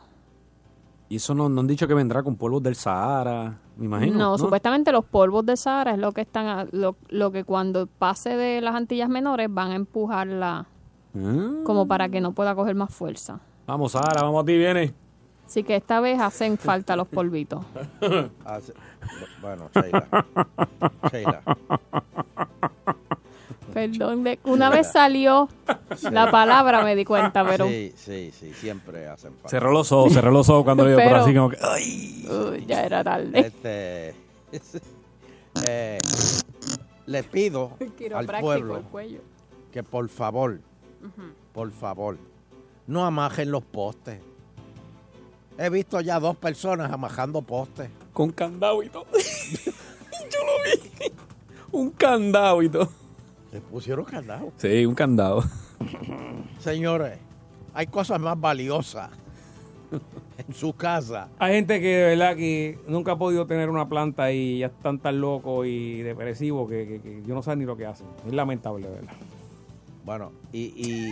Y 1.08 1.16
eso 1.16 1.34
no, 1.36 1.48
no 1.48 1.60
han 1.60 1.66
dicho 1.68 1.86
que 1.86 1.94
vendrá 1.94 2.22
con 2.24 2.34
polvos 2.36 2.62
del 2.64 2.74
Sahara, 2.74 3.58
me 3.76 3.84
imagino. 3.84 4.18
no, 4.18 4.38
supuestamente 4.38 4.90
los 4.90 5.04
polvos 5.04 5.46
de 5.46 5.56
Sahara 5.56 5.92
es 5.92 5.98
lo 5.98 6.10
que 6.12 6.22
están 6.22 6.46
a- 6.46 6.66
lo, 6.72 6.96
lo 7.10 7.30
que 7.30 7.44
cuando 7.44 7.86
pase 7.86 8.30
de 8.36 8.60
las 8.60 8.74
Antillas 8.74 9.08
Menores 9.08 9.46
van 9.48 9.70
a 9.70 9.74
empujarla 9.76 10.66
Ah. 11.14 11.50
como 11.64 11.86
para 11.86 12.08
que 12.08 12.20
no 12.20 12.32
pueda 12.32 12.54
coger 12.54 12.74
más 12.74 12.92
fuerza. 12.92 13.40
Vamos, 13.66 13.92
Sahara, 13.92 14.22
vamos 14.22 14.42
a 14.42 14.46
ti, 14.46 14.56
viene. 14.58 14.92
Así 15.46 15.62
que 15.62 15.76
esta 15.76 16.00
vez 16.00 16.20
hacen 16.20 16.58
falta 16.58 16.96
los 16.96 17.06
polvitos. 17.08 17.64
Bueno, 19.40 19.70
Sheila. 19.74 20.06
Sheila. 21.12 21.42
Perdón, 23.72 24.24
de- 24.24 24.38
una 24.44 24.70
vez 24.70 24.90
salió 24.90 25.48
la 26.10 26.30
palabra 26.30 26.82
me 26.82 26.96
di 26.96 27.04
cuenta, 27.04 27.44
pero 27.44 27.66
Sí, 27.68 27.92
sí, 27.96 28.32
sí, 28.38 28.52
siempre 28.54 29.06
hacen 29.06 29.32
falta. 29.34 29.48
Cerró 29.50 29.70
los 29.72 29.92
ojos, 29.92 30.12
cerró 30.14 30.30
los 30.30 30.48
ojos 30.48 30.64
cuando 30.64 30.84
le 30.84 30.90
dio 30.92 30.98
por 30.98 31.06
Pero- 31.08 31.22
así 31.22 31.34
como 31.34 31.50
que... 31.50 31.58
¡Ay! 31.60 32.64
Ya 32.66 32.84
era 32.84 33.04
tarde. 33.04 33.38
Este, 33.38 34.14
eh, 35.66 35.98
le 37.06 37.22
pido 37.24 37.72
al 38.14 38.26
pueblo 38.26 38.82
que 39.70 39.82
por 39.82 40.08
favor, 40.08 40.58
por 41.52 41.70
favor, 41.70 42.16
no 42.86 43.04
amajen 43.04 43.50
los 43.50 43.62
postes. 43.62 44.20
He 45.58 45.70
visto 45.70 46.00
ya 46.00 46.20
dos 46.20 46.36
personas 46.36 46.90
amajando 46.92 47.42
postes. 47.42 47.88
Con 48.12 48.30
candado 48.30 48.82
y 48.82 48.88
todo. 48.88 49.06
Yo 49.14 50.40
lo 50.44 50.62
vi. 50.64 51.12
Un 51.72 51.90
candado 51.90 52.62
y 52.62 52.68
todo. 52.68 52.88
Le 53.52 53.60
pusieron 53.60 54.04
candado. 54.04 54.52
Sí, 54.58 54.84
un 54.84 54.94
candado. 54.94 55.42
Señores, 56.58 57.18
hay 57.74 57.86
cosas 57.86 58.20
más 58.20 58.38
valiosas 58.38 59.10
en 60.46 60.54
su 60.54 60.72
casa. 60.74 61.28
Hay 61.38 61.54
gente 61.54 61.80
que 61.80 61.86
de 61.88 62.04
verdad 62.16 62.36
que 62.36 62.78
nunca 62.88 63.12
ha 63.12 63.18
podido 63.18 63.46
tener 63.46 63.70
una 63.70 63.88
planta 63.88 64.32
y 64.32 64.58
ya 64.58 64.66
están 64.66 64.98
tan 64.98 65.20
locos 65.20 65.66
y 65.66 66.02
depresivos 66.02 66.68
que, 66.68 66.86
que- 66.86 67.00
que 67.00 67.22
yo 67.26 67.34
no 67.34 67.42
sé 67.42 67.54
ni 67.56 67.64
lo 67.64 67.76
que 67.76 67.86
hacen. 67.86 68.06
Es 68.26 68.32
lamentable, 68.32 68.88
de 68.88 68.94
verdad. 68.94 69.12
Bueno, 70.04 70.32
y, 70.52 70.64
y, 70.76 71.08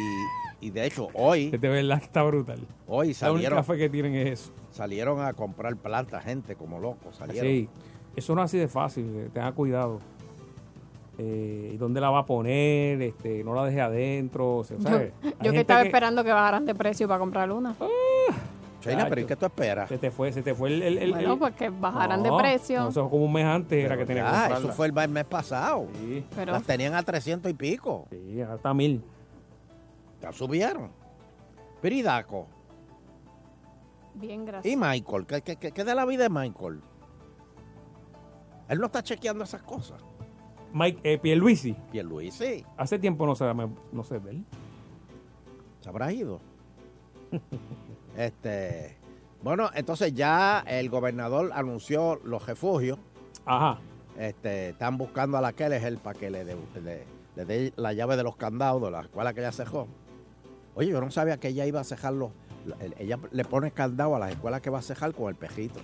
y 0.60 0.70
de 0.70 0.86
hecho 0.86 1.08
hoy, 1.14 1.50
De 1.50 1.58
verdad 1.58 1.98
que 1.98 2.04
está 2.06 2.22
brutal. 2.22 2.58
hoy 2.86 3.14
La 3.20 3.32
única 3.32 3.48
salieron, 3.50 3.64
fe 3.64 3.76
que 3.78 3.88
tienen 3.90 4.14
es 4.14 4.40
eso. 4.40 4.52
salieron 4.70 5.20
a 5.20 5.32
comprar 5.32 5.76
plantas, 5.76 6.24
gente 6.24 6.54
como 6.56 6.78
locos. 6.80 7.16
Salieron. 7.16 7.46
Sí, 7.50 7.68
eso 8.16 8.34
no 8.34 8.42
es 8.42 8.46
así 8.46 8.58
de 8.58 8.68
fácil, 8.68 9.04
eh, 9.16 9.28
tenga 9.32 9.52
cuidado. 9.52 10.00
Eh, 11.16 11.70
¿Y 11.72 11.76
dónde 11.76 12.00
la 12.00 12.10
va 12.10 12.20
a 12.20 12.26
poner? 12.26 13.00
Este, 13.00 13.44
no 13.44 13.54
la 13.54 13.64
deje 13.64 13.80
adentro. 13.80 14.56
o 14.56 14.64
sea, 14.64 14.76
Yo, 14.78 14.82
¿sabes? 14.82 15.12
Hay 15.22 15.32
yo 15.42 15.52
que 15.52 15.60
estaba 15.60 15.82
esperando 15.82 16.24
que 16.24 16.32
bajaran 16.32 16.66
de 16.66 16.74
precio 16.74 17.06
para 17.06 17.20
comprar 17.20 17.50
una. 17.52 17.74
Sheila, 18.82 19.08
pero 19.08 19.20
¿y 19.22 19.24
qué 19.24 19.34
tú 19.36 19.46
esperas? 19.46 19.88
Se 19.88 19.96
te 19.96 20.10
fue, 20.10 20.30
se 20.32 20.42
te 20.42 20.54
fue 20.54 20.68
el... 20.68 20.82
el- 20.82 20.98
el- 20.98 21.10
Bueno, 21.12 21.38
pues 21.38 21.54
que 21.54 21.70
bajaran 21.70 22.22
de 22.22 22.30
precio. 22.36 22.80
no, 22.82 22.88
eso 22.90 23.08
como 23.08 23.24
un 23.24 23.32
mes 23.32 23.44
antes 23.46 23.82
era 23.82 23.96
que 23.96 24.04
tenía 24.04 24.24
que 24.24 24.28
Ah, 24.30 24.54
eso 24.58 24.68
fue 24.72 24.88
el 24.88 25.08
mes 25.08 25.24
pasado. 25.24 25.86
Pero- 26.36 26.52
Las 26.52 26.64
tenían 26.64 26.92
a 26.94 27.02
300 27.02 27.50
y 27.50 27.54
pico. 27.54 28.06
Sí, 28.10 28.42
ahora 28.42 28.56
está 28.56 28.70
a 28.70 28.74
mil. 28.74 29.02
Ya 30.24 30.32
subieron. 30.32 30.90
Pero 31.82 31.94
y 31.94 32.00
Daco? 32.00 32.46
Bien, 34.14 34.46
gracias. 34.46 34.72
¿Y 34.72 34.74
Michael? 34.76 35.26
¿Qué, 35.26 35.42
qué, 35.42 35.56
qué- 35.56 35.70
qué 35.72 35.84
de 35.84 35.94
la 35.94 36.06
vida 36.06 36.22
de 36.22 36.30
Michael? 36.30 36.80
Él 38.68 38.78
no 38.78 38.86
está 38.86 39.02
chequeando 39.02 39.44
esas 39.44 39.62
cosas. 39.62 40.00
Mike, 40.72 41.00
eh, 41.04 41.18
Pierluisi. 41.18 41.74
Pierluisi. 41.92 42.64
Hace 42.78 42.98
tiempo 42.98 43.26
no 43.26 43.34
sé, 43.34 43.44
no 43.92 44.02
sé 44.02 44.18
de 44.18 44.30
él. 44.30 44.44
¿Se 45.80 45.90
habrá 45.90 46.10
ido? 46.10 46.40
este. 48.16 48.96
Bueno, 49.42 49.68
entonces 49.74 50.14
ya 50.14 50.64
el 50.66 50.88
gobernador 50.88 51.50
anunció 51.52 52.18
los 52.24 52.46
refugios. 52.46 52.98
Ajá. 53.44 53.78
Este, 54.16 54.70
están 54.70 54.96
buscando 54.96 55.36
a 55.36 55.42
la 55.42 55.52
Kelleher 55.52 55.98
para 55.98 56.18
que 56.18 56.30
le 56.30 56.46
dé 56.46 56.56
le, 56.82 57.04
le 57.36 57.44
dé 57.44 57.72
la 57.76 57.92
llave 57.92 58.16
de 58.16 58.22
los 58.22 58.36
candados 58.36 58.80
de 58.80 58.90
la 58.90 59.02
escuela 59.02 59.34
que 59.34 59.40
ella 59.40 59.52
cejó. 59.52 59.86
Oye, 60.74 60.90
yo 60.90 61.00
no 61.00 61.10
sabía 61.10 61.38
que 61.38 61.48
ella 61.48 61.66
iba 61.66 61.80
a 61.80 61.84
cejar 61.84 62.12
los. 62.14 62.30
Ella 62.98 63.18
le 63.30 63.44
pone 63.44 63.70
candado 63.70 64.16
a 64.16 64.18
las 64.18 64.30
escuelas 64.32 64.60
que 64.60 64.70
va 64.70 64.78
a 64.78 64.82
cejar 64.82 65.12
con 65.14 65.28
el 65.28 65.34
pejito. 65.34 65.80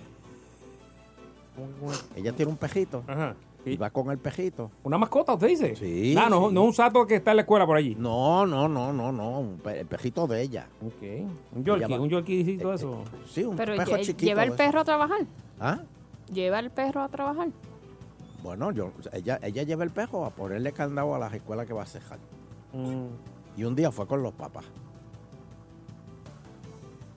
Ella 2.15 2.33
tiene 2.33 2.51
un 2.51 2.57
pejito. 2.57 3.03
Ajá. 3.07 3.35
Y 3.63 3.77
va 3.77 3.91
con 3.91 4.09
el 4.09 4.17
pejito. 4.17 4.71
¿Una 4.83 4.97
mascota, 4.97 5.33
usted 5.33 5.47
dice? 5.49 5.75
Sí. 5.75 6.15
Ah, 6.17 6.27
no, 6.29 6.49
no 6.49 6.63
un 6.63 6.73
sato 6.73 7.05
que 7.05 7.15
está 7.17 7.29
en 7.31 7.37
la 7.37 7.41
escuela 7.43 7.67
por 7.67 7.77
allí. 7.77 7.93
No, 7.93 8.47
no, 8.47 8.67
no, 8.67 8.91
no, 8.91 9.11
no. 9.11 9.39
un 9.39 9.59
pe- 9.59 9.81
El 9.81 9.85
pejito 9.85 10.25
de 10.25 10.41
ella. 10.41 10.67
Ok. 10.83 11.27
Un 11.55 11.63
yorkie, 11.63 11.99
un 11.99 12.09
yorkiecito 12.09 12.73
eso. 12.73 13.03
Sí, 13.27 13.43
un 13.43 13.55
Pero 13.55 13.75
pejo 13.75 13.91
lle- 13.91 14.01
chiquito. 14.01 14.25
lleva 14.25 14.43
el 14.43 14.53
perro 14.53 14.79
a 14.79 14.83
trabajar. 14.83 15.21
¿Ah? 15.59 15.79
Lleva 16.33 16.57
el 16.59 16.71
perro 16.71 17.01
a 17.01 17.09
trabajar. 17.09 17.49
Bueno, 18.41 18.71
yo, 18.71 18.91
ella, 19.13 19.39
ella 19.43 19.61
lleva 19.61 19.83
el 19.83 19.91
pejo 19.91 20.25
a 20.25 20.31
ponerle 20.31 20.71
candado 20.71 21.13
a 21.13 21.19
las 21.19 21.31
escuelas 21.31 21.67
que 21.67 21.73
va 21.73 21.83
a 21.83 21.85
cejar. 21.85 22.17
Y 23.57 23.63
un 23.63 23.75
día 23.75 23.91
fue 23.91 24.07
con 24.07 24.23
los 24.23 24.33
papás. 24.33 24.65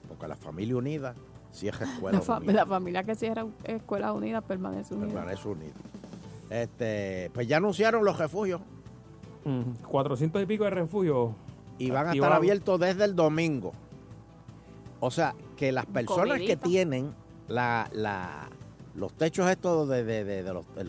Porque 0.07 0.27
la 0.27 0.35
familia 0.35 0.75
unida 0.77 1.15
cierra 1.51 1.85
escuela 1.85 2.19
La, 2.19 2.23
fa- 2.23 2.37
unida. 2.37 2.53
la 2.53 2.65
familia 2.65 3.03
que 3.03 3.15
cierra 3.15 3.45
Escuelas 3.63 4.11
Unidas 4.13 4.43
permanece 4.43 4.93
unida. 4.93 5.07
Permanece 5.13 5.47
unida. 5.47 5.73
Este, 6.49 7.31
pues 7.33 7.47
ya 7.47 7.57
anunciaron 7.57 8.03
los 8.05 8.17
refugios. 8.17 8.61
Mm, 9.45 9.83
400 9.87 10.41
y 10.43 10.45
pico 10.45 10.63
de 10.65 10.69
refugios. 10.71 11.31
y 11.77 11.89
van 11.91 12.07
a 12.07 12.13
estar 12.13 12.31
abiertos 12.31 12.79
desde 12.79 13.03
el 13.05 13.15
domingo. 13.15 13.73
O 15.01 15.11
sea, 15.11 15.35
que 15.57 15.71
las 15.71 15.85
personas 15.85 16.39
que 16.39 16.55
tienen 16.57 17.13
la, 17.47 17.89
la- 17.93 18.49
los 18.95 19.11
techos 19.13 19.49
estos 19.49 19.89
de, 19.89 20.03
de, 20.05 20.23
de- 20.23 20.43
de 20.43 20.53
los, 20.53 20.65
de 20.73 20.83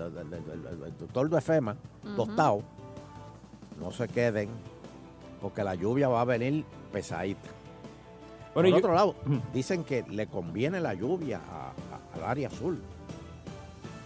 de 1.28 1.40
FEMA, 1.40 1.76
Ujú. 2.04 2.14
tostados, 2.14 2.62
no 3.80 3.90
se 3.90 4.06
queden, 4.08 4.48
porque 5.40 5.62
la 5.64 5.74
lluvia 5.74 6.08
va 6.08 6.20
a 6.20 6.24
venir 6.24 6.64
pesadita. 6.92 7.48
Por 8.54 8.62
Bueno, 8.64 8.68
yo- 8.70 8.76
otro 8.78 8.94
lado, 8.94 9.14
dicen 9.52 9.84
que 9.84 10.02
le 10.08 10.26
conviene 10.28 10.80
la 10.80 10.94
lluvia 10.94 11.40
a- 11.50 11.68
a- 11.70 12.16
al 12.18 12.24
área 12.24 12.48
azul. 12.48 12.80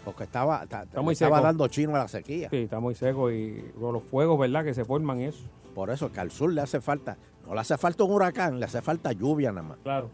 Porque 0.05 0.25
estaba, 0.25 0.67
ta- 0.67 0.83
Está 0.85 1.03
muy 1.03 1.13
estaba 1.13 1.37
seco. 1.37 1.47
dando 1.47 1.69
chino 1.69 1.95
a 1.95 1.99
la 1.99 2.09
sequía. 2.09 2.49
Sí, 2.51 2.57
está 2.57 2.81
muy 2.81 2.95
seco 2.95 3.31
y 3.31 3.73
con 3.79 3.93
los 3.93 4.03
fuegos, 4.03 4.39
¿verdad? 4.39 4.65
Que 4.65 4.75
se 4.75 4.85
forman 4.85 5.21
eso. 5.21 5.45
Por 5.75 5.91
eso 5.91 6.11
que 6.11 6.19
al 6.21 6.31
sur 6.31 6.53
le 6.53 6.63
hace 6.63 6.81
falta, 6.81 7.17
no 7.47 7.55
le 7.55 7.61
hace 7.61 7.77
falta 7.79 8.03
un 8.05 8.11
huracán, 8.13 8.59
le 8.59 8.65
hace 8.65 8.83
falta 8.83 9.13
lluvia 9.13 9.53
nada 9.53 9.69
más. 9.69 9.79
Claro. 9.83 10.11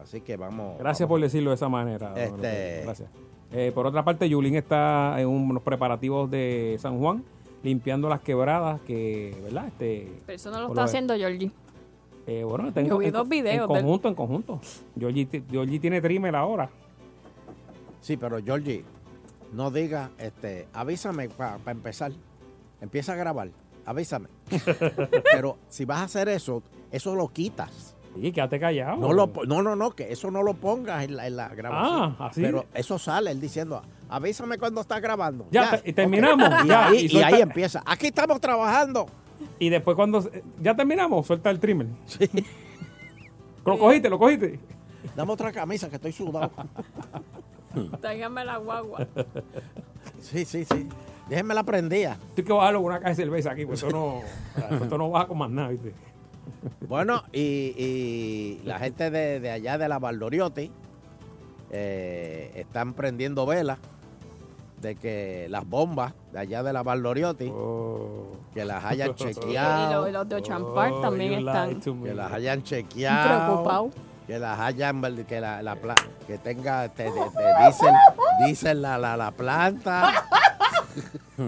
Así 0.00 0.20
que 0.20 0.36
vamos. 0.36 0.78
Gracias 0.78 1.08
por 1.08 1.20
decirlo 1.20 1.50
de 1.50 1.56
esa 1.56 1.68
manera. 1.68 2.12
Este-. 2.14 2.82
Gracias. 2.84 3.08
Eh, 3.52 3.72
por 3.74 3.86
otra 3.86 4.04
parte, 4.04 4.28
Yulín 4.28 4.54
está 4.56 5.14
en 5.20 5.28
unos 5.28 5.62
preparativos 5.62 6.30
de 6.30 6.76
San 6.78 6.98
Juan, 6.98 7.24
limpiando 7.64 8.08
las 8.08 8.20
quebradas 8.20 8.80
que, 8.82 9.36
¿verdad? 9.42 9.66
Este, 9.68 10.12
Pero 10.26 10.36
eso 10.36 10.50
no 10.52 10.60
lo 10.60 10.68
está 10.68 10.80
lo- 10.82 10.84
haciendo 10.84 11.16
Georgie. 11.16 11.50
eh, 12.26 12.44
bueno, 12.44 12.70
en- 12.74 12.86
Yo 12.86 12.98
vi 12.98 13.06
en- 13.06 13.12
dos 13.12 13.28
videos 13.28 13.54
En 13.54 13.58
del- 13.60 13.68
conjunto, 13.68 14.08
en 14.08 14.14
conjunto. 14.14 14.60
Georgie, 14.98 15.26
Georgie 15.50 15.80
tiene 15.80 16.00
trimmer 16.00 16.36
ahora. 16.36 16.70
Sí, 18.00 18.16
pero 18.16 18.38
Georgie, 18.44 18.84
no 19.52 19.70
diga, 19.70 20.10
este, 20.18 20.68
avísame 20.72 21.28
para 21.30 21.58
empezar. 21.66 22.12
Empieza 22.80 23.14
a 23.14 23.16
grabar, 23.16 23.48
avísame. 23.86 24.28
pero 25.32 25.56
si 25.68 25.84
vas 25.86 26.00
a 26.00 26.04
hacer 26.04 26.28
eso, 26.28 26.62
eso 26.90 27.14
lo 27.14 27.28
quitas. 27.28 27.96
Sí, 28.20 28.30
quédate 28.30 28.60
callado. 28.60 28.96
No, 28.98 29.12
lo, 29.12 29.32
no, 29.46 29.62
no, 29.62 29.74
no, 29.74 29.90
que 29.92 30.12
eso 30.12 30.30
no 30.30 30.42
lo 30.42 30.54
pongas 30.54 31.02
en 31.04 31.16
la, 31.16 31.26
en 31.26 31.36
la 31.36 31.48
grabación. 31.48 32.16
Ah, 32.20 32.26
¿así? 32.28 32.42
Pero 32.42 32.66
eso 32.74 32.98
sale, 32.98 33.30
él 33.32 33.40
diciendo, 33.40 33.82
avísame 34.16 34.58
cuando 34.58 34.80
estás 34.80 35.00
grabando. 35.00 35.46
Ya, 35.50 35.80
te- 35.80 35.90
y 35.90 35.92
terminamos. 35.92 36.48
Y, 36.66 36.70
ahí, 36.70 36.96
y 36.96 37.04
y 37.04 37.08
suelta- 37.08 37.26
ahí 37.28 37.40
empieza. 37.42 37.82
Aquí 37.86 38.06
estamos 38.08 38.40
trabajando. 38.40 39.06
Y 39.58 39.68
después 39.68 39.94
cuando... 39.96 40.28
Ya 40.60 40.74
terminamos, 40.74 41.26
suelta 41.26 41.50
el 41.50 41.58
trimmer. 41.60 41.86
Sí. 42.06 42.28
Lo 43.64 43.78
cogiste, 43.78 44.08
lo 44.10 44.18
cogiste. 44.18 44.58
Dame 45.16 45.32
otra 45.32 45.52
camisa 45.52 45.88
que 45.88 45.96
estoy 45.96 46.12
sudado. 46.12 46.50
Tráigame 48.00 48.44
la 48.44 48.58
guagua. 48.58 49.06
Sí, 50.20 50.44
sí, 50.44 50.64
sí. 50.64 50.88
Déjenme 51.28 51.54
la 51.54 51.62
prendida. 51.62 52.18
Tienes 52.34 52.46
que 52.46 52.52
bajarlo 52.52 52.80
con 52.80 52.86
una 52.90 52.98
caja 52.98 53.10
de 53.10 53.16
cerveza 53.16 53.50
aquí, 53.52 53.64
pues 53.66 53.82
esto 53.82 53.94
no, 53.94 54.20
esto 54.82 54.98
no 54.98 55.10
baja 55.10 55.26
con 55.26 55.38
más 55.38 55.50
nada, 55.50 55.68
¿viste? 55.68 55.94
Bueno, 56.86 57.24
y, 57.32 57.40
y 57.40 58.60
la 58.64 58.78
gente 58.78 59.10
de, 59.10 59.40
de 59.40 59.50
allá 59.50 59.78
de 59.78 59.88
la 59.88 59.98
Valdoriotti 59.98 60.70
eh, 61.70 62.52
están 62.54 62.92
prendiendo 62.94 63.46
velas 63.46 63.78
de 64.84 64.94
que 64.96 65.46
las 65.48 65.66
bombas 65.66 66.12
de 66.32 66.38
allá 66.40 66.62
de 66.62 66.72
la 66.72 66.82
Valdoriotti 66.82 67.50
que 68.52 68.64
las 68.66 68.84
hayan 68.84 69.14
chequeado. 69.14 70.08
los 70.12 70.28
de 70.28 70.42
también 71.02 71.34
Oh, 71.34 71.38
están. 71.50 71.80
que 72.04 72.14
las 72.14 72.30
hayan 72.32 72.62
chequeado. 72.62 73.46
Preocupado. 73.46 73.90
Que 74.26 74.38
las 74.38 74.60
hayan, 74.60 75.00
que 75.26 75.40
la, 75.40 75.62
que 76.26 76.38
tenga, 76.38 76.88
te, 76.88 77.04
te- 77.04 77.10
te 77.10 77.64
dicen, 77.66 77.94
dicen 78.46 78.82
la, 78.82 78.96
la, 78.98 79.16
la 79.16 79.30
planta. 79.32 80.12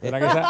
¿Verdad 0.00 0.18
que 0.18 0.26
esa, 0.26 0.42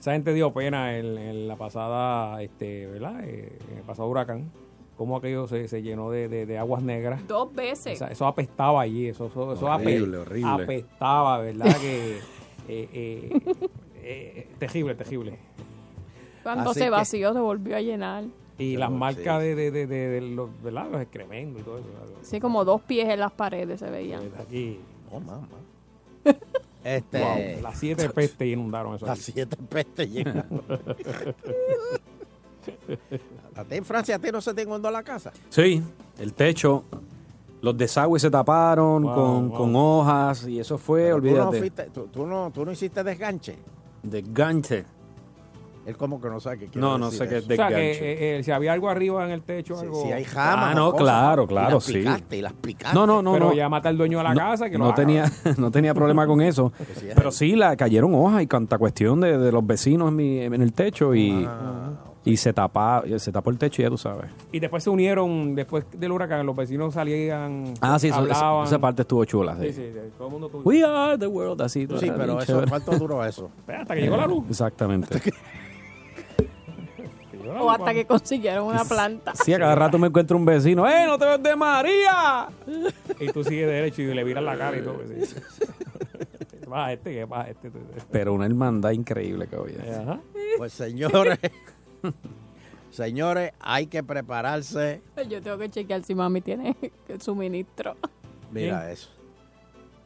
esa 0.00 0.12
gente 0.12 0.32
dio 0.32 0.52
pena 0.52 0.96
en, 0.96 1.18
en 1.18 1.48
la 1.48 1.56
pasada, 1.56 2.40
este, 2.42 2.86
¿verdad? 2.86 3.20
Eh, 3.24 3.58
en 3.70 3.78
el 3.78 3.82
pasado 3.84 4.08
huracán. 4.08 4.50
Cómo 4.96 5.16
aquello 5.16 5.48
se, 5.48 5.66
se 5.68 5.82
llenó 5.82 6.10
de, 6.10 6.28
de- 6.28 6.46
de 6.46 6.58
aguas 6.58 6.82
negras. 6.82 7.26
Dos 7.26 7.52
veces. 7.54 7.94
O 7.94 7.98
sea, 7.98 8.08
eso 8.08 8.26
apestaba 8.26 8.80
allí, 8.82 9.08
eso, 9.08 9.26
eso, 9.26 9.52
eso 9.54 9.66
Horrible, 9.66 10.18
ape- 10.18 10.20
horrible. 10.20 10.64
apestaba, 10.64 11.38
¿verdad? 11.38 11.76
que 11.80 12.18
eh, 12.68 12.88
eh, 12.92 13.40
eh, 14.02 14.48
terrible, 14.58 14.94
terrible. 14.94 15.36
Cuando 16.42 16.70
Así 16.70 16.78
se 16.80 16.84
que- 16.86 16.90
vació, 16.90 17.32
se 17.32 17.40
volvió 17.40 17.76
a 17.76 17.80
llenar. 17.80 18.24
Y 18.56 18.76
las 18.76 18.90
marcas 18.92 19.40
de, 19.42 19.56
de, 19.56 19.72
de, 19.72 19.86
de- 19.88 20.08
de 20.08 20.20
los, 20.20 20.48
¿verdad? 20.62 20.86
los 20.92 21.00
excrementos 21.02 21.60
y 21.60 21.64
todo 21.64 21.78
eso. 21.78 21.88
Sí, 22.22 22.38
como 22.38 22.64
dos 22.64 22.80
pies 22.82 23.08
en 23.08 23.18
las 23.18 23.32
paredes 23.32 23.80
se 23.80 23.90
veían. 23.90 24.30
Aquí. 24.38 24.78
Oh, 25.10 25.18
mamá. 25.20 25.48
Este, 26.84 27.18
Wow, 27.18 27.62
las 27.62 27.78
siete 27.78 28.10
pestes 28.10 28.46
inundaron 28.46 28.94
eso. 28.96 29.06
Las 29.06 29.18
siete 29.20 29.56
pestes 29.56 30.06
llegaron. 30.12 30.62
¿A 33.56 33.64
ti 33.64 33.76
en 33.76 33.84
Francia 33.84 34.16
a 34.16 34.18
ti 34.18 34.28
no 34.32 34.40
se 34.40 34.52
te 34.54 34.62
inundó 34.62 34.90
la 34.90 35.02
casa? 35.02 35.32
Sí, 35.48 35.82
el 36.18 36.32
techo, 36.34 36.84
los 37.62 37.76
desagües 37.76 38.22
se 38.22 38.30
taparon 38.30 39.02
Wow, 39.02 39.14
con, 39.14 39.48
wow. 39.50 39.58
con 39.58 39.76
hojas 39.76 40.46
y 40.46 40.58
eso 40.60 40.76
fue, 40.78 41.02
Pero 41.04 41.16
tú 41.16 41.22
no, 41.22 41.30
olvídate. 41.48 41.58
fuiste- 41.58 41.90
tú, 41.92 42.06
tú 42.12 42.26
no, 42.26 42.50
tú 42.52 42.64
no 42.64 42.72
hiciste 42.72 43.02
desganche. 43.04 43.56
Desganche. 44.02 44.84
Él 45.86 45.98
como 45.98 46.18
que 46.18 46.30
no 46.30 46.40
sabe 46.40 46.60
qué 46.60 46.66
quiere 46.68 46.80
No, 46.80 46.96
no 46.96 47.10
decir 47.10 47.18
sé 47.18 47.28
qué 47.28 47.36
es 47.38 47.44
O 47.44 47.46
sea, 47.46 47.68
que 47.68 47.74
desganche. 47.74 48.12
eh, 48.12 48.38
eh, 48.38 48.42
si 48.42 48.50
había 48.50 48.72
algo 48.72 48.88
arriba 48.88 49.22
en 49.26 49.32
el 49.32 49.42
techo, 49.42 49.78
algo... 49.78 50.02
Si 50.02 50.12
hay 50.12 50.24
jamas. 50.24 50.70
Ah, 50.72 50.74
no, 50.74 50.92
cosas, 50.92 51.02
claro, 51.04 51.42
y 51.42 51.46
claro, 51.46 51.74
las 51.74 51.84
sí. 51.84 51.92
picaste, 51.98 52.36
y 52.38 52.40
las 52.40 52.52
picaste. 52.54 52.94
No, 52.98 53.06
no, 53.06 53.20
no. 53.20 53.32
Pero 53.34 53.48
no. 53.48 53.54
ya 53.54 53.68
mata 53.68 53.90
al 53.90 53.98
dueño 53.98 54.16
de 54.18 54.24
la 54.24 54.30
No, 54.32 54.40
casa 54.40 54.70
que 54.70 54.78
no 54.78 54.86
haga. 54.86 54.94
tenía 54.94 55.30
no 55.58 55.70
tenía 55.70 55.92
problema 55.92 56.26
con 56.26 56.40
eso 56.40 56.72
pero 57.14 57.30
sí 57.30 57.54
la 57.54 57.76
cayeron 57.76 58.14
hojas 58.14 58.42
y 58.42 58.46
canta 58.46 58.78
cuestión 58.78 59.20
de, 59.20 59.36
de 59.36 59.52
los 59.52 59.66
vecinos 59.66 60.08
en, 60.08 60.16
mi- 60.16 60.40
en 60.40 60.54
el 60.54 60.72
techo 60.72 61.14
y, 61.14 61.44
Ah, 61.46 61.90
y 62.24 62.36
se 62.38 62.52
tapa 62.52 63.02
se 63.18 63.30
tapó 63.32 63.50
el 63.50 63.58
techo 63.58 63.82
ya 63.82 63.88
tú 63.90 63.98
sabes 63.98 64.30
Y 64.52 64.58
después 64.60 64.82
se 64.82 64.90
unieron, 64.90 65.54
después 65.54 65.84
del 65.92 66.12
huracán, 66.12 66.46
los 66.46 66.56
vecinos 66.56 66.94
salían, 66.94 67.74
ah 67.80 67.98
sí 67.98 68.08
eso- 68.08 68.16
hablaban. 68.16 68.66
esa 68.66 68.78
parte 68.78 69.02
estuvo 69.02 69.24
chula 69.24 69.56
sí. 69.60 69.66
Sí, 69.66 69.72
sí, 69.74 69.90
sí, 69.92 69.98
todo 70.16 70.28
el 70.28 70.32
mundo 70.32 70.48
tuvo. 70.48 70.62
we 70.62 70.82
are 70.82 71.18
the 71.18 71.26
world 71.26 71.60
así 71.62 71.86
Sí, 71.98 72.10
pero 72.16 72.40
eso. 72.40 72.62
¿cuánto 72.68 72.92
duró 72.98 73.24
eso? 73.24 73.50
Hasta 73.68 73.94
que 73.94 74.00
llegó 74.02 74.16
la 74.16 74.26
luz. 74.26 74.44
exactamente 74.48 75.20
O 77.60 77.70
hasta 77.70 77.92
que 77.92 78.06
consiguieron 78.06 78.64
una 78.66 78.84
planta. 78.84 79.34
sí 79.34 79.52
a 79.52 79.58
cada 79.58 79.74
rato 79.74 79.98
me 79.98 80.06
encuentro 80.06 80.36
un 80.38 80.44
vecino 80.46 80.88
¡eh 80.88 81.04
no 81.06 81.18
te 81.18 81.26
ves 81.26 81.42
de 81.42 81.54
María! 81.56 82.48
Y 83.20 83.26
tú 83.32 83.44
sigues 83.44 83.66
derecho 83.66 84.00
y 84.02 84.14
le 84.14 84.24
viras 84.24 84.42
la 84.42 84.56
cara 84.56 84.78
y 84.78 84.82
todo. 84.82 84.96
sí. 85.06 85.34
Baja 86.66 86.92
este, 86.94 87.12
que 87.12 87.24
baja 87.26 87.50
este. 87.50 87.70
pero 88.10 88.32
una 88.32 88.46
hermandad 88.46 88.90
increíble 88.92 89.46
que 89.46 89.54
Ajá. 89.56 90.18
Pues 90.56 90.72
señores, 90.72 91.38
señores, 92.90 93.52
hay 93.60 93.86
que 93.86 94.02
prepararse. 94.02 95.02
Yo 95.28 95.40
tengo 95.40 95.58
que 95.58 95.70
chequear 95.70 96.02
si 96.04 96.14
mami 96.14 96.40
tiene 96.40 96.76
el 97.08 97.20
suministro. 97.20 97.96
Mira 98.50 98.90
eso. 98.90 99.10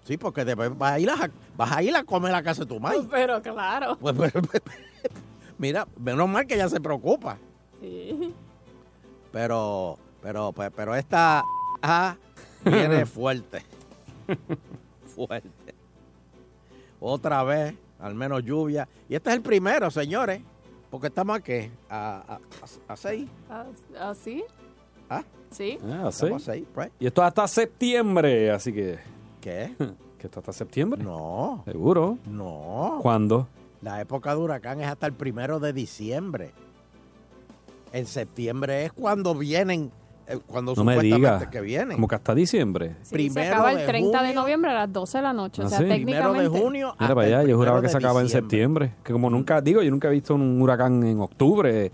Sí, 0.04 0.16
porque 0.16 0.44
después 0.44 0.76
vas 0.76 0.92
a 0.92 0.98
ir 1.00 1.10
a, 1.10 1.30
vas 1.56 1.72
a, 1.72 1.82
ir 1.82 1.94
a 1.94 2.02
comer 2.02 2.34
a 2.34 2.42
casa 2.42 2.62
de 2.62 2.66
tu 2.66 2.80
madre. 2.80 3.00
Pero 3.10 3.42
claro. 3.42 3.98
Pues, 3.98 4.16
pues, 4.16 4.32
pues, 4.32 4.62
mira, 5.58 5.86
menos 5.98 6.28
mal 6.28 6.46
que 6.46 6.54
ella 6.54 6.68
se 6.68 6.80
preocupa. 6.80 7.36
Sí. 7.80 8.34
Pero, 9.30 9.98
pero, 10.22 10.52
pero 10.52 10.94
esta 10.94 11.42
ah, 11.82 12.16
viene 12.64 13.04
fuerte. 13.04 13.62
fuerte. 15.14 15.74
Otra 17.00 17.42
vez, 17.44 17.74
al 17.98 18.14
menos 18.14 18.42
lluvia. 18.42 18.88
Y 19.08 19.14
este 19.14 19.30
es 19.30 19.36
el 19.36 19.42
primero, 19.42 19.90
señores. 19.90 20.40
Porque 20.90 21.08
estamos 21.08 21.36
aquí, 21.36 21.70
a, 21.90 22.16
a, 22.26 22.34
a, 22.34 22.92
a 22.92 22.96
seis. 22.96 23.28
¿Ah, 23.50 23.66
¿Así? 24.00 24.42
¿Ah? 25.10 25.22
Sí. 25.50 25.78
Ah, 25.82 26.10
sí. 26.12 26.24
Estamos 26.26 26.42
a 26.48 26.52
seis, 26.52 26.66
right? 26.76 26.92
y 26.98 27.06
esto 27.06 27.22
hasta 27.22 27.46
septiembre 27.48 28.50
así 28.50 28.72
que 28.72 28.98
¿Qué? 29.40 29.74
que 30.18 30.26
esto 30.26 30.40
hasta 30.40 30.52
septiembre 30.52 31.02
No, 31.02 31.62
seguro 31.64 32.18
no. 32.26 32.98
¿cuándo? 33.02 33.48
La 33.82 34.00
época 34.00 34.34
de 34.34 34.40
huracán 34.40 34.80
es 34.80 34.88
hasta 34.88 35.06
el 35.06 35.12
primero 35.12 35.60
de 35.60 35.72
diciembre. 35.72 36.52
En 37.92 38.06
septiembre 38.06 38.86
es 38.86 38.92
cuando 38.92 39.34
vienen 39.34 39.92
cuando 40.46 40.74
No 40.74 40.84
me 40.84 40.94
supuestamente 40.94 41.04
digas. 41.38 41.46
que 41.48 41.60
viene. 41.60 41.94
Como 41.94 42.06
que 42.08 42.14
hasta 42.14 42.34
diciembre. 42.34 42.96
Sí, 43.02 43.30
se 43.30 43.48
acaba 43.48 43.72
el 43.72 43.86
30 43.86 44.22
de 44.22 44.34
noviembre 44.34 44.70
a 44.70 44.74
las 44.74 44.92
12 44.92 45.18
de 45.18 45.22
la 45.22 45.32
noche. 45.32 45.62
¿Ah, 45.62 45.66
o 45.66 45.68
sea, 45.68 45.78
sí? 45.78 45.84
técnicamente. 45.86 46.60
Mira 46.70 46.94
para 46.98 47.22
allá, 47.22 47.42
yo 47.44 47.56
juraba 47.56 47.80
que 47.80 47.88
se 47.88 47.96
acaba 47.96 48.20
en 48.20 48.28
septiembre. 48.28 48.94
Que 49.02 49.12
como 49.12 49.30
nunca, 49.30 49.60
digo, 49.60 49.82
yo 49.82 49.90
nunca 49.90 50.08
he 50.08 50.12
visto 50.12 50.34
un 50.34 50.60
huracán 50.60 51.02
en 51.04 51.20
octubre, 51.20 51.90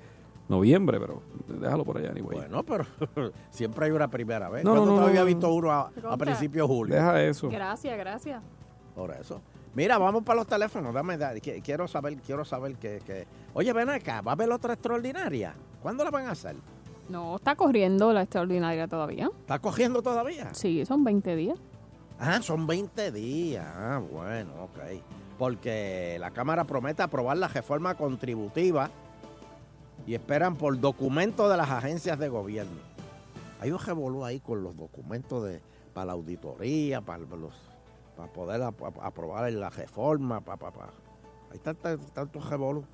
noviembre, 0.49 0.99
pero 1.01 1.22
déjalo 1.49 1.85
por 1.85 1.99
allá, 1.99 2.11
anyway. 2.11 2.39
Bueno, 2.39 2.62
pero 2.64 2.85
siempre 3.51 3.87
hay 3.87 3.93
una 3.93 4.09
primera 4.09 4.49
vez. 4.49 4.64
No, 4.64 4.72
¿Cuándo 4.72 4.91
no, 4.95 5.01
no, 5.01 5.07
había 5.07 5.24
visto 5.24 5.53
uno 5.53 5.70
a, 5.70 5.91
a 6.11 6.16
principios 6.16 6.68
de 6.68 6.74
julio? 6.74 6.95
Deja 6.95 7.22
eso. 7.22 7.49
Gracias, 7.49 7.97
gracias. 7.97 8.43
Por 8.95 9.11
eso. 9.12 9.41
Mira, 9.74 9.99
vamos 9.99 10.22
para 10.22 10.37
los 10.37 10.47
teléfonos. 10.47 10.95
Dame, 10.95 11.16
da- 11.18 11.35
qui- 11.35 11.61
quiero 11.62 11.89
saber, 11.89 12.16
quiero 12.18 12.45
saber 12.45 12.76
que, 12.76 13.01
que- 13.05 13.26
Oye, 13.55 13.72
ven 13.72 13.91
acá, 13.91 14.20
¿va 14.20 14.32
a 14.32 14.35
haber 14.35 14.51
otra 14.53 14.74
extraordinaria? 14.74 15.55
¿Cuándo 15.82 16.05
la 16.05 16.11
van 16.11 16.26
a 16.26 16.30
hacer? 16.32 16.55
No, 17.09 17.37
está 17.37 17.55
corriendo 17.55 18.13
la 18.13 18.23
extraordinaria 18.23 18.89
todavía. 18.89 19.31
¿Está 19.41 19.59
cogiendo 19.59 20.03
todavía? 20.03 20.53
Sí, 20.55 20.85
son 20.87 21.05
20 21.05 21.37
días. 21.37 21.59
Ah, 22.19 22.41
son 22.43 22.67
20 22.67 23.13
días. 23.13 23.67
Ah, 23.67 24.01
bueno, 24.11 24.51
ok. 24.65 24.79
Porque 25.39 26.17
la 26.21 26.31
Cámara 26.31 26.65
promete 26.65 27.03
aprobar 27.03 27.37
la 27.37 27.49
reforma 27.49 27.95
contributiva 27.97 28.91
y 30.07 30.15
esperan 30.15 30.57
por 30.57 30.79
documento 30.81 31.49
de 31.49 31.57
las 31.57 31.71
agencias 31.71 32.19
de 32.19 32.29
gobierno. 32.29 32.79
Hay 33.61 33.71
un 33.73 33.79
revolú 33.79 34.25
ahí 34.25 34.41
con 34.41 34.63
los 34.63 34.77
documentos 34.77 35.45
de 35.45 35.61
para 35.93 36.07
la 36.07 36.13
auditoría, 36.13 37.01
para 37.01 37.19
los 37.25 37.53
para 38.17 38.33
poder 38.33 38.63
ap- 38.63 38.83
ap- 38.83 39.01
aprobar 39.03 39.51
la 39.53 39.71
reforma, 39.71 40.41
pa, 40.41 40.57
pa, 40.57 40.71
pa. 40.71 40.89
Hay 41.53 41.59
tantos 41.59 42.01
tanto 42.13 42.41
revolú. 42.41 42.85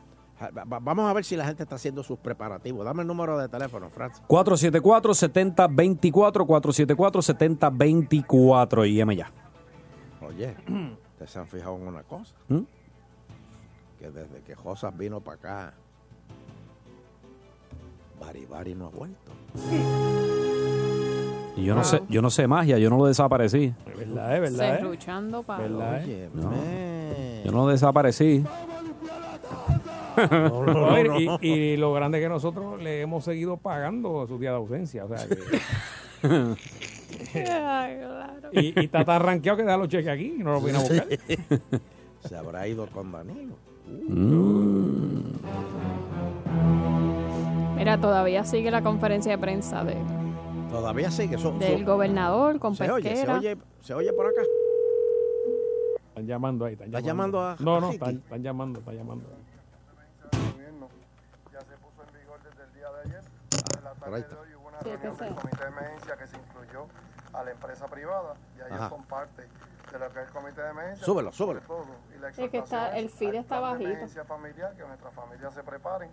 Vamos 0.64 1.10
a 1.10 1.12
ver 1.12 1.24
si 1.24 1.36
la 1.36 1.44
gente 1.44 1.64
está 1.64 1.74
haciendo 1.74 2.02
sus 2.02 2.18
preparativos. 2.18 2.84
Dame 2.84 3.02
el 3.02 3.08
número 3.08 3.36
de 3.38 3.48
teléfono, 3.48 3.90
Francis. 3.90 4.22
474-7024, 4.28 6.46
474-7024 6.46 8.88
y 8.88 8.94
llame 8.96 9.16
ya. 9.16 9.30
Oye, 10.26 10.54
¿ustedes 11.12 11.30
se 11.30 11.38
han 11.38 11.46
fijado 11.46 11.76
en 11.76 11.88
una 11.88 12.02
cosa? 12.02 12.34
¿Mm? 12.48 12.60
Que 13.98 14.10
desde 14.10 14.40
que 14.42 14.54
Josas 14.54 14.96
vino 14.96 15.20
para 15.20 15.36
acá, 15.36 15.74
Bari 18.18 18.46
Bari 18.46 18.74
no 18.74 18.86
ha 18.86 18.90
vuelto. 18.90 19.32
Y 21.56 21.64
yo 21.64 21.74
no 21.74 21.84
sé, 21.84 22.02
yo 22.08 22.22
no 22.22 22.30
sé 22.30 22.46
magia, 22.46 22.78
yo 22.78 22.88
no 22.88 22.96
lo 22.96 23.04
desaparecí. 23.06 23.74
Es 23.86 23.96
verdad, 23.98 24.34
es 24.36 24.40
verdad. 24.40 24.74
¿eh? 24.74 24.78
Serruchando 24.78 25.42
para. 25.42 25.62
¿Verdad, 25.64 26.02
eh? 26.02 26.04
Oye, 26.04 26.30
No. 26.32 26.52
Yo 27.44 27.52
no 27.52 27.66
desaparecí. 27.68 28.42
No, 30.16 31.18
y, 31.20 31.28
y- 31.40 31.48
y 31.48 31.76
lo 31.76 31.92
grande 31.92 32.18
es 32.18 32.24
que 32.24 32.28
nosotros 32.28 32.80
le 32.82 33.00
hemos 33.00 33.24
seguido 33.24 33.56
pagando 33.56 34.26
su 34.26 34.38
día 34.38 34.50
de 34.50 34.56
ausencia. 34.56 35.04
O 35.04 35.08
sea, 35.08 35.26
que- 35.28 35.36
Ay, 37.50 37.96
claro. 37.98 38.48
y, 38.52 38.80
y 38.80 38.84
está 38.84 39.04
tan 39.04 39.22
rankeado 39.22 39.56
que 39.58 39.62
deja 39.64 39.76
los 39.76 39.88
cheques 39.88 40.08
aquí 40.08 40.34
y 40.38 40.42
no 40.42 40.52
los 40.54 40.64
viene 40.64 40.78
a 40.78 40.82
buscar. 40.82 41.06
Se 42.28 42.36
habrá 42.36 42.66
ido 42.68 42.86
con 42.88 43.10
Danilo. 43.12 43.54
Mira, 47.76 47.98
todavía 48.00 48.44
sigue 48.44 48.70
la 48.70 48.82
conferencia 48.82 49.32
de 49.32 49.38
prensa 49.38 49.84
de, 49.84 49.96
Todavía 50.70 51.10
sigue. 51.10 51.36
Del 51.58 51.84
gobernador 51.84 52.58
con 52.60 52.74
se 52.76 52.90
oye, 52.90 53.16
se 53.16 53.28
oye, 53.30 53.56
se 53.80 53.94
oye 53.94 54.12
por 54.12 54.26
acá. 54.26 54.42
Están 56.08 56.26
llamando 56.26 56.64
ahí. 56.66 56.74
Están 56.74 56.88
¿Estás 56.88 57.02
llamando, 57.02 57.38
llamando 57.38 57.62
a- 57.62 57.64
No, 57.64 57.80
no, 57.80 57.90
están 57.92 58.42
llamando, 58.42 58.78
están 58.80 58.96
llamando. 58.96 59.24
Por 64.10 64.16
ahí 64.16 64.22
está. 64.22 64.34
reunión 64.82 65.16
del 65.18 65.34
comité 65.36 65.62
de 65.62 65.68
emergencia 65.68 66.16
que 66.16 66.26
se 66.26 66.36
incluyó 66.36 66.86
a 67.32 67.44
la 67.44 67.50
empresa 67.52 67.86
privada 67.86 68.34
y 68.56 68.60
ellos 68.60 68.72
Ajá. 68.72 68.88
son 68.88 69.04
parte 69.04 69.42
de 69.92 69.98
lo 69.98 70.10
que 70.12 70.20
es 70.20 70.26
el 70.26 70.32
comité 70.32 70.62
de 70.62 70.70
emergencia. 70.70 71.04
Súbelo, 71.06 71.30
súbelo. 71.32 71.60
todo, 71.60 71.84
y 72.14 72.18
la 72.18 72.32
Sí, 72.32 72.48
que 72.48 72.58
está- 72.58 72.96
el 72.96 73.06
es 73.06 73.14
feed 73.14 73.28
al 73.28 73.34
está 73.36 73.54
de 73.56 73.60
bajito. 73.60 73.84
emergencia 73.90 74.24
familiar, 74.24 74.74
que 74.74 74.82
nuestras 74.84 75.14
familias 75.14 75.54
se 75.54 75.62
preparen 75.62 76.10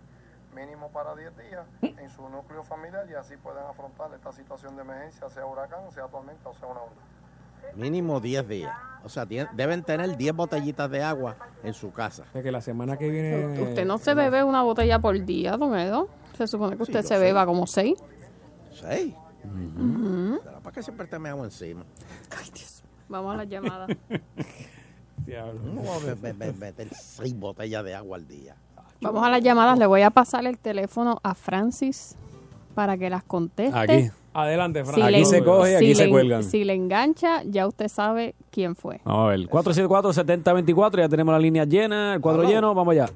mínimo 0.54 0.92
para 0.92 1.16
10 1.16 1.36
días 1.38 1.66
en 1.82 2.10
su 2.12 2.28
núcleo 2.30 2.62
familiar 2.64 3.10
y 3.10 3.16
así 3.16 3.36
puedan 3.38 3.66
afrontar 3.66 4.14
esta 4.14 4.32
situación 4.32 4.76
de 4.76 4.82
emergencia, 4.84 5.28
sea 5.30 5.46
huracán, 5.46 5.92
sea 5.92 6.08
tormenta 6.08 6.50
o 6.50 6.54
sea 6.54 6.68
una 6.68 6.82
onda. 6.82 7.02
Mínimo 7.76 8.20
10 8.20 8.48
días. 8.48 8.72
O 9.04 9.10
sea, 9.10 9.26
tien- 9.26 9.50
deben 9.54 9.84
tener 9.84 10.18
10 10.18 10.36
botellitas 10.36 10.90
de 10.90 11.02
agua 11.04 11.38
en 11.64 11.74
su 11.74 11.92
casa. 11.92 12.24
O 12.30 12.32
sea, 12.34 12.44
que 12.44 12.52
la 12.52 12.62
semana 12.62 12.98
que 12.98 13.10
viene... 13.10 13.62
Usted 13.62 13.86
no 13.86 13.98
se 13.98 14.14
bebe 14.14 14.44
una 14.44 14.64
botella 14.64 15.00
por 15.00 15.24
día, 15.24 15.56
don 15.58 15.78
Edo. 15.78 16.10
Se 16.38 16.48
supone 16.48 16.76
que 16.78 16.86
Sí, 16.86 16.92
usted 16.92 17.02
yo 17.04 17.08
se 17.08 17.16
sé. 17.16 17.20
beba 17.20 17.46
como 17.46 17.66
seis. 17.68 17.98
¿Seis? 18.74 19.14
Ujú. 19.46 20.40
¿Será 20.44 20.60
para 20.60 20.74
qué 20.74 20.84
siempre 20.84 21.08
te 21.08 21.18
me 21.20 21.30
hago 21.30 21.44
encima? 21.46 21.84
Vamos 23.08 23.34
a 23.34 23.38
las 23.38 23.48
llamadas. 23.50 23.90
No 25.28 25.82
voy 25.82 26.10
a 26.10 26.16
be- 26.16 26.32
be- 26.32 26.54
meter 26.54 26.88
6 26.94 27.38
botellas 27.38 27.84
de 27.84 27.94
agua 27.94 28.16
al 28.18 28.28
día. 28.28 28.56
Vamos 29.02 29.22
a 29.26 29.30
las 29.30 29.42
llamadas. 29.42 29.78
Le 29.78 29.86
voy 29.86 30.02
a 30.04 30.10
pasar 30.10 30.46
el 30.46 30.58
teléfono 30.58 31.20
a 31.22 31.36
Francis 31.36 32.16
para 32.76 32.98
que 32.98 33.10
las 33.10 33.24
conteste. 33.24 33.78
Aquí. 33.78 34.10
Adelante, 34.40 34.86
Si 34.86 34.92
Fran. 34.92 35.02
Aquí 35.08 35.12
le- 35.20 35.26
se 35.26 35.44
coge 35.44 35.72
y 35.72 35.76
aquí 35.76 35.86
si 35.88 35.96
se 35.96 36.06
le- 36.06 36.12
cuelgan. 36.12 36.44
Si 36.44 36.64
le 36.64 36.74
engancha, 36.74 37.42
ya 37.44 37.66
usted 37.66 37.88
sabe 37.88 38.36
quién 38.52 38.76
fue. 38.76 39.02
Vamos 39.04 39.26
a 39.26 39.30
ver. 39.30 39.40
474-7024, 39.50 41.00
ya 41.02 41.10
tenemos 41.10 41.32
la 41.34 41.40
línea 41.40 41.66
llena, 41.66 42.14
el 42.14 42.22
cuadro 42.22 42.44
lleno, 42.44 42.76
vamos 42.76 42.92
allá. 42.92 43.08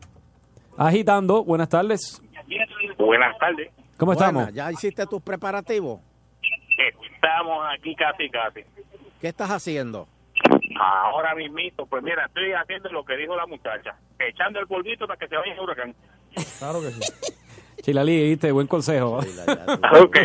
Agitando, 0.77 1.43
buenas 1.43 1.69
tardes. 1.69 2.19
Buenas 2.97 3.37
tardes. 3.37 3.69
¿Cómo 3.97 4.13
Buena, 4.13 4.27
estamos? 4.29 4.53
¿Ya 4.53 4.71
hiciste 4.71 5.05
tus 5.05 5.21
preparativos? 5.21 5.99
Estamos 7.13 7.65
aquí 7.77 7.95
casi, 7.95 8.27
casi. 8.29 8.61
¿Qué 9.19 9.27
estás 9.27 9.51
haciendo? 9.51 10.07
Ahora 10.79 11.35
mismito, 11.35 11.85
pues 11.85 12.01
mira, 12.01 12.25
estoy 12.25 12.51
haciendo 12.53 12.89
lo 12.89 13.05
que 13.05 13.15
dijo 13.15 13.35
la 13.35 13.45
muchacha, 13.45 13.95
echando 14.17 14.59
el 14.59 14.65
polvito 14.65 15.05
para 15.05 15.19
que 15.19 15.27
se 15.27 15.35
vaya 15.35 15.53
el 15.53 15.59
huracán. 15.59 15.93
Claro 16.57 16.81
que 16.81 16.89
sí. 16.91 17.01
Chilali, 17.81 18.29
viste, 18.29 18.51
buen 18.51 18.67
consejo. 18.67 19.19
Ok. 20.01 20.17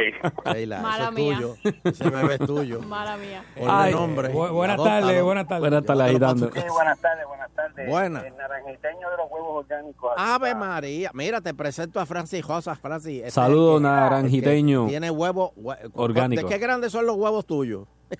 Sheila, 0.53 0.81
Mala 0.81 0.97
eso 1.05 1.09
es 1.09 1.15
mía. 1.15 1.37
tuyo. 1.37 1.57
Ese 1.85 2.11
bebé 2.11 2.35
es 2.35 2.41
tuyo. 2.47 2.81
Mala 2.83 3.17
mía. 3.17 3.45
Ay, 3.69 3.93
nombre. 3.95 4.33
bu- 4.33 4.53
buenas 4.53 4.77
tardes, 4.83 5.23
buenas 5.23 5.47
tardes. 5.47 5.61
Buenas 5.61 5.85
tardes, 5.85 6.07
agitando. 6.07 6.51
Sí, 6.53 6.61
buenas 6.71 6.99
tardes, 7.01 7.27
buenas 7.27 7.51
tardes. 7.53 7.89
Buena. 7.89 8.21
El 8.27 8.37
naranjiteño 8.37 9.11
de 9.11 9.17
los 9.17 9.31
huevos 9.31 9.65
orgánicos. 9.65 10.13
Ave 10.17 10.55
María. 10.55 11.11
Mira, 11.15 11.41
te 11.41 11.55
presento 11.55 11.99
a 12.01 12.07
Francis 12.07 12.47
Rosas. 12.47 12.79
Francis. 12.79 13.19
este 13.21 13.31
Saludos, 13.31 13.77
es 13.77 13.83
naranjiteño. 13.83 14.87
Tiene 14.89 15.11
huevos 15.11 15.51
hue- 15.57 15.91
Orgánico. 15.95 16.43
¿De 16.43 16.49
qué 16.49 16.59
grandes 16.59 16.93
son 16.93 17.07
los 17.07 17.17
huevos 17.17 17.47
tuyos? 17.47 17.87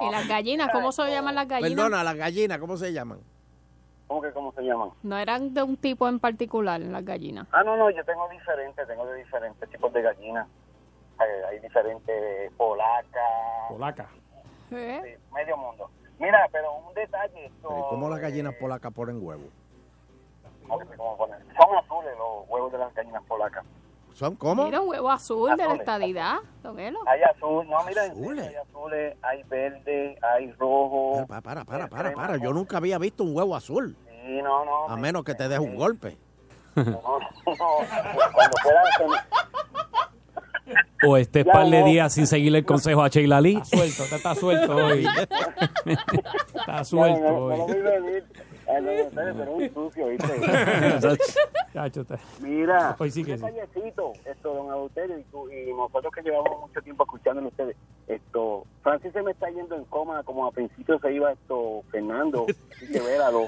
¿Y 0.00 0.10
las 0.10 0.28
gallinas? 0.28 0.68
¿Cómo 0.72 0.92
se 0.92 1.02
llaman 1.10 1.34
las 1.34 1.48
gallinas? 1.48 1.70
Perdona, 1.74 2.04
las 2.04 2.16
gallinas, 2.16 2.58
¿cómo 2.58 2.76
se 2.76 2.92
llaman? 2.92 3.18
¿Cómo 4.06 4.22
que 4.22 4.32
cómo 4.32 4.52
se 4.52 4.62
llaman? 4.62 4.90
No 5.02 5.18
eran 5.18 5.52
de 5.52 5.62
un 5.62 5.76
tipo 5.76 6.08
en 6.08 6.20
particular, 6.20 6.80
las 6.80 7.04
gallinas. 7.04 7.48
Ah, 7.52 7.64
no, 7.64 7.76
no, 7.76 7.90
yo 7.90 8.04
tengo 8.04 8.28
diferentes, 8.28 8.86
tengo 8.86 9.04
de 9.06 9.18
diferentes 9.18 9.68
tipos 9.68 9.92
de 9.92 10.02
gallinas. 10.02 10.46
Hay, 11.18 11.28
hay 11.50 11.58
diferentes 11.60 12.52
polacas, 12.52 13.22
Polaca. 13.68 14.08
¿Eh? 14.70 15.00
sí, 15.02 15.34
medio 15.34 15.56
mundo. 15.56 15.90
Mira, 16.18 16.48
pero 16.52 16.74
un 16.74 16.94
detalle. 16.94 17.46
¿y 17.46 17.50
¿Cómo 17.62 18.08
las 18.08 18.20
gallinas 18.20 18.54
polacas 18.54 18.92
ponen 18.92 19.24
huevos? 19.24 19.48
no 20.68 20.78
sé 20.78 20.96
cómo 20.96 21.16
poner. 21.16 21.38
Son 21.56 21.76
azules 21.76 22.12
los 22.18 22.48
huevos 22.48 22.72
de 22.72 22.78
las 22.78 22.94
gallinas 22.94 23.22
polacas. 23.24 23.64
¿Son 24.16 24.34
cómo? 24.34 24.64
Mira, 24.64 24.80
un 24.80 24.88
huevo 24.88 25.10
azul 25.10 25.54
de 25.58 25.64
la 25.68 25.74
estadidad, 25.74 26.36
don 26.62 26.80
Elo. 26.80 27.00
Hay 27.06 27.20
azul, 27.22 27.68
no, 27.68 27.84
mira, 27.84 28.04
Azules. 28.04 28.48
hay 28.48 28.54
azules, 28.54 29.16
hay 29.20 29.42
verde, 29.42 30.18
hay 30.22 30.52
rojo. 30.52 31.26
Para, 31.28 31.42
para, 31.42 31.64
para, 31.66 31.86
para, 31.88 32.12
para. 32.14 32.36
Yo 32.38 32.54
nunca 32.54 32.78
había 32.78 32.96
visto 32.96 33.24
un 33.24 33.36
huevo 33.36 33.54
azul. 33.54 33.94
Sí, 34.24 34.40
no, 34.42 34.64
no. 34.64 34.88
A 34.88 34.96
menos 34.96 35.22
que 35.22 35.34
te 35.34 35.48
des 35.48 35.58
un 35.58 35.76
golpe. 35.76 36.16
No, 36.76 36.84
no, 36.84 37.00
cuando 37.44 38.56
puedan 38.62 39.20
O 41.06 41.16
este 41.18 41.44
Ya, 41.44 41.52
par 41.52 41.66
de 41.68 41.80
no. 41.80 41.86
días 41.86 42.12
sin 42.14 42.26
seguirle 42.26 42.58
el 42.60 42.64
consejo 42.64 43.02
a 43.02 43.08
Sheila 43.08 43.40
Lee. 43.42 43.56
Está 43.56 43.76
suelto, 43.76 44.02
está, 44.04 44.16
está 44.16 44.34
suelto 44.34 44.76
hoy. 44.86 45.06
está 46.54 46.84
suelto 46.84 47.20
No, 47.20 47.28
no, 47.28 47.38
no, 47.38 47.44
hoy. 47.44 47.58
no 47.58 48.55
pero 48.66 49.60
es 49.60 49.72
un 49.72 49.74
sucio, 49.74 50.08
¿viste? 50.08 50.40
Mira, 52.40 52.96
Hoy 52.98 53.10
sí 53.10 53.24
que 53.24 53.32
un 53.32 53.38
sí. 53.38 53.44
detallecito, 53.46 54.12
esto, 54.24 54.54
don 54.54 54.70
Adulterio, 54.70 55.18
y, 55.18 55.24
tú- 55.24 55.48
y 55.50 55.72
nosotros 55.72 56.12
que 56.14 56.22
llevamos 56.22 56.60
mucho 56.60 56.80
tiempo 56.82 57.04
escuchándolo 57.04 57.46
a 57.46 57.50
ustedes, 57.50 57.76
esto, 58.08 58.64
Francis 58.82 59.12
se 59.12 59.22
me 59.22 59.32
está 59.32 59.48
yendo 59.50 59.76
en 59.76 59.84
coma, 59.84 60.22
como 60.22 60.46
a 60.46 60.50
principio 60.52 60.98
se 60.98 61.12
iba 61.12 61.32
esto, 61.32 61.82
Fernando, 61.90 62.46
así 62.74 62.86
que 62.92 63.00
véralo. 63.00 63.46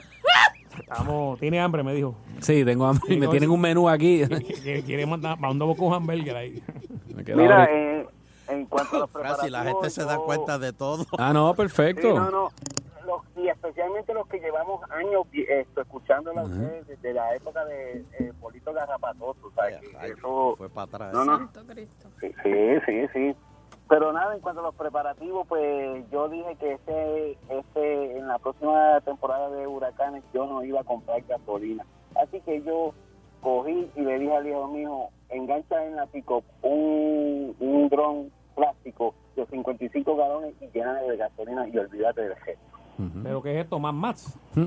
Estamos, 0.78 1.40
tiene 1.40 1.60
hambre, 1.60 1.82
me 1.82 1.92
dijo. 1.94 2.14
Sí, 2.40 2.64
tengo 2.64 2.86
hambre. 2.86 3.02
Sí, 3.08 3.16
Me 3.18 3.26
no, 3.26 3.30
tienen 3.32 3.48
sí. 3.48 3.54
un 3.54 3.60
menú 3.60 3.88
aquí. 3.88 4.22
Quiere, 4.86 5.06
mandar, 5.06 5.38
mandamos 5.40 5.76
con 5.76 5.88
un 5.88 5.94
hamburger 5.94 6.36
ahí. 6.36 6.62
Mira, 7.34 7.64
eh, 7.70 8.06
en 8.48 8.64
cuanto 8.66 8.96
a 8.96 8.98
los 9.00 9.10
Francis, 9.10 9.50
la 9.50 9.64
gente 9.64 9.90
se 9.90 10.02
da 10.02 10.06
preparativos, 10.18 10.26
cuenta 10.26 10.58
de 10.58 10.72
todo. 10.72 11.04
Ah, 11.18 11.32
no, 11.32 11.52
perfecto. 11.54 12.02
Sí, 12.08 12.14
no, 12.14 12.30
no. 12.30 12.48
Especialmente 13.88 14.12
los 14.14 14.28
que 14.28 14.38
llevamos 14.38 14.82
años 14.90 15.26
esto, 15.32 15.80
escuchándola 15.80 16.42
a 16.42 16.44
ustedes 16.44 16.86
desde 16.88 17.14
la 17.14 17.34
época 17.34 17.64
de 17.64 18.04
eh, 18.18 18.32
Polito 18.38 18.74
Garrapatoso, 18.74 19.46
o 19.46 19.50
sea, 19.52 19.80
que 19.80 20.12
eso 20.12 20.54
fue 20.56 20.68
para 20.68 20.84
atrás. 20.84 21.12
No, 21.14 21.24
no. 21.24 21.38
Santo 21.38 21.64
Cristo. 21.66 22.10
Sí, 22.20 22.30
sí, 22.42 22.80
sí, 22.84 23.08
sí. 23.14 23.36
Pero 23.88 24.12
nada, 24.12 24.34
en 24.34 24.40
cuanto 24.40 24.60
a 24.60 24.64
los 24.64 24.74
preparativos, 24.74 25.46
pues 25.48 26.04
yo 26.10 26.28
dije 26.28 26.54
que 26.56 26.72
este, 26.72 27.38
este, 27.48 28.18
en 28.18 28.28
la 28.28 28.38
próxima 28.38 29.00
temporada 29.00 29.48
de 29.48 29.66
huracanes 29.66 30.22
yo 30.34 30.46
no 30.46 30.62
iba 30.62 30.82
a 30.82 30.84
comprar 30.84 31.22
gasolina. 31.22 31.86
Así 32.22 32.42
que 32.42 32.60
yo 32.62 32.92
cogí 33.40 33.90
y 33.96 34.00
le 34.02 34.18
dije 34.18 34.36
al 34.36 34.46
hijo 34.46 34.68
mío, 34.68 35.08
engancha 35.30 35.82
en 35.82 35.96
la 35.96 36.04
pick 36.06 36.30
un, 36.60 37.56
un 37.58 37.88
dron 37.88 38.30
plástico 38.54 39.14
de 39.34 39.46
55 39.46 40.14
galones 40.14 40.54
y 40.60 40.66
llena 40.76 40.92
de 41.00 41.16
gasolina 41.16 41.66
y 41.68 41.78
olvídate 41.78 42.20
del 42.20 42.36
resto. 42.36 42.77
¿Pero 43.22 43.42
qué 43.42 43.58
es 43.58 43.64
esto? 43.64 43.78
¿Más 43.78 44.38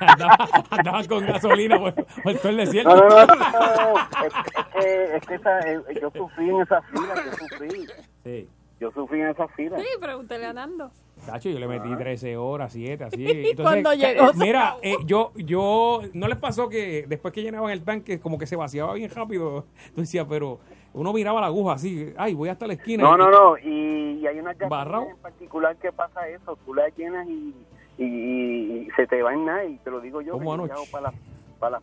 Andaba- 0.00 0.48
Andaban 0.70 1.06
con 1.06 1.26
gasolina 1.26 1.78
por, 1.78 1.94
por 1.94 2.34
todo 2.34 2.48
el 2.50 2.56
desierto. 2.58 2.94
No, 2.94 3.08
no, 3.08 3.26
no, 3.26 3.34
no, 3.34 3.98
es, 4.26 4.34
que, 4.74 5.16
es 5.16 5.26
que 5.26 5.34
esa- 5.36 5.60
eh, 5.60 5.80
yo 6.00 6.10
sufrí 6.14 6.50
en 6.50 6.60
esa 6.60 6.82
fila, 6.82 7.14
yo 7.24 7.32
sufrí. 7.48 7.86
Sí. 8.24 8.48
Yo 8.80 8.90
sufrí 8.92 9.20
en 9.20 9.28
esa 9.28 9.48
fila. 9.48 9.78
Sí, 9.78 9.86
pregúntale 10.00 10.46
a 10.46 10.52
Nando. 10.52 10.90
Tacho, 11.26 11.48
yo 11.50 11.58
le 11.58 11.66
metí 11.68 11.94
13 11.96 12.36
horas, 12.36 12.72
7, 12.72 13.04
así. 13.04 13.24
¿Y 13.52 13.56
cuando 13.56 13.92
llegó, 13.94 14.32
se 14.32 14.38
Mira, 14.38 14.76
eh, 14.82 14.96
yo, 15.04 15.32
yo, 15.36 16.00
¿no 16.12 16.28
les 16.28 16.38
pasó 16.38 16.68
que 16.68 17.04
después 17.08 17.32
que 17.32 17.42
llenaban 17.42 17.70
el 17.70 17.82
tanque, 17.82 18.20
como 18.20 18.38
que 18.38 18.46
se 18.46 18.56
vaciaba 18.56 18.94
bien 18.94 19.10
rápido? 19.10 19.64
Tú 19.94 20.00
decías, 20.02 20.26
pero 20.28 20.60
uno 20.92 21.12
miraba 21.12 21.40
la 21.40 21.46
aguja 21.48 21.74
así, 21.74 22.12
ay, 22.16 22.34
voy 22.34 22.48
hasta 22.48 22.66
la 22.66 22.74
esquina. 22.74 23.02
No, 23.04 23.14
y- 23.14 23.18
no, 23.18 23.30
no. 23.30 23.58
Y, 23.58 24.20
y 24.20 24.26
hay 24.26 24.38
una 24.38 24.52
gasolinas 24.54 25.08
en 25.10 25.16
particular 25.18 25.76
que 25.76 25.92
pasa 25.92 26.28
eso. 26.28 26.56
Tú 26.64 26.74
la 26.74 26.88
llenas 26.90 27.26
y, 27.28 27.54
y, 27.98 28.04
y 28.04 28.88
se 28.96 29.06
te 29.06 29.22
va 29.22 29.32
en 29.34 29.44
nada. 29.44 29.64
Y 29.64 29.76
te 29.78 29.90
lo 29.90 30.00
digo 30.00 30.20
yo. 30.20 30.32
Como 30.34 30.64
que 30.64 30.72
para 30.90 31.10
la... 31.10 31.80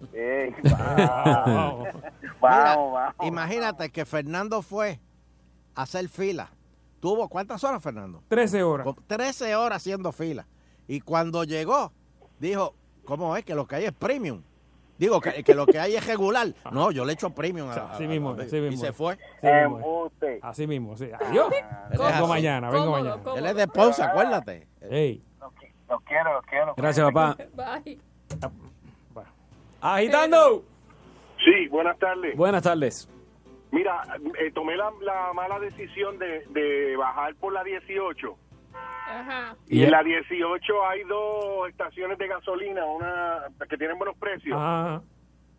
Para. 2.39 3.13
Imagínate 3.23 3.89
que 3.89 4.05
Fernando 4.05 4.61
fue 4.61 4.99
a 5.75 5.83
hacer 5.83 6.07
fila. 6.09 6.51
¿Tuvo 7.01 7.27
cuántas 7.27 7.61
horas, 7.63 7.81
Fernando? 7.83 8.23
13 8.29 8.63
horas. 8.63 8.87
13 9.07 9.55
horas 9.55 9.77
haciendo 9.77 10.11
fila. 10.13 10.47
Y 10.87 11.01
cuando 11.01 11.43
llegó, 11.43 11.91
dijo, 12.39 12.75
¿cómo 13.05 13.35
es? 13.35 13.43
Que 13.43 13.55
lo 13.55 13.67
que 13.67 13.75
hay 13.75 13.85
es 13.85 13.91
premium. 13.91 14.43
Digo, 14.99 15.19
que, 15.19 15.43
que 15.43 15.55
lo 15.55 15.65
que 15.65 15.79
hay 15.79 15.95
es 15.95 16.05
regular. 16.05 16.53
No, 16.71 16.91
yo 16.91 17.03
le 17.03 17.13
echo 17.13 17.31
premium 17.31 17.67
a, 17.69 17.91
Así 17.91 18.03
a- 18.03 18.07
mismo, 18.07 18.29
a- 18.29 18.43
así 18.43 18.55
Y 18.57 18.77
se 18.77 18.93
fue. 18.93 19.17
Así 19.41 19.47
mismo, 19.51 20.11
así 20.43 20.67
mismo, 20.67 20.95
sí. 20.95 21.09
Adiós. 21.19 21.51
Es 21.91 21.99
Vengo 21.99 22.27
mañana, 22.27 22.69
vengo 22.69 22.91
mañana. 22.91 23.17
Él 23.35 23.45
es 23.47 23.55
de 23.55 23.67
Ponce, 23.67 24.03
acuérdate. 24.03 24.67
Ey. 24.81 25.23
Los 25.89 26.01
quiero, 26.03 26.33
los 26.33 26.45
quiero. 26.45 26.73
Gracias, 26.77 27.11
papá. 27.11 27.35
Bye. 27.55 27.99
Agitando. 29.81 30.63
Sí, 31.43 31.67
buenas 31.69 31.97
tardes. 31.97 32.37
Buenas 32.37 32.61
tardes. 32.61 33.09
Mira, 33.71 34.03
eh, 34.39 34.51
tomé 34.51 34.75
la, 34.75 34.91
la 35.01 35.33
mala 35.33 35.59
decisión 35.59 36.19
de, 36.19 36.45
de 36.49 36.95
bajar 36.97 37.35
por 37.35 37.53
la 37.53 37.63
18. 37.63 38.37
Ajá. 39.07 39.55
Y 39.67 39.83
en 39.83 39.91
la 39.91 40.03
18 40.03 40.87
hay 40.87 41.03
dos 41.03 41.69
estaciones 41.69 42.17
de 42.17 42.27
gasolina, 42.27 42.85
una 42.85 43.43
que 43.69 43.77
tienen 43.77 43.97
buenos 43.97 44.17
precios. 44.17 44.57
Ajá. 44.57 45.01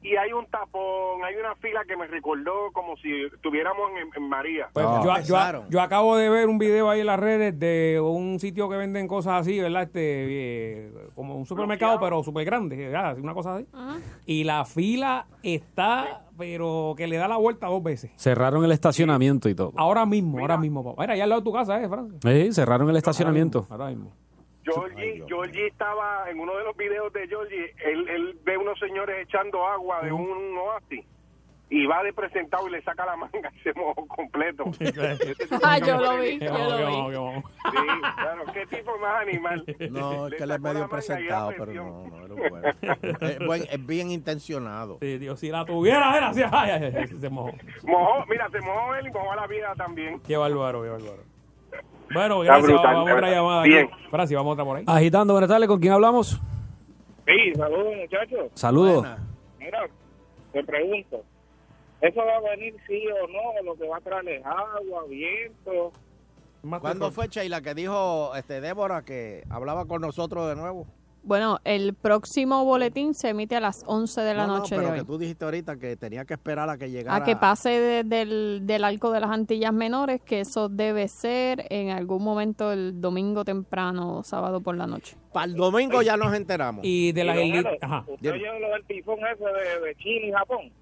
Y 0.03 0.17
hay 0.17 0.33
un 0.33 0.47
tapón, 0.47 1.23
hay 1.25 1.37
una 1.37 1.55
fila 1.57 1.85
que 1.87 1.97
me 1.97 2.07
recordó 2.09 2.73
como 2.73 2.97
si 2.97 3.09
estuviéramos 3.35 3.91
en, 4.01 4.23
en 4.23 4.29
María. 4.29 4.69
Pues 4.73 4.85
yo, 5.05 5.15
yo, 5.21 5.65
yo 5.69 5.81
acabo 5.81 6.17
de 6.17 6.29
ver 6.29 6.49
un 6.49 6.59
video 6.59 6.91
ahí 6.91 7.01
en 7.01 7.07
las 7.07 7.21
redes 7.21 7.59
de 7.59 8.01
un 8.03 8.41
sitio 8.41 8.69
que 8.69 8.77
venden 8.77 9.07
cosas 9.07 9.43
así, 9.43 9.61
¿verdad? 9.61 9.85
Este, 9.85 10.01
eh, 10.03 10.93
como 11.15 11.37
un 11.37 11.47
supermercado, 11.47 12.01
pero 12.01 12.23
súper 12.25 12.45
grande, 12.45 12.77
¿verdad? 12.77 13.17
Una 13.19 13.33
cosa 13.33 13.57
así. 13.57 13.67
Y 14.27 14.43
la 14.45 14.65
fila 14.65 15.27
está, 15.43 16.27
pero 16.37 16.95
que 16.97 17.07
le 17.07 17.17
da 17.17 17.29
la 17.29 17.37
vuelta 17.37 17.69
dos 17.69 17.83
veces. 17.83 18.11
Cerraron 18.17 18.65
el 18.65 18.73
estacionamiento 18.73 19.49
y 19.49 19.55
todo. 19.55 19.73
Ahora 19.77 20.05
mismo, 20.05 20.41
ahora 20.41 20.57
mismo. 20.57 20.83
papá. 20.83 21.03
Mira, 21.03 21.15
allá 21.15 21.23
al 21.25 21.29
lado 21.31 21.41
de 21.43 21.45
tu 21.45 21.53
casa, 21.53 21.81
¿eh, 21.81 21.89
Fran? 21.89 22.19
Sí, 22.21 22.53
cerraron 22.53 22.91
el 22.91 22.97
estacionamiento. 22.97 23.67
Ahora 23.71 23.87
mismo. 23.87 24.13
Georgie, 24.65 25.25
Georgie 25.27 25.67
estaba 25.67 26.31
en 26.31 26.39
uno 26.41 26.57
de 26.57 26.65
los 26.65 26.77
videos 26.77 27.13
de 27.13 27.27
Georgie, 27.29 27.75
él, 27.85 28.09
él 28.09 28.39
ve 28.45 28.57
unos 28.57 28.79
señores 28.79 29.27
echando 29.27 29.67
agua 29.67 30.03
de 30.03 30.13
un 30.13 30.57
oasis 30.59 31.05
y 31.69 31.87
va 31.87 32.03
de 32.03 32.13
presentado 32.13 32.69
y 32.69 32.73
le 32.73 32.83
saca 32.83 33.07
la 33.07 33.17
manga 33.17 33.51
y 33.57 33.61
se 33.61 33.73
mojó 33.73 34.07
completo. 34.07 34.65
Ah, 35.65 35.79
yo 35.79 35.97
lo 35.99 36.19
vi, 36.19 36.39
yo 36.39 36.53
lo 36.53 37.09
vi. 37.11 37.41
Sí, 37.71 37.87
claro, 38.17 38.45
qué 38.53 38.67
tipo 38.67 38.99
más 38.99 39.23
animal. 39.23 39.65
No, 39.91 40.27
es 40.29 40.35
que 40.35 40.43
él 40.45 40.51
es 40.51 40.61
medio 40.61 40.89
presentado, 40.89 41.53
pero 41.57 41.73
no, 41.73 42.07
no, 42.09 42.25
era 42.27 42.51
bueno. 42.51 42.69
es, 43.23 43.39
buen- 43.47 43.67
es 43.71 43.87
bien 43.87 44.11
intencionado. 44.11 44.99
Sí, 45.01 45.19
Dios, 45.19 45.41
si 45.41 45.49
la 45.51 45.65
tuviera, 45.65 46.17
era 46.17 46.29
así. 46.29 46.43
Ay, 46.51 46.71
ay, 46.71 46.93
ay, 46.97 47.07
se 47.09 47.31
mojó. 47.31 47.53
Mojó, 47.85 48.27
mira, 48.27 48.49
se 48.51 48.61
mojó 48.61 48.95
él 48.97 49.07
y 49.07 49.11
mojó 49.11 49.33
a 49.33 49.37
la 49.37 49.47
vida 49.47 49.75
también. 49.77 50.21
Qué 50.21 50.37
bárbaro, 50.37 50.83
qué 50.83 50.89
bárbaro. 50.91 51.23
Bueno, 52.13 52.43
Está 52.43 52.55
gracias. 52.59 52.73
brutal, 52.73 52.95
vamos 52.95 53.11
a 53.11 53.15
otra 53.15 53.31
llamada. 53.31 53.63
Bien. 53.63 53.91
Francis, 54.11 54.37
vamos 54.37 54.51
a 54.51 54.53
otra 54.53 54.65
por 54.65 54.77
ahí. 54.79 54.85
Agitando, 54.87 55.33
buenas 55.35 55.49
tardes. 55.49 55.69
¿Con 55.69 55.81
quién 55.81 55.93
hablamos? 55.93 56.41
Sí, 57.27 57.55
saludos 57.57 57.95
muchachos. 57.97 58.51
Saludos. 58.55 59.07
Mira, 59.59 59.89
te 60.53 60.65
pregunto, 60.65 61.23
¿eso 62.01 62.21
va 62.25 62.37
a 62.37 62.51
venir 62.51 62.75
sí 62.87 63.05
o 63.09 63.27
no? 63.29 63.63
Lo 63.65 63.75
que 63.77 63.89
va 63.89 63.97
a 63.97 64.01
traer 64.01 64.29
es 64.29 64.45
agua, 64.45 65.05
viento. 65.09 65.93
¿Cuándo 66.81 67.11
fue 67.11 67.29
Sheila 67.29 67.61
que 67.61 67.75
dijo 67.75 68.35
este 68.37 68.61
Débora 68.61 69.03
que 69.03 69.45
hablaba 69.51 69.87
con 69.87 70.01
nosotros 70.03 70.49
de 70.49 70.57
nuevo? 70.57 70.87
Bueno, 71.25 71.61
el 71.65 71.95
próximo 71.95 72.65
boletín 72.65 73.15
se 73.15 73.29
emite 73.29 73.55
a 73.55 73.61
las 73.61 73.85
11 73.87 74.21
de 74.23 74.35
la 74.35 74.45
No, 74.47 74.55
no, 74.55 74.59
noche 74.59 74.75
pero 74.77 74.91
de 74.91 74.99
que 74.99 75.05
tú 75.05 75.19
dijiste 75.19 75.45
ahorita 75.45 75.77
que 75.77 75.97
tenía 75.97 76.25
que 76.25 76.35
esperar 76.35 76.69
a 76.69 76.77
que 76.77 76.91
llegara. 76.91 77.17
A 77.17 77.23
que 77.25 77.37
pase 77.37 77.69
de- 77.71 78.03
del, 78.05 78.63
del 78.67 78.83
arco 78.83 79.13
de 79.13 79.21
las 79.21 79.31
Antillas 79.31 79.73
Menores, 79.73 80.21
que 80.21 80.41
eso 80.41 80.69
debe 80.69 81.07
ser 81.07 81.65
en 81.71 81.91
algún 81.91 82.25
momento 82.25 82.73
el 82.73 83.01
domingo 83.01 83.45
temprano 83.45 84.19
o 84.19 84.25
sábado 84.25 84.61
por 84.61 84.77
la 84.77 84.89
noche. 84.89 85.17
Para 85.33 85.47
el 85.47 85.55
domingo 85.55 86.03
ya 86.03 86.17
nos 86.17 86.35
enteramos. 86.35 86.85
Y 86.85 87.13
de 87.13 87.23
las 87.25 87.37
Ajá. 87.81 88.05
¿Usted 88.09 88.33
oyó 88.33 88.59
lo 88.59 88.71
del 88.71 88.85
tifón 88.87 89.19
ese 89.33 89.45
de, 89.45 89.87
de 89.87 89.95
China 89.97 90.27
y 90.27 90.33
Japón? 90.33 90.73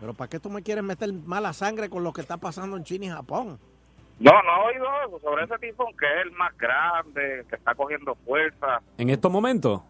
Pero 0.00 0.14
¿para 0.14 0.28
qué 0.30 0.40
tú 0.40 0.48
me 0.48 0.62
quieres 0.62 0.82
meter 0.82 1.12
mala 1.12 1.52
sangre 1.52 1.90
con 1.90 2.02
lo 2.02 2.14
que 2.14 2.22
está 2.22 2.38
pasando 2.38 2.74
en 2.78 2.84
China 2.84 3.04
y 3.04 3.08
Japón? 3.10 3.58
No, 4.20 4.30
no 4.42 4.62
he 4.70 4.72
oído 4.74 4.86
eso 5.08 5.18
sobre 5.20 5.44
ese 5.44 5.58
tifón 5.58 5.88
que 5.98 6.06
es 6.06 6.26
el 6.26 6.32
más 6.32 6.56
grande, 6.58 7.44
que 7.48 7.56
está 7.56 7.74
cogiendo 7.74 8.14
fuerza. 8.16 8.80
En 8.98 9.10
estos 9.10 9.32
momentos. 9.32 9.82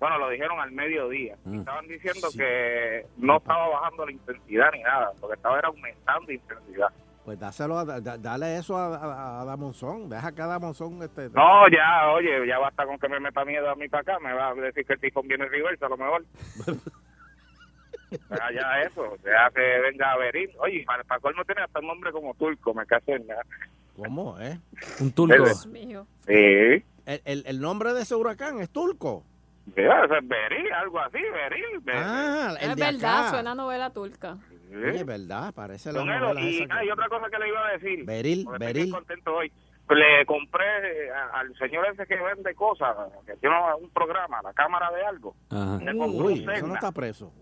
Bueno, 0.00 0.18
lo 0.18 0.28
dijeron 0.30 0.58
al 0.60 0.72
mediodía. 0.72 1.36
Mm. 1.44 1.60
Estaban 1.60 1.86
diciendo 1.86 2.28
que 2.36 3.06
no 3.18 3.36
estaba 3.36 3.68
bajando 3.68 4.06
la 4.06 4.12
intensidad 4.12 4.70
ni 4.72 4.82
nada, 4.82 5.12
lo 5.22 5.28
que 5.28 5.34
estaba 5.34 5.58
era 5.58 5.68
aumentando 5.68 6.32
intensidad. 6.32 6.88
Pues 7.24 7.38
dáselo 7.38 7.78
a- 7.78 7.84
da- 7.84 8.16
dale 8.18 8.56
eso 8.56 8.76
a, 8.78 8.96
a, 8.96 9.40
a 9.42 9.44
Damonzón. 9.44 10.08
Deja 10.08 10.32
que 10.32 10.40
a 10.42 10.46
Damonzón 10.46 11.02
este, 11.02 11.28
No, 11.30 11.68
ya, 11.68 12.10
oye, 12.12 12.46
ya 12.46 12.58
basta 12.58 12.86
con 12.86 12.98
que 12.98 13.08
me 13.10 13.20
meta 13.20 13.44
miedo 13.44 13.70
a 13.70 13.74
mí 13.76 13.88
para 13.88 14.00
acá, 14.00 14.18
me 14.20 14.32
va 14.32 14.48
a 14.48 14.54
decir 14.54 14.84
que 14.86 14.94
el 14.94 15.00
tifón 15.00 15.28
viene 15.28 15.44
en 15.44 15.50
reversa 15.52 15.86
a 15.86 15.90
lo 15.90 15.96
mejor. 15.98 16.24
Ya, 18.10 18.50
ya 18.52 18.82
eso, 18.82 19.16
ya 19.24 19.50
que 19.54 19.60
venga 19.80 20.12
a 20.12 20.16
venir. 20.18 20.50
Oye, 20.58 20.84
para, 20.86 21.04
para 21.04 21.20
colmo 21.20 21.44
tiene 21.44 21.62
hasta 21.62 21.80
un 21.80 21.86
nombre 21.86 22.12
como 22.12 22.34
turco, 22.34 22.74
me 22.74 22.84
caso 22.86 23.12
en 23.12 23.26
nada. 23.26 23.42
¿Cómo, 23.96 24.38
eh? 24.40 24.58
Un 25.00 25.12
turco. 25.12 25.34
Dios 25.34 25.68
Sí. 26.26 26.84
El, 27.06 27.22
el, 27.24 27.42
el 27.46 27.60
nombre 27.60 27.92
de 27.92 28.02
ese 28.02 28.14
huracán 28.14 28.60
es 28.60 28.70
turco. 28.70 29.24
Mira, 29.76 30.04
es 30.04 30.10
Beril, 30.28 30.72
algo 30.72 30.98
así, 31.00 31.18
Beril. 31.18 31.80
Beril. 31.82 32.02
Ah, 32.04 32.54
el 32.60 32.70
es 32.70 32.76
de 32.76 32.82
verdad, 32.82 33.20
acá. 33.20 33.30
suena 33.30 33.52
a 33.52 33.54
novela 33.54 33.90
turca. 33.90 34.36
Oye, 34.72 35.04
verdad, 35.04 35.52
parece 35.54 35.92
la 35.92 36.04
novela 36.04 36.40
y 36.40 36.56
esa 36.62 36.66
que- 36.66 36.72
hay 36.80 36.90
otra 36.90 37.08
cosa 37.08 37.26
que 37.30 37.38
le 37.38 37.48
iba 37.48 37.66
a 37.66 37.72
decir. 37.72 38.04
Beril, 38.04 38.44
porque 38.44 38.56
estoy 38.56 38.66
Beril. 38.66 38.82
bien 38.84 38.94
contento 38.94 39.34
hoy. 39.34 39.52
Le 39.90 40.24
compré 40.24 40.64
eh, 41.08 41.10
al 41.34 41.52
señor 41.58 41.84
ese 41.92 42.06
que 42.06 42.14
vende 42.14 42.54
cosas, 42.54 42.96
que 43.26 43.34
tiene 43.38 43.56
un 43.80 43.90
programa, 43.90 44.40
la 44.40 44.52
cámara 44.52 44.88
de 44.92 45.04
algo. 45.04 45.34
Ajá. 45.50 45.78
Le 45.82 45.96
compré 45.98 46.18
un 46.18 46.22
Uy, 46.22 46.46
eso 46.54 46.66
no 46.68 46.74
está 46.74 46.92
preso. 46.92 47.32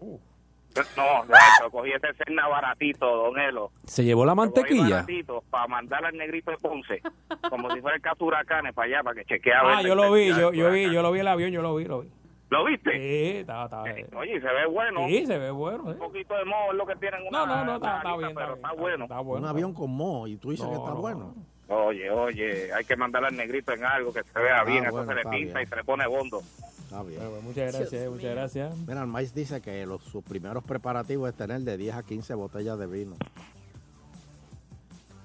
No, 0.96 1.24
no, 1.24 1.70
cogí 1.70 1.92
ese 1.92 2.12
Cerna 2.14 2.48
baratito, 2.48 3.06
don 3.06 3.38
Elo. 3.38 3.70
Se 3.84 4.04
llevó 4.04 4.24
la 4.24 4.34
mantequilla. 4.34 5.04
para 5.50 5.66
mandar 5.66 6.04
al 6.04 6.16
negrito 6.16 6.50
de 6.50 6.56
Ponce, 6.58 7.00
como 7.48 7.70
si 7.70 7.80
fuera 7.80 7.96
el 7.96 8.02
caso 8.02 8.24
huracanes 8.24 8.74
para 8.74 8.86
allá, 8.86 9.02
para 9.02 9.16
que 9.16 9.24
chequea. 9.24 9.60
a 9.60 9.64
ver 9.64 9.74
Ah, 9.76 9.82
yo 9.82 9.94
lo 9.94 10.12
vi, 10.12 10.28
yo, 10.28 10.52
yo 10.52 10.70
vi, 10.70 10.92
yo 10.92 11.02
lo 11.02 11.12
vi 11.12 11.20
el 11.20 11.28
avión, 11.28 11.50
yo 11.50 11.62
lo 11.62 11.74
vi, 11.76 11.84
lo 11.84 12.00
vi. 12.00 12.10
¿Lo 12.50 12.64
viste? 12.64 12.92
Sí, 12.92 13.38
estaba, 13.40 13.64
estaba. 13.64 13.84
Oye, 14.18 14.40
se 14.40 14.46
ve 14.46 14.66
bueno. 14.66 15.06
Sí, 15.06 15.26
se 15.26 15.36
ve 15.38 15.50
bueno. 15.50 15.82
Un 15.84 15.98
poquito 15.98 16.34
de 16.34 16.46
moho 16.46 16.70
es 16.72 16.76
lo 16.78 16.86
que 16.86 16.96
tienen 16.96 17.20
una 17.28 17.38
No, 17.40 17.46
no, 17.46 17.64
no, 17.64 17.74
está, 17.76 18.00
bien, 18.16 18.34
pero 18.34 18.54
está 18.54 18.68
está, 18.68 18.68
bien, 18.70 18.80
bueno. 18.80 19.04
Está 19.04 19.20
bueno. 19.20 19.44
Un 19.44 19.50
avión 19.50 19.74
con 19.74 19.90
moho 19.90 20.26
y 20.26 20.36
tú 20.38 20.50
dices 20.52 20.64
No, 20.64 20.72
que 20.72 20.78
está 20.78 20.90
no, 20.90 20.96
bueno. 20.96 21.34
Oye, 21.70 22.10
oye, 22.10 22.72
hay 22.72 22.82
que 22.86 22.96
mandar 22.96 23.22
al 23.26 23.36
negrito 23.36 23.72
en 23.72 23.84
algo 23.84 24.14
que 24.14 24.22
se 24.22 24.38
vea 24.40 24.60
Ah, 24.60 24.64
bien, 24.64 24.84
bueno, 24.90 25.02
eso 25.02 25.06
se 25.10 25.14
le 25.14 25.22
pinta 25.24 25.58
bien. 25.58 25.62
y 25.62 25.66
se 25.66 25.76
le 25.76 25.84
pone 25.84 26.06
bondo. 26.06 26.40
Está 26.88 27.02
bien. 27.02 27.20
Bueno, 27.20 27.42
muchas 27.42 27.74
gracias, 27.74 28.10
muchas 28.10 28.30
gracias. 28.34 28.76
Mira, 28.86 29.02
el 29.02 29.06
maíz 29.08 29.34
dice 29.34 29.60
que 29.60 29.84
los, 29.84 30.02
sus 30.04 30.24
primeros 30.24 30.64
preparativos 30.64 31.28
es 31.28 31.34
tener 31.36 31.60
de 31.60 31.76
10 31.76 31.94
a 31.96 32.02
15 32.02 32.34
botellas 32.34 32.78
de 32.78 32.86
vino. 32.86 33.14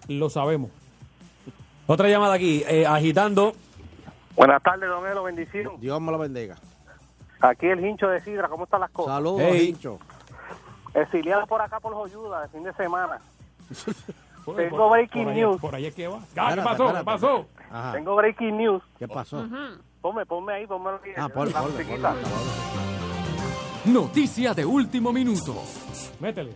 Lo 0.09 0.29
sabemos. 0.29 0.71
Otra 1.87 2.09
llamada 2.09 2.33
aquí. 2.33 2.63
eh, 2.67 2.85
agitando. 2.85 3.53
Buenas 4.35 4.61
tardes, 4.61 4.89
don 4.89 5.07
Elo, 5.07 5.23
bendición. 5.23 5.79
Dios 5.79 6.01
me 6.01 6.11
lo 6.11 6.17
bendiga. 6.17 6.55
Aquí 7.39 7.67
el 7.67 7.85
hincho 7.85 8.07
de 8.07 8.19
Sidra, 8.21 8.47
¿cómo 8.49 8.65
están 8.65 8.81
las 8.81 8.91
cosas? 8.91 9.13
Saludos, 9.15 9.41
Hey. 9.43 9.69
hincho. 9.69 9.99
Exiliado 10.93 11.45
por 11.47 11.61
acá 11.61 11.79
por 11.79 11.93
Joyuda, 11.93 12.41
de 12.41 12.47
fin 12.49 12.63
de 12.63 12.73
semana. 12.73 13.19
Tengo 14.45 14.77
por- 14.77 14.91
breaking 14.91 15.23
por 15.23 15.31
allá- 15.31 15.41
news. 15.41 15.61
Por 15.61 15.75
ahí 15.75 15.85
es 15.85 15.95
que 15.95 16.07
va. 16.09 16.17
Ah, 16.17 16.21
¿Qué 16.21 16.39
Espérate, 16.59 16.61
pasó? 16.63 16.93
¿Qué 16.97 17.03
pasó? 17.05 17.45
Ajá. 17.71 17.91
Tengo 17.93 18.15
breaking 18.17 18.57
news. 18.57 18.83
¿Qué 18.99 19.07
pasó? 19.07 19.47
Ponme, 20.03 20.25
ponme 20.25 20.51
ahí, 20.53 20.67
ponme 20.67 20.91
Ah, 21.15 21.29
ponle. 21.29 21.53
Noticia 23.85 24.53
de 24.53 24.65
último 24.65 25.13
minuto. 25.13 25.55
Métele. 26.19 26.51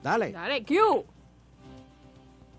Dale. 0.00 0.30
Dale, 0.30 0.64
Q. 0.64 1.04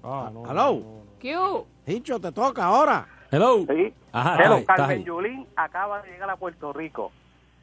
Ah, 0.04 0.30
no. 0.34 0.44
Hello. 0.46 0.82
Q. 1.22 1.66
Hincho, 1.86 2.20
te 2.20 2.34
toca 2.34 2.66
ahora. 2.66 3.08
Hello. 3.32 3.66
Sí. 3.66 3.94
Ajá, 4.12 4.36
Hello, 4.44 4.44
está 4.44 4.54
ahí, 4.56 4.60
está 4.60 4.76
Carmen 4.76 4.98
ahí. 4.98 5.04
Yulín 5.06 5.48
acaba 5.56 6.02
de 6.02 6.12
llegar 6.12 6.30
a 6.30 6.36
Puerto 6.36 6.74
Rico 6.74 7.14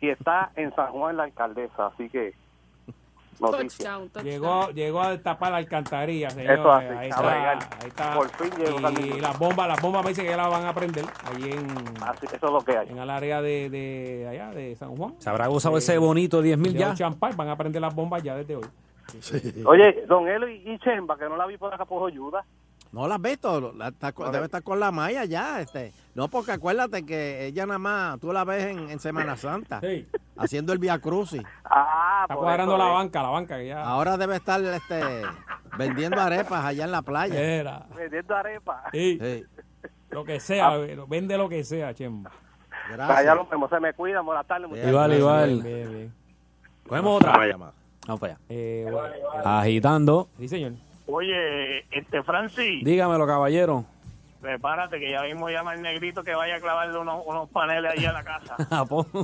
y 0.01 0.09
está 0.09 0.51
en 0.57 0.75
San 0.75 0.93
Juan 0.93 1.19
la 1.19 1.25
alcaldesa, 1.25 1.89
así 1.89 2.09
que. 2.09 2.35
Touchdown, 3.39 4.09
touchdown. 4.11 4.25
Llegó, 4.25 4.71
llegó 4.71 5.01
a 5.03 5.19
tapar 5.19 5.53
la 5.53 5.59
alcantarilla, 5.59 6.31
señor. 6.31 6.53
Eso 6.53 6.73
así, 6.73 6.87
ahí, 6.87 7.09
está, 7.09 7.51
ahí 7.51 7.59
está. 7.89 8.15
Por 8.15 8.29
fin 8.31 8.51
llegó 8.59 8.91
Y 8.91 9.21
las 9.21 9.39
bombas, 9.39 9.69
las 9.69 9.81
bombas 9.81 10.03
me 10.05 10.09
dicen 10.11 10.25
que 10.25 10.31
ya 10.31 10.37
las 10.37 10.51
van 10.51 10.67
a 10.67 10.75
prender 10.75 11.05
allí 11.25 11.51
en, 11.53 11.67
Así, 12.03 12.27
eso 12.27 12.37
es 12.47 12.53
lo 12.53 12.61
que 12.61 12.77
hay. 12.77 12.89
en 12.89 12.99
el 12.99 13.11
área 13.11 13.43
de, 13.43 13.71
de 13.71 14.29
allá, 14.31 14.51
de 14.51 14.75
San 14.77 14.97
Juan. 14.97 15.15
¿Se 15.19 15.29
habrá 15.31 15.47
gozado 15.47 15.77
Eh, 15.77 15.79
ese 15.79 15.99
bonito 15.99 16.41
10 16.43 16.59
mil 16.59 16.75
ya? 16.75 16.95
Park, 17.19 17.37
van 17.37 17.49
a 17.49 17.57
prender 17.57 17.81
las 17.83 17.95
bombas 17.95 18.23
ya 18.23 18.35
desde 18.37 18.57
hoy. 18.57 18.65
Oye, 19.67 20.05
don 20.09 20.29
Elo 20.29 20.49
y, 20.49 20.63
y 20.69 20.79
Chemba, 20.79 21.17
que 21.19 21.29
no 21.29 21.37
la 21.37 21.47
vi 21.47 21.57
por 21.57 21.73
acá 21.73 21.85
por 21.85 22.01
Joyuda. 22.01 22.45
¿No 22.95 23.09
la 23.09 23.17
has 23.17 23.23
visto? 23.23 23.73
La- 23.73 23.89
está 23.89 24.13
con- 24.13 24.31
debe 24.31 24.45
estar 24.45 24.63
con 24.63 24.79
la 24.79 24.93
Maya 24.93 25.25
ya. 25.25 25.61
Este. 25.61 25.93
No, 26.15 26.29
porque 26.29 26.53
acuérdate 26.53 27.05
que 27.05 27.47
ella 27.47 27.67
nada 27.67 27.79
más, 27.81 28.21
tú 28.21 28.33
la 28.33 28.45
ves 28.45 28.67
en, 28.67 28.89
en 28.89 29.01
Semana 29.01 29.37
Santa, 29.37 29.81
Sí. 29.81 30.07
haciendo 30.37 30.73
el 30.73 30.79
Via 30.79 31.01
Crucis. 31.01 31.43
Ah, 31.65 32.21
Está 32.23 32.37
cuadrando 32.37 32.79
la 32.79 32.85
banca, 32.85 33.21
la 33.21 33.31
banca 33.31 33.57
que 33.59 33.67
ya. 33.67 33.83
Ahora 33.83 34.17
debe 34.17 34.37
estar 34.37 34.63
este, 34.63 35.23
vendiendo 35.77 36.21
arepas 36.21 36.65
allá 36.65 36.85
en 36.85 36.93
la 36.93 37.03
playa. 37.03 37.35
Era. 37.41 37.85
Vendiendo 37.97 38.37
arepa. 38.37 38.85
Sí. 38.93 39.19
Sí. 39.21 39.45
Lo 40.11 40.25
que 40.25 40.39
sea, 40.39 40.71
vende 41.09 41.37
lo 41.37 41.49
que 41.49 41.65
sea, 41.65 41.93
Chemba. 41.95 42.31
Allá 42.97 43.35
nos 43.35 43.51
vemos, 43.51 43.69
se 43.71 43.81
me 43.81 43.93
cuidan, 43.95 44.25
buenas 44.25 44.47
tardes, 44.47 44.69
muchachos. 44.69 44.89
Igual, 44.91 45.13
igual. 45.15 45.63
Bien, 45.63 45.91
bien. 45.93 46.15
Cogemos 46.87 47.17
otra. 47.17 47.33
Vamos 48.07 48.21
para 48.21 48.35
allá. 48.35 48.41
Eh, 48.51 48.87
bueno, 48.89 49.09
Agitando. 49.45 50.29
sí, 50.39 50.47
señor. 50.47 50.73
Oye, 51.07 51.85
este 51.91 52.23
Francis, 52.23 52.85
Dígamelo, 52.85 53.27
caballero. 53.27 53.85
Prepárate 54.45 55.01
que 55.01 55.11
ya 55.11 55.23
mismo 55.23 55.49
llama 55.49 55.73
el 55.73 55.81
negrito 55.81 56.23
que 56.23 56.35
vaya 56.35 56.57
a 56.57 56.61
clavarle 56.61 56.99
unos, 56.99 57.23
unos 57.27 57.49
paneles 57.49 57.91
allí 57.93 58.05
a 58.05 58.13
la 58.13 58.23
casa. 58.23 58.57
Apo. 58.69 59.07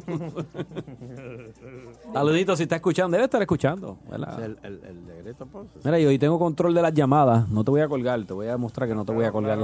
Saludito, 2.15 2.57
si 2.57 2.63
está 2.63 2.77
escuchando. 2.77 3.13
Debe 3.17 3.25
estar 3.25 3.43
escuchando. 3.43 3.99
¿verdad? 4.09 4.43
El, 4.43 4.59
el, 4.63 4.81
el 4.83 5.07
negrito, 5.07 5.45
pues. 5.47 5.67
Mira, 5.85 6.01
y 6.01 6.07
hoy 6.07 6.19
tengo 6.19 6.39
control 6.39 6.73
de 6.75 6.81
las 6.81 6.95
llamadas. 6.95 7.47
No 7.51 7.63
te 7.65 7.71
voy 7.71 7.83
a 7.83 7.89
colgar. 7.89 8.25
Te 8.25 8.33
voy 8.33 8.49
a 8.49 8.57
mostrar 8.57 8.89
que 8.89 8.95
no 8.95 9.05
te 9.05 9.13
voy 9.13 9.27
a 9.27 9.31
colgar. 9.31 9.59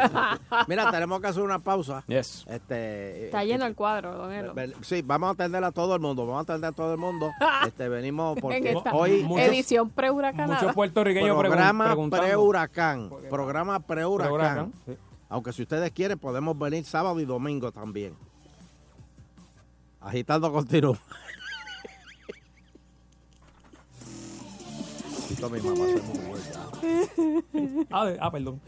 Mira, 0.66 0.90
tenemos 0.90 1.20
que 1.20 1.28
hacer 1.28 1.44
una 1.44 1.60
pausa. 1.60 2.02
Yes. 2.08 2.44
Este, 2.48 3.26
Está 3.26 3.44
lleno 3.44 3.66
el 3.66 3.76
cuadro, 3.76 4.16
don 4.16 4.32
Elo. 4.32 4.52
Ven- 4.54 4.74
Sí, 4.80 5.02
vamos 5.02 5.28
a 5.28 5.32
atender 5.32 5.62
a 5.62 5.70
todo 5.70 5.94
el 5.94 6.00
mundo, 6.00 6.26
vamos 6.26 6.40
a 6.40 6.42
atender 6.42 6.70
a 6.70 6.72
todo 6.72 6.92
el 6.92 6.98
mundo. 6.98 7.30
Este, 7.68 7.88
venimos 7.88 8.36
En 8.36 8.40
porque 8.42 8.76
hoy 8.92 9.26
edición 9.38 9.90
pre-huracanada. 9.90 10.60
Muchos 10.60 10.74
puertorriqueños 10.74 11.36
programa 11.38 11.94
pre-huracán, 12.10 13.10
programa 13.30 13.78
pre-huracán. 13.80 14.72
Aunque 15.28 15.52
si 15.52 15.62
ustedes 15.62 15.90
quieren 15.92 16.18
podemos 16.18 16.58
venir 16.58 16.84
sábado 16.84 17.20
y 17.20 17.24
domingo 17.24 17.70
también. 17.70 18.14
Agitando 20.00 20.52
continuo. 20.52 20.96
Esto 25.30 25.50
mi. 25.50 25.60
Ah, 27.90 28.12
ah, 28.20 28.30
perdón. 28.30 28.60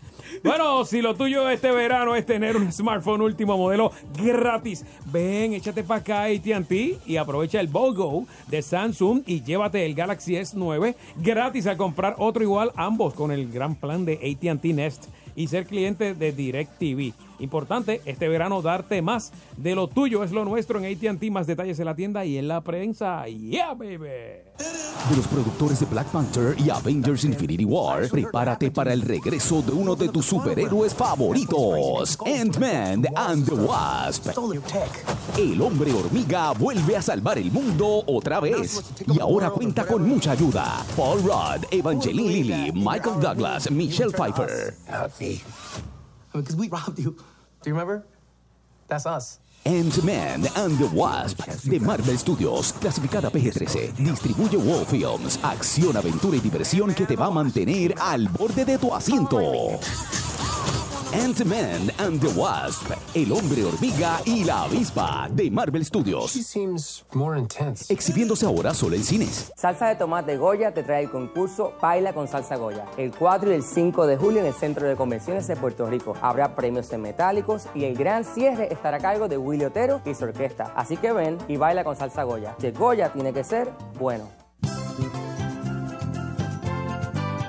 Bueno, 0.45 0.85
si 0.85 1.01
lo 1.01 1.15
tuyo 1.15 1.49
este 1.49 1.71
verano 1.71 2.15
es 2.15 2.27
tener 2.27 2.57
un 2.57 2.73
smartphone 2.73 3.23
último 3.23 3.57
modelo 3.57 3.93
gratis, 4.23 4.85
ven, 5.07 5.55
échate 5.55 5.83
para 5.83 6.01
acá 6.01 6.25
AT&T 6.25 6.99
y 7.07 7.17
aprovecha 7.17 7.61
el 7.61 7.69
BOGO 7.69 8.27
de 8.49 8.63
Samsung 8.63 9.23
y 9.27 9.43
llévate 9.43 9.85
el 9.87 9.95
Galaxy 9.95 10.35
S9 10.35 10.95
gratis 11.17 11.67
al 11.67 11.77
comprar 11.77 12.15
otro 12.19 12.43
igual, 12.43 12.73
ambos 12.77 13.15
con 13.15 13.33
el 13.33 13.51
gran 13.51 13.75
plan 13.75 14.05
de 14.05 14.15
AT&T 14.15 14.73
Nest 14.73 15.07
y 15.41 15.49
ser 15.49 15.65
cliente 15.65 16.15
de 16.15 16.33
DirecTV. 16.33 17.15
Importante, 17.41 18.01
este 18.05 18.29
verano 18.29 18.63
darte 18.63 19.03
más 19.03 19.33
de 19.57 19.75
lo 19.75 19.89
tuyo 19.89 20.23
es 20.23 20.31
lo 20.33 20.45
nuestro 20.45 20.79
en 20.79 20.85
AT&T. 20.85 21.31
Más 21.31 21.47
detalles 21.47 21.79
en 21.79 21.87
la 21.87 21.95
tienda 21.95 22.25
y 22.25 22.39
en 22.39 22.49
la 22.49 22.61
prensa. 22.61 23.27
Yeah, 23.27 23.75
baby. 23.75 23.99
De 25.09 25.17
los 25.17 25.27
productores 25.29 25.81
de 25.81 25.87
Black 25.87 26.07
Panther 26.09 26.55
y 26.59 26.69
Avengers 26.69 27.25
Infinity 27.25 27.65
War, 27.65 28.09
prepárate 28.09 28.71
para 28.71 28.93
el 28.93 29.01
regreso 29.03 29.63
de 29.63 29.73
uno 29.73 29.97
de 29.97 30.09
tus 30.09 30.27
superhéroes 30.27 30.95
favoritos, 30.95 32.19
Ant-Man 32.27 33.07
and 33.17 33.49
the 33.49 33.55
Wasp. 33.55 34.29
El 35.39 35.63
hombre 35.63 35.93
hormiga 35.93 36.53
vuelve 36.53 36.97
a 36.97 37.03
salvar 37.03 37.39
el 37.39 37.51
mundo 37.51 38.05
otra 38.07 38.41
vez 38.41 38.83
y 39.07 39.19
ahora 39.19 39.51
cuenta 39.51 39.87
con 39.87 40.07
mucha 40.07 40.33
ayuda. 40.33 40.85
Paul 40.97 41.23
Rudd, 41.23 41.65
Evangeline 41.71 42.29
Lilly, 42.29 42.73
Michael 42.73 43.21
Douglas, 43.21 43.71
Michelle 43.71 44.13
Pfeiffer. 44.13 44.77
Do 47.63 47.69
you 47.69 47.75
remember? 47.75 48.07
That's 48.89 49.07
us. 49.07 49.39
Ant-Man 49.65 50.47
and 50.57 50.79
the 50.79 50.89
Wasp 50.95 51.45
de 51.65 51.79
Marvel 51.79 52.17
Studios, 52.17 52.73
clasificada 52.73 53.31
PG-13, 53.31 53.93
distribuye 53.97 54.57
Wow 54.57 54.87
Films, 54.87 55.39
acción, 55.43 55.97
aventura 55.99 56.39
y 56.39 56.41
diversión 56.41 56.95
que 56.95 57.05
te 57.05 57.15
va 57.15 57.27
a 57.27 57.31
mantener 57.31 57.95
al 58.01 58.29
borde 58.29 58.65
de 58.65 58.79
tu 58.79 58.95
asiento. 58.95 59.39
Ant-Man 61.13 61.91
and 61.99 62.21
the 62.21 62.29
Wasp, 62.39 62.93
el 63.15 63.33
hombre 63.33 63.65
hormiga 63.65 64.21
y 64.25 64.45
la 64.45 64.63
avispa 64.63 65.29
de 65.33 65.51
Marvel 65.51 65.85
Studios. 65.85 66.37
Exhibiéndose 67.89 68.47
ahora 68.47 68.73
solo 68.73 68.95
en 68.95 69.03
cines. 69.03 69.53
Salsa 69.57 69.89
de 69.89 69.97
tomate 69.97 70.37
Goya 70.37 70.73
te 70.73 70.85
trae 70.85 71.03
el 71.03 71.11
concurso 71.11 71.73
Baila 71.83 72.13
con 72.13 72.29
Salsa 72.29 72.55
Goya. 72.57 72.85
El 72.97 73.11
4 73.11 73.51
y 73.51 73.55
el 73.55 73.65
5 73.65 74.07
de 74.07 74.17
julio 74.19 74.41
en 74.41 74.47
el 74.47 74.55
Centro 74.55 74.87
de 74.87 74.95
Convenciones 74.95 75.49
de 75.49 75.57
Puerto 75.57 75.87
Rico. 75.87 76.15
Habrá 76.23 76.55
premios 76.55 76.93
en 76.93 77.03
metálicos 77.03 77.67
y 77.75 77.87
el 77.87 77.97
gran 77.97 78.25
cierre 78.25 78.73
estará 78.73 78.99
a 78.99 79.01
cargo 79.01 79.27
de 79.27 79.37
Willy 79.37 79.65
Otero 79.65 80.01
y 80.05 80.15
su 80.15 80.25
orquesta. 80.25 80.73
Así 80.77 80.97
que 80.97 81.11
ven 81.11 81.39
y 81.49 81.57
baila 81.57 81.83
con 81.83 81.97
Salsa 81.97 82.23
Goya. 82.23 82.55
De 82.61 82.71
Goya 82.71 83.13
tiene 83.13 83.33
que 83.33 83.43
ser 83.43 83.73
bueno. 83.99 84.29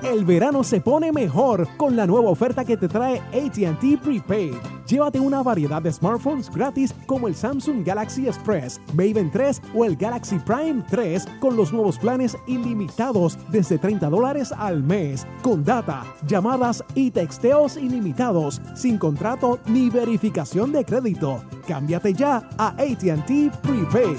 El 0.03 0.25
verano 0.25 0.63
se 0.63 0.81
pone 0.81 1.11
mejor 1.11 1.67
con 1.77 1.95
la 1.95 2.07
nueva 2.07 2.31
oferta 2.31 2.65
que 2.65 2.75
te 2.75 2.87
trae 2.87 3.19
ATT 3.19 4.01
Prepaid. 4.03 4.55
Llévate 4.87 5.19
una 5.19 5.43
variedad 5.43 5.79
de 5.79 5.91
smartphones 5.91 6.49
gratis 6.49 6.93
como 7.05 7.27
el 7.27 7.35
Samsung 7.35 7.85
Galaxy 7.85 8.27
Express, 8.27 8.81
Maven 8.95 9.29
3 9.29 9.61
o 9.75 9.85
el 9.85 9.95
Galaxy 9.95 10.39
Prime 10.39 10.83
3 10.89 11.27
con 11.39 11.55
los 11.55 11.71
nuevos 11.71 11.99
planes 11.99 12.35
ilimitados 12.47 13.37
desde 13.51 13.77
30 13.77 14.09
dólares 14.09 14.51
al 14.51 14.81
mes, 14.81 15.27
con 15.43 15.63
data, 15.63 16.03
llamadas 16.25 16.83
y 16.95 17.11
texteos 17.11 17.77
ilimitados, 17.77 18.59
sin 18.75 18.97
contrato 18.97 19.59
ni 19.67 19.91
verificación 19.91 20.71
de 20.71 20.83
crédito. 20.83 21.43
Cámbiate 21.67 22.13
ya 22.13 22.49
a 22.57 22.69
ATT 22.69 23.55
Prepaid. 23.61 24.17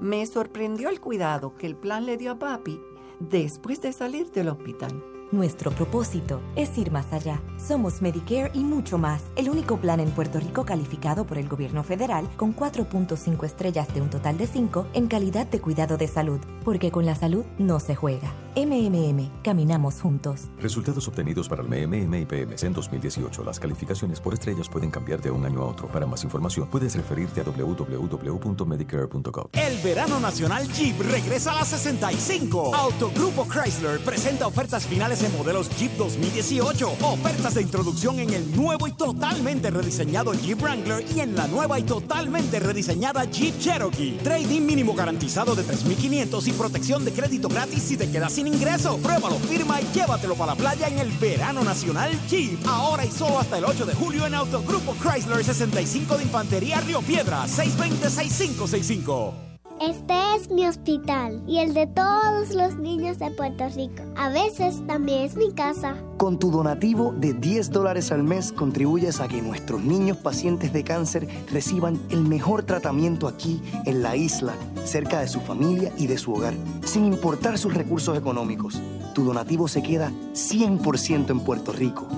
Me 0.00 0.24
sorprendió 0.26 0.90
el 0.90 1.00
cuidado 1.00 1.54
que 1.56 1.66
el 1.66 1.74
plan 1.76 2.06
le 2.06 2.16
dio 2.16 2.32
a 2.32 2.38
papi 2.38 2.80
después 3.18 3.80
de 3.80 3.92
salir 3.92 4.30
del 4.30 4.48
hospital. 4.48 5.02
Nuestro 5.30 5.70
propósito 5.70 6.40
es 6.56 6.78
ir 6.78 6.90
más 6.90 7.12
allá. 7.12 7.42
Somos 7.58 8.00
Medicare 8.00 8.50
y 8.54 8.60
mucho 8.60 8.96
más. 8.96 9.20
El 9.36 9.50
único 9.50 9.76
plan 9.76 10.00
en 10.00 10.10
Puerto 10.10 10.40
Rico 10.40 10.64
calificado 10.64 11.26
por 11.26 11.36
el 11.36 11.50
gobierno 11.50 11.82
federal 11.82 12.26
con 12.38 12.56
4.5 12.56 13.44
estrellas 13.44 13.92
de 13.92 14.00
un 14.00 14.08
total 14.08 14.38
de 14.38 14.46
5 14.46 14.86
en 14.94 15.06
calidad 15.06 15.46
de 15.46 15.60
cuidado 15.60 15.98
de 15.98 16.08
salud. 16.08 16.40
Porque 16.64 16.90
con 16.90 17.04
la 17.04 17.14
salud 17.14 17.44
no 17.58 17.78
se 17.78 17.94
juega. 17.94 18.32
MMM, 18.56 19.42
caminamos 19.42 20.00
juntos. 20.00 20.48
Resultados 20.60 21.06
obtenidos 21.06 21.46
para 21.46 21.62
el 21.62 21.68
MMM 21.68 22.14
y 22.14 22.24
PMS 22.24 22.64
en 22.64 22.72
2018. 22.72 23.44
Las 23.44 23.60
calificaciones 23.60 24.20
por 24.20 24.32
estrellas 24.32 24.66
pueden 24.68 24.90
cambiar 24.90 25.20
de 25.20 25.30
un 25.30 25.44
año 25.44 25.60
a 25.60 25.66
otro. 25.66 25.88
Para 25.88 26.06
más 26.06 26.24
información, 26.24 26.68
puedes 26.70 26.96
referirte 26.96 27.42
a 27.42 27.44
www.medicare.gov. 27.44 29.50
El 29.52 29.78
verano 29.82 30.18
nacional 30.20 30.66
Jeep 30.72 30.98
regresa 31.02 31.52
a 31.52 31.56
las 31.56 31.68
65. 31.68 32.74
Autogrupo 32.74 33.46
Chrysler 33.46 34.00
presenta 34.00 34.46
ofertas 34.46 34.86
finales 34.86 35.17
13 35.18 35.36
modelos 35.36 35.68
Jeep 35.76 35.90
2018. 35.96 36.92
Ofertas 37.00 37.54
de 37.54 37.62
introducción 37.62 38.20
en 38.20 38.30
el 38.30 38.54
nuevo 38.54 38.86
y 38.86 38.92
totalmente 38.92 39.68
rediseñado 39.68 40.32
Jeep 40.32 40.62
Wrangler 40.62 41.04
y 41.12 41.18
en 41.20 41.34
la 41.34 41.48
nueva 41.48 41.80
y 41.80 41.82
totalmente 41.82 42.60
rediseñada 42.60 43.24
Jeep 43.24 43.58
Cherokee. 43.58 44.20
Trading 44.22 44.60
mínimo 44.60 44.94
garantizado 44.94 45.56
de 45.56 45.64
3.500 45.64 46.46
y 46.46 46.52
protección 46.52 47.04
de 47.04 47.12
crédito 47.12 47.48
gratis 47.48 47.82
si 47.82 47.96
te 47.96 48.08
quedas 48.08 48.32
sin 48.32 48.46
ingreso. 48.46 48.96
Pruébalo, 48.98 49.40
firma 49.40 49.80
y 49.80 49.88
llévatelo 49.92 50.36
para 50.36 50.52
la 50.52 50.58
playa 50.58 50.86
en 50.86 51.00
el 51.00 51.10
verano 51.10 51.64
nacional 51.64 52.12
Jeep. 52.28 52.64
Ahora 52.68 53.04
y 53.04 53.10
solo 53.10 53.40
hasta 53.40 53.58
el 53.58 53.64
8 53.64 53.86
de 53.86 53.94
julio 53.94 54.24
en 54.24 54.34
Autogrupo 54.34 54.94
Chrysler 55.02 55.44
65 55.44 56.16
de 56.16 56.22
Infantería 56.22 56.80
Río 56.80 57.02
Piedra 57.02 57.44
620-6565. 57.46 59.47
Este 59.80 60.14
es 60.34 60.50
mi 60.50 60.66
hospital 60.66 61.40
y 61.46 61.58
el 61.58 61.72
de 61.72 61.86
todos 61.86 62.52
los 62.52 62.76
niños 62.78 63.20
de 63.20 63.30
Puerto 63.30 63.68
Rico. 63.68 64.02
A 64.16 64.28
veces 64.28 64.84
también 64.88 65.22
es 65.22 65.36
mi 65.36 65.52
casa. 65.52 65.94
Con 66.16 66.40
tu 66.40 66.50
donativo 66.50 67.14
de 67.16 67.32
10 67.32 67.70
dólares 67.70 68.10
al 68.10 68.24
mes 68.24 68.50
contribuyes 68.50 69.20
a 69.20 69.28
que 69.28 69.40
nuestros 69.40 69.80
niños 69.82 70.16
pacientes 70.16 70.72
de 70.72 70.82
cáncer 70.82 71.28
reciban 71.52 72.00
el 72.10 72.22
mejor 72.22 72.64
tratamiento 72.64 73.28
aquí 73.28 73.62
en 73.84 74.02
la 74.02 74.16
isla, 74.16 74.54
cerca 74.84 75.20
de 75.20 75.28
su 75.28 75.38
familia 75.38 75.92
y 75.96 76.08
de 76.08 76.18
su 76.18 76.34
hogar, 76.34 76.54
sin 76.84 77.04
importar 77.04 77.56
sus 77.56 77.72
recursos 77.72 78.18
económicos. 78.18 78.82
Tu 79.14 79.22
donativo 79.22 79.68
se 79.68 79.84
queda 79.84 80.10
100% 80.32 81.30
en 81.30 81.38
Puerto 81.38 81.70
Rico. 81.70 82.08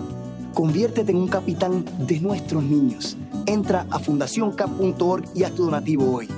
Conviértete 0.55 1.13
en 1.13 1.19
un 1.19 1.29
capitán 1.29 1.85
de 1.99 2.21
nuestros 2.21 2.63
niños. 2.63 3.19
Entra 3.45 3.87
a 3.91 3.99
fundacioncap.org 3.99 5.25
y 5.35 5.45
haz 5.45 5.53
tu 5.55 5.65
donativo 5.65 6.11
hoy. 6.11 6.29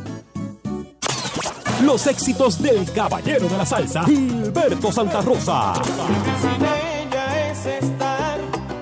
Los 1.85 2.07
éxitos 2.07 2.63
del 2.63 2.91
caballero 2.93 3.49
de 3.49 3.59
la 3.59 3.67
salsa, 3.67 4.05
Gilberto 4.05 4.93
Santa 4.93 5.21
Rosa. 5.21 5.75
Sin 6.41 6.65
ella 6.65 7.51
es 7.51 7.67
estar 7.67 8.39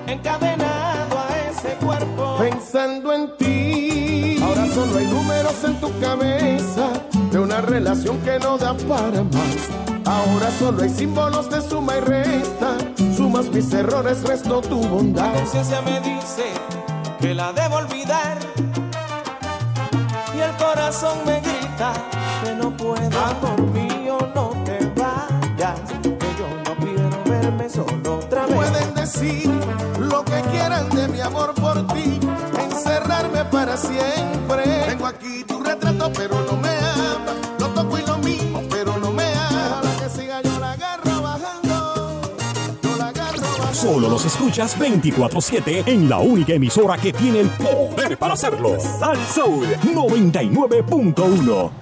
encadenado 0.07 1.17
a 1.17 1.49
ese 1.49 1.73
cuerpo. 1.83 2.37
Pensando 2.37 3.11
en 3.13 3.35
ti. 3.37 4.37
Ahora 4.41 4.67
solo 4.73 4.97
hay 4.97 5.05
números 5.07 5.63
en 5.63 5.81
tu 5.81 5.99
cabeza 5.99 6.89
de 7.31 7.39
una 7.39 7.61
relación 7.61 8.19
que 8.19 8.37
no 8.39 8.57
da 8.57 8.75
para 8.75 9.23
más. 9.23 9.57
Ahora 10.05 10.51
solo 10.59 10.83
hay 10.83 10.89
símbolos 10.89 11.49
de 11.49 11.61
suma 11.61 11.97
y 11.97 12.01
resta. 12.01 12.77
Sumas 13.17 13.47
mis 13.47 13.73
errores, 13.73 14.21
resto 14.23 14.61
tu 14.61 14.81
La 14.81 14.89
bondad. 14.89 15.33
conciencia 15.33 15.81
me 15.81 15.99
dice 16.01 16.43
que 17.19 17.33
la 17.33 17.51
debo 17.51 17.77
olvidar. 17.77 18.37
Y 20.35 20.39
el 20.39 20.55
corazón 20.55 21.17
me 21.25 21.40
no 22.61 22.77
puedo. 22.77 23.19
Amor 23.19 23.61
mío, 23.71 24.17
no 24.35 24.53
te 24.63 24.79
vayas. 24.95 25.79
Que 26.01 26.29
yo 26.37 26.47
no 26.65 26.75
quiero 26.77 27.09
verme 27.25 27.69
solo 27.69 28.17
otra 28.17 28.45
vez. 28.45 28.55
Pueden 28.55 28.93
decir 28.93 29.49
lo 29.99 30.23
que 30.23 30.41
quieran 30.51 30.89
de 30.89 31.07
mi 31.07 31.19
amor 31.21 31.53
por 31.55 31.85
ti, 31.87 32.19
encerrarme 32.59 33.45
para 33.45 33.75
siempre. 33.77 34.63
Tengo 34.87 35.05
aquí 35.07 35.43
tu 35.43 35.63
retrato, 35.63 36.11
pero 36.13 36.41
no 36.45 36.57
me 36.57 36.69
ama. 36.69 37.33
Lo 37.59 37.67
toco 37.69 37.97
y 37.97 38.05
lo 38.05 38.17
mismo, 38.19 38.61
pero 38.69 38.97
no 38.97 39.11
me 39.11 39.33
ama. 39.33 39.81
Para 39.81 39.95
que 39.97 40.09
siga 40.09 40.41
yo 40.41 40.59
la 40.59 40.71
agarro 40.73 41.21
bajando. 41.21 42.21
Yo 42.81 42.95
la 42.97 43.07
agarro 43.07 43.41
bajando. 43.41 43.73
Solo 43.73 44.09
los 44.09 44.25
escuchas 44.25 44.77
24-7 44.77 45.83
en 45.87 46.09
la 46.09 46.19
única 46.19 46.53
emisora 46.53 46.97
que 46.97 47.11
tiene 47.13 47.41
el 47.41 47.49
poder 47.49 48.17
para 48.17 48.33
hacerlo. 48.33 48.77
Sal 48.79 49.17
Soul 49.33 49.67
99.1. 49.83 51.80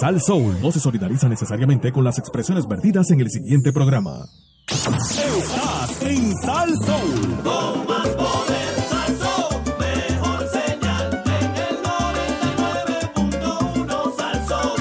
Sal 0.00 0.20
Soul 0.20 0.56
no 0.62 0.72
se 0.72 0.80
solidariza 0.80 1.28
necesariamente 1.28 1.92
con 1.92 2.02
las 2.04 2.18
expresiones 2.18 2.66
vertidas 2.66 3.10
en 3.10 3.20
el 3.20 3.30
siguiente 3.30 3.70
programa. 3.72 4.26
Estás 4.66 6.02
en 6.02 6.34
Sal 6.38 6.70
Soul. 6.86 7.36
Con 7.44 7.86
más 7.86 8.08
poder, 8.08 8.70
mejor 9.78 10.48
señal 10.50 11.22
en 11.26 11.56
el 11.56 11.82
99.1 11.82 14.16
Salsón. 14.16 14.80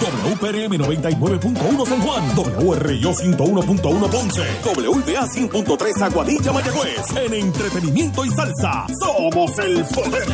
WPRM 0.00 0.72
99.1 0.78 1.86
San 1.86 2.00
Juan, 2.00 2.24
WRIO 2.34 3.12
101.1 3.12 4.08
Ponce, 4.10 4.42
WBA 4.64 5.26
100.3 5.26 6.00
Aguadilla 6.02 6.52
Mayagüez. 6.52 7.14
En 7.16 7.34
entretenimiento 7.34 8.24
y 8.24 8.30
salsa, 8.30 8.86
somos 9.00 9.58
el 9.58 9.84
poder. 9.84 10.24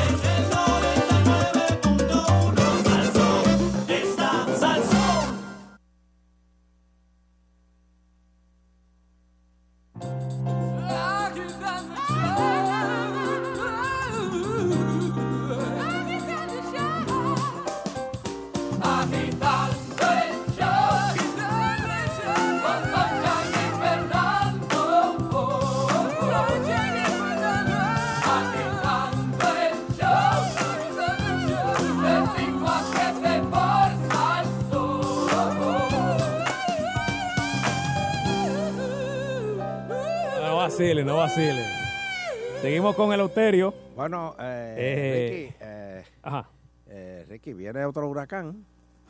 Seguimos 42.60 42.94
con 42.96 43.12
el 43.12 43.20
Euterio. 43.20 43.74
Bueno, 43.96 44.34
eh, 44.38 44.74
Eh, 44.76 45.30
Ricky, 45.30 45.54
eh, 45.60 46.04
Ajá. 46.22 46.48
eh, 46.88 47.26
Ricky, 47.28 47.52
viene 47.52 47.84
otro 47.84 48.08
huracán. 48.08 48.64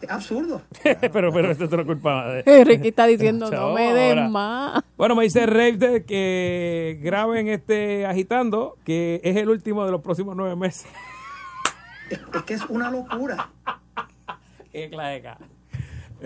Absurdo. 0.09 0.63
pero, 1.13 1.33
pero 1.33 1.51
esto 1.51 1.65
es 1.65 1.73
otra 1.73 1.85
culpa 1.85 2.29
de... 2.29 2.43
Eh, 2.47 2.65
Ricky 2.65 2.89
está 2.89 3.07
diciendo, 3.07 3.51
no 3.51 3.73
me 3.73 3.93
des 3.95 4.11
Ahora. 4.11 4.29
más. 4.29 4.83
Bueno, 4.97 5.15
me 5.15 5.25
dice 5.25 5.47
Rave 5.47 6.05
que 6.05 6.99
graben 7.03 7.49
este 7.49 8.07
agitando, 8.07 8.77
que 8.85 9.21
es 9.25 9.37
el 9.37 9.49
último 9.49 9.85
de 9.85 9.93
los 9.93 10.01
próximos 10.03 10.37
nueve 10.37 10.57
meses. 10.57 10.87
Es 12.11 12.21
que 12.45 12.55
es 12.55 12.63
una 12.69 12.91
locura. 12.91 13.49
Qué. 14.73 14.91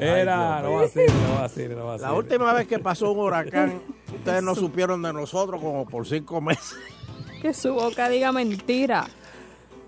Era, 0.00 0.62
no 0.62 0.72
va 0.72 0.82
a 0.82 0.88
ser, 0.88 1.10
no 1.12 1.34
va 1.34 1.44
a 1.44 1.48
ser, 1.48 1.70
no 1.70 1.84
va 1.86 1.94
a 1.94 1.98
ser. 1.98 2.06
La 2.08 2.14
última 2.14 2.52
vez 2.52 2.66
que 2.68 2.78
pasó 2.78 3.10
un 3.12 3.18
huracán, 3.20 3.80
ustedes 4.14 4.42
no 4.42 4.54
supieron 4.54 5.02
de 5.02 5.12
nosotros 5.12 5.60
como 5.60 5.86
por 5.86 6.06
cinco 6.06 6.40
meses. 6.40 6.76
Que 7.42 7.52
su 7.54 7.72
boca 7.74 8.08
diga 8.08 8.32
mentira. 8.32 9.06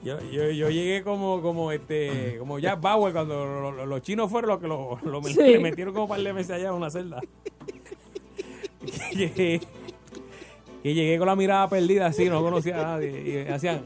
Yo, 0.02 0.18
yo, 0.30 0.50
yo 0.50 0.70
llegué 0.70 1.02
como, 1.02 1.42
como 1.42 1.72
este, 1.72 2.36
como 2.38 2.58
Jack 2.58 2.80
Bauer 2.80 3.12
cuando 3.12 3.44
lo- 3.44 3.70
lo- 3.72 3.86
los 3.86 4.00
chinos 4.02 4.30
fueron 4.30 4.50
los 4.50 4.60
que 4.60 4.66
lo, 4.66 4.98
lo 5.04 5.20
met- 5.20 5.34
Sí. 5.34 5.42
le 5.42 5.58
metieron 5.58 5.92
como 5.92 6.04
un 6.04 6.10
par 6.10 6.20
de 6.22 6.32
meses 6.32 6.52
allá 6.52 6.68
en 6.68 6.74
una 6.74 6.90
celda. 6.90 7.20
que, 9.12 9.60
que 10.82 10.94
llegué 10.94 11.18
con 11.18 11.26
la 11.26 11.36
mirada 11.36 11.68
perdida 11.68 12.06
así, 12.06 12.28
no 12.30 12.40
conocía 12.40 12.80
a 12.80 12.82
nadie. 12.94 13.46
Y 13.48 13.52
hacían, 13.52 13.82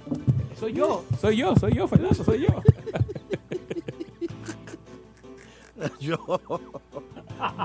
soy 0.59 0.73
yo, 0.73 1.05
soy 1.21 1.37
yo, 1.37 1.57
soy 1.57 1.73
yo, 1.73 1.89
Fernando, 1.89 2.23
soy 2.25 2.43
yo. 2.43 2.49
yo, 6.01 6.19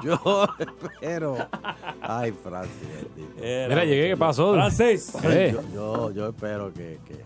yo 0.04 0.48
espero. 0.60 1.38
Ay, 2.02 2.32
Francis. 2.32 2.88
Mira, 3.36 3.86
llegué, 3.86 4.10
¿qué 4.10 4.18
pasó? 4.18 4.54
Francés. 4.54 5.14
Eh. 5.24 5.52
Yo, 5.54 5.62
yo, 5.74 6.12
yo 6.12 6.28
espero 6.30 6.74
que. 6.74 7.00
que- 7.08 7.26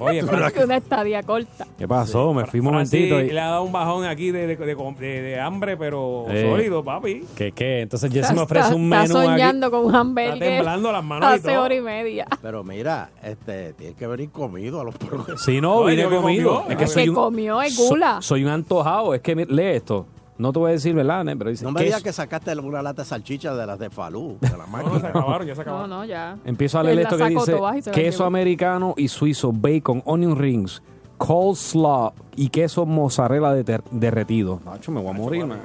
Oye, 0.00 0.22
Francis. 0.22 0.64
Una 0.64 0.76
estadía 0.76 1.22
corta. 1.22 1.66
¿Qué 1.78 1.86
pasó? 1.88 2.32
Me 2.34 2.44
fui 2.46 2.60
un 2.60 2.66
momentito. 2.66 3.20
Y... 3.20 3.30
le 3.30 3.40
ha 3.40 3.46
dado 3.50 3.62
un 3.64 3.72
bajón 3.72 4.04
aquí 4.04 4.30
de, 4.30 4.46
de, 4.46 4.56
de- 4.56 4.74
de- 4.74 5.22
de 5.22 5.40
hambre, 5.40 5.76
pero 5.76 6.26
Eh. 6.30 6.48
sólido, 6.48 6.82
papi. 6.84 7.24
¿Qué, 7.36 7.52
qué? 7.52 7.80
Entonces 7.82 8.10
Jesse 8.12 8.22
Está- 8.24 8.34
me 8.34 8.40
ofrece 8.42 8.74
un 8.74 8.92
está 8.92 9.02
menú 9.02 9.18
aquí. 9.18 9.26
soñando 9.28 9.70
con 9.70 9.84
un 9.86 9.94
hamburger. 9.94 10.32
Está 10.34 10.46
temblando 10.46 10.92
las 10.92 11.04
manos 11.04 11.30
y 11.30 11.34
Hace 11.34 11.52
todo. 11.52 11.62
hora 11.64 11.74
y 11.74 11.80
media. 11.80 12.26
Pero 12.40 12.64
mira, 12.64 13.10
este, 13.22 13.72
tiene 13.74 13.94
que 13.94 14.06
venir 14.06 14.30
comido 14.30 14.80
a 14.80 14.84
los 14.84 14.94
programas. 14.96 15.42
Si 15.42 15.60
no, 15.60 15.80
No, 15.80 15.84
vine 15.86 16.04
comido. 16.04 16.22
comió. 16.62 16.70
Es 16.70 16.76
que 16.76 16.84
El 16.84 16.88
soy 16.90 17.04
que 17.04 17.10
un, 17.10 17.16
comió 17.16 17.62
es 17.62 17.74
so- 17.76 17.88
gula. 17.88 18.18
soy 18.20 18.44
un 18.44 18.50
antojado. 18.50 19.14
Es 19.14 19.20
que 19.20 19.34
lee 19.34 19.62
esto. 19.76 20.06
No 20.38 20.52
te 20.52 20.58
voy 20.58 20.70
a 20.70 20.72
decir, 20.72 20.94
¿verdad? 20.94 21.24
Pero 21.38 21.50
dice, 21.50 21.64
No 21.64 21.72
me 21.72 21.84
digas 21.84 22.02
que 22.02 22.12
sacaste 22.12 22.58
una 22.58 22.82
lata 22.82 23.02
de 23.02 23.08
salchicha 23.08 23.54
de 23.54 23.66
las 23.66 23.78
de 23.78 23.90
Falú, 23.90 24.38
de 24.40 24.48
la 24.50 24.56
No, 24.66 24.66
máquina. 24.66 24.92
no, 24.94 25.00
se 25.00 25.06
acabaron, 25.06 25.46
ya 25.46 25.54
se 25.54 25.58
No, 25.58 25.62
acabaron. 25.62 25.90
no, 25.90 26.04
ya. 26.04 26.38
Empiezo 26.44 26.78
a 26.78 26.82
leer 26.82 27.00
esto 27.00 27.16
que 27.18 27.28
dice 27.28 27.90
queso 27.92 28.24
americano 28.24 28.94
y 28.96 29.08
suizo, 29.08 29.52
bacon, 29.52 30.02
onion 30.06 30.36
rings, 30.36 30.82
coleslaw 31.18 32.12
y 32.34 32.48
queso 32.48 32.84
mozzarella 32.86 33.52
de- 33.52 33.80
derretido. 33.90 34.60
Nacho, 34.64 34.90
me 34.90 35.00
voy 35.00 35.10
a 35.10 35.12
morir. 35.12 35.46
man. 35.46 35.60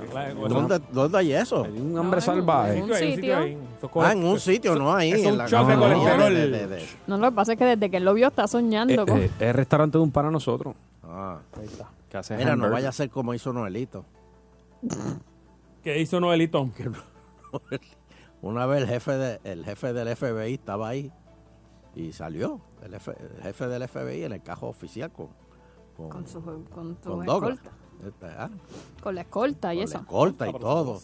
¿Dónde, 0.48 0.80
¿Dónde 0.92 1.18
hay 1.18 1.34
eso? 1.34 1.64
Hay 1.64 1.72
un 1.72 1.98
hambre 1.98 2.12
No, 2.12 2.16
en- 2.18 2.22
salvaje. 2.22 2.78
en 2.78 2.84
un 2.84 2.94
sitio. 2.94 3.38
Ah, 3.96 4.12
en 4.12 4.24
un 4.24 4.40
sitio, 4.40 4.76
no 4.76 4.94
ahí. 4.94 5.12
Es 5.14 5.20
en 5.24 5.32
un 5.32 5.38
de 5.38 5.50
no, 5.50 5.68
no, 5.88 6.30
No, 7.08 7.18
lo 7.18 7.30
que 7.32 7.36
pasa 7.36 7.54
es 7.54 7.58
que 7.58 7.66
desde 7.66 7.90
que 7.90 7.98
él 7.98 8.06
lo 8.06 8.14
vio 8.14 8.28
está 8.28 8.48
soñando. 8.48 8.94
Eh, 8.94 9.06
con- 9.06 9.18
eh, 9.18 9.26
es 9.40 9.42
el 9.48 9.54
restaurante 9.54 9.98
de 9.98 10.04
un 10.04 10.12
para 10.12 10.30
nosotros. 10.30 10.76
Ah, 11.04 11.38
Que 12.10 12.18
hace 12.18 12.38
Mira, 12.38 12.56
no 12.56 12.70
vaya 12.70 12.90
a 12.90 12.92
ser 12.92 13.10
como 13.10 13.34
hizo 13.34 13.52
Noelito. 13.52 14.06
¿Qué 15.84 16.00
hizo 16.00 16.20
Noelito? 16.20 16.70
Una 18.42 18.66
vez 18.66 18.84
el 18.84 18.88
jefe, 18.88 19.12
de, 19.14 19.40
el 19.44 19.66
jefe 19.66 19.94
del 19.94 20.16
FBI 20.16 20.54
estaba 20.54 20.90
ahí 20.90 21.12
y 21.96 22.12
salió. 22.14 22.62
El, 22.84 22.94
F- 22.94 23.16
el 23.20 23.42
jefe 23.42 23.68
del 23.68 23.88
FBI 23.88 24.24
en 24.26 24.34
el 24.34 24.44
cajo 24.44 24.68
oficial 24.68 25.12
con, 25.12 25.30
con, 25.96 26.10
Con 26.10 26.28
su, 26.28 26.42
con 26.44 26.98
su 27.04 27.10
con 27.10 27.26
Douglas. 27.26 27.54
escolta. 27.60 27.72
Este, 28.06 28.26
ah, 28.28 28.50
Con 29.02 29.16
la 29.16 29.22
escolta 29.22 29.74
y 29.74 29.78
con 29.78 29.84
eso. 29.86 29.94
la 29.98 30.02
escolta 30.02 30.48
y 30.50 30.54
todo. 30.54 31.02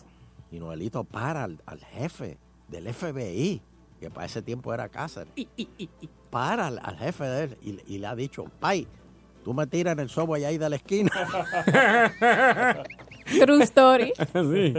Y 0.51 0.59
Noelito 0.59 1.03
para 1.03 1.45
al, 1.45 1.59
al 1.65 1.79
jefe 1.79 2.37
del 2.67 2.93
FBI, 2.93 3.61
que 3.99 4.11
para 4.11 4.27
ese 4.27 4.43
tiempo 4.43 4.71
era 4.73 4.87
Cáceres. 4.89 5.33
Para 6.29 6.67
al, 6.67 6.79
al 6.83 6.97
jefe 6.97 7.23
de 7.23 7.43
él 7.45 7.57
y, 7.63 7.95
y 7.95 7.97
le 7.97 8.05
ha 8.07 8.15
dicho, 8.15 8.45
Pai, 8.59 8.87
tú 9.43 9.53
me 9.55 9.65
tiras 9.65 9.93
en 9.93 10.01
el 10.01 10.09
subway 10.09 10.43
ahí 10.45 10.59
de 10.59 10.69
la 10.69 10.75
esquina. 10.75 11.09
True 13.25 13.63
story. 13.63 14.13
Sí. 14.33 14.73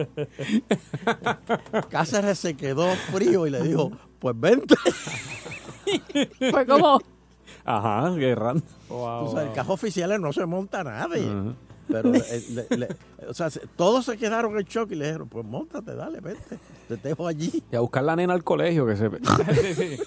Cáceres 1.91 2.39
se 2.39 2.55
quedó 2.57 2.87
frío 3.13 3.47
y 3.47 3.51
le 3.51 3.63
dijo, 3.63 3.91
pues 4.19 4.35
vente. 4.39 4.75
Fue 6.51 6.67
como, 6.67 7.01
Ajá, 7.65 8.11
guerra. 8.11 8.55
Tú 8.89 9.29
sabes, 9.33 9.49
el 9.49 9.53
cajo 9.55 9.73
oficiales 9.75 10.21
no 10.21 10.33
se 10.33 10.45
monta 10.47 10.85
nadie. 10.85 11.27
Pero 11.87 12.15
eh, 12.15 12.45
le- 12.51 12.77
le- 12.79 12.89
o 13.29 13.35
sea, 13.35 13.51
se- 13.51 13.61
todos 13.77 14.07
se 14.07 14.17
quedaron 14.17 14.57
en 14.59 14.65
shock 14.65 14.91
y 14.93 14.95
le 14.95 15.05
dijeron, 15.07 15.29
pues 15.29 15.45
montate, 15.45 15.95
dale, 15.95 16.19
vente. 16.21 16.59
Te 16.89 16.97
dejo 16.97 17.27
allí. 17.27 17.63
Y 17.71 17.77
a 17.77 17.81
buscar 17.81 18.03
la 18.05 18.17
nena 18.17 18.33
al 18.33 18.43
colegio 18.43 18.87
que 18.87 18.97
se... 18.97 19.11
Sí, 19.75 19.75
sí. 19.75 19.99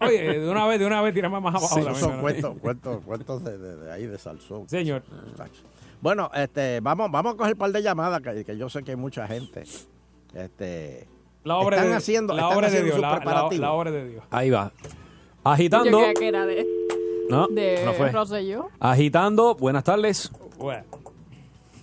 Oye, 0.00 0.38
de 0.38 0.48
una 0.48 0.64
vez, 0.66 0.78
de 0.78 0.86
una 0.86 1.02
vez, 1.02 1.12
tiramos 1.14 1.42
más 1.42 1.56
abajo. 1.56 1.74
Sí, 1.74 1.82
la 1.82 1.94
son 1.96 2.20
cuentos, 2.20 2.54
cuentos, 2.60 3.04
cuentos 3.04 3.42
de, 3.44 3.58
de- 3.58 3.76
de 3.76 3.92
ahí 3.92 4.06
de 4.06 4.16
Salsón. 4.16 4.68
Señor. 4.68 5.02
Bueno, 6.00 6.30
este, 6.34 6.80
vamos, 6.80 7.10
vamos 7.10 7.34
a 7.34 7.36
coger 7.36 7.52
un 7.54 7.58
par 7.58 7.72
de 7.72 7.82
llamadas 7.82 8.20
que, 8.20 8.44
que 8.44 8.56
yo 8.56 8.68
sé 8.68 8.82
que 8.84 8.92
hay 8.92 8.96
mucha 8.96 9.26
gente. 9.26 9.64
Este, 10.34 11.08
La 11.44 11.56
obra 11.56 11.76
están 11.76 11.90
de, 11.90 11.96
haciendo, 11.96 12.34
la 12.34 12.42
están 12.42 12.58
obra 12.58 12.70
de 12.70 12.78
haciendo 12.78 12.84
Dios. 12.86 12.94
sus 12.96 13.02
La, 13.02 13.10
la- 13.10 13.16
preparativos. 13.16 13.60
la 13.60 13.72
obra 13.72 13.90
de 13.90 14.08
Dios. 14.08 14.24
Ahí 14.30 14.50
va. 14.50 14.72
yo 14.82 14.88
Agitando. 15.44 15.98
creía 15.98 16.14
que 16.14 16.28
era 16.28 16.46
de, 16.46 16.66
No, 17.30 17.48
de 17.48 17.82
no 17.84 17.92
fue. 17.94 18.12
Rosselló. 18.12 18.68
Agitando. 18.78 19.54
Buenas 19.56 19.82
tardes. 19.84 20.30
Bueno. 20.58 20.84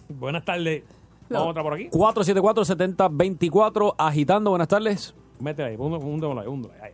Buenas 0.10 0.46
tardes. 0.46 0.84
Vamos 1.30 1.50
otra 1.50 1.64
por 1.64 1.74
aquí. 1.74 1.90
474-7024. 1.90 3.96
Agitando. 3.98 4.52
Buenas 4.52 4.68
tardes. 4.68 5.16
Métele 5.40 5.70
ahí, 5.70 5.76
húndemelo 5.78 6.40
ahí, 6.42 6.48
húndemelo 6.48 6.84
ahí. 6.84 6.92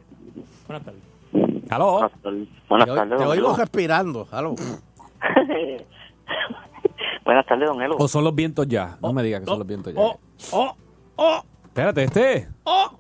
Buenas 0.68 0.86
tardes. 0.86 1.02
Aló. 1.70 2.10
Buenas 2.70 2.88
te, 2.88 2.96
tardes, 2.96 3.18
te 3.20 3.26
oigo 3.26 3.56
respirando. 3.56 4.28
Aló. 4.32 4.56
Buenas 7.24 7.46
tardes, 7.46 7.68
don 7.70 7.82
Elo. 7.82 7.96
O 8.00 8.08
son 8.08 8.24
los 8.24 8.34
vientos 8.34 8.68
ya. 8.68 8.98
No 9.02 9.14
me 9.14 9.24
digas 9.24 9.42
que 9.42 9.46
son 9.46 9.60
los 9.60 9.68
vientos 9.68 9.94
ya. 9.94 10.00
Oh, 10.02 10.20
oh, 10.52 10.76
oh, 11.18 11.42
Espérate, 11.66 12.04
este. 12.04 12.48
oh. 12.64 12.92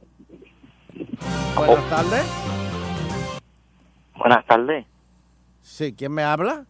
Buenas 1.55 1.89
tardes. 1.89 2.43
Buenas 4.17 4.45
tardes. 4.45 4.85
Sí, 5.61 5.95
¿quién 5.95 6.11
me 6.13 6.23
habla? 6.23 6.65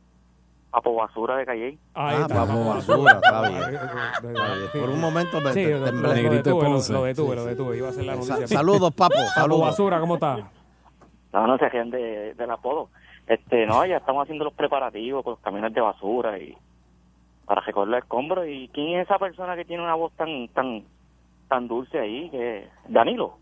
Papo 0.72 0.95
Basura 0.95 1.36
de 1.36 1.45
Calle. 1.45 1.78
Ahí 1.93 2.16
ah, 2.18 2.22
está. 2.22 2.34
vamos, 2.45 2.76
basura, 2.88 3.12
está 3.22 3.49
bien. 3.49 3.62
Por 4.72 4.89
un 4.89 5.02
momento 5.02 5.41
me 5.41 5.52
Sí, 5.52 5.66
te- 5.66 5.72
lo, 5.80 6.14
detuve, 6.14 6.70
lo, 6.70 7.04
detuve, 7.04 7.36
lo 7.36 7.45
detuve. 7.45 7.78
Iba 7.78 7.88
a 7.88 7.89
hacer 7.91 8.06
la 8.06 8.14
Sa- 8.22 8.36
noticia. 8.36 8.47
saludos, 8.58 8.93
papo. 8.93 9.16
Papo 9.16 9.30
Saludos. 9.36 9.62
Basura, 9.68 9.99
¿cómo 9.99 10.14
está? 10.16 10.49
No, 11.34 11.47
no 11.47 11.58
se 11.58 11.68
rían 11.70 11.89
de, 11.89 12.34
del 12.36 12.52
apodo. 12.52 12.89
Este, 13.28 13.66
no, 13.66 13.86
ya 13.86 13.97
estamos 13.97 14.24
haciendo 14.24 14.45
los 14.45 14.54
preparativos 14.54 15.24
con 15.24 15.32
los 15.32 15.39
camiones 15.41 15.74
de 15.74 15.82
basura 15.82 16.38
y 16.38 16.58
para 17.52 17.66
recoger 17.66 17.89
los 17.89 17.99
escombros. 17.99 18.45
¿Y 18.47 18.70
quién 18.74 18.97
es 18.99 19.06
esa 19.06 19.20
persona 19.20 19.58
que 19.58 19.66
tiene 19.66 19.84
una 19.84 19.95
voz 19.95 20.14
tan 20.14 20.47
tan 20.54 20.86
tan 21.49 21.68
dulce 21.68 21.99
ahí? 21.99 22.30
que 22.30 22.70
Danilo. 22.88 23.34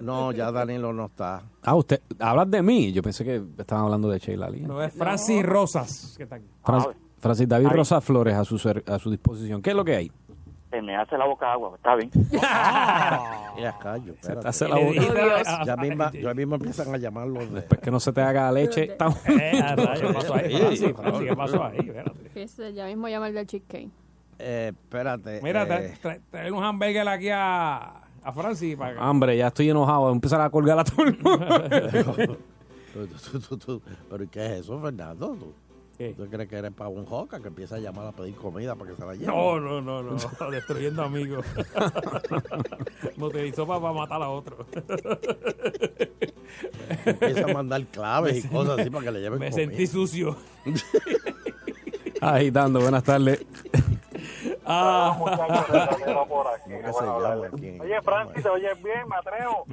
No, 0.00 0.32
ya 0.32 0.50
Danilo 0.50 0.92
no 0.92 1.06
está. 1.06 1.42
Ah, 1.62 1.76
usted. 1.76 2.00
Hablas 2.18 2.50
de 2.50 2.62
mí. 2.62 2.92
Yo 2.92 3.00
pensé 3.00 3.24
que 3.24 3.40
estaban 3.58 3.84
hablando 3.84 4.08
de 4.08 4.18
Sheila 4.18 4.50
Lee. 4.50 4.62
No, 4.62 4.82
es 4.82 4.92
Francis 4.92 5.44
Rosas. 5.46 6.16
¿Qué 6.18 6.26
tal? 6.26 6.42
Fran- 6.64 6.96
Francis 7.20 7.48
David 7.48 7.66
Ahí. 7.68 7.76
Rosa 7.76 8.00
Flores 8.00 8.34
a 8.34 8.44
su, 8.44 8.58
ser- 8.58 8.82
a 8.88 8.98
su 8.98 9.08
disposición. 9.08 9.62
¿Qué 9.62 9.70
es 9.70 9.76
lo 9.76 9.84
que 9.84 9.94
hay? 9.94 10.12
Se 10.74 10.82
me 10.82 10.96
hace 10.96 11.16
la 11.16 11.24
boca 11.26 11.52
agua, 11.52 11.72
está 11.76 11.94
bien. 11.94 12.10
Ya 12.32 13.78
callo, 13.80 14.06
Se 14.20 14.32
te 14.32 14.40
espérate. 14.40 14.48
hace 14.48 14.68
la 14.68 14.74
boca. 14.76 14.90
dijiste- 14.90 15.64
Ya 15.66 15.76
misma, 15.76 16.10
ya 16.12 16.34
mismo 16.34 16.54
empiezan 16.56 16.92
a 16.92 16.98
llamarlo. 16.98 17.38
de- 17.40 17.46
Después 17.46 17.80
que 17.80 17.90
no 17.92 18.00
se 18.00 18.12
te 18.12 18.20
haga 18.20 18.50
leche. 18.50 18.82
Eh, 18.82 18.96
¿Qué 18.96 20.06
pasó 20.12 20.34
ahí, 20.34 20.56
Francis? 20.56 20.92
Francis, 20.96 21.28
¿Qué 21.28 21.36
pasó 21.36 21.64
ahí? 21.64 21.78
Espérate. 21.78 22.30
Ese, 22.42 22.72
ya 22.74 22.86
mismo 22.86 23.06
llama 23.08 23.28
el 23.28 23.34
del 23.34 23.46
cheesecake. 23.46 23.88
Eh, 24.40 24.72
espérate. 24.74 25.40
Mira, 25.44 25.62
eh, 25.62 25.94
trae, 26.02 26.20
trae- 26.32 26.50
un 26.50 26.64
hamburger 26.64 27.06
aquí 27.08 27.28
a, 27.32 28.00
a 28.24 28.32
Francis 28.32 28.74
para 28.76 28.94
que... 28.94 29.00
Hombre, 29.00 29.36
ya 29.36 29.46
estoy 29.46 29.70
enojado. 29.70 30.10
Empezar 30.10 30.40
a 30.40 30.50
colgar 30.50 30.76
a 30.80 30.82
todo 30.84 31.04
el 31.06 31.16
mundo. 31.20 31.46
¿Pero 34.10 34.30
qué 34.30 34.46
es 34.46 34.52
eso, 34.62 34.80
Fernando? 34.80 35.36
¿Tú, 35.94 35.98
¿Qué? 35.98 36.12
tú 36.12 36.26
crees 36.28 36.48
que 36.48 36.56
eres 36.56 36.72
para 36.72 36.90
un 36.90 37.06
joca 37.06 37.40
que 37.40 37.46
empieza 37.48 37.76
a 37.76 37.78
llamar 37.78 38.08
a 38.08 38.12
pedir 38.12 38.34
comida 38.34 38.74
para 38.74 38.90
que 38.90 38.96
se 38.96 39.06
la 39.06 39.14
lleve? 39.14 39.26
No, 39.26 39.60
no, 39.60 39.80
no, 39.80 40.02
no, 40.02 40.16
destruyendo 40.50 41.04
amigos. 41.04 41.46
Me 43.16 43.24
utilizó 43.26 43.64
para, 43.64 43.92
matar 43.92 44.20
a 44.22 44.28
otro. 44.28 44.66
Empieza 47.06 47.44
a 47.44 47.54
mandar 47.54 47.84
claves 47.86 48.44
y 48.44 48.48
cosas 48.48 48.80
así 48.80 48.90
para 48.90 49.04
que 49.04 49.12
le 49.12 49.20
lleven 49.20 49.38
Me 49.38 49.50
comida. 49.50 49.66
sentí 49.68 49.86
sucio. 49.86 50.36
Agitando. 52.20 52.80
Buenas 52.80 53.04
tardes. 53.04 53.46
Ah, 54.66 55.16
por 55.18 56.48
aquí. 56.48 56.70
¿Cómo 56.70 56.82
que 56.82 56.92
se 56.92 57.04
llama 57.04 57.46
aquí? 57.46 57.78
Oye, 57.80 58.02
Francis, 58.02 58.42
¿te 58.42 58.48
oyes 58.48 58.82
bien? 58.82 59.06
Me 59.08 59.16
atrevo. 59.16 59.64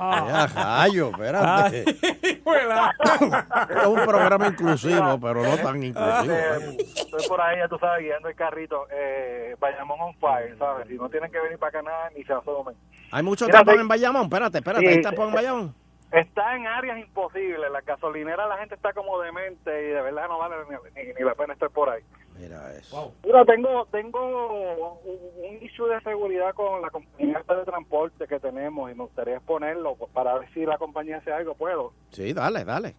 Ya, 0.00 0.46
rayo, 0.46 1.10
espérate. 1.10 1.84
Esto 1.90 3.80
es 3.80 3.86
un 3.86 4.04
programa 4.06 4.46
inclusivo, 4.48 5.18
pero 5.20 5.42
no 5.42 5.56
tan 5.58 5.82
inclusivo. 5.82 6.34
Eh, 6.34 6.76
Estoy 6.78 7.28
por 7.28 7.40
ahí, 7.40 7.58
ya 7.58 7.68
tú 7.68 7.78
sabes, 7.78 8.04
guiando 8.04 8.28
el 8.28 8.34
carrito. 8.34 8.86
Eh, 8.90 9.56
Bayamón 9.58 10.00
on 10.00 10.14
fire, 10.14 10.56
¿sabes? 10.58 10.88
Si 10.88 10.94
no 10.94 11.08
tienen 11.08 11.30
que 11.30 11.38
venir 11.40 11.58
para 11.58 11.68
acá 11.80 11.82
nada, 11.82 12.10
ni 12.16 12.24
se 12.24 12.32
asomen. 12.32 12.74
Hay 13.10 13.22
mucho 13.22 13.46
Mira, 13.46 13.58
tapón 13.60 13.80
en 13.80 13.88
Bayamón. 13.88 14.22
Espérate, 14.24 14.58
espérate. 14.58 14.86
Sí, 14.86 14.92
¿Hay 14.92 15.02
tapón 15.02 15.28
en 15.28 15.34
Bayamón? 15.34 15.74
Está 16.12 16.56
en 16.56 16.66
áreas 16.66 16.98
imposibles. 16.98 17.70
La 17.70 17.80
gasolinera, 17.82 18.46
la 18.46 18.58
gente 18.58 18.74
está 18.74 18.92
como 18.92 19.20
demente 19.20 19.70
y 19.70 19.86
de 19.90 20.00
verdad 20.02 20.28
no 20.28 20.38
vale 20.38 20.56
ni, 20.68 21.02
ni- 21.04 21.12
ni 21.12 21.24
la 21.24 21.34
pena 21.34 21.52
estar 21.52 21.70
por 21.70 21.88
ahí. 21.90 22.02
Mira 22.40 22.74
eso. 22.74 23.14
Mira, 23.24 23.44
tengo, 23.44 23.86
tengo 23.92 24.98
un, 25.02 25.62
issue 25.62 25.86
de 25.88 26.00
seguridad 26.00 26.54
con 26.54 26.80
la 26.80 26.88
compañía 26.88 27.44
de 27.46 27.64
transporte 27.64 28.26
que 28.26 28.40
tenemos 28.40 28.90
y 28.90 28.94
me 28.94 29.04
gustaría 29.04 29.36
exponerlo 29.36 29.96
para 30.14 30.38
ver 30.38 30.48
si 30.54 30.64
la 30.64 30.78
compañía 30.78 31.18
hace 31.18 31.30
algo. 31.32 31.54
¿Puedo? 31.54 31.92
Sí, 32.12 32.32
dale, 32.32 32.64
dale. 32.64 32.94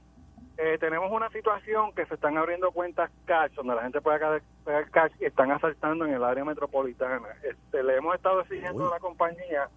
Eh, 0.57 0.77
tenemos 0.79 1.11
una 1.11 1.27
situación 1.29 1.91
que 1.93 2.05
se 2.05 2.13
están 2.13 2.37
abriendo 2.37 2.71
cuentas 2.71 3.09
cash, 3.25 3.53
donde 3.55 3.73
la 3.73 3.81
gente 3.81 3.99
puede 3.99 4.19
pagar- 4.19 4.43
pagar 4.63 4.89
cash 4.91 5.11
y 5.19 5.25
están 5.25 5.49
asaltando 5.51 6.05
en 6.05 6.13
el 6.13 6.23
área 6.23 6.45
metropolitana. 6.45 7.29
Este, 7.41 7.81
le 7.81 7.95
hemos 7.95 8.13
estado 8.13 8.41
exigiendo 8.41 8.87
a 8.87 8.91
la 8.91 8.99
compañía 8.99 9.69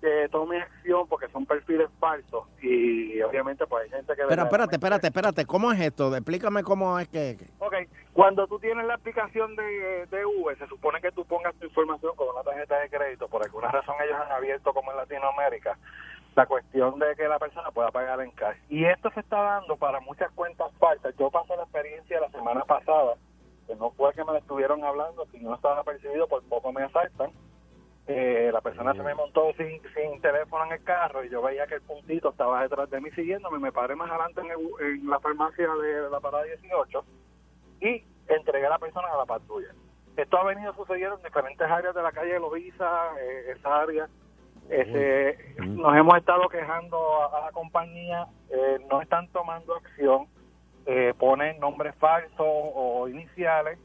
que 0.00 0.28
tome 0.30 0.60
acción 0.60 1.06
porque 1.08 1.28
son 1.28 1.46
perfiles 1.46 1.88
falsos 1.98 2.44
y 2.62 3.20
obviamente 3.22 3.66
pues 3.66 3.84
hay 3.84 3.90
gente 3.90 4.14
que... 4.14 4.22
Verdaderamente- 4.22 4.44
espérate, 4.54 4.76
espérate, 4.76 5.06
espérate. 5.08 5.46
¿Cómo 5.46 5.72
es 5.72 5.80
esto? 5.80 6.14
Explícame 6.14 6.62
cómo 6.62 6.98
es 6.98 7.08
que... 7.08 7.36
que- 7.38 7.46
Ok, 7.58 7.74
cuando 8.12 8.46
tú 8.46 8.58
tienes 8.58 8.86
la 8.86 8.94
aplicación 8.94 9.54
de, 9.56 10.06
de 10.06 10.26
Uber, 10.26 10.56
se 10.58 10.66
supone 10.68 11.00
que 11.00 11.12
tú 11.12 11.24
pongas 11.24 11.54
tu 11.56 11.66
información 11.66 12.14
con 12.16 12.28
una 12.28 12.42
tarjeta 12.42 12.78
de 12.80 12.88
crédito. 12.90 13.28
Por 13.28 13.42
alguna 13.44 13.68
razón 13.70 13.94
ellos 14.04 14.16
han 14.20 14.32
abierto, 14.32 14.72
como 14.72 14.90
en 14.90 14.96
Latinoamérica, 14.98 15.78
la 16.34 16.46
cuestión 16.46 16.98
de 16.98 17.14
que 17.16 17.26
la 17.28 17.38
persona 17.38 17.70
pueda 17.70 17.90
pagar 17.90 18.20
en 18.20 18.30
cash. 18.32 18.56
Y 18.68 18.84
esto 18.84 19.10
se 19.10 19.20
está 19.20 19.40
dando 19.40 19.76
para 19.76 20.00
muchas 20.00 20.30
cuentas 20.32 20.70
falsas. 20.78 21.14
Yo 21.18 21.30
pasé 21.30 21.56
la 21.56 21.62
experiencia 21.62 22.20
la 22.20 22.30
semana 22.30 22.62
pasada, 22.64 23.14
que 23.66 23.74
no 23.76 23.90
fue 23.92 24.12
que 24.14 24.22
me 24.24 24.32
la 24.32 24.38
estuvieron 24.38 24.84
hablando, 24.84 25.26
si 25.32 25.38
no 25.40 25.54
estaba 25.54 25.82
percibido, 25.82 26.28
por 26.28 26.42
poco 26.44 26.72
me 26.72 26.82
asaltan. 26.84 27.30
Eh, 28.08 28.50
la 28.52 28.60
persona 28.60 28.92
se 28.94 29.02
me 29.02 29.14
montó 29.14 29.52
sin, 29.56 29.80
sin 29.94 30.20
teléfono 30.20 30.64
en 30.66 30.72
el 30.72 30.84
carro 30.84 31.24
y 31.24 31.28
yo 31.28 31.42
veía 31.42 31.66
que 31.66 31.74
el 31.74 31.82
puntito 31.82 32.30
estaba 32.30 32.62
detrás 32.62 32.88
de 32.90 33.00
mí 33.00 33.10
siguiéndome. 33.10 33.58
Me 33.58 33.72
paré 33.72 33.96
más 33.96 34.08
adelante 34.10 34.42
en, 34.42 34.50
el- 34.52 34.86
en 35.00 35.10
la 35.10 35.18
farmacia 35.18 35.68
de 35.68 36.08
la 36.08 36.20
parada 36.20 36.44
18 36.44 37.04
y 37.80 38.04
entregué 38.28 38.66
a 38.66 38.70
la 38.70 38.78
persona 38.78 39.08
a 39.12 39.16
la 39.18 39.24
patrulla. 39.26 39.74
Esto 40.16 40.38
ha 40.38 40.44
venido 40.44 40.72
sucediendo 40.74 41.16
en 41.16 41.22
diferentes 41.24 41.68
áreas 41.68 41.94
de 41.94 42.02
la 42.02 42.12
calle 42.12 42.38
Loiza, 42.38 43.20
eh, 43.20 43.52
esa 43.56 43.80
área. 43.82 44.08
Ese, 44.68 45.38
nos 45.60 45.96
hemos 45.96 46.16
estado 46.16 46.48
quejando 46.48 47.22
a, 47.22 47.38
a 47.38 47.40
la 47.46 47.52
compañía, 47.52 48.26
eh, 48.50 48.78
no 48.90 49.00
están 49.02 49.28
tomando 49.28 49.76
acción, 49.76 50.26
eh, 50.86 51.12
ponen 51.18 51.60
nombres 51.60 51.94
falsos 51.96 52.40
o 52.40 53.06
iniciales, 53.08 53.78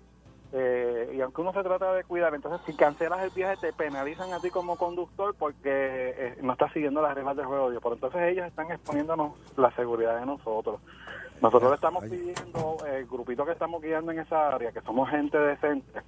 eh, 0.53 1.13
y 1.15 1.21
aunque 1.21 1.41
uno 1.41 1.53
se 1.53 1.63
trata 1.63 1.93
de 1.93 2.03
cuidar, 2.03 2.35
entonces 2.35 2.61
si 2.65 2.73
cancelas 2.73 3.21
el 3.23 3.29
viaje 3.29 3.55
te 3.61 3.73
penalizan 3.73 4.33
a 4.33 4.39
ti 4.39 4.49
como 4.49 4.75
conductor 4.75 5.33
porque 5.37 5.69
eh, 5.69 6.37
no 6.41 6.53
estás 6.53 6.73
siguiendo 6.73 7.01
las 7.01 7.15
reglas 7.15 7.37
del 7.37 7.45
juego. 7.45 7.69
Pero 7.81 7.95
entonces 7.95 8.21
ellos 8.23 8.45
están 8.47 8.71
exponiéndonos 8.71 9.33
la 9.57 9.71
seguridad 9.71 10.19
de 10.19 10.25
nosotros. 10.25 10.81
Nosotros 11.41 11.71
le 11.71 11.75
estamos 11.75 12.03
pidiendo, 12.03 12.77
el 12.85 13.05
grupito 13.07 13.45
que 13.45 13.53
estamos 13.53 13.81
guiando 13.81 14.11
en 14.11 14.19
esa 14.19 14.49
área, 14.49 14.71
que 14.71 14.81
somos 14.81 15.09
gente 15.09 15.37
decente, 15.39 16.01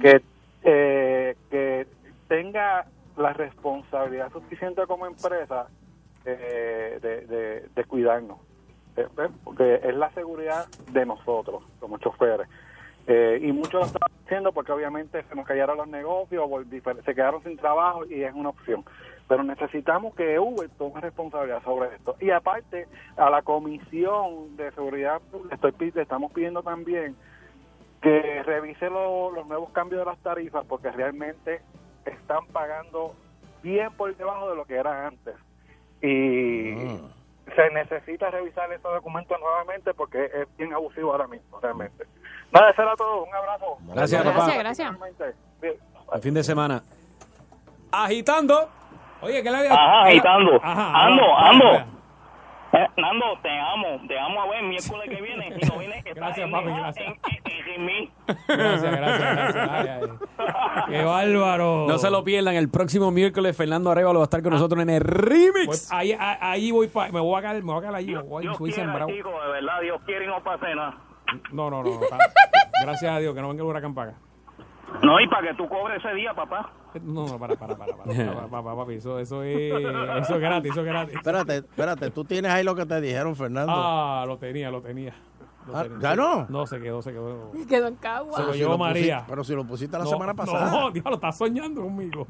que, 0.00 0.22
eh, 0.62 1.36
que 1.50 1.86
tenga 2.28 2.86
la 3.16 3.34
responsabilidad 3.34 4.32
suficiente 4.32 4.86
como 4.86 5.06
empresa 5.06 5.66
eh, 6.24 6.98
de, 7.02 7.20
de, 7.26 7.68
de 7.74 7.84
cuidarnos. 7.84 8.38
Eh, 8.96 9.06
eh, 9.18 9.28
Porque 9.44 9.80
es 9.82 9.94
la 9.94 10.10
seguridad 10.12 10.66
de 10.90 11.04
nosotros, 11.06 11.62
como 11.80 11.98
choferes. 11.98 12.48
Eh, 13.06 13.40
y 13.42 13.52
muchos 13.52 13.74
lo 13.74 13.84
están 13.86 14.02
haciendo 14.24 14.52
porque 14.52 14.72
obviamente 14.72 15.22
se 15.24 15.34
nos 15.34 15.46
cayeron 15.46 15.76
los 15.76 15.88
negocios, 15.88 16.48
se 17.04 17.14
quedaron 17.14 17.42
sin 17.42 17.56
trabajo 17.56 18.04
y 18.06 18.22
es 18.22 18.32
una 18.34 18.50
opción. 18.50 18.84
Pero 19.28 19.42
necesitamos 19.42 20.14
que 20.14 20.38
Uber 20.38 20.68
tome 20.78 21.00
responsabilidad 21.00 21.62
sobre 21.64 21.94
esto. 21.94 22.16
Y 22.20 22.30
aparte, 22.30 22.86
a 23.16 23.30
la 23.30 23.42
Comisión 23.42 24.56
de 24.56 24.70
Seguridad 24.72 25.20
le, 25.48 25.54
estoy, 25.54 25.90
le 25.94 26.02
estamos 26.02 26.32
pidiendo 26.32 26.62
también 26.62 27.16
que 28.00 28.42
revise 28.42 28.90
lo- 28.90 29.30
los 29.30 29.46
nuevos 29.46 29.70
cambios 29.70 30.00
de 30.00 30.06
las 30.06 30.18
tarifas 30.18 30.64
porque 30.66 30.90
realmente 30.90 31.60
están 32.04 32.46
pagando 32.48 33.14
bien 33.62 33.92
por 33.96 34.14
debajo 34.16 34.50
de 34.50 34.56
lo 34.56 34.64
que 34.64 34.74
era 34.74 35.06
antes. 35.06 35.34
Y 36.00 36.74
se 37.54 37.70
necesita 37.72 38.30
revisar 38.30 38.72
esos 38.72 38.92
documentos 38.92 39.38
nuevamente 39.40 39.94
porque 39.94 40.24
es 40.24 40.56
bien 40.56 40.72
abusivo 40.72 41.12
ahora 41.12 41.28
mismo, 41.28 41.60
realmente. 41.60 42.04
Nada, 42.52 42.70
eso 42.70 42.82
era 42.82 42.96
todo. 42.96 43.24
Un 43.24 43.34
abrazo. 43.34 43.78
Gracias, 43.94 44.22
papá. 44.24 44.54
Gracias, 44.58 44.92
Bien. 45.60 45.74
El 46.14 46.20
fin 46.20 46.34
de 46.34 46.44
semana. 46.44 46.82
Agitando. 47.90 48.68
Oye, 49.22 49.42
¿qué 49.42 49.50
le 49.50 49.56
había 49.58 49.72
Ajá, 49.72 50.02
agitando. 50.02 50.56
Ajá, 50.62 51.04
ando, 51.06 51.22
ajá, 51.36 51.48
ando. 51.50 51.92
Eh, 52.74 52.88
Nando, 52.96 53.26
te 53.42 53.50
amo, 53.50 54.00
te 54.08 54.18
amo 54.18 54.42
a 54.42 54.46
ver 54.48 54.62
miércoles 54.62 55.08
que 55.10 55.20
viene. 55.20 55.54
Si 55.60 55.68
no 55.68 55.78
viene, 55.78 55.98
estás 55.98 56.14
Gracias, 56.14 56.46
en, 56.46 56.50
papi, 56.52 56.68
en- 56.68 56.76
gracias. 56.76 57.06
en- 57.06 57.12
en- 57.12 57.64
sin 57.64 57.84
mí. 57.84 58.10
Gracias, 58.48 58.96
gracias, 58.96 59.36
gracias. 59.36 59.68
Ay, 59.70 59.88
ay. 59.88 60.08
Qué 60.88 61.04
bárbaro. 61.04 61.86
No 61.86 61.98
se 61.98 62.10
lo 62.10 62.24
pierdan. 62.24 62.54
El 62.54 62.70
próximo 62.70 63.10
miércoles 63.10 63.54
Fernando 63.56 63.90
Arevalo 63.90 64.20
va 64.20 64.24
a 64.24 64.26
estar 64.26 64.42
con 64.42 64.52
nosotros 64.54 64.80
en 64.82 64.88
el 64.90 65.00
remix. 65.02 65.66
Pues 65.66 65.92
ahí, 65.92 66.12
ahí, 66.18 66.36
ahí 66.40 66.70
voy 66.70 66.88
pa- 66.88 67.08
me 67.10 67.20
voy 67.20 67.38
a 67.38 67.42
caer, 67.42 67.62
me 67.62 67.72
voy 67.72 67.78
a 67.78 67.82
caer 67.82 67.94
allí, 67.94 68.14
me 68.14 68.22
voy, 68.22 68.42
Dios 68.42 68.58
voy 68.58 68.72
quiera, 68.72 69.06
chico, 69.06 69.30
de 69.42 69.48
verdad, 69.52 69.80
Dios 69.82 70.00
quiere 70.06 70.24
y 70.24 70.28
no 70.28 70.42
pase 70.42 70.74
nada. 70.74 70.96
No, 71.52 71.70
no, 71.70 71.82
no. 71.82 71.90
está- 72.02 72.18
Gracias 72.82 73.12
a 73.12 73.18
Dios 73.18 73.34
que 73.34 73.40
no 73.40 73.48
venga 73.48 73.62
el 73.62 73.68
huracán 73.68 73.94
para 73.94 74.10
acá. 74.12 74.20
No, 75.02 75.18
y 75.20 75.26
para 75.28 75.48
que 75.48 75.54
tú 75.54 75.68
cobres 75.68 76.04
ese 76.04 76.14
día, 76.14 76.34
papá. 76.34 76.70
No, 77.02 77.26
no, 77.26 77.38
para, 77.38 77.54
para, 77.56 77.74
para, 77.76 77.96
para, 77.96 78.12
para, 78.12 78.34
para, 78.50 78.62
para, 78.62 78.76
papi, 78.76 78.94
eso, 78.94 79.18
eso 79.18 79.42
es, 79.42 79.72
eso 79.72 80.34
es 80.34 80.40
gratis, 80.40 80.70
eso 80.72 80.80
es 80.80 80.86
gratis. 80.86 81.14
Espérate, 81.16 81.56
espérate, 81.58 82.10
tú 82.10 82.24
tienes 82.24 82.50
ahí 82.52 82.62
lo 82.62 82.74
que 82.74 82.84
te 82.84 83.00
dijeron, 83.00 83.34
Fernando. 83.34 83.72
Ah, 83.74 84.24
lo 84.26 84.36
tenía, 84.36 84.70
lo 84.70 84.82
tenía. 84.82 85.14
Lo 85.66 85.76
Ah, 85.76 85.82
tenía. 85.84 85.98
¿ya 86.00 86.14
no? 86.16 86.46
No, 86.50 86.66
se 86.66 86.78
quedó, 86.80 87.00
se 87.00 87.12
quedó. 87.12 87.50
Quedó 87.66 87.86
en 87.88 87.96
Cagua. 87.96 88.36
Se 88.36 88.42
lo 88.44 88.52
si 88.52 88.58
llevó 88.58 88.72
lo 88.72 88.78
María. 88.78 89.24
pero 89.26 89.42
si 89.44 89.54
lo 89.54 89.64
pusiste 89.64 89.96
la 89.96 90.04
No, 90.04 90.10
semana 90.10 90.34
pasada. 90.34 90.70
No, 90.70 90.90
diablo, 90.90 91.14
estás 91.14 91.38
soñando 91.38 91.80
conmigo. 91.82 92.26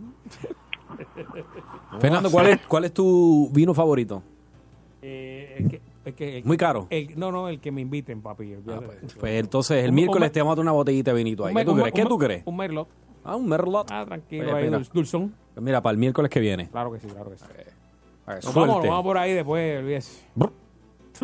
Fernando, 2.00 2.30
¿cuál 2.30 2.46
es, 2.48 2.60
¿cuál 2.66 2.84
es 2.84 2.94
tu 2.94 3.48
vino 3.52 3.74
favorito? 3.74 4.22
Eh, 5.00 5.56
es 5.58 5.68
que, 5.70 5.82
es 6.04 6.14
que, 6.14 6.38
el- 6.38 6.44
Muy 6.44 6.56
caro. 6.56 6.86
el- 6.90 7.18
no, 7.18 7.30
no, 7.32 7.48
el 7.48 7.60
que 7.60 7.70
me 7.72 7.80
inviten, 7.80 8.20
papi. 8.22 8.56
Pues 9.20 9.32
entonces 9.34 9.82
el 9.84 9.90
Un- 9.90 9.94
miércoles 9.96 10.28
un- 10.28 10.32
te 10.32 10.40
vamos 10.40 10.52
a 10.52 10.56
dar 10.56 10.62
una 10.62 10.72
botellita 10.72 11.10
de 11.12 11.16
vinito 11.16 11.44
ahí. 11.44 11.52
Un 11.54 11.58
¿Qué 11.58 11.64
me- 11.64 11.70
tú 11.72 11.76
crees? 11.80 11.92
¿Qué 11.94 12.02
un 12.02 12.08
tú 12.08 12.18
crees? 12.18 12.42
Un 12.46 12.56
merlot. 12.56 12.88
Ah, 13.24 13.36
un 13.36 13.48
merlot. 13.48 13.88
Ah, 13.90 14.04
tranquilo, 14.04 14.48
Oye, 14.48 14.56
ahí, 14.56 14.64
mira. 14.64 14.78
dul- 14.78 14.90
dulzón. 14.92 15.34
Pues 15.54 15.62
mira, 15.64 15.80
para 15.80 15.92
el 15.92 15.98
miércoles 15.98 16.30
que 16.30 16.40
viene. 16.40 16.68
Claro 16.70 16.90
que 16.92 16.98
sí, 16.98 17.06
claro 17.08 17.30
que 17.30 17.36
sí. 17.36 17.44
Para 18.24 18.40
que 18.40 18.46
Nos 18.46 18.54
vamos, 18.54 18.76
nos 18.78 18.86
vamos 18.86 19.02
por 19.04 19.18
ahí 19.18 19.32
después, 19.34 19.78
olvídese. 19.78 20.26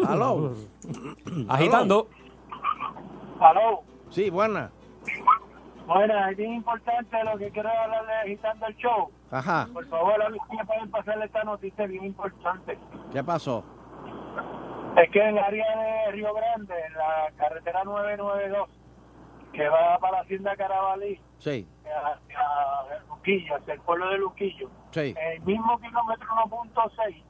Aló. 0.06 0.54
Agitando. 1.48 2.08
Aló. 3.40 3.80
Sí, 4.10 4.30
buena. 4.30 4.70
Bueno, 5.86 6.28
es 6.28 6.36
bien 6.36 6.52
importante 6.54 7.16
lo 7.24 7.38
que 7.38 7.50
quiero 7.50 7.68
hablarle 7.70 8.12
agitando 8.24 8.66
el 8.66 8.76
show. 8.76 9.08
Ajá. 9.30 9.68
Por 9.72 9.86
favor, 9.88 10.22
a 10.22 10.28
mí 10.28 10.38
me 10.56 10.64
pueden 10.66 10.90
pasarle 10.90 11.24
esta 11.24 11.44
noticia 11.44 11.86
bien 11.86 12.04
importante. 12.04 12.76
¿Qué 13.12 13.24
pasó? 13.24 13.64
Es 15.02 15.10
que 15.10 15.20
en 15.20 15.38
el 15.38 15.38
área 15.38 15.76
de 15.76 16.12
Río 16.12 16.34
Grande, 16.34 16.74
en 16.86 16.92
la 16.94 17.30
carretera 17.36 17.84
992, 17.84 18.68
que 19.52 19.68
va 19.68 19.98
para 19.98 20.18
la 20.18 20.20
hacienda 20.22 20.56
Carabalí, 20.56 21.20
Sí, 21.38 21.68
hacia 21.84 22.98
Luquillo, 23.08 23.56
hacia 23.56 23.74
el 23.74 23.80
pueblo 23.80 24.08
de 24.10 24.18
Luquillo, 24.18 24.68
sí. 24.90 25.14
en 25.16 25.32
el 25.32 25.40
mismo 25.42 25.78
kilómetro 25.78 26.26
1.6, 26.26 27.22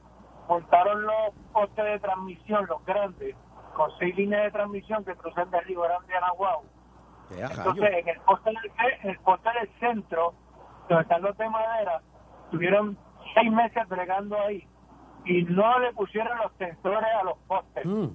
montaron 0.47 1.03
los 1.03 1.35
postes 1.53 1.85
de 1.85 1.99
transmisión, 1.99 2.65
los 2.67 2.83
grandes, 2.85 3.35
con 3.75 3.91
seis 3.99 4.15
líneas 4.15 4.45
de 4.45 4.51
transmisión 4.51 5.05
que 5.05 5.15
cruzan 5.15 5.51
de 5.51 5.61
Río 5.61 5.81
Grande 5.81 6.15
a 6.15 6.21
Nahuatl. 6.21 6.65
Entonces, 7.31 7.89
en 7.93 8.07
el 8.07 8.19
poste 8.21 8.49
del, 8.49 9.11
el 9.11 9.19
poste 9.19 9.49
del 9.59 9.69
centro, 9.79 10.33
donde 10.87 11.03
están 11.03 11.21
los 11.21 11.37
de 11.37 11.47
madera, 11.47 12.01
tuvieron 12.49 12.97
seis 13.35 13.51
meses 13.51 13.87
bregando 13.87 14.41
ahí 14.41 14.67
y 15.25 15.43
no 15.43 15.79
le 15.79 15.93
pusieron 15.93 16.37
los 16.39 16.51
sensores 16.57 17.09
a 17.19 17.23
los 17.23 17.37
postes. 17.47 17.85
Mm. 17.85 18.07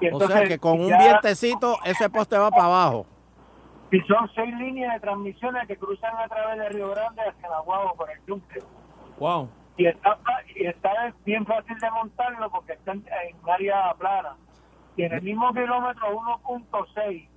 Y 0.00 0.08
O 0.08 0.18
sea 0.18 0.26
entonces, 0.26 0.48
que 0.48 0.58
con 0.58 0.80
un 0.80 0.88
ya- 0.88 0.98
vientecito 0.98 1.76
ese 1.84 2.08
poste 2.10 2.36
va 2.38 2.50
para 2.50 2.64
abajo. 2.64 3.06
Y 3.90 4.00
son 4.00 4.28
seis 4.34 4.54
líneas 4.58 4.94
de 4.94 5.00
transmisiones 5.00 5.66
que 5.68 5.76
cruzan 5.76 6.14
a 6.16 6.28
través 6.28 6.58
de 6.58 6.68
Río 6.70 6.90
Grande 6.90 7.22
hacia 7.22 7.48
Nahuatl 7.48 7.96
por 7.96 8.10
el 8.10 8.18
yunque. 8.26 8.58
Wow. 9.18 9.48
Y 9.78 9.86
está, 9.86 10.18
y 10.54 10.66
está 10.66 10.90
bien 11.24 11.46
fácil 11.46 11.78
de 11.78 11.90
montarlo 11.90 12.50
porque 12.50 12.72
está 12.72 12.92
en, 12.92 13.04
en 13.28 13.50
área 13.50 13.94
plana. 13.94 14.36
Y 14.96 15.02
en 15.04 15.12
el 15.12 15.22
mismo 15.22 15.52
kilómetro 15.52 16.08
1.6, 16.18 17.28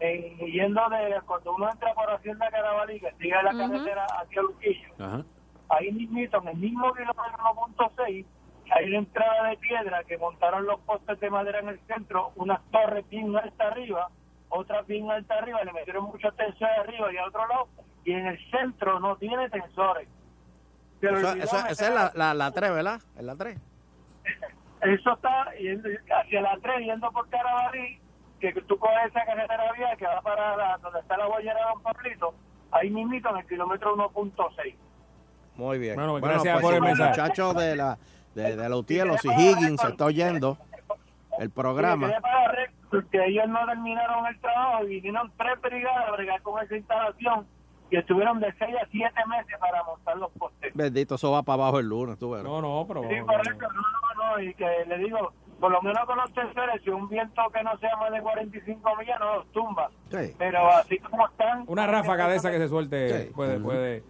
en- 0.00 0.36
yendo 0.38 0.88
de 0.88 1.20
cuando 1.26 1.54
uno 1.54 1.68
entra 1.70 1.92
por 1.94 2.10
Hacienda 2.10 2.48
Carabalí, 2.50 3.00
que 3.00 3.12
sigue 3.20 3.42
la 3.42 3.52
carretera 3.52 4.06
hacia 4.06 4.42
Luquillo, 4.42 4.88
Ajá. 4.98 5.24
Ahí 5.68 5.92
mismito, 5.92 6.40
en 6.42 6.48
el 6.48 6.56
mismo 6.56 6.92
kilómetro 6.92 7.38
1.6, 7.76 8.24
hay 8.70 8.84
una 8.88 8.98
entrada 8.98 9.48
de 9.48 9.56
piedra 9.56 10.04
que 10.04 10.18
montaron 10.18 10.66
los 10.66 10.80
postes 10.80 11.18
de 11.20 11.30
madera 11.30 11.60
en 11.60 11.68
el 11.68 11.80
centro, 11.86 12.32
unas 12.36 12.60
torres 12.70 13.08
bien 13.08 13.34
altas 13.36 13.72
arriba, 13.72 14.08
otras 14.50 14.86
bien 14.86 15.10
altas 15.10 15.38
arriba, 15.42 15.62
le 15.64 15.72
metieron 15.72 16.04
muchos 16.04 16.34
tensores 16.36 16.78
arriba 16.78 17.12
y 17.12 17.16
al 17.16 17.28
otro 17.28 17.46
lado, 17.46 17.68
y 18.04 18.12
en 18.12 18.26
el 18.26 18.50
centro 18.50 19.00
no 19.00 19.16
tiene 19.16 19.48
tensores. 19.50 20.08
Meter 21.00 21.38
esa 21.42 21.68
es 21.68 21.80
la, 21.94 22.12
la, 22.14 22.34
la 22.34 22.50
3, 22.50 22.70
¿verdad? 22.72 23.00
Es 23.16 23.22
la 23.22 23.36
3. 23.36 23.58
eso 24.82 25.12
está 25.12 25.52
yendo 25.58 25.88
hacia 26.20 26.40
la 26.40 26.58
3, 26.60 26.80
yendo 26.86 27.10
por 27.12 27.28
Carabalí, 27.28 27.98
que 28.40 28.52
tú 28.62 28.78
coges 28.78 29.06
esa 29.06 29.24
carretera 29.24 29.72
vía 29.72 29.96
que 29.96 30.06
va 30.06 30.20
para 30.22 30.56
la- 30.56 30.78
donde 30.78 31.00
está 31.00 31.16
la 31.16 31.26
bollera 31.26 31.54
de 31.54 31.64
Don 31.72 31.82
Pablito, 31.82 32.34
ahí 32.70 32.90
mismito 32.90 33.30
en 33.30 33.36
el 33.38 33.46
kilómetro 33.46 33.96
1.6. 33.96 34.76
Muy 35.58 35.78
bien. 35.78 35.96
Bueno, 35.96 36.12
pues 36.12 36.22
gracias 36.22 36.60
por 36.62 36.72
el 36.72 36.80
los 36.80 36.88
mensaje. 36.88 37.10
muchachos 37.20 37.54
de 37.56 37.76
la 37.76 37.98
de, 38.34 38.56
de 38.56 38.68
los 38.68 38.86
Tielos 38.86 39.24
y 39.24 39.28
Higgins 39.28 39.80
se 39.80 39.88
está 39.88 40.04
oyendo 40.06 40.56
el 41.38 41.50
programa. 41.50 42.10
Porque 42.90 43.22
ellos 43.26 43.46
no 43.48 43.66
terminaron 43.66 44.26
el 44.26 44.40
trabajo 44.40 44.84
y 44.84 45.00
vinieron 45.00 45.30
tres 45.36 45.60
brigadas 45.60 46.08
a 46.08 46.12
bregar 46.12 46.40
con 46.42 46.62
esa 46.64 46.76
instalación 46.76 47.46
y 47.90 47.96
estuvieron 47.96 48.40
de 48.40 48.52
6 48.58 48.76
a 48.82 48.86
7 48.90 49.14
meses 49.28 49.56
para 49.58 49.82
montar 49.84 50.16
los 50.16 50.30
postes. 50.32 50.72
Bendito, 50.74 51.16
eso 51.16 51.32
va 51.32 51.42
para 51.42 51.62
abajo 51.62 51.80
el 51.80 51.86
lunes, 51.86 52.18
tú 52.18 52.30
verás. 52.30 52.44
No, 52.44 52.60
no, 52.60 52.84
pero. 52.86 53.02
Sí, 53.02 53.16
correcto, 53.26 53.66
no, 53.68 53.82
no, 53.82 54.36
no, 54.36 54.42
y 54.42 54.54
que 54.54 54.84
le 54.86 54.98
digo, 54.98 55.32
por 55.60 55.70
lo 55.70 55.82
menos 55.82 56.04
con 56.06 56.16
los 56.18 56.32
terceros, 56.32 56.76
si 56.84 56.90
un 56.90 57.08
viento 57.08 57.42
que 57.52 57.62
no 57.62 57.76
sea 57.78 57.96
más 57.96 58.12
de 58.12 58.20
45 58.20 58.96
millas 58.96 59.18
no 59.20 59.36
los 59.36 59.46
tumba. 59.52 59.90
Sí. 60.10 60.34
Pero 60.38 60.70
así 60.70 60.98
como 60.98 61.26
están... 61.26 61.64
Una 61.66 61.86
ráfaga 61.86 62.28
de 62.28 62.36
esa 62.36 62.50
que 62.50 62.58
se 62.58 62.68
suelte 62.68 63.24
Sí. 63.26 63.30
puede, 63.34 63.58
puede. 63.58 64.02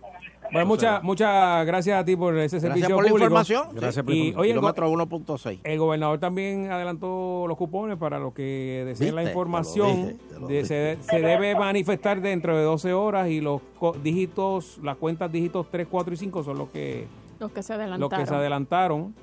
Bueno, 0.50 0.66
muchas, 0.66 1.02
muchas 1.02 1.66
gracias 1.66 2.00
a 2.00 2.04
ti 2.06 2.16
por 2.16 2.34
ese 2.38 2.58
servicio 2.58 2.88
Gracias 2.88 2.96
por 2.96 3.04
la 3.04 3.10
público. 3.10 3.24
información. 3.26 3.68
Gracias 3.74 4.02
por 4.04 4.14
la 4.14 4.16
Y, 4.16 4.18
información. 4.28 4.40
oye, 4.40 4.50
el, 4.52 4.60
go- 4.60 4.72
Kilómetro 4.74 5.36
1.6. 5.36 5.60
el 5.62 5.78
gobernador 5.78 6.18
también 6.20 6.70
adelantó 6.70 7.44
los 7.46 7.56
cupones 7.58 7.98
para 7.98 8.18
los 8.18 8.32
que 8.32 8.84
deseen 8.86 9.14
la 9.14 9.24
información. 9.24 10.18
Dije, 10.46 10.54
de- 10.54 10.64
se, 10.64 11.02
se 11.02 11.20
debe 11.20 11.54
manifestar 11.54 12.20
dentro 12.22 12.56
de 12.56 12.62
12 12.62 12.92
horas 12.94 13.28
y 13.28 13.40
los 13.42 13.60
co- 13.78 13.92
dígitos, 14.02 14.78
las 14.82 14.96
cuentas 14.96 15.30
dígitos 15.30 15.66
3, 15.70 15.86
4 15.90 16.14
y 16.14 16.16
5 16.16 16.42
son 16.42 16.56
los 16.58 16.70
que 16.70 17.06
Los 17.38 17.52
que 17.52 17.62
se 17.62 17.74
los 17.74 17.80
adelantaron. 17.82 18.20
que 18.20 18.26
se 18.26 18.34
adelantaron. 18.34 19.14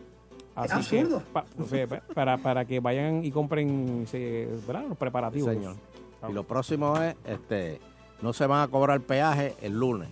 Así 0.55 0.89
que, 0.89 0.99
absurdo. 1.01 1.21
pa- 1.33 1.45
o 1.61 1.65
sea, 1.65 1.87
pa- 1.87 2.01
para, 2.13 2.37
para 2.37 2.65
que 2.65 2.79
vayan 2.79 3.23
y 3.25 3.31
compren 3.31 4.05
se- 4.07 4.47
¿verdad? 4.65 4.85
los 4.87 4.97
preparativos. 4.97 5.49
Sí, 5.49 5.55
señor. 5.55 5.75
Y 6.29 6.33
lo 6.33 6.43
próximo 6.43 6.97
es, 7.01 7.15
este, 7.25 7.79
no 8.21 8.33
se 8.33 8.47
van 8.47 8.61
a 8.61 8.67
cobrar 8.69 8.99
peaje 9.01 9.55
el 9.61 9.73
lunes. 9.77 10.09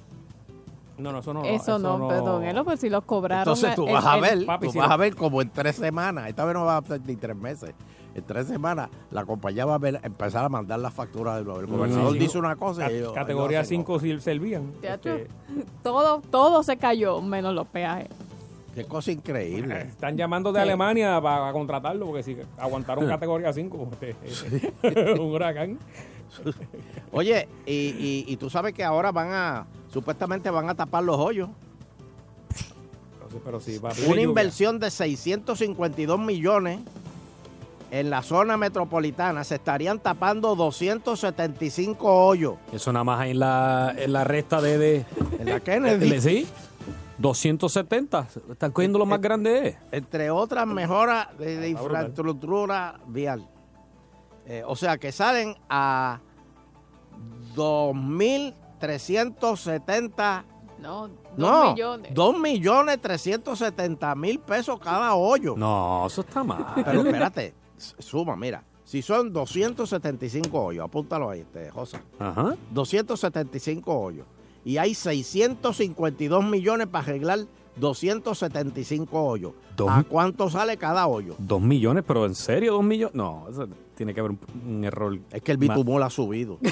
No, 0.97 1.11
no, 1.11 1.19
eso 1.19 1.33
no. 1.33 1.43
Eso, 1.43 1.79
no, 1.79 2.07
perdón, 2.07 2.43
Elo, 2.43 2.63
pues 2.63 2.79
si 2.79 2.87
los 2.89 3.03
cobraron. 3.03 3.41
Entonces 3.41 3.73
tú 3.73 3.87
el- 3.87 3.93
vas 3.93 4.05
a 4.05 4.15
el- 4.15 4.21
ver, 4.21 4.45
Papi, 4.45 4.67
tú 4.67 4.71
si 4.73 4.77
vas 4.77 4.87
no- 4.89 4.93
a 4.93 4.97
ver 4.97 5.15
como 5.15 5.41
en 5.41 5.49
tres 5.49 5.75
semanas, 5.77 6.27
esta 6.29 6.45
vez 6.45 6.53
no 6.53 6.65
va 6.65 6.77
a 6.77 6.81
ser 6.85 7.01
ni 7.05 7.15
tres 7.15 7.35
meses, 7.35 7.73
en 8.13 8.23
tres 8.23 8.45
semanas 8.47 8.89
la 9.09 9.25
compañía 9.25 9.65
va 9.65 9.73
a 9.73 9.79
ver- 9.79 9.99
empezar 10.03 10.45
a 10.45 10.49
mandar 10.49 10.77
las 10.79 10.93
facturas 10.93 11.37
de 11.37 11.45
nuevo. 11.45 11.61
El 11.61 11.65
gobernador 11.65 12.11
Sí, 12.13 12.19
sí. 12.19 12.25
dice 12.25 12.37
una 12.37 12.55
cosa 12.57 12.91
y 12.91 12.97
ellos- 12.97 13.11
Categoría 13.13 13.59
ellos 13.59 13.67
hacen 13.67 13.77
5 13.79 13.99
sí 13.99 14.19
servían. 14.19 14.71
Teatro, 14.81 15.15
Este, 15.15 15.29
todo, 15.83 16.21
todo 16.29 16.61
se 16.61 16.77
cayó, 16.77 17.21
menos 17.21 17.55
los 17.55 17.65
peajes. 17.67 18.09
Qué 18.75 18.85
cosa 18.85 19.11
increíble. 19.11 19.81
Están 19.83 20.17
llamando 20.17 20.51
de 20.51 20.59
Sí. 20.59 20.63
Alemania 20.63 21.19
para 21.21 21.51
contratarlo 21.51 22.07
porque 22.07 22.23
si 22.23 22.37
aguantaron 22.57 23.07
categoría 23.07 23.53
5, 23.53 23.89
este, 24.25 24.73
un 25.19 25.31
huracán. 25.33 25.77
Oye, 27.11 27.47
y, 27.65 27.71
y, 27.71 28.25
y 28.27 28.37
tú 28.37 28.49
sabes 28.49 28.73
que 28.73 28.83
ahora 28.83 29.11
van 29.11 29.29
a, 29.31 29.65
supuestamente 29.91 30.49
van 30.49 30.69
a 30.69 30.75
tapar 30.75 31.03
los 31.03 31.17
hoyos. 31.17 31.49
Pero 33.43 33.59
sí, 33.59 33.79
va 33.79 33.89
a 33.89 33.93
Una 34.11 34.21
inversión 34.21 34.79
de 34.79 34.91
652 34.91 36.19
millones 36.19 36.79
en 37.89 38.09
la 38.11 38.21
zona 38.21 38.57
metropolitana. 38.57 39.43
Se 39.43 39.55
estarían 39.55 39.99
tapando 39.99 40.55
275 40.55 42.07
hoyos. 42.27 42.55
Eso 42.71 42.93
nada 42.93 43.03
más 43.03 43.25
en 43.27 43.39
la, 43.39 43.93
en 43.97 44.13
la 44.13 44.23
resta 44.23 44.61
de... 44.61 44.77
de 44.77 45.05
En 45.39 45.49
la 45.49 45.59
Kennedy. 45.59 46.09
de- 46.11 46.21
sí, 46.21 46.47
270. 47.23 48.27
Están 48.51 48.71
cogiendo 48.71 48.99
lo 48.99 49.05
más 49.05 49.21
grande. 49.21 49.77
Entre 49.91 50.29
otras 50.29 50.67
mejoras 50.67 51.27
de, 51.37 51.57
de 51.57 51.69
infraestructura 51.69 52.99
vial. 53.07 53.47
Eh, 54.45 54.61
o 54.67 54.75
sea 54.75 54.97
que 54.97 55.11
salen 55.13 55.55
a 55.69 56.19
2.370 57.55 60.43
No, 60.79 61.07
dos 61.07 61.11
No, 61.37 61.71
millones. 61.71 62.13
2 62.13 62.39
millones 62.39 62.99
370 63.01 64.15
mil 64.15 64.39
pesos 64.39 64.77
cada 64.79 65.15
hoyo. 65.15 65.55
No, 65.57 66.05
eso 66.07 66.21
está 66.21 66.43
mal. 66.43 66.73
Pero 66.83 67.01
espérate, 67.05 67.53
suma, 67.77 68.35
mira. 68.35 68.63
Si 68.83 69.01
son 69.01 69.31
275 69.31 70.61
hoyos, 70.61 70.83
apúntalo 70.85 71.29
ahí, 71.29 71.39
este, 71.39 71.71
José. 71.71 71.99
Ajá. 72.19 72.53
275 72.71 73.97
hoyos. 73.97 74.27
Y 74.65 74.77
hay 74.77 74.93
652 74.93 76.43
millones 76.45 76.87
para 76.87 77.05
arreglar 77.05 77.39
275 77.75 79.21
hoyos. 79.21 79.53
Dos- 79.75 79.89
¿A 79.89 80.03
cuánto 80.03 80.49
sale 80.49 80.77
cada 80.77 81.07
hoyo? 81.07 81.35
Dos 81.37 81.61
millones, 81.61 82.03
pero 82.07 82.25
¿en 82.25 82.35
serio 82.35 82.73
dos 82.73 82.83
millones? 82.83 83.15
No, 83.15 83.45
eso 83.49 83.67
tiene 83.95 84.13
que 84.13 84.19
haber 84.19 84.31
un, 84.31 84.39
un 84.77 84.83
error. 84.83 85.19
Es 85.31 85.41
que 85.41 85.51
el 85.51 85.57
bitumol 85.57 86.01
ha 86.03 86.09
subido. 86.09 86.59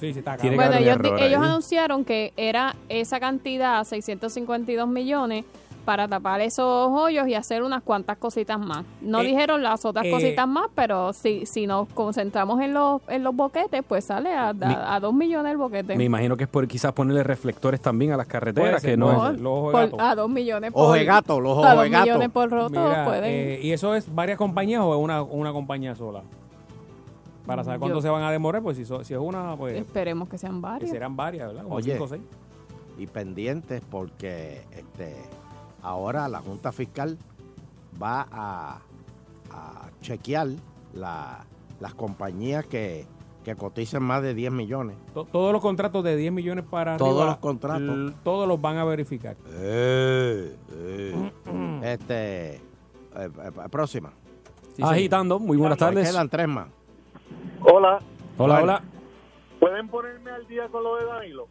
Sí, 0.00 0.12
sí, 0.12 0.20
está 0.20 0.36
Tiene 0.38 0.56
que 0.56 0.64
Bueno, 0.64 0.76
ellos, 1.18 1.42
anunciaron 1.42 2.04
que 2.04 2.32
era 2.36 2.74
esa 2.88 3.20
cantidad, 3.20 3.84
652 3.84 4.88
millones, 4.88 5.44
para 5.88 6.06
tapar 6.06 6.42
esos 6.42 6.90
hoyos 6.92 7.26
y 7.28 7.34
hacer 7.34 7.62
unas 7.62 7.82
cuantas 7.82 8.18
cositas 8.18 8.58
más. 8.58 8.84
No 9.00 9.22
Eh, 9.22 9.24
dijeron 9.28 9.62
las 9.62 9.86
otras 9.86 10.04
eh, 10.04 10.10
cositas 10.10 10.46
más, 10.46 10.66
pero 10.74 11.14
si, 11.14 11.46
si 11.46 11.66
nos 11.66 11.88
concentramos 11.94 12.60
en 12.60 12.74
los, 12.74 13.00
en 13.08 13.24
los 13.24 13.34
boquetes, 13.34 13.82
pues 13.88 14.04
sale 14.04 14.34
a, 14.34 14.52
Mi- 14.52 14.64
a, 14.66 14.96
a 14.96 15.00
dos 15.00 15.14
millones 15.14 15.50
el 15.52 15.56
boquete. 15.56 15.96
Me 15.96 16.04
imagino 16.04 16.36
que 16.36 16.44
es 16.44 16.50
por 16.50 16.68
quizás 16.68 16.92
ponerle 16.92 17.22
reflectores 17.24 17.80
también 17.80 18.12
a 18.12 18.18
las 18.18 18.26
carreteras, 18.26 18.82
ser, 18.82 18.90
que 18.90 18.96
no 18.98 19.30
es... 19.30 19.40
los 19.40 19.50
ojos 19.50 19.72
de 19.72 19.72
Por- 19.88 19.90
gato. 19.98 20.00
a 20.10 20.14
dos 20.14 20.28
millones 20.28 20.72
Ojo 20.74 20.88
por 20.88 20.98
de 20.98 21.04
gato, 21.06 21.40
los 21.40 21.52
a 21.52 21.60
ojos 21.60 21.74
dos 21.74 21.82
de 21.84 21.88
gato. 21.88 22.04
millones 22.04 22.28
por 22.28 22.50
roto 22.50 22.68
Mira, 22.82 23.04
pueden. 23.06 23.24
eh, 23.24 23.60
¿Y 23.62 23.72
eso 23.72 23.94
es 23.94 24.14
varias 24.14 24.36
compañías 24.36 24.82
o 24.82 24.94
es 24.94 25.00
una, 25.02 25.22
una 25.22 25.54
compañía 25.54 25.94
sola? 25.94 26.20
Para 27.46 27.64
saber 27.64 27.78
cuánto 27.80 27.96
Yo- 27.96 28.02
se 28.02 28.10
van 28.10 28.24
a 28.24 28.30
demorar, 28.30 28.60
pues 28.62 28.76
si, 28.76 28.84
so- 28.84 29.02
si 29.04 29.14
es 29.14 29.20
una, 29.20 29.56
pues 29.56 29.74
Esperemos 29.74 30.28
que 30.28 30.36
sean 30.36 30.56
que 30.56 30.60
varios. 30.60 30.90
serán 30.90 31.16
varias, 31.16 31.48
¿verdad? 31.48 31.62
Como 31.62 31.76
Oye. 31.76 31.92
cinco 31.92 32.04
o 32.04 32.08
seis. 32.08 32.20
y 32.98 33.06
pendientes 33.06 33.80
porque 33.90 34.60
este 34.76 35.14
ahora 35.82 36.28
la 36.28 36.40
Junta 36.40 36.72
Fiscal 36.72 37.18
va 38.02 38.26
a, 38.30 38.78
a 39.50 39.90
chequear 40.00 40.48
la- 40.94 41.44
las 41.80 41.94
compañías 41.94 42.66
que, 42.66 43.06
que 43.44 43.54
coticen 43.54 44.02
más 44.02 44.22
de 44.22 44.34
10 44.34 44.52
millones. 44.52 44.96
To- 45.14 45.24
Todos 45.24 45.52
los 45.52 45.62
contratos 45.62 46.02
de 46.04 46.16
10 46.16 46.32
millones 46.32 46.64
para 46.68 46.96
Todos 46.96 47.12
arriba, 47.12 47.26
los 47.26 47.36
contratos. 47.38 48.12
todos 48.24 48.48
los 48.48 48.60
van 48.60 48.76
a 48.78 48.84
verificar. 48.84 49.36
Eh, 49.52 50.56
eh. 50.72 51.32
este 51.82 52.54
eh, 52.56 52.60
eh, 53.14 53.30
próxima. 53.70 54.12
Sí, 54.76 54.82
Agitando, 54.84 55.38
muy 55.40 55.56
buenas 55.56 55.78
tardes. 55.78 56.08
Quedan 56.08 56.28
tres 56.28 56.46
más. 56.48 56.68
Hola, 57.62 58.00
Hola, 58.36 58.62
hola. 58.62 58.82
¿pueden 59.58 59.88
ponerme 59.88 60.30
al 60.30 60.46
día 60.46 60.68
con 60.68 60.84
lo 60.84 60.96
de 60.96 61.04
Danilo? 61.04 61.48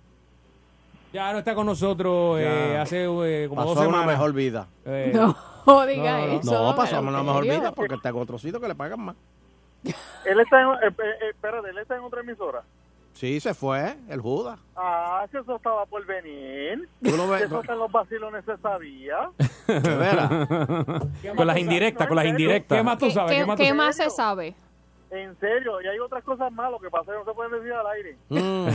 Ya 1.17 1.33
no 1.33 1.39
está 1.39 1.55
con 1.55 1.65
nosotros 1.65 2.37
eh, 2.39 2.77
hace 2.79 3.05
eh, 3.05 3.47
como 3.49 3.61
Pasó 3.61 3.69
dos 3.69 3.77
una 3.77 3.85
semanas. 3.87 4.07
mejor 4.07 4.33
vida. 4.33 4.67
Eh, 4.85 5.11
No 5.15 5.85
diga 5.87 6.11
No, 6.19 6.27
no, 6.27 6.33
no. 6.33 6.39
eso. 6.41 6.51
No, 6.51 6.69
¿en 6.69 6.75
pasó 6.75 6.99
una 7.01 7.23
mejor 7.23 7.43
serio? 7.43 7.59
vida 7.59 7.71
porque 7.71 7.95
está 7.95 8.09
en 8.09 8.15
otro 8.17 8.37
sitio 8.37 8.61
que 8.61 8.67
le 8.67 8.75
pagan 8.75 8.99
más. 9.01 9.15
Él 10.25 10.39
está 10.39 10.61
en, 10.61 10.67
eh, 10.67 10.77
eh, 10.99 11.29
espérate, 11.31 11.69
él 11.71 11.77
está 11.79 11.95
en 11.95 12.03
otra 12.03 12.21
emisora. 12.21 12.61
Sí, 13.13 13.39
se 13.39 13.55
fue, 13.55 13.97
el 14.09 14.21
Judas. 14.21 14.59
Ah, 14.75 15.25
si 15.31 15.37
eso 15.37 15.55
estaba 15.55 15.87
por 15.87 16.05
venir. 16.05 16.87
Tú 17.03 17.17
lo 17.17 17.27
ves- 17.27 17.41
Eso 17.45 17.61
hasta 17.61 17.73
en 17.73 17.79
los 17.79 17.91
vacilones 17.91 18.45
se 18.45 18.55
sabía. 18.57 19.31
De 19.67 19.95
veras. 19.95 20.29
con 21.35 21.47
las 21.47 21.57
indirectas, 21.57 22.05
con 22.05 22.15
las 22.15 22.25
indirectas. 22.27 22.77
¿Qué 22.77 22.83
más 22.83 22.97
tú 22.99 23.07
¿Qué, 23.07 23.11
sabes? 23.13 23.31
qué- 23.31 23.39
¿Qué 23.39 23.45
más 23.47 23.55
tú 23.57 23.63
qué 23.63 23.69
sabes? 23.69 23.77
más 23.77 23.95
se 23.95 24.09
sabe? 24.11 24.55
En 25.09 25.39
serio, 25.39 25.79
y 25.81 25.87
hay 25.87 25.99
otras 25.99 26.21
cosas 26.25 26.51
más, 26.51 26.69
lo 26.69 26.79
que 26.79 26.89
pasa 26.89 27.11
que 27.13 27.17
no 27.17 27.23
se 27.23 27.31
pueden 27.33 27.51
decir 27.53 27.71
al 27.71 27.87
aire. 27.87 28.17
Mm. 28.27 28.67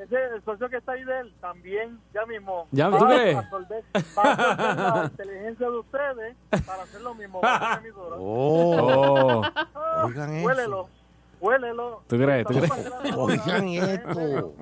Ese, 0.00 0.24
el 0.36 0.44
socio 0.44 0.68
que 0.68 0.76
está 0.76 0.92
ahí 0.92 1.02
de 1.02 1.18
él 1.20 1.34
también, 1.40 1.98
ya 2.14 2.24
mismo, 2.26 2.68
¿Ya, 2.70 2.88
va 2.88 2.98
tú 2.98 3.04
a 3.04 3.08
crees? 3.08 3.36
absorber, 3.36 3.84
va 4.16 4.22
a 4.22 4.30
absorber 4.32 4.94
la 4.94 5.04
inteligencia 5.10 5.66
de 5.70 5.78
ustedes 5.78 6.36
para 6.64 6.82
hacer 6.84 7.00
lo 7.00 7.14
mismo. 7.14 7.40
con 7.40 7.50
otra 7.52 7.80
emisora. 7.82 8.16
Oh. 8.18 9.40
Oh, 9.40 9.42
Ah, 9.74 10.04
Oigan 10.06 10.34
eso. 10.34 10.46
huélelo, 10.46 10.88
huélelo. 11.40 12.02
¿Tú 12.06 12.16
crees? 12.16 12.46
Oigan 13.16 13.68
esto. 13.68 14.54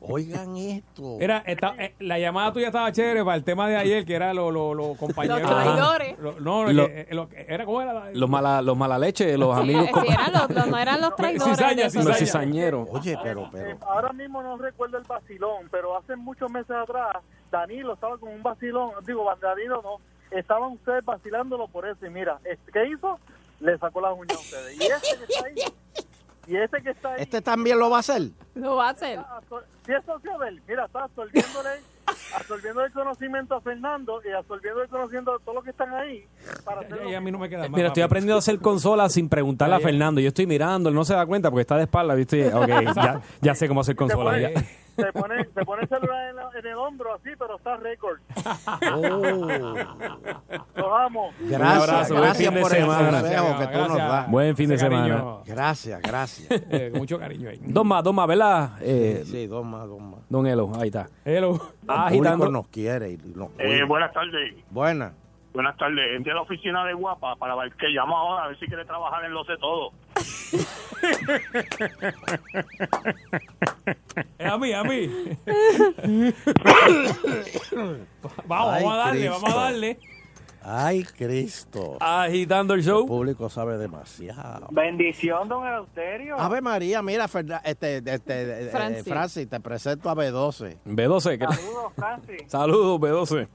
Oigan 0.00 0.56
esto. 0.56 1.16
Era, 1.20 1.38
esta- 1.46 1.74
eh, 1.78 1.94
la 2.00 2.18
llamada 2.18 2.52
tuya 2.52 2.68
estaba 2.68 2.92
chévere 2.92 3.24
para 3.24 3.36
el 3.36 3.44
tema 3.44 3.68
de 3.68 3.76
ayer, 3.76 4.04
que 4.04 4.14
era 4.14 4.32
los 4.32 4.52
lo, 4.52 4.74
lo 4.74 4.94
compañeros. 4.94 5.40
Los 5.42 5.50
traidores. 5.50 6.18
Lo- 6.18 6.40
no, 6.40 6.72
Lo- 6.72 6.84
eh, 6.84 7.08
lo 7.10 7.28
que- 7.28 7.44
era 7.48 7.64
como 7.64 7.82
era. 7.82 8.10
los 8.12 8.28
mala, 8.30 8.62
los 8.62 8.76
mala 8.76 8.98
leche, 8.98 9.36
los 9.36 9.54
Sí, 9.56 9.62
amigos... 9.62 9.88
eh, 9.88 9.92
sí, 10.00 10.06
eran 10.12 10.32
los, 10.32 10.66
no 10.68 10.78
eran 10.78 11.00
los 11.00 11.16
traidores. 11.16 11.56
Cizaña, 11.56 11.74
de 11.82 11.82
esos- 11.88 12.04
los 12.04 12.16
cizaña. 12.16 12.44
cizañeros. 12.46 12.88
Oye, 12.90 13.18
pero, 13.22 13.42
Eh, 13.46 13.48
pero. 13.52 13.78
ahora 13.82 14.12
mismo 14.12 14.42
no 14.42 14.56
recuerdo 14.58 14.98
el 14.98 15.04
vacilón, 15.04 15.68
pero 15.70 15.96
hace 15.96 16.14
muchos 16.16 16.50
meses 16.50 16.70
atrás, 16.70 17.16
Danilo 17.50 17.94
estaba 17.94 18.16
con 18.18 18.32
un 18.32 18.42
vacilón, 18.42 18.90
digo, 19.06 19.28
Danilo 19.40 19.82
no, 19.82 20.36
estaban 20.36 20.72
ustedes 20.72 21.04
vacilándolo 21.04 21.68
por 21.68 21.86
eso, 21.86 22.06
y 22.06 22.10
mira, 22.10 22.38
¿qué 22.72 22.86
hizo? 22.88 23.18
Le 23.60 23.78
sacó 23.78 24.00
las 24.00 24.12
uñas 24.16 24.36
a 24.36 24.40
ustedes. 24.40 24.76
Y 24.80 24.84
este 24.84 25.16
que 25.16 25.24
está 25.24 25.46
ahí, 25.46 25.54
y 26.46 26.56
este 26.56 26.82
que 26.82 26.90
está 26.90 27.12
ahí, 27.14 27.22
¿Este 27.22 27.42
también 27.42 27.78
lo 27.78 27.90
va 27.90 27.98
a 27.98 28.00
hacer? 28.00 28.22
Lo 28.56 28.76
va 28.76 28.88
a 28.88 28.90
hacer. 28.90 29.18
absor- 29.20 29.64
si 29.84 29.92
es 29.92 30.02
él, 30.48 30.60
mira, 30.66 30.86
está 30.86 31.04
absorbiéndole, 31.04 31.70
absorbiendo 32.36 32.84
el 32.84 32.92
conocimiento 32.92 33.54
a 33.54 33.60
Fernando 33.60 34.20
y 34.28 34.32
absorbiendo 34.32 34.82
el 34.82 34.88
conocimiento 34.88 35.34
a 35.34 35.38
todos 35.38 35.54
los 35.56 35.64
que 35.64 35.70
están 35.70 35.94
ahí 35.94 36.26
para 36.64 36.80
hacer 36.80 37.06
Y 37.06 37.14
a 37.14 37.20
mí 37.20 37.30
no 37.30 37.38
me 37.38 37.48
queda 37.48 37.60
más. 37.60 37.70
Mira, 37.70 37.88
estoy 37.88 38.02
papi. 38.02 38.08
aprendiendo 38.10 38.36
a 38.36 38.38
hacer 38.40 38.58
consolas 38.58 39.12
sin 39.12 39.28
preguntarle 39.28 39.76
a. 39.76 39.80
Fernando. 39.80 40.20
Yo 40.20 40.28
estoy 40.28 40.46
mirando, 40.46 40.88
él 40.88 40.94
no 40.94 41.04
se 41.04 41.14
da 41.14 41.24
cuenta 41.26 41.50
porque 41.50 41.60
está 41.62 41.76
de 41.76 41.82
espalda, 41.84 42.14
¿viste? 42.14 42.52
Ok, 42.54 42.68
ya, 42.96 43.20
ya 43.40 43.54
sé 43.54 43.68
cómo 43.68 43.82
hacer 43.82 43.94
consolas. 43.94 44.34
pone, 44.34 44.52
ya. 44.54 44.60
se 45.04 45.12
pone, 45.12 45.44
se 45.54 45.64
pone 45.64 45.82
el 45.82 45.88
celular 45.88 46.30
en, 46.30 46.36
la- 46.36 46.50
en 46.58 46.66
el 46.66 46.74
hombro 46.74 47.14
así, 47.14 47.30
pero 47.38 47.56
está 47.58 47.76
récord. 47.76 48.18
Los 50.74 50.86
amo. 51.00 51.30
Gracias, 51.40 51.88
abrazo, 51.88 52.14
buen 52.14 52.24
gracias 52.24 52.46
fin 52.48 52.54
de 52.54 52.60
por 52.62 52.72
el 52.74 52.80
semana. 52.80 53.20
consejo 53.20 53.58
que 53.58 53.66
tú 53.66 53.78
nos 53.78 53.86
Gracias. 53.88 54.08
das. 54.08 54.30
Buen 54.30 54.56
fin 54.56 54.68
de 54.70 54.78
semana. 54.78 55.24
Gracias, 55.46 56.02
gracias. 56.02 56.48
Eh, 56.70 56.88
con 56.90 57.00
mucho 57.00 57.18
cariño 57.18 57.48
ahí. 57.50 57.60
Dos 57.62 57.84
más, 57.84 58.02
dos 58.04 58.14
más, 58.14 58.26
¿verdad? 58.26 58.45
Eh, 58.80 59.22
Sí, 59.26 59.46
dos 59.46 59.64
más, 59.64 59.86
dos 59.88 60.00
más. 60.00 60.20
Don 60.28 60.46
Elo, 60.46 60.70
ahí 60.80 60.88
está. 60.88 61.08
Hello. 61.24 61.60
El 61.84 61.90
Agitando. 61.90 62.50
nos 62.50 62.68
quiere 62.68 63.10
y 63.12 63.18
nos 63.34 63.50
Eh, 63.58 63.82
buenas 63.84 64.12
tardes. 64.12 64.54
Buenas. 64.70 65.12
Buenas 65.52 65.76
tardes. 65.78 66.14
Entré 66.16 66.32
a 66.32 66.34
la 66.36 66.42
oficina 66.42 66.84
de 66.84 66.92
Guapa 66.94 67.34
para 67.36 67.54
ver 67.56 67.72
que 67.76 67.88
llamo 67.88 68.16
ahora 68.16 68.44
a 68.44 68.48
ver 68.48 68.58
si 68.58 68.66
quiere 68.66 68.84
trabajar 68.84 69.24
en 69.24 69.32
Lo 69.32 69.42
Sé 69.44 69.56
Todo. 69.58 69.92
Es 74.38 74.46
a 74.50 74.58
mí, 74.58 74.72
a 74.72 74.82
mí. 74.84 75.08
vamos, 78.46 78.74
Ay, 78.74 78.82
vamos 78.84 78.92
a 78.92 78.96
darle, 78.96 79.28
vamos 79.28 79.50
a 79.50 79.54
darle. 79.56 79.98
Ay, 80.68 81.04
Cristo. 81.04 81.96
Agitando 82.00 82.74
el 82.74 82.80
El 82.80 82.86
show. 82.86 83.06
público 83.06 83.48
sabe 83.48 83.78
demasiado. 83.78 84.66
Bendición, 84.72 85.48
don 85.48 85.64
Eleuterio. 85.64 86.36
Ave 86.40 86.60
María, 86.60 87.02
mira, 87.02 87.28
Ferna- 87.28 87.60
este, 87.64 87.98
este, 87.98 88.66
eh, 88.66 88.68
Francis. 88.72 89.04
Francis, 89.04 89.48
te 89.48 89.60
presento 89.60 90.10
a 90.10 90.14
B12. 90.16 90.76
B12. 90.84 91.38
que- 91.38 91.46
Saludos, 91.54 91.92
Francis. 91.94 92.42
Saludos, 92.48 93.00
B12. 93.00 93.48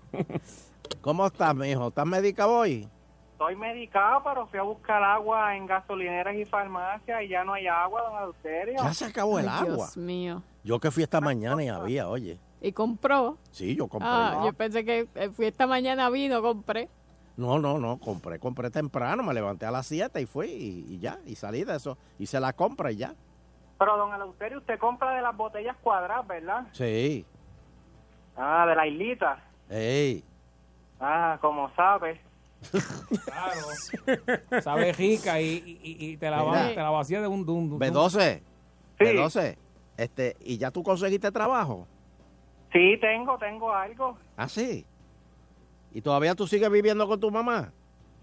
¿Cómo 1.02 1.26
estás, 1.28 1.54
mijo? 1.54 1.90
¿Estás 1.90 2.06
medicado 2.06 2.52
hoy? 2.54 2.88
Estoy 3.34 3.56
medicado, 3.58 4.22
pero 4.24 4.48
fui 4.48 4.60
a 4.60 4.64
buscar 4.64 5.04
agua 5.04 5.58
en 5.58 5.66
gasolineras 5.66 6.36
y 6.36 6.46
farmacias 6.46 7.24
y 7.24 7.28
ya 7.28 7.44
no 7.44 7.54
hay 7.54 7.68
agua, 7.68 8.04
don 8.04 8.18
Eleuterio. 8.20 8.76
Ya 8.84 8.94
se 8.94 9.06
acabó 9.06 9.38
el 9.40 9.50
Ay, 9.50 9.56
agua. 9.64 9.76
Dios 9.76 9.98
mío. 9.98 10.44
Yo 10.64 10.80
que 10.80 10.92
fui 10.92 11.04
esta 11.04 11.20
mañana 11.20 11.62
y 11.62 11.68
había, 11.68 12.08
oye. 12.08 12.40
¿Y 12.62 12.72
compró? 12.72 13.38
Sí, 13.50 13.76
yo 13.76 13.88
compré. 13.88 14.08
Ah, 14.10 14.44
yo 14.46 14.54
pensé 14.54 14.86
que 14.86 15.08
eh, 15.16 15.30
fui 15.32 15.48
esta 15.48 15.66
mañana 15.68 16.10
vino, 16.12 16.42
compré. 16.44 16.88
No, 17.38 17.60
no, 17.60 17.80
no, 17.80 17.98
compré, 17.98 18.40
compré 18.40 18.70
temprano, 18.70 19.24
me 19.24 19.34
levanté 19.34 19.66
a 19.66 19.72
las 19.72 19.88
7 19.88 20.22
y 20.22 20.26
fui 20.26 20.48
y, 20.48 20.86
y 20.95 20.99
ya, 20.99 21.18
y 21.26 21.36
salí 21.36 21.64
de 21.64 21.76
eso. 21.76 21.98
Hice 22.20 22.40
la 22.40 22.53
compra 22.53 22.91
y 22.91 22.98
ya. 22.98 23.14
Pero, 23.80 23.98
don 23.98 24.14
Eleuterio, 24.14 24.60
usted 24.60 24.78
compra 24.78 25.16
de 25.16 25.22
las 25.22 25.36
botellas 25.36 25.76
cuadradas, 25.82 26.28
¿verdad? 26.28 26.68
Sí. 26.74 27.26
Ah, 28.38 28.66
de 28.68 28.76
la 28.76 28.86
islita. 28.88 29.44
Ey. 29.70 30.24
Ah, 30.99 31.38
como 31.41 31.74
sabe. 31.76 32.22
Claro. 33.26 34.62
Sabe 34.62 34.94
rica 34.94 35.41
y, 35.41 35.80
y- 35.84 36.12
y 36.12 36.18
te 36.18 36.30
la, 36.30 36.44
va, 36.44 36.52
Mira. 36.52 36.68
te 36.70 36.76
la 36.76 36.90
vacía 36.91 37.22
de 37.22 37.28
un... 37.28 37.44
De 37.45 37.52
un- 37.52 37.80
B12. 37.80 38.41
B12. 38.99 39.58
Este, 39.98 40.36
¿y 40.41 40.58
ya 40.60 40.70
tú 40.70 40.84
conseguiste 40.84 41.32
trabajo? 41.32 41.88
Sí, 42.72 42.98
tengo, 43.02 43.38
tengo 43.40 43.74
algo. 43.74 44.18
¿Ah, 44.38 44.48
sí? 44.48 44.86
¿Y 45.94 46.02
todavía 46.02 46.36
tú 46.36 46.48
sigues 46.48 46.70
viviendo 46.72 47.08
con 47.08 47.20
tu 47.20 47.32
mamá? 47.32 47.72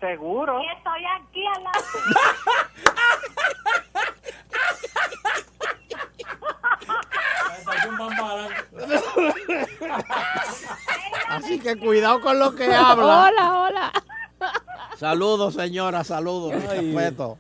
Seguro. 0.01 0.61
Y 0.63 0.69
estoy 0.69 1.03
aquí 1.05 1.45
al 1.47 1.65
lado. 1.65 1.81
Así 11.29 11.59
que 11.59 11.77
cuidado 11.77 12.21
con 12.21 12.39
lo 12.39 12.55
que 12.55 12.73
habla. 12.73 13.27
Hola, 13.27 13.61
hola. 13.61 13.93
Saludos, 14.97 15.55
señora, 15.55 16.05
saludos. 16.05 16.53
respeto. 16.53 17.39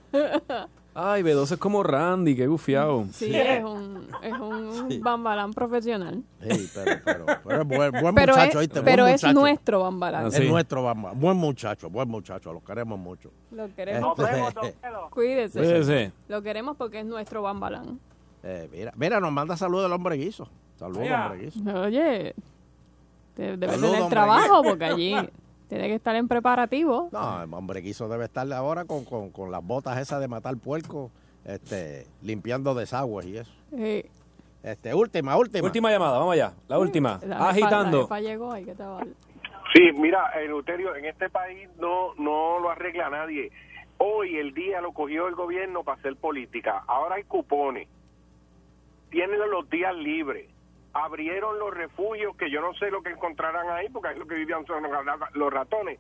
Ay, 0.94 1.23
B12 1.23 1.52
es 1.52 1.59
como 1.59 1.85
Randy, 1.85 2.35
qué 2.35 2.48
gufiado. 2.48 3.06
Sí, 3.12 3.32
es 3.32 3.62
un, 3.62 4.09
es 4.20 4.32
un 4.32 5.01
bambalán 5.01 5.52
profesional. 5.52 6.24
Sí, 6.43 6.69
pero, 6.74 7.01
pero, 7.05 7.27
pero 7.44 7.62
es 7.62 7.69
buen, 7.69 7.90
buen 7.93 8.15
Pero 8.16 8.32
muchacho, 8.32 8.51
es- 8.51 8.56
¿oíste? 8.56 8.82
pero 8.82 9.05
buen 9.05 9.15
es 9.15 9.23
nuestro 9.32 9.81
bambalán. 9.81 10.27
Es 10.27 10.35
Ah, 10.35 10.39
sí. 10.39 10.48
nuestro 10.48 10.82
bambalán. 10.82 11.20
Buen 11.20 11.36
muchacho, 11.36 11.89
buen 11.89 12.09
muchacho. 12.09 12.52
Lo 12.52 12.65
queremos 12.65 12.98
mucho. 12.98 13.31
Lo 13.52 13.73
queremos. 13.77 14.19
Este, 14.19 14.82
Cuídese. 15.10 15.59
Cuídese. 15.60 16.12
Lo 16.27 16.43
queremos 16.43 16.77
porque 16.77 17.01
es 17.01 17.06
nuestro 17.06 17.43
bambalán. 17.43 18.01
eh, 18.43 18.69
mira, 18.73 18.93
mira, 18.97 19.20
nos 19.20 19.31
manda 19.31 19.56
saludos 19.56 19.86
el 19.86 19.93
hombre 19.93 20.16
guiso. 20.16 20.48
Saludos, 20.81 21.06
hombre 21.10 21.44
guiso. 21.44 21.60
Oye, 21.81 22.35
debe 23.36 23.56
tener 23.69 24.09
trabajo 24.09 24.62
porque 24.65 24.85
allí 24.85 25.15
tiene 25.69 25.89
que 25.89 25.95
estar 25.95 26.16
en 26.16 26.28
preparativo. 26.28 27.09
No, 27.12 27.43
el 27.43 27.53
hombre 27.55 27.81
guiso 27.81 28.09
debe 28.09 28.24
estar 28.24 28.51
ahora 28.53 28.85
con, 28.85 29.05
con, 29.05 29.31
con 29.31 29.51
las 29.51 29.65
botas 29.65 29.99
esas 29.99 30.20
de 30.20 30.28
matar 30.28 30.57
puerco, 30.57 31.11
este, 31.45 32.07
limpiando 32.23 32.74
desagües 32.74 33.27
y 33.27 33.36
eso. 33.39 33.53
Sí. 33.77 34.05
Este, 34.62 34.93
última, 34.95 35.36
última. 35.36 35.65
Última 35.66 35.90
llamada, 35.90 36.19
vamos 36.19 36.32
allá. 36.35 36.53
La 36.66 36.78
última. 36.78 37.20
La 37.24 37.36
jefa- 37.36 37.49
Agitando. 37.51 37.97
La 37.99 38.03
jefa 38.05 38.20
llegó, 38.20 38.53
hay 38.53 38.65
que 38.65 38.74
trabajar. 38.74 39.07
Sí, 39.74 39.82
mira, 39.95 40.31
Eleuterio, 40.43 40.97
en 40.97 41.05
este 41.05 41.28
país 41.31 41.69
no, 41.78 42.15
no 42.16 42.59
lo 42.59 42.70
arregla 42.70 43.11
nadie. 43.11 43.51
Hoy 43.99 44.36
el 44.36 44.55
día 44.55 44.81
lo 44.81 44.93
cogió 44.93 45.28
el 45.28 45.35
gobierno 45.35 45.85
para 45.85 45.99
hacer 45.99 46.16
política. 46.16 46.82
Ahora 46.86 47.16
hay 47.16 47.24
cupones. 47.24 47.89
Tienen 49.11 49.39
los 49.51 49.69
días 49.70 49.95
libres. 49.97 50.49
Abrieron 50.94 51.59
los 51.59 51.74
refugios 51.74 52.36
que 52.36 52.51
yo 52.51 52.60
no 52.60 52.73
sé 52.74 52.90
lo 52.90 53.02
que 53.02 53.10
encontrarán 53.10 53.69
ahí 53.70 53.89
porque 53.90 54.09
ahí 54.09 54.19
lo 54.19 54.27
que 54.27 54.35
vivían 54.36 54.65
son 54.66 54.82
los 55.35 55.52
ratones. 55.52 55.98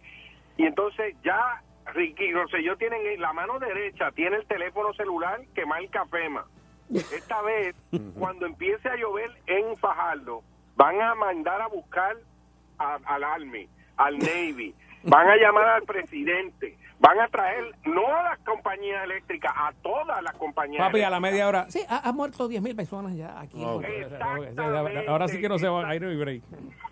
Y 0.56 0.64
entonces 0.64 1.14
ya 1.22 1.62
Ricky 1.94 2.32
Rosselló 2.32 2.76
tienen 2.76 3.06
en 3.06 3.20
la 3.20 3.32
mano 3.32 3.58
derecha, 3.58 4.10
tiene 4.12 4.36
el 4.36 4.46
teléfono 4.46 4.92
celular 4.94 5.40
que 5.54 5.66
marca 5.66 6.06
FEMA. 6.06 6.44
Esta 6.92 7.42
vez, 7.42 7.76
cuando 8.18 8.46
empiece 8.46 8.88
a 8.88 8.96
llover 8.96 9.30
en 9.46 9.76
Fajardo, 9.76 10.42
van 10.76 11.00
a 11.02 11.14
mandar 11.14 11.60
a 11.60 11.66
buscar 11.68 12.16
a- 12.78 12.98
al 13.04 13.24
Army, 13.24 13.68
al 13.98 14.18
Navy, 14.18 14.74
van 15.02 15.28
a 15.28 15.36
llamar 15.36 15.66
al 15.68 15.82
presidente, 15.82 16.77
van 17.08 17.20
a 17.20 17.28
traer, 17.28 17.64
no 17.84 18.06
a 18.06 18.22
las 18.22 18.38
compañías 18.40 19.04
eléctricas, 19.04 19.52
a 19.56 19.72
todas 19.82 20.22
las 20.22 20.34
compañías 20.34 20.84
Papi, 20.86 21.00
a 21.02 21.08
la 21.10 21.16
eléctricas. 21.16 21.20
media 21.32 21.48
hora. 21.48 21.66
Sí, 21.70 21.80
ha, 21.88 22.06
ha 22.08 22.12
muerto 22.12 22.48
10 22.48 22.60
mil 22.62 22.76
personas 22.76 23.14
ya 23.16 23.40
aquí. 23.40 23.64
Ahora 25.08 25.28
sí 25.28 25.40
que 25.40 25.48
no 25.48 25.58
se 25.58 25.68
va 25.68 25.88
a 25.88 25.94
ir 25.94 26.04
break. 26.18 26.42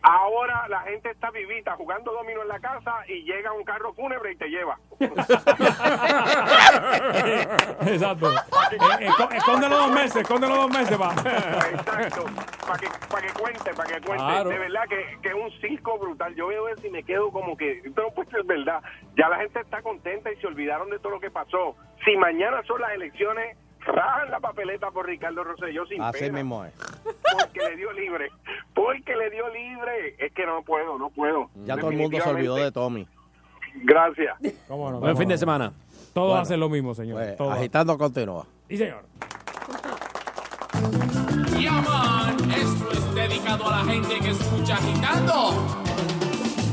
Ahora 0.09 0.69
la 0.69 0.83
gente 0.83 1.11
está 1.11 1.33
vivita 1.33 1.73
jugando 1.73 2.13
domino 2.13 2.43
en 2.43 2.47
la 2.49 2.61
casa 2.61 2.95
y 3.09 3.25
llega 3.25 3.53
un 3.53 3.65
carro 3.65 3.93
fúnebre 3.93 4.31
y 4.33 4.37
te 4.37 4.47
lleva. 4.49 4.79
Exacto. 7.87 8.31
Eh, 8.31 8.37
eh, 9.01 9.09
esco- 9.09 9.33
escóndelo 9.35 9.77
dos 9.79 9.91
meses, 9.91 10.17
escóndelo 10.17 10.55
dos 10.57 10.71
meses, 10.71 11.01
va. 11.01 11.13
Exacto, 11.13 12.25
para 12.67 12.79
que, 12.79 12.89
para 13.11 13.27
que 13.27 13.33
cuente, 13.33 13.75
para 13.75 13.89
que 13.95 14.01
cuente. 14.07 14.25
Claro. 14.25 14.49
De 14.49 14.59
verdad 14.59 14.83
que, 14.89 15.19
que 15.23 15.29
es 15.29 15.35
un 15.35 15.51
circo 15.61 15.99
brutal. 15.99 16.35
Yo 16.37 16.47
veo 16.49 16.69
eso 16.69 16.87
y 16.87 16.91
me 16.91 17.03
quedo 17.03 17.31
como 17.33 17.57
que, 17.57 17.83
no 17.97 18.11
puede 18.15 18.31
ser 18.31 18.45
verdad. 18.45 18.81
Ya 19.17 19.29
la 19.29 19.39
gente 19.39 19.61
está 19.61 19.83
contenta 19.83 20.31
y 20.31 20.37
se 20.37 20.47
olvidaron 20.47 20.89
de 20.91 20.99
todo 21.01 21.11
lo 21.11 21.21
que 21.21 21.31
pasó. 21.33 21.75
Si 22.05 22.17
mañana 22.17 22.63
son 22.67 22.81
las 22.81 22.93
elecciones, 22.93 23.57
rajan 23.87 24.31
la 24.31 24.41
papeleta 24.41 24.91
por 24.91 25.07
Ricardo 25.07 25.45
Rosselló 25.45 25.87
sin 25.87 26.03
Así 26.03 26.21
pena. 26.21 26.35
mismo 26.39 26.65
es. 26.65 26.73
Porque 27.05 27.61
le 27.71 27.77
dio 27.77 27.93
libre. 27.93 28.31
Porque 28.75 29.17
le 29.17 29.31
dio 29.31 29.49
libre. 29.53 30.17
Es 30.19 30.33
que 30.33 30.45
no 30.47 30.63
puedo, 30.63 30.99
no 30.99 31.11
puedo. 31.11 31.49
Ya 31.65 31.77
todo 31.77 31.91
el 31.91 31.97
mundo 31.97 32.19
se 32.21 32.29
olvidó 32.29 32.57
de 32.57 32.73
Tommy. 32.73 33.07
Gracias. 33.85 34.37
¿Cómo 34.69 34.91
no? 34.91 35.01
Buen 35.01 35.13
cómo 35.13 35.19
fin 35.21 35.29
de 35.29 35.35
no? 35.35 35.39
semana. 35.39 35.73
Todos 36.15 36.29
Bueno, 36.29 36.43
hacen 36.43 36.61
lo 36.61 36.69
mismo, 36.69 36.95
señor. 36.95 37.19
Pues, 37.23 37.37
Todos. 37.37 37.53
agitando 37.59 37.99
continúa. 37.99 38.47
Sí, 38.69 38.79
señor. 38.79 39.03
Yaman, 41.59 42.51
esto 42.51 42.91
es 42.93 43.15
dedicado 43.15 43.67
a 43.69 43.71
la 43.79 43.85
gente 43.93 44.19
que 44.21 44.31
escucha 44.31 44.75
agitando. 44.75 45.53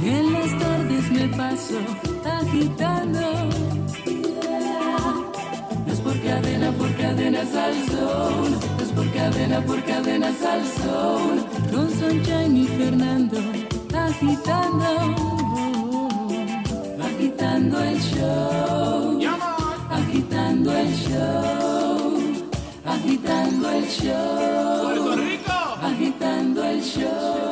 En 0.03 0.33
las 0.33 0.59
tardes 0.59 1.11
me 1.11 1.37
paso 1.37 1.79
agitando. 2.25 3.19
Cadena, 6.23 6.71
por 6.71 6.95
cadena 6.95 7.45
salsón. 7.45 8.51
No 8.77 8.83
es 8.83 8.91
por 8.91 9.11
cadena, 9.11 9.61
por 9.61 9.83
cadena 9.83 10.31
salsón. 10.33 11.45
Con 11.71 11.89
Sunshine 11.91 12.57
y 12.57 12.67
Fernando 12.67 13.37
agitando. 14.23 14.85
Agitando 17.01 17.83
el 17.83 17.99
show. 17.99 19.19
Agitando 19.89 20.71
el 20.75 20.95
show. 20.95 22.19
Agitando 22.85 23.69
el 23.71 23.85
show. 23.85 24.83
Puerto 24.83 25.15
Rico. 25.15 25.51
Agitando 25.81 26.63
el 26.63 26.81
show. 26.81 27.42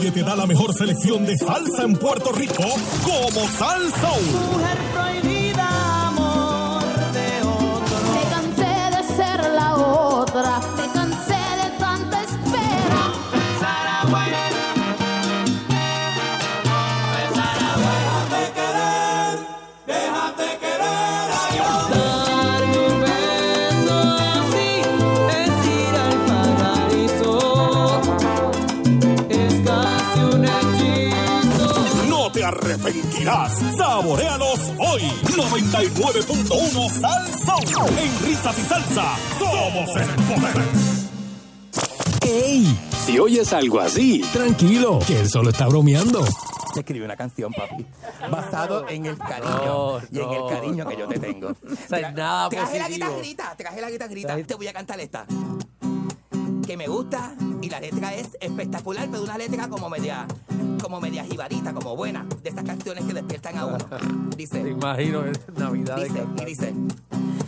Nadie 0.00 0.12
te 0.12 0.22
da 0.22 0.34
la 0.34 0.46
mejor 0.46 0.72
selección 0.72 1.26
de 1.26 1.36
salsa 1.36 1.82
en 1.82 1.92
Puerto 1.94 2.32
Rico 2.32 2.64
como 3.04 3.46
Salsa. 3.48 4.08
Mujer 4.50 4.78
prohibida, 4.94 6.06
amor 6.06 6.82
de 7.12 7.42
otro. 7.42 7.96
Me 8.14 8.22
cansé 8.30 8.96
de 8.96 9.14
ser 9.14 9.50
la 9.50 9.74
otra, 9.76 10.60
99.1 35.50 36.88
Salsa. 37.00 37.56
En 37.98 38.24
risas 38.24 38.56
y 38.56 38.62
salsa. 38.62 39.16
Somos 39.36 39.96
el 39.96 40.08
poder. 40.24 40.62
¡Ey! 42.22 42.78
Si 43.04 43.18
oyes 43.18 43.52
algo 43.52 43.80
así, 43.80 44.20
tranquilo, 44.32 45.00
que 45.04 45.18
él 45.18 45.28
solo 45.28 45.50
está 45.50 45.66
bromeando. 45.66 46.24
Te 46.72 46.80
escribí 46.80 47.04
una 47.04 47.16
canción, 47.16 47.52
papi, 47.52 47.84
basado 48.30 48.88
en 48.88 49.06
el 49.06 49.18
cariño 49.18 49.98
y 50.12 50.20
en 50.20 50.30
el 50.30 50.48
cariño 50.48 50.86
que 50.86 50.96
yo 50.96 51.08
te 51.08 51.18
tengo. 51.18 51.56
sea, 51.88 52.12
nada 52.12 52.48
traje 52.48 52.78
la 52.78 52.88
guitarrita, 52.88 53.56
traje 53.56 53.80
la 53.80 53.90
guitarrita. 53.90 54.36
Te 54.44 54.54
voy 54.54 54.68
a 54.68 54.72
cantar 54.72 55.00
esta. 55.00 55.26
Que 56.70 56.76
me 56.76 56.86
gusta 56.86 57.34
y 57.60 57.68
la 57.68 57.80
letra 57.80 58.14
es 58.14 58.38
espectacular, 58.40 59.08
pero 59.10 59.24
una 59.24 59.36
letra 59.36 59.66
como 59.66 59.90
media, 59.90 60.24
como 60.80 61.00
media 61.00 61.24
jibarita, 61.24 61.74
como 61.74 61.96
buena, 61.96 62.24
de 62.44 62.48
estas 62.48 62.64
canciones 62.64 63.04
que 63.06 63.12
despiertan 63.12 63.58
a 63.58 63.66
uno. 63.66 63.84
Dice. 64.36 64.62
Te 64.62 64.68
imagino 64.68 65.26
en 65.26 65.32
Navidad. 65.56 65.96
Dice, 65.96 66.24
y 66.40 66.44
dice, 66.44 66.72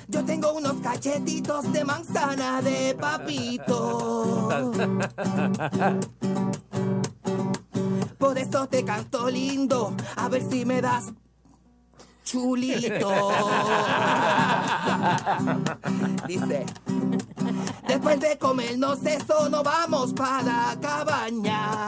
yo 0.08 0.24
tengo 0.24 0.52
unos 0.54 0.80
cachetitos 0.80 1.72
de 1.72 1.84
manzana 1.84 2.60
de 2.62 2.96
papito. 2.98 4.48
Por 8.18 8.38
eso 8.38 8.66
te 8.66 8.84
canto 8.84 9.30
lindo, 9.30 9.94
a 10.16 10.28
ver 10.28 10.42
si 10.50 10.64
me 10.64 10.82
das 10.82 11.12
chulito. 12.24 13.30
Dice, 16.26 16.66
después 17.86 18.20
de 18.20 18.38
comernos 18.38 19.04
eso, 19.04 19.48
nos 19.48 19.62
vamos 19.64 20.12
para 20.12 20.42
la 20.42 20.76
cabaña. 20.80 21.82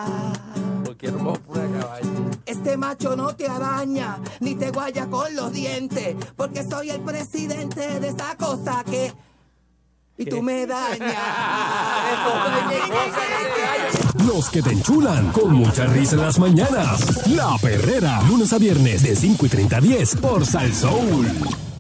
Porque 0.85 1.11
por 1.11 1.39
una 1.49 1.81
cabaña. 1.81 2.31
Este 2.47 2.77
macho 2.77 3.17
no 3.17 3.35
te 3.35 3.49
araña, 3.49 4.19
ni 4.41 4.55
te 4.55 4.71
guaya 4.71 5.07
con 5.07 5.35
los 5.35 5.53
dientes, 5.53 6.17
porque 6.37 6.63
soy 6.65 6.91
el 6.91 7.01
presidente 7.01 8.01
de 8.01 8.09
esa 8.09 8.37
cosa 8.37 8.85
que... 8.85 9.13
Y 10.17 10.27
tú 10.27 10.43
me 10.43 10.65
dañas. 10.67 11.17
Los 14.27 14.49
que 14.49 14.63
te 14.63 14.71
enchulan 14.71 15.33
con 15.33 15.55
mucha 15.55 15.87
risa 15.87 16.15
en 16.15 16.23
las 16.23 16.39
mañanas. 16.39 17.27
La 17.29 17.57
Perrera, 17.61 18.23
lunes 18.29 18.53
a 18.53 18.59
viernes 18.59 19.03
de 19.03 19.15
5 19.15 19.47
y 19.47 19.49
30 19.49 19.77
a 19.77 19.81
10 19.81 20.17
por 20.17 20.47
Salsoul. 20.47 21.74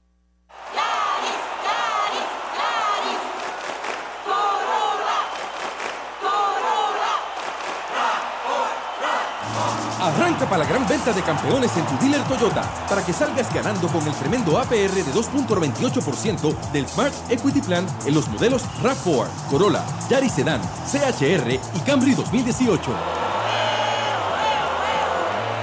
Arranca 10.04 10.44
para 10.46 10.64
la 10.64 10.68
gran 10.68 10.86
venta 10.86 11.14
de 11.14 11.22
campeones 11.22 11.74
en 11.78 11.86
tu 11.86 11.96
dealer 11.96 12.22
Toyota 12.28 12.70
para 12.90 13.02
que 13.02 13.14
salgas 13.14 13.50
ganando 13.54 13.88
con 13.88 14.06
el 14.06 14.12
tremendo 14.12 14.58
APR 14.58 14.74
de 14.74 15.14
2.98% 15.14 16.54
del 16.72 16.86
Smart 16.86 17.14
Equity 17.30 17.62
Plan 17.62 17.86
en 18.04 18.12
los 18.14 18.28
modelos 18.28 18.64
RAV4, 18.82 19.26
Corolla, 19.48 19.82
Yaris 20.10 20.32
Sedan, 20.32 20.60
CHR 20.60 21.50
y 21.52 21.80
Camry 21.86 22.14
2018. 22.14 22.82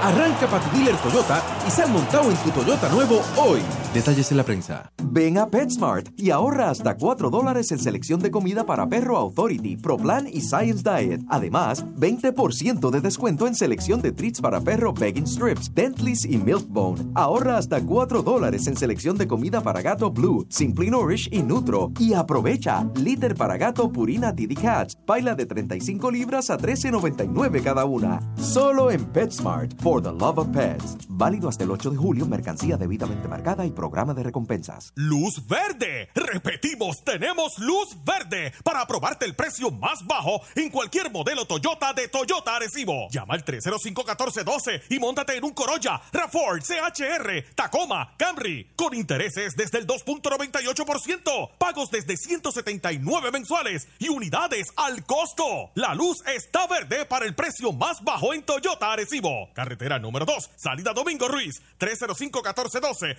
Arranca 0.02 0.48
para 0.48 0.64
tu 0.64 0.76
dealer 0.76 0.96
Toyota 0.96 1.40
y 1.64 1.70
sal 1.70 1.90
montado 1.90 2.28
en 2.28 2.36
tu 2.38 2.50
Toyota 2.50 2.88
nuevo 2.88 3.22
hoy. 3.36 3.62
Detalles 3.92 4.30
en 4.30 4.38
la 4.38 4.44
prensa. 4.44 4.90
Ven 5.04 5.36
a 5.36 5.48
PetSmart 5.48 6.18
y 6.18 6.30
ahorra 6.30 6.70
hasta 6.70 6.96
4 6.96 7.28
dólares 7.28 7.72
en 7.72 7.78
selección 7.78 8.20
de 8.20 8.30
comida 8.30 8.64
para 8.64 8.88
perro 8.88 9.18
Authority, 9.18 9.76
ProPlan 9.76 10.28
y 10.28 10.40
Science 10.40 10.82
Diet. 10.82 11.20
Además, 11.28 11.84
20% 11.96 12.88
de 12.88 13.00
descuento 13.02 13.46
en 13.46 13.54
selección 13.54 14.00
de 14.00 14.12
treats 14.12 14.40
para 14.40 14.62
perro 14.62 14.94
Begging 14.94 15.26
Strips, 15.26 15.74
Dentleys 15.74 16.24
y 16.24 16.38
Milkbone. 16.38 17.12
Ahorra 17.14 17.58
hasta 17.58 17.84
4 17.84 18.22
dólares 18.22 18.66
en 18.66 18.78
selección 18.78 19.18
de 19.18 19.28
comida 19.28 19.60
para 19.60 19.82
gato 19.82 20.10
Blue, 20.10 20.46
Simply 20.48 20.88
Nourish 20.88 21.28
y 21.30 21.42
Nutro. 21.42 21.92
Y 21.98 22.14
aprovecha, 22.14 22.88
liter 22.94 23.34
para 23.34 23.58
gato 23.58 23.92
Purina 23.92 24.32
Diddy 24.32 24.54
Cats, 24.54 24.96
paila 25.04 25.34
de 25.34 25.44
35 25.44 26.10
libras 26.10 26.48
a 26.48 26.56
13.99 26.56 27.62
cada 27.62 27.84
una. 27.84 28.20
Solo 28.36 28.90
en 28.90 29.04
PetSmart, 29.04 29.78
for 29.82 30.02
the 30.02 30.12
love 30.12 30.38
of 30.38 30.48
pets. 30.48 30.96
Válido 31.10 31.50
hasta 31.50 31.64
el 31.64 31.70
8 31.70 31.90
de 31.90 31.96
julio, 31.98 32.26
mercancía 32.26 32.78
debidamente 32.78 33.28
marcada 33.28 33.66
y 33.66 33.70
programa 33.82 34.14
de 34.14 34.22
recompensas. 34.22 34.92
Luz 34.94 35.44
verde. 35.48 36.08
Repetimos, 36.14 37.02
tenemos 37.02 37.58
luz 37.58 37.88
verde 38.04 38.52
para 38.62 38.80
aprobarte 38.80 39.24
el 39.24 39.34
precio 39.34 39.72
más 39.72 40.06
bajo 40.06 40.40
en 40.54 40.70
cualquier 40.70 41.10
modelo 41.10 41.46
Toyota 41.46 41.92
de 41.92 42.06
Toyota 42.06 42.54
Arecibo. 42.54 43.08
Llama 43.10 43.34
al 43.34 43.44
305-1412 43.44 44.82
y 44.88 45.00
móntate 45.00 45.36
en 45.36 45.42
un 45.42 45.52
Corolla, 45.52 46.00
Rafford, 46.12 46.62
CHR, 46.62 47.54
Tacoma, 47.56 48.14
Camry, 48.16 48.70
con 48.76 48.94
intereses 48.94 49.54
desde 49.56 49.78
el 49.78 49.86
2.98%, 49.88 51.50
pagos 51.58 51.90
desde 51.90 52.16
179 52.16 53.32
mensuales 53.32 53.88
y 53.98 54.10
unidades 54.10 54.68
al 54.76 55.04
costo. 55.04 55.72
La 55.74 55.92
luz 55.96 56.18
está 56.28 56.68
verde 56.68 57.04
para 57.04 57.26
el 57.26 57.34
precio 57.34 57.72
más 57.72 58.00
bajo 58.04 58.32
en 58.32 58.44
Toyota 58.44 58.92
Arecibo. 58.92 59.50
Carretera 59.54 59.98
número 59.98 60.24
2, 60.24 60.50
salida 60.54 60.92
Domingo 60.92 61.26
Ruiz, 61.26 61.60
305-1412, 61.80 63.16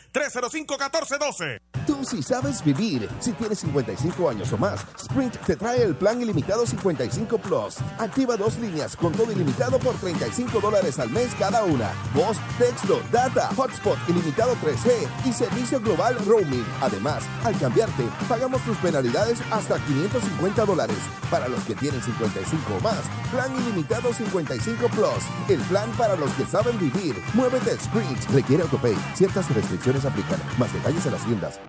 305-1412. 0.54 1.60
Tú 1.86 2.06
sí 2.06 2.24
sabes 2.24 2.64
vivir. 2.64 3.10
Si 3.20 3.34
tienes 3.34 3.60
55 3.60 4.30
años 4.30 4.54
o 4.54 4.58
más, 4.58 4.86
Sprint 4.98 5.36
te 5.46 5.56
trae 5.56 5.82
el 5.84 5.96
plan 5.96 6.22
ilimitado 6.22 6.66
55 6.66 7.38
Plus. 7.40 7.78
Activa 7.98 8.38
dos 8.38 8.58
líneas 8.58 8.96
con 8.96 9.12
todo 9.12 9.32
ilimitado 9.32 9.80
por 9.80 9.96
35 9.96 10.62
dólares 10.62 11.00
al 11.00 11.10
mes 11.10 11.34
cada 11.38 11.64
una. 11.66 11.92
Voz, 12.14 12.38
texto, 12.58 13.02
data, 13.12 13.50
hotspot 13.56 13.98
ilimitado 14.08 14.56
3G 14.64 15.08
y 15.26 15.34
servicio 15.34 15.82
global 15.82 16.16
roaming. 16.26 16.66
Además, 16.82 17.24
al 17.44 17.58
cambiarte, 17.60 18.08
pagamos 18.30 18.62
tus 18.62 18.78
penalidades 18.78 19.42
hasta 19.52 19.78
550 19.80 20.66
dólares. 20.66 20.98
Para 21.30 21.48
los 21.50 21.64
que 21.64 21.76
tienen 21.76 22.02
55 22.02 22.76
o 22.76 22.80
más, 22.82 23.02
plan 23.32 23.54
ilimitado 23.58 24.14
55 24.14 24.88
Plus. 24.90 25.24
El 25.50 25.60
plan 25.62 25.90
para 25.98 26.16
los 26.16 26.32
que 26.34 26.46
saben 26.46 26.80
vivir. 26.80 27.16
Muévete 27.34 27.72
Sprint. 27.72 28.24
Requiere 28.30 28.64
autopay. 28.64 28.96
Ciertas 29.16 29.54
restricciones 29.54 30.06
aplican. 30.06 30.40
Más 30.58 30.72
detalles 30.74 31.06
en 31.06 31.12
las 31.12 31.26
tiendas. 31.26 31.60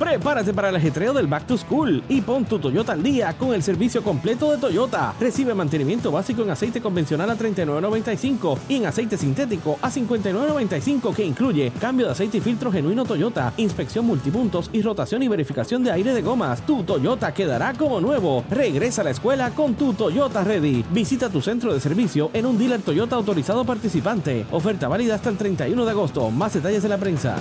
Prepárate 0.00 0.54
para 0.54 0.70
el 0.70 0.76
ajetreo 0.76 1.12
del 1.12 1.26
Back 1.26 1.46
to 1.46 1.58
School 1.58 2.02
y 2.08 2.22
pon 2.22 2.46
tu 2.46 2.58
Toyota 2.58 2.92
al 2.92 3.02
día 3.02 3.36
con 3.36 3.52
el 3.52 3.62
servicio 3.62 4.02
completo 4.02 4.50
de 4.50 4.56
Toyota. 4.56 5.12
Recibe 5.20 5.52
mantenimiento 5.52 6.10
básico 6.10 6.40
en 6.40 6.48
aceite 6.48 6.80
convencional 6.80 7.28
a 7.28 7.36
$39.95 7.36 8.58
y 8.70 8.76
en 8.76 8.86
aceite 8.86 9.18
sintético 9.18 9.78
a 9.82 9.90
$59.95 9.90 11.14
que 11.14 11.26
incluye 11.26 11.70
cambio 11.78 12.06
de 12.06 12.12
aceite 12.12 12.38
y 12.38 12.40
filtro 12.40 12.72
genuino 12.72 13.04
Toyota, 13.04 13.52
inspección 13.58 14.06
multipuntos 14.06 14.70
y 14.72 14.80
rotación 14.80 15.22
y 15.22 15.28
verificación 15.28 15.84
de 15.84 15.92
aire 15.92 16.14
de 16.14 16.22
gomas. 16.22 16.64
Tu 16.64 16.82
Toyota 16.82 17.34
quedará 17.34 17.74
como 17.74 18.00
nuevo. 18.00 18.42
Regresa 18.48 19.02
a 19.02 19.04
la 19.04 19.10
escuela 19.10 19.50
con 19.50 19.74
tu 19.74 19.92
Toyota 19.92 20.42
Ready. 20.42 20.82
Visita 20.92 21.28
tu 21.28 21.42
centro 21.42 21.74
de 21.74 21.80
servicio 21.80 22.30
en 22.32 22.46
un 22.46 22.56
dealer 22.56 22.80
Toyota 22.80 23.16
autorizado 23.16 23.66
participante. 23.66 24.46
Oferta 24.50 24.88
válida 24.88 25.16
hasta 25.16 25.28
el 25.28 25.36
31 25.36 25.84
de 25.84 25.90
agosto. 25.90 26.30
Más 26.30 26.54
detalles 26.54 26.84
en 26.84 26.90
la 26.90 26.96
prensa. 26.96 27.36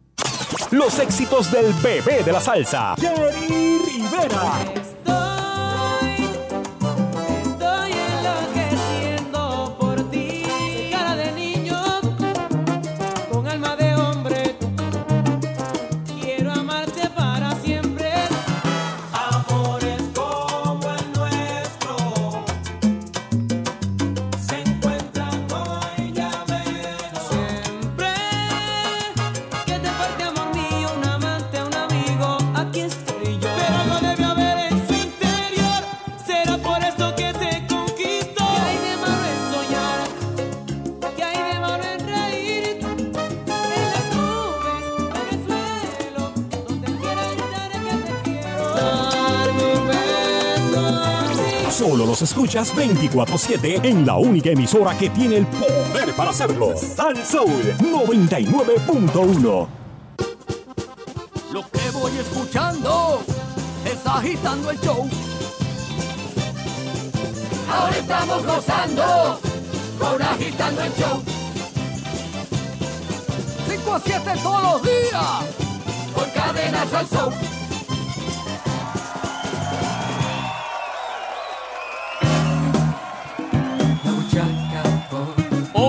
Los 0.70 0.98
éxitos 0.98 1.50
del 1.50 1.72
bebé 1.74 2.22
de 2.22 2.32
la 2.32 2.40
salsa, 2.40 2.94
Jerry 2.98 3.78
Rivera. 3.84 4.93
Los 52.14 52.30
escuchas 52.30 52.72
24-7 52.76 53.84
en 53.84 54.06
la 54.06 54.14
única 54.14 54.50
emisora 54.50 54.96
que 54.96 55.10
tiene 55.10 55.38
el 55.38 55.48
poder 55.48 56.14
para 56.14 56.30
hacerlo. 56.30 56.76
Sal 56.76 57.16
Soul 57.26 57.74
99.1. 57.78 59.66
Lo 61.52 61.62
que 61.72 61.90
voy 61.92 62.12
escuchando 62.18 63.20
es 63.84 64.06
agitando 64.06 64.70
el 64.70 64.78
show. 64.78 65.08
Ahora 67.68 67.96
estamos 67.96 68.46
gozando 68.46 69.40
con 69.98 70.22
agitando 70.22 70.82
el 70.82 70.92
show. 70.92 71.20
5 73.68 73.92
a 73.92 74.00
7 74.00 74.30
todos 74.40 74.62
los 74.62 74.82
días 74.84 75.44
por 76.14 76.32
cadenas 76.32 76.94
al 76.94 77.08
show. 77.08 77.32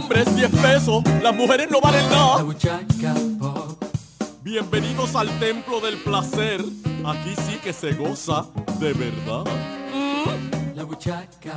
Hombres 0.06 0.36
10 0.36 0.52
pesos, 0.61 1.03
las 1.23 1.36
mujeres 1.36 1.68
no 1.72 1.82
valen 1.82 2.07
nada. 2.11 2.45
Bienvenidos 4.44 5.15
al 5.15 5.27
templo 5.40 5.82
del 5.82 5.98
placer. 5.98 6.61
Aquí 7.03 7.34
sí 7.36 7.57
que 7.64 7.73
se 7.73 7.94
goza 7.94 8.45
de 8.80 8.94
verdad. 8.94 9.45
La 10.76 10.84
buchaca 10.84 11.56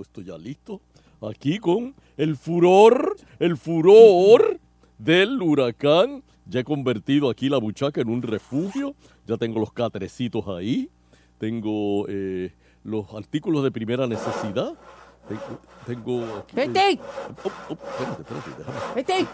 Estoy 0.00 0.24
ya 0.24 0.38
listo. 0.38 0.80
Aquí 1.20 1.58
con 1.58 1.96
el 2.16 2.36
furor, 2.36 3.16
el 3.40 3.56
furor 3.56 4.60
del 4.98 5.42
huracán. 5.42 6.22
Ya 6.48 6.60
he 6.60 6.64
convertido 6.64 7.28
aquí 7.28 7.48
la 7.48 7.58
buchaca 7.58 8.00
en 8.00 8.08
un 8.08 8.22
refugio. 8.22 8.94
Ya 9.26 9.36
tengo 9.36 9.58
los 9.58 9.72
catrecitos 9.72 10.46
ahí. 10.46 10.90
tengo 11.38 12.06
eh, 12.08 12.52
los 12.84 13.12
artículos 13.14 13.64
de 13.64 13.72
primera 13.72 14.06
necesidad. 14.06 14.74
Tengo. 15.28 15.58
tengo 15.86 16.36
aquí- 16.38 16.56
¡Vete! 16.56 17.00
Oh, 17.44 17.50
oh, 17.70 17.72
espérate, 17.72 18.22
espérate, 18.22 18.50
déjame. 18.58 18.94
¡Vete! 18.94 19.26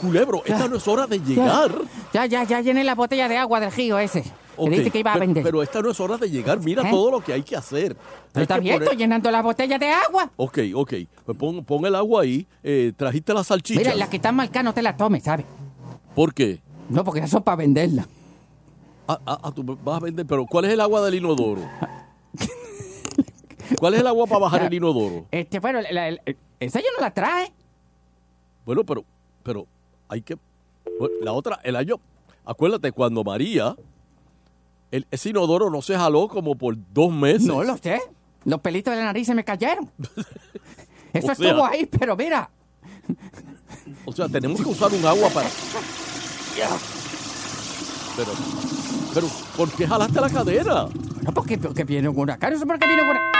Culebro, 0.00 0.42
esta 0.44 0.66
no 0.68 0.76
es 0.76 0.88
hora 0.88 1.06
de 1.06 1.20
llegar. 1.20 1.72
Ya, 2.12 2.26
ya, 2.26 2.42
ya 2.44 2.60
llené 2.60 2.82
la 2.82 2.94
botella 2.96 3.28
de 3.28 3.36
agua 3.36 3.60
del 3.60 3.70
río 3.72 3.98
ese. 3.98 4.24
Ok, 4.56 4.70
Que 4.92 4.98
iba 4.98 5.12
a 5.14 5.18
vender. 5.18 5.42
Pero 5.44 5.62
esta 5.62 5.80
no 5.80 5.90
es 5.90 6.00
hora 6.00 6.18
de 6.18 6.28
llegar. 6.28 6.58
Mira 6.60 6.82
¿Eh? 6.82 6.90
todo 6.90 7.10
lo 7.12 7.20
que 7.20 7.32
hay 7.32 7.42
que 7.42 7.56
hacer. 7.56 7.96
Pero 8.32 8.42
está 8.42 8.58
bien, 8.58 8.78
poner- 8.80 8.96
llenando 8.96 9.30
la 9.30 9.40
botella 9.42 9.78
de 9.78 9.88
agua. 9.90 10.30
Ok, 10.36 10.58
ok. 10.74 10.92
Pues 11.24 11.38
pon, 11.38 11.64
pon 11.64 11.86
el 11.86 11.94
agua 11.94 12.22
ahí. 12.22 12.46
Eh, 12.62 12.92
¿Trajiste 12.96 13.32
la 13.32 13.44
salchicha? 13.44 13.78
Mira, 13.80 13.94
las 13.94 14.08
que 14.08 14.16
están 14.16 14.34
marcadas 14.36 14.64
no 14.64 14.74
te 14.74 14.82
las 14.82 14.96
tomes, 14.96 15.22
¿sabes? 15.22 15.46
¿Por 16.14 16.34
qué? 16.34 16.60
No, 16.88 17.02
porque 17.04 17.20
esas 17.20 17.30
son 17.30 17.42
para 17.42 17.56
venderlas. 17.56 18.06
Ah, 19.08 19.18
ah, 19.24 19.38
ah, 19.44 19.52
tú 19.54 19.62
vas 19.82 19.96
a 19.96 20.00
vender. 20.04 20.26
Pero 20.26 20.44
¿cuál 20.46 20.64
es 20.66 20.72
el 20.72 20.80
agua 20.80 21.00
del 21.02 21.14
inodoro? 21.14 21.62
¿Cuál 23.78 23.94
es 23.94 24.00
el 24.00 24.06
agua 24.06 24.26
para 24.26 24.38
bajar 24.40 24.64
el 24.64 24.74
inodoro? 24.74 25.26
Este, 25.30 25.58
bueno, 25.60 25.80
la- 25.90 26.10
la- 26.10 26.20
esa 26.60 26.80
yo 26.80 26.86
no 26.96 27.00
la 27.00 27.12
traje. 27.12 27.52
Bueno, 28.64 28.84
pero, 28.84 29.04
pero 29.42 29.66
hay 30.08 30.22
que. 30.22 30.36
bueno, 30.98 31.14
La 31.22 31.32
otra, 31.32 31.60
el 31.64 31.76
año. 31.76 31.96
Acuérdate, 32.44 32.90
cuando 32.92 33.22
María, 33.24 33.76
el, 34.90 35.06
ese 35.10 35.30
inodoro 35.30 35.70
no 35.70 35.80
se 35.82 35.96
jaló 35.96 36.28
como 36.28 36.54
por 36.56 36.76
dos 36.92 37.12
meses. 37.12 37.42
No 37.44 37.62
lo 37.62 37.76
sé. 37.76 38.00
Los 38.44 38.60
pelitos 38.60 38.92
de 38.92 38.98
la 39.00 39.06
nariz 39.06 39.26
se 39.26 39.34
me 39.34 39.44
cayeron. 39.44 39.90
Eso 41.12 41.30
O 41.30 41.34
sea- 41.34 41.48
estuvo 41.50 41.64
ahí, 41.64 41.86
pero 41.86 42.16
mira. 42.16 42.50
O 44.04 44.12
sea, 44.12 44.28
tenemos 44.28 44.60
que 44.60 44.68
usar 44.68 44.92
un 44.92 45.04
agua 45.06 45.28
para. 45.30 45.48
Pero, 48.16 48.30
pero, 49.14 49.26
¿por 49.56 49.70
qué 49.72 49.86
jalaste 49.86 50.20
la 50.20 50.28
cadera? 50.30 50.86
No, 51.22 51.32
porque, 51.32 51.56
porque 51.58 51.84
viene 51.84 52.08
un 52.08 52.18
huracán. 52.18 52.52
No 52.52 52.58
sé 52.58 52.66
por 52.66 52.78
qué 52.78 52.86
viene 52.86 53.02
un 53.02 53.08
huracán. 53.08 53.30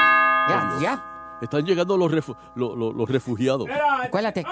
Ya, 0.49 0.79
ya. 0.81 1.05
Están 1.43 1.65
llegando 1.67 1.97
los, 1.97 2.11
refu- 2.13 2.37
lo- 2.55 2.77
lo- 2.77 2.93
los 2.93 3.09
refugiados. 3.09 3.69
Acuérdate. 4.05 4.45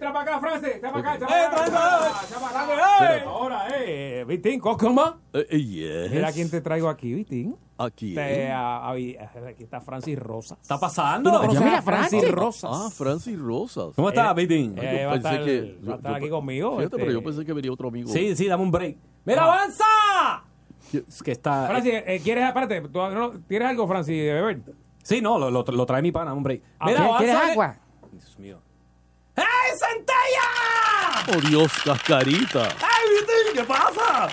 Para 0.00 0.20
acá, 0.22 0.40
Francis. 0.40 0.74
Entra 0.76 0.92
para 0.92 1.12
acá. 1.12 1.14
Entra 1.14 1.50
para 1.50 1.64
acá. 1.64 2.22
Entra 2.22 2.38
para 2.40 2.62
acá. 2.62 3.16
¡Eh! 3.16 3.22
Ahora, 3.26 3.66
eh. 3.76 4.24
Vitín, 4.26 4.60
¿cómo? 4.60 5.02
Eh, 5.32 5.46
eh, 5.50 5.58
yes. 5.64 6.10
Mira 6.12 6.32
quién 6.32 6.50
te 6.50 6.60
traigo 6.60 6.88
aquí, 6.88 7.12
Vitín. 7.14 7.56
Aquí. 7.78 8.14
Te, 8.14 8.50
a- 8.52 8.88
a- 8.88 8.92
aquí 8.92 9.62
está 9.64 9.80
Francis 9.80 10.18
Rosas. 10.18 10.58
¿Está 10.60 10.74
¿Tú 10.76 10.80
pasando? 10.80 11.30
no 11.32 11.48
mira, 11.48 11.78
a 11.78 11.82
Francis 11.82 12.10
Francis. 12.20 12.30
Rosas? 12.30 12.70
Ah, 12.72 12.90
Francis 12.90 13.38
Rosas. 13.38 13.86
¿Cómo 13.96 14.08
estás, 14.10 14.30
Eh, 14.30 14.34
Vitín? 14.34 14.74
eh, 14.78 15.00
Yo 15.02 15.08
va 15.08 15.12
a 15.12 15.14
pensé 15.14 15.28
estar- 15.30 15.44
que- 15.44 15.78
va 15.88 15.92
a 15.92 15.96
estar 15.96 16.10
yo- 16.12 16.16
aquí 16.16 16.28
conmigo, 16.30 16.70
Fíjate, 16.70 16.84
este. 16.84 16.98
pero 16.98 17.12
yo 17.12 17.22
pensé 17.24 17.44
que 17.44 17.52
venía 17.52 17.72
otro 17.72 17.88
amigo. 17.88 18.08
Sí, 18.10 18.36
sí, 18.36 18.46
dame 18.48 18.62
un 18.62 18.70
break. 18.70 18.96
¡Mira, 19.24 19.42
Ah. 19.42 19.46
avanza! 19.46 20.44
Es 20.92 21.22
que 21.22 21.32
está... 21.32 21.66
Francis, 21.68 21.92
eh, 21.94 22.20
¿quieres, 22.22 22.44
espérate, 22.46 22.80
¿tú, 22.82 22.98
no, 22.98 23.30
¿tienes 23.48 23.68
algo, 23.68 23.86
Francis, 23.88 24.14
de 24.16 24.32
beber? 24.34 24.60
Sí, 25.02 25.20
no, 25.20 25.38
lo, 25.38 25.50
lo- 25.50 25.62
lo 25.64 25.86
trae 25.86 26.02
mi 26.02 26.12
pana, 26.12 26.32
break. 26.34 26.62
Ah, 26.78 26.86
Mira, 26.86 26.98
¿Quieres- 27.00 27.16
¿Quieres 27.18 27.34
avanza. 27.34 27.52
agua? 27.52 27.76
Dios 28.12 28.38
mío. 28.38 28.58
¡Hey, 29.36 29.44
centella! 29.74 31.36
Oh, 31.38 31.48
Dios, 31.48 31.72
cascarita. 31.84 32.62
¡Ay, 32.64 33.08
Vitín! 33.20 33.54
¿Qué 33.54 33.64
pasa? 33.64 34.28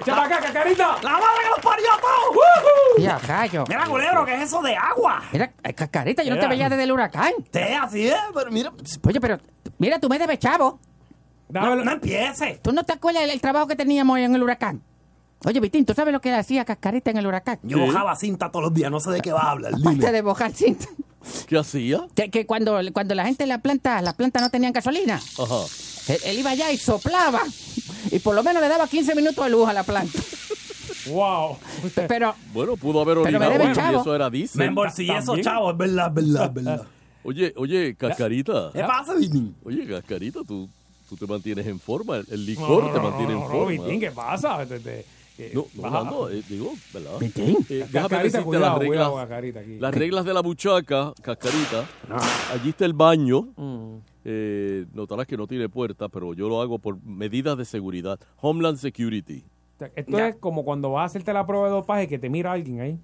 ¡Echa 0.00 0.14
para 0.14 0.26
acá, 0.36 0.40
cacarita! 0.40 0.96
¡La 1.02 1.10
madre 1.12 1.42
que 1.44 1.48
los 1.50 1.58
parió 1.60 1.86
a 1.92 2.00
todos! 2.00 2.98
Mira, 2.98 3.20
gallo. 3.26 3.64
Mira, 3.68 3.84
culebro, 3.86 4.24
¿qué 4.26 4.34
es 4.34 4.42
eso 4.42 4.60
de 4.62 4.76
agua? 4.76 5.22
Mira, 5.32 5.52
eh, 5.62 5.72
cascarita, 5.74 6.22
yo 6.22 6.34
no 6.34 6.40
te 6.40 6.48
veía 6.48 6.68
desde 6.68 6.82
el 6.84 6.92
huracán. 6.92 7.32
Te 7.50 7.74
así 7.74 8.06
es, 8.08 8.16
pero 8.34 8.50
mira... 8.50 8.70
Oye, 9.06 9.20
pero 9.20 9.38
mira, 9.78 9.98
tú 9.98 10.08
me 10.08 10.18
debes, 10.18 10.38
chavo. 10.38 10.78
Dame- 11.48 11.76
No, 11.76 11.84
no 11.84 11.92
empieces. 11.92 12.60
¿Tú 12.62 12.72
no 12.72 12.84
te 12.84 12.92
acuerdas 12.92 13.22
del 13.22 13.30
el 13.30 13.40
trabajo 13.40 13.66
que 13.66 13.76
teníamos 13.76 14.18
en 14.18 14.34
el 14.34 14.42
huracán? 14.42 14.82
Oye, 15.46 15.60
Vitín, 15.60 15.84
¿tú 15.84 15.92
sabes 15.94 16.12
lo 16.12 16.20
que 16.20 16.32
hacía 16.32 16.64
Cascarita 16.64 17.10
en 17.10 17.18
el 17.18 17.26
huracán? 17.26 17.58
Yo 17.62 17.78
bojaba 17.78 18.16
cinta 18.16 18.50
todos 18.50 18.64
los 18.66 18.74
días, 18.74 18.90
no 18.90 18.98
sé 19.00 19.10
de 19.10 19.20
qué 19.20 19.32
va 19.32 19.42
a 19.42 19.50
hablar. 19.50 19.74
Aparte 19.80 20.10
de 20.12 20.22
bojar 20.22 20.52
cinta. 20.52 20.86
¿Qué 21.46 21.58
hacía? 21.58 22.06
Que, 22.14 22.30
que 22.30 22.46
cuando, 22.46 22.78
cuando 22.92 23.14
la 23.14 23.24
gente 23.26 23.42
en 23.44 23.48
la 23.50 23.58
planta, 23.58 24.00
las 24.02 24.14
plantas 24.14 24.42
no 24.42 24.50
tenían 24.50 24.72
gasolina, 24.72 25.16
Ajá. 25.16 25.54
él, 26.08 26.18
él 26.24 26.38
iba 26.38 26.50
allá 26.50 26.70
y 26.72 26.76
soplaba. 26.78 27.40
Y 28.10 28.18
por 28.20 28.34
lo 28.34 28.42
menos 28.42 28.62
le 28.62 28.68
daba 28.68 28.86
15 28.88 29.14
minutos 29.14 29.44
de 29.44 29.50
luz 29.50 29.68
a 29.68 29.72
la 29.72 29.82
planta. 29.84 30.18
¡Wow! 31.06 31.58
Pe- 31.94 32.02
Pero, 32.08 32.34
Bueno, 32.54 32.76
pudo 32.76 33.00
haber 33.02 33.16
Pero 33.22 33.38
me 33.38 33.46
orinado 33.46 33.52
debe, 33.74 33.92
y 33.96 34.00
eso 34.00 34.14
era 34.14 34.30
Me 34.30 34.38
diésel. 34.38 34.62
embolsillé 34.62 35.12
esos 35.12 35.26
También. 35.26 35.44
chavos, 35.44 35.72
es 35.72 35.78
verdad, 35.78 36.08
es 36.08 36.14
verdad, 36.14 36.44
es 36.46 36.54
verdad. 36.54 36.82
Oye, 37.26 37.54
oye, 37.56 37.94
cascarita. 37.96 38.70
¿Qué 38.74 38.80
pasa, 38.80 39.14
Vitín? 39.14 39.54
Oye, 39.64 39.86
cascarita, 39.86 40.40
tú, 40.46 40.68
tú 41.08 41.16
te 41.16 41.26
mantienes 41.26 41.66
en 41.66 41.80
forma. 41.80 42.16
El, 42.18 42.26
el 42.30 42.44
licor 42.46 42.92
te 42.92 43.00
mantiene 43.00 43.32
en 43.32 43.40
no, 43.40 43.48
forma. 43.48 43.70
Vitín, 43.70 43.98
¿qué 44.00 44.10
pasa? 44.10 44.64
Te- 44.66 44.78
te- 44.78 45.06
eh, 45.38 45.50
No, 45.54 45.66
no, 45.74 45.82
baja- 45.82 46.04
no, 46.10 46.28
eh, 46.28 46.42
digo, 46.48 46.72
¿verdad? 46.92 47.22
Eh, 47.22 47.86
déjame 47.90 48.16
decirte 48.22 48.44
cuidado, 48.44 48.66
las 48.66 48.78
reglas, 48.78 48.86
cuidado, 49.08 49.16
Cascarita, 49.16 49.60
aquí. 49.60 49.78
las 49.78 49.94
reglas 49.94 50.24
de 50.24 50.34
la 50.34 50.40
buchaca, 50.40 51.12
cascarita. 51.22 51.88
Allí 52.52 52.70
está 52.70 52.84
el 52.84 52.92
baño. 52.92 53.48
Eh, 54.24 54.86
notarás 54.92 55.26
que 55.26 55.36
no 55.36 55.46
tiene 55.46 55.68
puerta, 55.68 56.08
pero 56.08 56.32
yo 56.34 56.48
lo 56.48 56.60
hago 56.62 56.78
por 56.78 57.02
medidas 57.04 57.58
de 57.58 57.64
seguridad. 57.64 58.18
Homeland 58.40 58.78
Security. 58.78 59.44
Esto 59.96 60.18
es 60.18 60.36
como 60.36 60.64
cuando 60.64 60.92
vas 60.92 61.02
a 61.02 61.04
hacerte 61.06 61.32
la 61.32 61.44
prueba 61.46 61.66
de 61.66 61.72
dopaje 61.72 62.08
que 62.08 62.18
te 62.18 62.30
mira 62.30 62.52
alguien 62.52 62.80
ahí. 62.80 62.98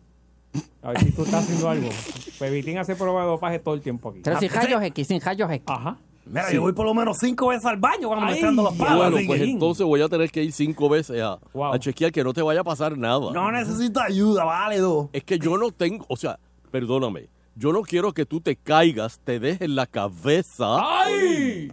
A 0.82 0.90
ver 0.92 1.00
si 1.00 1.12
tú 1.12 1.24
estás 1.24 1.44
haciendo 1.44 1.68
algo. 1.68 1.88
Pues 2.38 2.50
Vitín 2.52 2.78
hace 2.78 2.96
prueba 2.96 3.20
de 3.20 3.26
dopaje 3.26 3.58
todo 3.58 3.74
el 3.74 3.82
tiempo 3.82 4.08
aquí. 4.08 4.20
pero 4.24 4.38
sin 4.40 4.48
rayos 4.50 4.82
X, 4.82 5.06
sin 5.08 5.20
rayos 5.20 5.50
X. 5.50 5.62
Ajá. 5.66 5.98
Mira, 6.26 6.48
Sí. 6.48 6.54
yo 6.54 6.60
voy 6.62 6.72
por 6.72 6.86
lo 6.86 6.94
menos 6.94 7.16
cinco 7.18 7.48
veces 7.48 7.64
al 7.66 7.76
baño 7.78 8.08
cuando 8.08 8.26
me 8.26 8.32
están 8.34 8.54
los 8.56 8.72
palos. 8.74 8.96
bueno, 9.10 9.26
pues 9.26 9.40
que- 9.40 9.50
entonces 9.50 9.84
voy 9.86 10.00
a 10.02 10.08
tener 10.08 10.30
que 10.30 10.44
ir 10.44 10.52
cinco 10.52 10.88
veces 10.88 11.20
a, 11.22 11.38
Wow. 11.52 11.72
a 11.74 11.78
chequear 11.78 12.12
que 12.12 12.22
no 12.22 12.32
te 12.32 12.42
vaya 12.42 12.60
a 12.60 12.64
pasar 12.64 12.96
nada. 12.96 13.32
No 13.32 13.50
necesito 13.50 14.00
ayuda, 14.00 14.44
vale, 14.44 14.78
dos. 14.78 15.08
Es 15.12 15.24
que 15.24 15.38
yo 15.38 15.56
no 15.58 15.70
tengo, 15.72 16.04
o 16.08 16.16
sea, 16.16 16.38
perdóname, 16.70 17.28
yo 17.56 17.72
no 17.72 17.82
quiero 17.82 18.12
que 18.12 18.26
tú 18.26 18.40
te 18.40 18.54
caigas, 18.56 19.18
te 19.24 19.40
dejes 19.40 19.68
la 19.68 19.86
cabeza 19.86 20.78
¡Ay! 20.78 21.72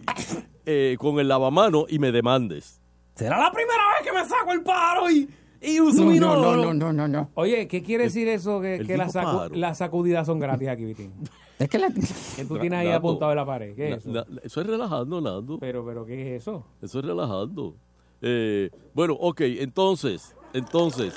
eh, 0.66 0.96
con 0.98 1.20
el 1.20 1.28
lavamano 1.28 1.86
y 1.88 1.98
me 1.98 2.10
demandes. 2.10 2.80
Será 3.14 3.38
la 3.38 3.52
primera 3.52 3.82
vez 3.98 4.10
que 4.10 4.12
me 4.18 4.24
saco 4.28 4.52
el 4.52 4.62
paro 4.62 5.10
y, 5.10 5.28
y 5.62 5.80
uso 5.80 6.04
No, 6.04 6.10
mi 6.10 6.18
no, 6.18 6.36
no, 6.36 6.56
no, 6.56 6.74
no, 6.74 6.92
no, 6.92 7.08
no. 7.08 7.30
Oye, 7.34 7.66
¿qué 7.68 7.82
quiere 7.82 8.04
decir 8.04 8.28
eso 8.28 8.60
que, 8.60 8.82
que 8.86 8.96
las 8.96 9.14
sacu- 9.14 9.74
sacudidas 9.74 10.26
son 10.26 10.38
gratis 10.40 10.68
aquí, 10.68 10.84
Vitín? 10.84 11.12
Es 11.58 11.68
que 11.68 11.78
la... 11.78 11.88
Que 11.90 12.44
tú 12.44 12.58
tienes 12.58 12.78
ahí 12.78 12.86
Nando, 12.86 12.98
apuntado 12.98 13.32
en 13.32 13.36
la 13.36 13.46
pared. 13.46 13.74
¿Qué 13.74 13.90
na- 13.90 13.96
es 13.96 14.02
eso? 14.06 14.12
na- 14.12 14.26
eso 14.42 14.60
es 14.60 14.66
relajando, 14.66 15.20
Nando. 15.20 15.58
Pero, 15.58 15.84
pero, 15.84 16.06
¿qué 16.06 16.36
es 16.36 16.42
eso? 16.42 16.64
Eso 16.80 16.98
es 17.00 17.04
relajando. 17.04 17.74
Eh, 18.22 18.70
bueno, 18.94 19.14
ok, 19.18 19.40
entonces, 19.42 20.34
entonces, 20.52 21.14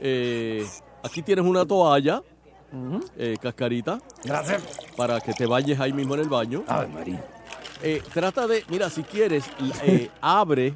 eh, 0.00 0.66
aquí 1.02 1.22
tienes 1.22 1.44
una 1.44 1.64
toalla, 1.66 2.22
eh, 3.18 3.36
cascarita, 3.40 3.98
Gracias. 4.24 4.62
para 4.96 5.20
que 5.20 5.32
te 5.34 5.44
bañes 5.46 5.78
ahí 5.80 5.92
mismo 5.92 6.14
en 6.14 6.20
el 6.20 6.28
baño. 6.28 6.64
A 6.66 6.80
ver, 6.80 6.88
María. 6.88 7.24
Eh, 7.82 8.00
trata 8.14 8.46
de, 8.46 8.64
mira, 8.68 8.88
si 8.88 9.02
quieres, 9.02 9.44
eh, 9.84 10.08
abre, 10.20 10.74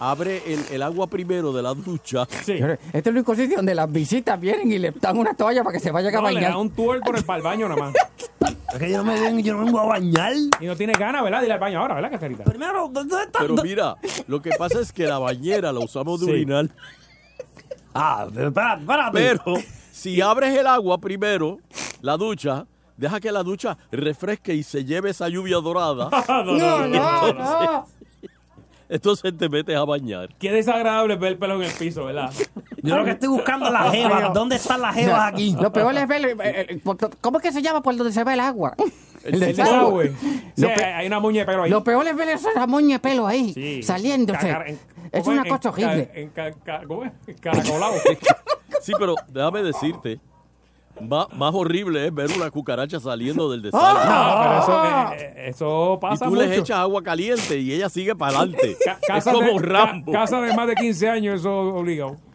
abre 0.00 0.42
el, 0.46 0.60
el 0.70 0.82
agua 0.82 1.06
primero 1.06 1.52
de 1.52 1.62
la 1.62 1.74
ducha. 1.74 2.26
Sí. 2.44 2.52
Este 2.52 2.78
es 2.92 3.06
el 3.06 3.14
único 3.14 3.34
sitio 3.34 3.56
donde 3.56 3.74
las 3.74 3.90
visitas 3.90 4.38
vienen 4.40 4.70
y 4.72 4.78
le 4.78 4.90
dan 4.92 5.16
una 5.18 5.34
toalla 5.34 5.62
para 5.62 5.72
que 5.74 5.80
se 5.80 5.90
vayan 5.90 6.14
a 6.14 6.20
No, 6.20 6.28
le 6.28 6.34
bañar. 6.34 6.50
da 6.52 6.58
un 6.58 6.70
tour 6.70 7.00
por 7.00 7.16
el 7.16 7.24
pa'l 7.24 7.42
baño 7.42 7.68
nada 7.68 7.80
más. 7.80 7.94
Es 8.72 8.80
que 8.80 8.90
yo 8.90 8.98
no 8.98 9.04
me 9.04 9.18
ven, 9.18 9.42
yo 9.42 9.54
no 9.56 9.64
vengo 9.64 9.80
a 9.80 9.86
bañar. 9.86 10.32
Y 10.60 10.66
no 10.66 10.76
tiene 10.76 10.92
ganas, 10.92 11.22
¿verdad? 11.22 11.40
Dile 11.40 11.54
al 11.54 11.60
baño 11.60 11.78
ahora, 11.80 11.94
¿verdad, 11.94 12.10
Cascarita? 12.10 12.44
Primero, 12.44 12.88
¿dónde 12.92 13.14
está? 13.22 13.38
Pero 13.38 13.54
mira, 13.62 13.96
lo 14.26 14.42
que 14.42 14.50
pasa 14.58 14.80
es 14.80 14.92
que 14.92 15.06
la 15.06 15.18
bañera 15.18 15.72
la 15.72 15.80
usamos 15.80 16.20
de 16.20 16.26
Sí. 16.26 16.32
orinar. 16.32 16.68
Ah, 17.94 18.26
pero 18.34 18.48
espérate, 18.48 18.80
espérate. 18.82 19.12
Pero 19.12 19.42
si 19.92 20.20
abres 20.20 20.54
el 20.58 20.66
agua 20.66 20.98
primero, 20.98 21.58
la 22.02 22.16
ducha, 22.18 22.66
deja 22.96 23.18
que 23.20 23.32
la 23.32 23.42
ducha 23.42 23.78
refresque 23.90 24.54
y 24.54 24.62
se 24.62 24.84
lleve 24.84 25.10
esa 25.10 25.28
lluvia 25.28 25.56
dorada. 25.56 26.10
no, 26.28 26.44
no, 26.44 26.58
No, 26.58 26.88
no, 26.88 27.32
no. 27.32 27.86
Entonces 28.88 29.36
te 29.36 29.48
metes 29.48 29.76
a 29.76 29.84
bañar. 29.84 30.28
Qué 30.38 30.52
desagradable 30.52 31.16
ver 31.16 31.32
el 31.32 31.38
pelo 31.38 31.56
en 31.56 31.62
el 31.62 31.72
piso, 31.72 32.04
¿verdad? 32.04 32.30
Yo 32.82 32.96
lo 32.96 33.04
que 33.04 33.10
estoy 33.12 33.28
buscando 33.28 33.66
es 33.66 33.72
la 33.72 33.90
jeva. 33.90 34.28
¿Dónde 34.32 34.56
están 34.56 34.80
las 34.80 34.94
jevas 34.94 35.32
aquí? 35.32 35.56
Lo 35.60 35.72
peor 35.72 35.96
es 35.96 36.06
ver... 36.06 36.24
eh, 36.24 36.36
eh, 36.70 36.80
¿Cómo 37.20 37.38
es 37.38 37.42
que 37.42 37.50
se 37.52 37.60
llama 37.62 37.82
por 37.82 37.96
donde 37.96 38.12
se 38.12 38.22
ve 38.22 38.34
el 38.34 38.40
agua? 38.40 38.74
El 39.24 39.40
desagüe. 39.40 40.10
desagüe. 40.10 40.16
Sí, 40.54 40.62
Lo 40.62 40.68
pe- 40.68 40.84
hay 40.84 41.06
una 41.08 41.18
muña 41.18 41.40
de 41.40 41.46
pelo 41.46 41.62
ahí. 41.64 41.70
Lo 41.70 41.82
peor 41.82 42.06
es 42.06 42.14
ver 42.16 42.28
esa 42.28 42.66
moña 42.68 42.96
de 42.96 43.00
pelo 43.00 43.26
ahí, 43.26 43.52
Sí. 43.52 43.82
saliéndose. 43.82 44.50
En- 44.50 44.78
es 45.10 45.24
¿cómo 45.24 45.40
una 45.40 45.48
cosa 45.48 45.70
horrible. 45.70 46.10
En, 46.14 46.28
ca- 46.30 46.52
ca- 46.64 46.82
¿Cómo 46.86 47.04
es? 47.04 47.12
Caracolado. 47.40 47.94
Sí, 48.82 48.92
pero 48.98 49.16
déjame 49.28 49.62
decirte, 49.64 50.20
más, 51.00 51.26
más 51.34 51.54
horrible 51.54 52.06
es 52.06 52.14
ver 52.14 52.30
una 52.36 52.50
cucaracha 52.50 52.98
saliendo 53.00 53.50
del 53.50 53.62
No, 53.62 53.66
desagüe. 53.70 54.02
pero 54.42 54.58
eso, 54.58 54.84
eh, 54.84 55.16
eh, 55.18 55.34
eso 55.48 55.94
y 55.96 56.00
pasa 56.00 56.24
tú 56.26 56.30
mucho. 56.32 56.42
les 56.42 56.58
echas 56.58 56.78
agua 56.78 57.02
caliente 57.02 57.58
y 57.58 57.72
ella 57.72 57.88
sigue 57.88 58.14
para 58.14 58.38
adelante. 58.38 58.76
Ca- 58.84 59.16
es 59.18 59.24
como 59.24 59.40
de, 59.40 59.58
Rambo. 59.58 60.12
ca- 60.12 60.18
casa 60.20 60.40
de 60.40 60.54
más 60.54 60.66
de 60.68 60.74
15 60.74 61.08
años, 61.08 61.40
eso 61.40 61.52
obligado. 61.74 62.16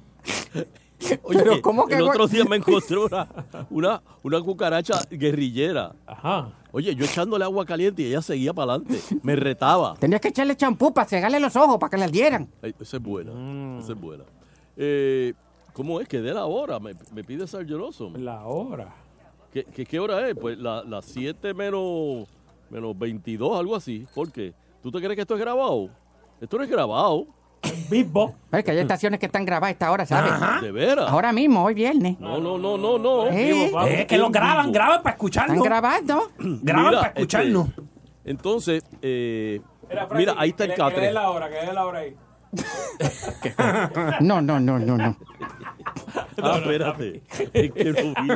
Oye, 1.23 1.39
Pero 1.39 1.61
¿cómo 1.63 1.87
que 1.87 1.95
el 1.95 2.03
otro 2.03 2.27
día 2.27 2.43
me 2.45 2.55
encontré 2.57 2.95
una, 2.97 3.27
una, 3.71 4.01
una 4.21 4.39
cucaracha 4.41 4.99
guerrillera. 5.09 5.93
Ajá. 6.05 6.49
Oye, 6.71 6.93
yo 6.95 7.03
echándole 7.05 7.43
agua 7.43 7.65
caliente 7.65 8.03
y 8.03 8.05
ella 8.05 8.21
seguía 8.21 8.53
para 8.53 8.73
adelante. 8.73 8.99
Me 9.23 9.35
retaba. 9.35 9.95
Tenías 9.95 10.21
que 10.21 10.27
echarle 10.27 10.55
champú 10.55 10.93
para 10.93 11.07
cegarle 11.09 11.39
los 11.39 11.55
ojos, 11.55 11.77
para 11.79 11.89
que 11.89 11.97
le 11.97 12.07
dieran. 12.07 12.47
Ay, 12.61 12.75
esa 12.79 12.97
es 12.97 13.03
buena. 13.03 13.31
Mm. 13.33 13.79
Esa 13.79 13.93
es 13.93 13.99
buena. 13.99 14.23
eh, 14.77 15.33
¿cómo 15.73 15.99
es? 16.01 16.07
Que 16.07 16.21
dé 16.21 16.33
la 16.33 16.45
hora, 16.45 16.79
me, 16.79 16.93
me 17.13 17.23
pide 17.23 17.47
Sargent 17.47 18.17
La 18.17 18.45
hora. 18.45 18.93
¿Qué, 19.53 19.63
qué, 19.65 19.85
qué 19.85 19.99
hora 19.99 20.27
es? 20.29 20.35
Pues 20.35 20.57
la- 20.57 20.83
las 20.83 21.05
7 21.05 21.53
menos, 21.53 22.27
menos 22.69 22.97
22, 22.97 23.59
algo 23.59 23.75
así. 23.75 24.05
¿Por 24.15 24.31
qué? 24.31 24.53
¿Tú 24.81 24.91
te 24.91 24.99
crees 24.99 25.15
que 25.15 25.21
esto 25.21 25.35
es 25.35 25.39
grabado? 25.41 25.89
Esto 26.39 26.57
no 26.57 26.63
es 26.63 26.69
grabado. 26.69 27.27
Vivo. 27.91 28.33
Es 28.51 28.63
que 28.63 28.71
hay 28.71 28.77
estaciones 28.79 29.19
que 29.19 29.25
están 29.27 29.45
grabadas 29.45 29.69
a 29.69 29.71
esta 29.73 29.91
hora, 29.91 30.05
¿sabes? 30.05 30.61
¿De 30.61 30.71
veras? 30.71 31.09
Ahora 31.09 31.31
mismo, 31.33 31.63
hoy 31.63 31.73
viernes. 31.73 32.19
No, 32.19 32.39
no, 32.39 32.57
no, 32.57 32.77
no, 32.77 32.97
no. 32.97 33.27
Eh, 33.27 33.71
Es 33.99 34.05
que 34.07 34.17
lo 34.17 34.29
graban, 34.29 34.71
graban 34.71 35.03
para 35.03 35.13
escucharlo. 35.15 35.53
Están 35.53 35.65
grabando. 35.65 36.31
Graban 36.63 36.85
Mira, 36.87 36.99
para 37.01 37.13
escucharnos. 37.13 37.67
este, 37.67 37.81
entonces, 38.25 38.83
eh, 39.01 39.61
Mira, 39.89 40.07
Francis, 40.07 40.29
mira, 40.29 40.41
ahí 40.41 40.49
está 40.51 40.57
que 40.57 40.63
el 40.63 40.69
le- 40.69 40.75
que 40.75 40.83
dé 40.83 40.89
catre. 40.95 41.11
la 41.13 41.29
hora, 41.29 41.49
que 41.49 41.55
dé 41.65 41.73
la 41.73 41.85
hora 41.85 41.99
ahí. 41.99 42.15
No, 44.21 44.41
no, 44.41 44.59
no, 44.59 44.79
no, 44.79 44.97
no. 44.97 45.17
Ah, 46.41 46.57
espérate. 46.57 47.21
Es 47.53 47.71
que 47.71 47.83
no 47.85 48.13
vi. 48.21 48.29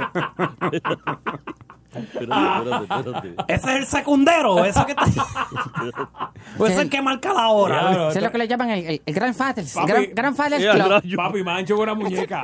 Espérate, 1.96 2.60
espérate, 2.60 3.10
espérate. 3.10 3.54
Ese 3.54 3.70
es 3.72 3.76
el 3.78 3.86
secundero, 3.86 4.66
eso 4.66 4.86
que 4.86 4.92
está. 4.92 5.06
Ese 6.60 6.74
es 6.74 6.80
el 6.80 6.90
que 6.90 7.02
marca 7.02 7.34
la 7.34 7.50
hora. 7.50 8.10
Eso 8.10 8.20
es 8.20 8.24
lo 8.24 8.32
que 8.32 8.38
le 8.38 8.48
llaman 8.48 8.70
el, 8.72 8.86
el, 8.86 9.02
el 9.06 9.14
Grand 9.14 9.34
Fathers. 9.36 9.74
Papi, 9.74 9.92
Gran, 9.92 10.06
Grand 10.14 10.36
Fathers 10.36 10.64
eh, 10.64 10.70
Club. 10.72 10.88
rayo. 10.90 11.18
Papi, 11.18 11.44
mancho 11.44 11.76
con 11.76 11.84
una 11.84 11.94
muñeca. 11.96 12.44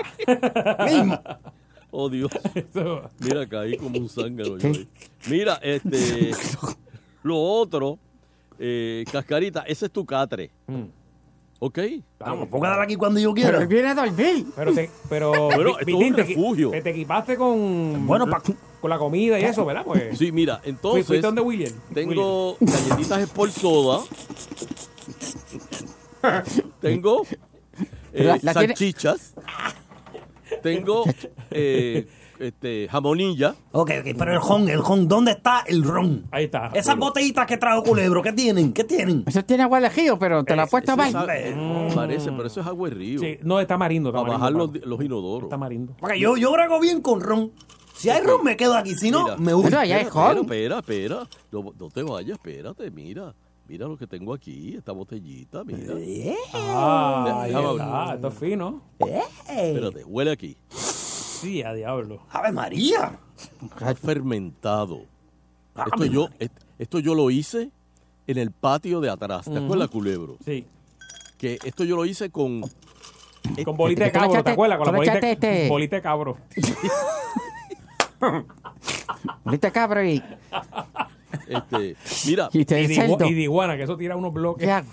Oh, 1.91 2.07
Dios. 2.09 2.31
Eso. 2.55 3.09
Mira, 3.19 3.45
caí 3.47 3.75
como 3.77 3.99
un 3.99 4.07
zángano. 4.07 4.57
yo 4.57 4.69
ahí. 4.69 4.87
Mira, 5.27 5.59
este. 5.61 6.31
Lo 7.23 7.37
otro, 7.37 7.99
eh, 8.57 9.03
Cascarita, 9.11 9.63
ese 9.67 9.85
es 9.87 9.91
tu 9.91 10.05
catre. 10.05 10.49
¿Ok? 11.63 11.77
Vamos, 12.17 12.47
puedo 12.47 12.63
quedar 12.63 12.81
aquí 12.81 12.95
cuando 12.95 13.19
yo 13.19 13.35
quiera. 13.35 13.51
Pero 13.51 13.61
él 13.61 13.67
viene 13.67 13.89
a 13.89 13.93
dormir. 13.93 14.47
Pero, 14.55 14.73
te, 14.73 14.89
pero 15.07 15.51
esto 15.51 15.77
es 15.85 15.93
un 15.93 16.13
refugio. 16.15 16.71
te, 16.71 16.81
te 16.81 16.89
equipaste 16.89 17.37
con, 17.37 18.07
Bueno, 18.07 18.27
pa- 18.27 18.41
con 18.81 18.89
la 18.89 18.97
comida 18.97 19.39
y 19.39 19.43
eso, 19.43 19.63
¿verdad? 19.63 19.83
Pues, 19.85 20.17
Sí, 20.17 20.31
mira, 20.31 20.57
Fui- 20.57 20.69
entonces. 20.71 21.05
fuiste 21.05 21.27
donde 21.27 21.41
William. 21.41 21.71
Tengo 21.93 22.57
galletitas 22.59 23.21
Sport 23.21 23.51
Soda. 23.51 23.99
Tengo 26.81 27.23
eh, 28.13 28.23
La- 28.23 28.39
la 28.41 28.53
tiene- 28.53 28.67
salchichas. 28.75 29.33
Tengo 30.63 31.03
eh, 31.51 32.07
este, 32.41 32.87
jamonilla. 32.89 33.55
Ok, 33.71 33.91
ok, 34.01 34.15
pero 34.17 34.33
el 34.33 34.41
ron, 34.41 34.69
el 34.69 34.79
ron, 34.83 35.07
¿dónde 35.07 35.31
está 35.31 35.63
el 35.67 35.83
ron? 35.83 36.25
Ahí 36.31 36.45
está. 36.45 36.71
Esas 36.73 36.97
botellitas 36.97 37.45
que 37.45 37.57
trajo 37.57 37.83
Culebro, 37.83 38.21
¿qué 38.21 38.33
tienen? 38.33 38.73
¿Qué 38.73 38.83
tienen? 38.83 39.23
Eso 39.27 39.43
tiene 39.45 39.63
agua 39.63 39.79
de 39.79 39.89
giro, 39.89 40.17
pero 40.19 40.43
te 40.43 40.55
lo 40.55 40.63
ha 40.63 40.67
puesto 40.67 40.91
Eso 40.93 41.01
es 41.01 41.13
mal. 41.13 41.23
a- 41.23 41.95
Parece, 41.95 42.31
pero 42.31 42.45
eso 42.47 42.61
es 42.61 42.67
agua 42.67 42.89
de 42.89 42.95
río. 42.95 43.19
Sí, 43.19 43.37
no, 43.43 43.59
está 43.59 43.77
marindo. 43.77 44.09
Está 44.09 44.21
Para 44.21 44.37
marindo, 44.37 44.67
bajar 44.67 44.87
los, 44.87 45.01
inodoros. 45.03 45.43
Está 45.43 45.57
marindo. 45.57 45.95
Porque 45.99 46.19
yo, 46.19 46.35
yo 46.37 46.51
brego 46.51 46.79
bien 46.79 47.01
con 47.01 47.21
ron. 47.21 47.51
Si 47.95 48.09
hay 48.09 48.21
ron, 48.21 48.43
me 48.43 48.57
quedo 48.57 48.75
aquí. 48.75 48.95
Si 48.95 49.11
no, 49.11 49.23
Mira. 49.23 49.37
me. 49.37 49.63
Pero 49.63 49.79
allá 49.79 49.95
hay 49.97 50.01
Espera, 50.03 50.33
ron. 50.33 50.37
espera, 50.45 50.79
espera. 50.79 51.27
No, 51.51 51.73
no 51.79 51.89
te 51.89 52.01
vayas, 52.03 52.37
espérate, 52.37 52.89
mira. 52.89 53.33
Mira 53.67 53.87
lo 53.87 53.95
que 53.95 54.05
tengo 54.07 54.33
aquí, 54.33 54.75
esta 54.75 54.91
botellita, 54.91 55.63
mira. 55.63 55.93
Ah, 56.53 57.41
ahí 57.43 57.51
Déjame 57.51 57.71
está. 57.71 58.01
abrir. 58.01 58.15
Esto 58.15 58.27
es 58.27 58.33
fino. 58.33 58.81
Espérate, 58.99 60.03
huele 60.03 60.31
aquí. 60.31 60.57
Sí, 61.41 61.63
a 61.63 61.73
diablo. 61.73 62.21
¡Ave 62.31 62.51
María! 62.51 63.19
Está 63.63 63.95
fermentado. 63.95 65.01
Esto 65.75 66.05
yo, 66.05 66.29
est- 66.39 66.53
esto 66.79 66.99
yo 66.99 67.15
lo 67.15 67.31
hice 67.31 67.71
en 68.27 68.37
el 68.37 68.51
patio 68.51 68.99
de 69.01 69.09
atrás. 69.09 69.45
¿Te 69.45 69.57
acuerdas, 69.57 69.89
Culebro? 69.89 70.37
Sí. 70.45 70.65
Que 71.37 71.57
esto 71.63 71.83
yo 71.83 71.95
lo 71.95 72.05
hice 72.05 72.29
con... 72.29 72.61
Con 73.65 73.75
bolita 73.75 74.03
de 74.03 74.11
cabro, 74.11 74.43
¿te 74.43 74.51
acuerdas? 74.51 74.77
Con 74.77 74.85
la 74.87 74.91
bolita, 74.97 75.17
este- 75.29 75.67
bolita 75.67 75.95
de 75.95 76.01
cabro. 76.03 76.37
Ahorita 79.45 79.71
cabro 79.71 80.03
y, 80.05 80.21
Este, 81.47 81.95
mira, 82.27 82.49
y 82.53 82.63
de, 82.65 82.87
cerdo. 82.95 83.17
igua- 83.17 83.29
y 83.29 83.33
de 83.33 83.41
iguana, 83.41 83.75
que 83.77 83.83
eso 83.83 83.97
tira 83.97 84.15
unos 84.15 84.31
bloques. 84.33 84.65
¿Qué 84.65 84.71
hago? 84.71 84.89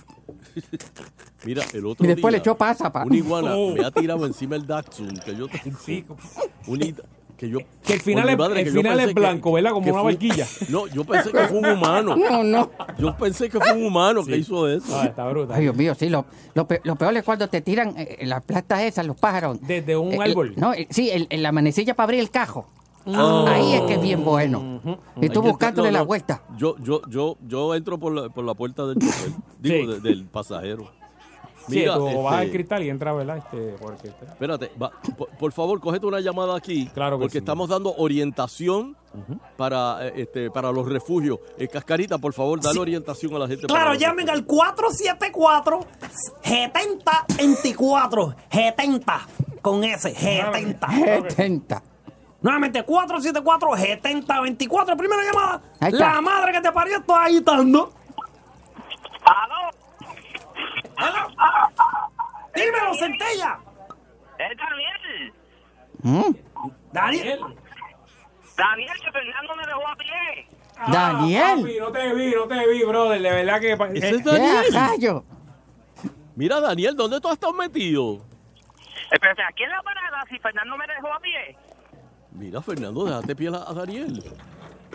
Mira, 1.45 1.63
el 1.73 1.87
otro 1.87 2.05
Y 2.05 2.09
después 2.09 2.33
le 2.33 2.39
día, 2.39 2.43
echó 2.43 2.57
pasa, 2.57 2.91
pa. 2.93 3.05
Una 3.05 3.17
iguana 3.17 3.55
Oh. 3.57 3.75
me 3.75 3.85
ha 3.85 3.91
tirado 3.91 4.27
encima 4.27 4.57
el 4.57 4.67
Datsun 4.67 5.09
que 5.25 5.35
yo 5.37 5.47
tengo. 5.49 5.79
Sí. 5.85 6.05
Ita- 6.67 7.03
que 7.37 7.49
yo, 7.49 7.61
Que 7.85 7.93
el 7.95 8.01
final 8.01 8.23
por 8.25 8.27
mi 8.27 8.33
es- 8.33 8.39
madre, 8.39 8.61
el 8.63 8.67
que 8.67 8.73
yo 8.75 8.81
final 8.81 8.97
pensé 8.97 9.09
es 9.11 9.15
blanco, 9.15 9.53
¿verdad? 9.53 9.71
Como 9.71 9.93
una 9.93 10.01
fue- 10.03 10.13
barquilla. 10.13 10.45
No, 10.71 10.87
yo 10.89 11.05
pensé 11.05 11.31
que 11.31 11.39
fue 11.47 11.59
un 11.59 11.67
humano. 11.67 12.17
No, 12.31 12.43
no. 12.43 12.71
Yo 12.99 13.17
pensé 13.17 13.49
que 13.49 13.61
fue 13.61 13.73
un 13.75 13.85
humano 13.87 14.25
que 14.25 14.37
hizo 14.37 14.69
eso. 14.69 14.99
Ah, 14.99 15.05
está 15.07 15.25
brutal. 15.29 15.55
Ay, 15.57 15.63
Dios 15.63 15.77
mío, 15.77 15.95
sí. 15.95 16.09
Lo, 16.09 16.25
lo, 16.55 16.67
pe- 16.67 16.81
lo 16.83 16.97
peor 16.97 17.17
es 17.17 17.23
cuando 17.23 17.47
te 17.49 17.61
tiran 17.61 17.95
eh, 17.97 18.19
las 18.27 18.43
plantas 18.43 18.81
esas, 18.83 19.07
los 19.07 19.17
pájaros. 19.17 19.59
Desde 19.63 19.97
un 19.97 20.15
El- 20.15 20.21
árbol. 20.33 20.55
no, 20.57 20.73
sí, 20.91 21.11
el- 21.11 21.29
en 21.31 21.45
la 21.45 21.53
manecilla 21.53 21.95
para 21.95 22.07
abrir 22.07 22.19
el 22.19 22.31
cajo. 22.31 22.67
Oh. 23.07 23.45
Ahí 23.47 23.73
es 23.75 23.83
que 23.83 23.95
es 23.95 24.03
bien 24.03 24.25
bueno. 24.25 24.81
Y 25.21 25.27
Hay 25.27 25.29
tú 25.31 25.41
que- 25.41 25.49
buscándole 25.51 25.91
no, 25.91 25.93
la 25.93 25.99
no, 26.01 26.07
vuelta. 26.07 26.43
Yo, 26.59 26.75
yo, 26.83 27.03
yo, 27.09 27.37
yo 27.47 27.75
entro 27.77 27.99
por 27.99 28.13
la, 28.13 28.29
por 28.31 28.45
la 28.45 28.55
puerta 28.55 28.85
del 28.85 28.99
chofer, 28.99 29.31
digo, 29.61 29.93
Sí. 29.95 30.01
de- 30.01 30.01
del 30.01 30.25
pasajero. 30.27 30.91
Sí, 31.69 31.79
Mira, 31.81 31.95
tú 31.97 32.23
bajas 32.23 32.41
el 32.41 32.47
este, 32.47 32.57
cristal 32.57 32.83
y 32.83 32.91
entra, 32.91 33.13
¿verdad? 33.13 33.39
Este, 33.39 33.73
por 33.79 33.93
el 33.93 33.99
cristal. 33.99 34.29
Espérate, 34.29 34.71
va, 34.81 34.91
por, 35.17 35.29
por 35.29 35.53
favor, 35.53 35.81
cógete 35.81 36.07
una 36.07 36.21
llamada 36.21 36.57
aquí. 36.57 36.87
Claro 36.95 37.19
que 37.19 37.23
Porque 37.25 37.33
sí. 37.33 37.39
estamos 37.39 37.69
dando 37.69 37.95
orientación 37.97 38.97
para, 39.57 40.07
eh, 40.07 40.13
este, 40.17 40.51
para 40.51 40.71
los 40.73 40.87
refugios. 40.89 41.39
Eh, 41.59 41.69
Cascarita, 41.69 42.19
por 42.19 42.33
favor, 42.33 42.61
dale 42.61 42.79
orientación 42.79 43.35
a 43.35 43.39
la 43.39 43.49
gente. 43.49 43.67
Claro, 43.67 43.95
llamen 43.95 44.29
al 44.31 44.45
474 44.45 45.81
7024 46.43 48.35
70 48.51 49.29
con 49.63 49.85
S, 49.85 50.15
70. 50.15 50.89
70. 51.29 51.83
Nuevamente, 52.41 52.85
474 52.85 53.77
7024 53.77 54.97
Primera 54.97 55.23
llamada. 55.25 55.63
La 55.91 56.21
madre 56.21 56.53
que 56.53 56.61
te 56.61 56.71
parió 56.73 56.99
está 56.99 57.25
agitando. 57.25 57.93
¡Aló! 59.25 59.78
Dímelo, 62.55 62.95
centella. 62.95 63.59
¡Es 64.39 64.57
Daniel! 64.57 65.33
Mm. 66.03 66.35
Daniel. 66.93 67.41
¡Daniel, 68.57 68.97
que 69.05 69.13
Fernando 69.13 69.57
me 69.57 69.67
dejó 69.67 69.89
a 69.89 69.97
pie! 69.97 70.49
Daniel. 70.93 71.61
Papi, 71.61 71.79
no 71.79 71.93
te 71.93 72.15
vi, 72.15 72.31
no 72.35 72.47
te 72.47 72.69
vi, 72.69 72.85
brother. 72.85 73.21
De 73.21 73.31
verdad 73.31 73.61
que. 73.61 73.73
Ese 73.73 74.09
eh, 74.09 74.17
es 74.17 74.25
Daniel. 74.73 75.23
Mira, 76.37 76.61
Daniel, 76.61 76.97
¿dónde 76.97 77.21
tú 77.21 77.29
has 77.29 77.35
estado 77.35 77.53
metido? 77.53 78.25
Espérate, 79.11 79.43
aquí 79.43 79.65
en 79.65 79.71
la 79.71 79.83
parada, 79.83 80.25
si 80.29 80.39
Fernando 80.39 80.77
me 80.77 80.87
dejó 80.87 81.13
a 81.13 81.19
pie. 81.19 81.57
Mira, 82.33 82.63
Fernando, 82.63 83.05
déjate 83.05 83.35
piel 83.35 83.55
a, 83.55 83.69
a 83.69 83.75
Daniel. 83.75 84.23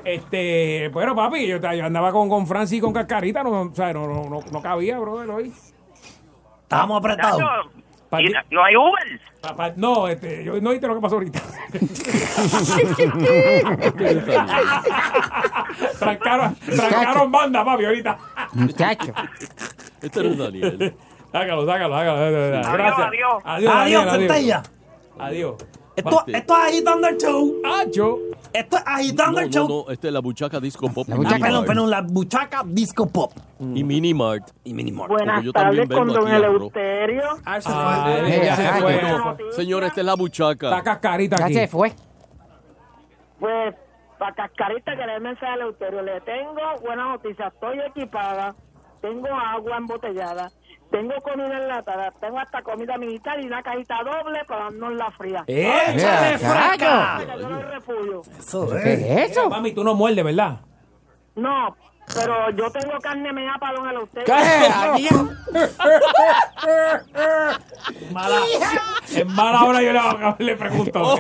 Este, 0.06 0.90
bueno, 0.90 1.16
papi, 1.16 1.48
yo, 1.48 1.60
yo 1.60 1.86
andaba 1.86 2.12
con, 2.12 2.30
con 2.30 2.48
Francis 2.48 2.78
y 2.78 2.82
con 2.82 2.94
Cascarita, 2.94 3.44
no, 3.44 3.62
o 3.64 3.74
sea, 3.74 3.94
no, 3.94 4.08
no, 4.08 4.30
no, 4.30 4.40
no 4.52 4.62
cabía, 4.62 5.00
brother, 5.00 5.30
hoy. 5.30 5.54
Estamos 6.74 6.98
apretados. 7.00 7.40
Chacho, 7.40 7.70
Pa- 8.10 8.22
y 8.22 8.26
no 8.52 8.64
hay 8.64 8.76
Uber. 8.76 9.22
Pa- 9.42 9.56
pa- 9.56 9.74
no, 9.76 10.08
este, 10.08 10.44
yo 10.44 10.60
no 10.62 10.70
viste 10.72 10.88
lo 10.88 10.96
que 10.96 11.02
pasó 11.02 11.16
ahorita. 11.16 11.42
trancaron, 16.00 16.56
trancaron 16.56 17.32
banda, 17.32 17.64
papi, 17.66 17.86
ahorita. 17.86 18.18
Muchacho. 18.54 19.14
Este 20.02 20.24
no 20.24 20.30
es 20.30 20.38
Daniel. 20.38 20.96
Sácalo, 21.32 21.66
sácalo, 21.66 21.96
sácalo. 21.96 22.74
Gracias. 22.74 23.08
adiós. 23.08 23.44
Adiós, 23.44 23.74
Adiós, 23.76 24.06
Daniel, 24.06 24.30
centella. 24.30 24.64
Adiós. 25.20 25.56
Esto, 25.96 26.24
esto 26.28 26.58
es 26.58 26.64
agitando 26.64 27.08
el 27.08 27.18
show. 27.18 27.54
Acho. 27.66 28.18
Esto 28.54 28.78
es 28.78 28.84
agitando 28.86 29.32
No, 29.32 29.40
el 29.40 29.46
no, 29.48 29.52
show. 29.52 29.68
no, 29.88 29.92
este 29.92 30.08
es 30.10 30.14
la 30.14 30.20
buchaca 30.20 30.60
disco 30.60 30.88
pop. 30.94 31.08
La 31.10 31.16
y 31.16 31.18
buchaca- 31.18 31.40
perdón, 31.40 31.66
perdón, 31.66 31.90
la 31.90 32.02
buchaca 32.02 32.62
disco 32.66 33.08
pop. 33.08 33.32
Y 33.60 33.84
Minimart. 33.84 34.52
Y 34.64 34.74
Minimart. 34.74 35.12
Yo 35.44 35.52
también 35.52 35.88
vendo 35.88 36.22
aquí 36.22 36.32
arroz. 36.32 36.72
Ah, 37.46 37.58
eso 37.58 37.70
Ah, 37.74 38.16
fue. 38.22 38.46
ya 38.46 38.56
se 38.56 38.82
fue. 38.82 39.02
ya. 39.02 39.36
Señor, 39.54 39.84
esta 39.84 40.02
es 40.02 40.06
la 40.06 40.16
buchaca. 40.16 40.70
Está 40.70 40.84
Cascarita 40.84 41.38
Ya 41.38 41.46
aquí. 41.46 41.54
se 41.56 41.68
fue. 41.68 41.94
Pues, 43.40 43.76
para 44.20 44.34
Cascarita, 44.36 44.96
que 44.96 45.06
le 45.06 45.20
mensaje 45.20 45.48
a 45.48 45.56
Eleuterio, 45.56 46.02
le 46.02 46.22
tengo 46.22 46.62
buena 46.82 47.10
noticia, 47.10 47.48
estoy 47.48 47.80
equipada, 47.88 48.56
tengo 49.02 49.28
agua 49.28 49.78
embotellada, 49.78 50.50
tengo 50.94 51.16
comida 51.24 51.58
enlatada, 51.58 52.14
tengo 52.22 52.38
hasta 52.40 52.62
comida 52.62 53.00
militar 53.00 53.40
y 53.42 53.48
una 53.48 53.64
cajita 53.64 53.96
doble 54.04 54.46
para 54.46 54.66
darnos 54.66 54.94
la 54.94 55.10
fría. 55.10 55.44
¡Échale 55.48 56.38
yo 57.42 57.50
lo 57.50 57.62
refugio. 57.64 58.22
Eso 58.38 58.70
¿Qué 58.70 58.94
es. 58.94 59.02
es 59.02 59.32
eso? 59.32 59.50
Mami, 59.50 59.72
tú 59.72 59.84
no 59.84 59.96
muerdes, 59.96 60.24
¿verdad? 60.24 60.60
No, 61.36 61.76
pero 62.14 62.52
yo 62.52 62.70
tengo 62.70 63.00
carne 63.02 63.34
mea 63.34 63.56
para 63.60 63.74
don 63.74 63.90
Eleuterio. 63.90 64.36
¿Qué? 64.36 65.10
Mala, 68.12 68.42
en 69.16 69.28
mala 69.34 69.64
hora 69.64 69.82
yo 69.82 69.94
le, 69.94 70.46
le 70.46 70.56
pregunto. 70.56 71.02
¡Oh, 71.02 71.20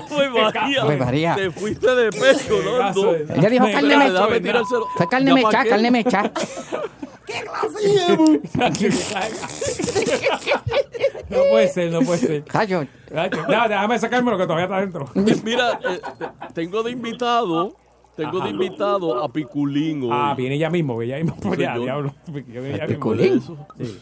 María! 0.53 0.85
María. 0.85 1.35
Te 1.35 1.49
fuiste 1.49 1.95
de 1.95 2.11
peso, 2.11 2.61
¿no? 2.63 3.13
Ella 3.35 3.49
dijo 3.49 3.65
carne 3.71 3.97
mecha. 3.97 4.27
Fue 4.97 5.09
carne 5.09 5.29
¿Ya 5.29 5.33
mecha, 5.33 5.65
carne 5.65 5.89
mecha. 5.91 6.31
No 11.29 11.39
puede 11.49 11.67
ser, 11.67 11.91
no 11.91 12.01
puede 12.01 12.19
ser. 12.19 12.43
Cayo. 12.45 12.85
Cacho, 13.11 13.45
ya, 13.49 13.67
déjame 13.67 13.97
sacármelo 13.99 14.37
que 14.37 14.43
todavía 14.43 14.65
está 14.65 14.77
adentro. 14.77 15.09
Mira, 15.43 15.79
eh, 15.89 15.99
te- 16.19 16.53
tengo 16.53 16.83
de 16.83 16.91
invitado, 16.91 17.75
tengo 18.15 18.39
de 18.41 18.49
invitado 18.49 19.23
a 19.23 19.31
Piculín 19.31 20.03
hoy. 20.03 20.09
Ah, 20.11 20.35
viene 20.37 20.57
ya 20.57 20.69
mismo, 20.69 20.97
que 20.99 21.07
ya 21.07 21.17
mismo. 21.17 21.35
Pues 21.41 21.57
ya, 21.59 21.77
diablo. 21.77 22.13
Piculín. 22.87 23.41
Sí. 23.41 23.97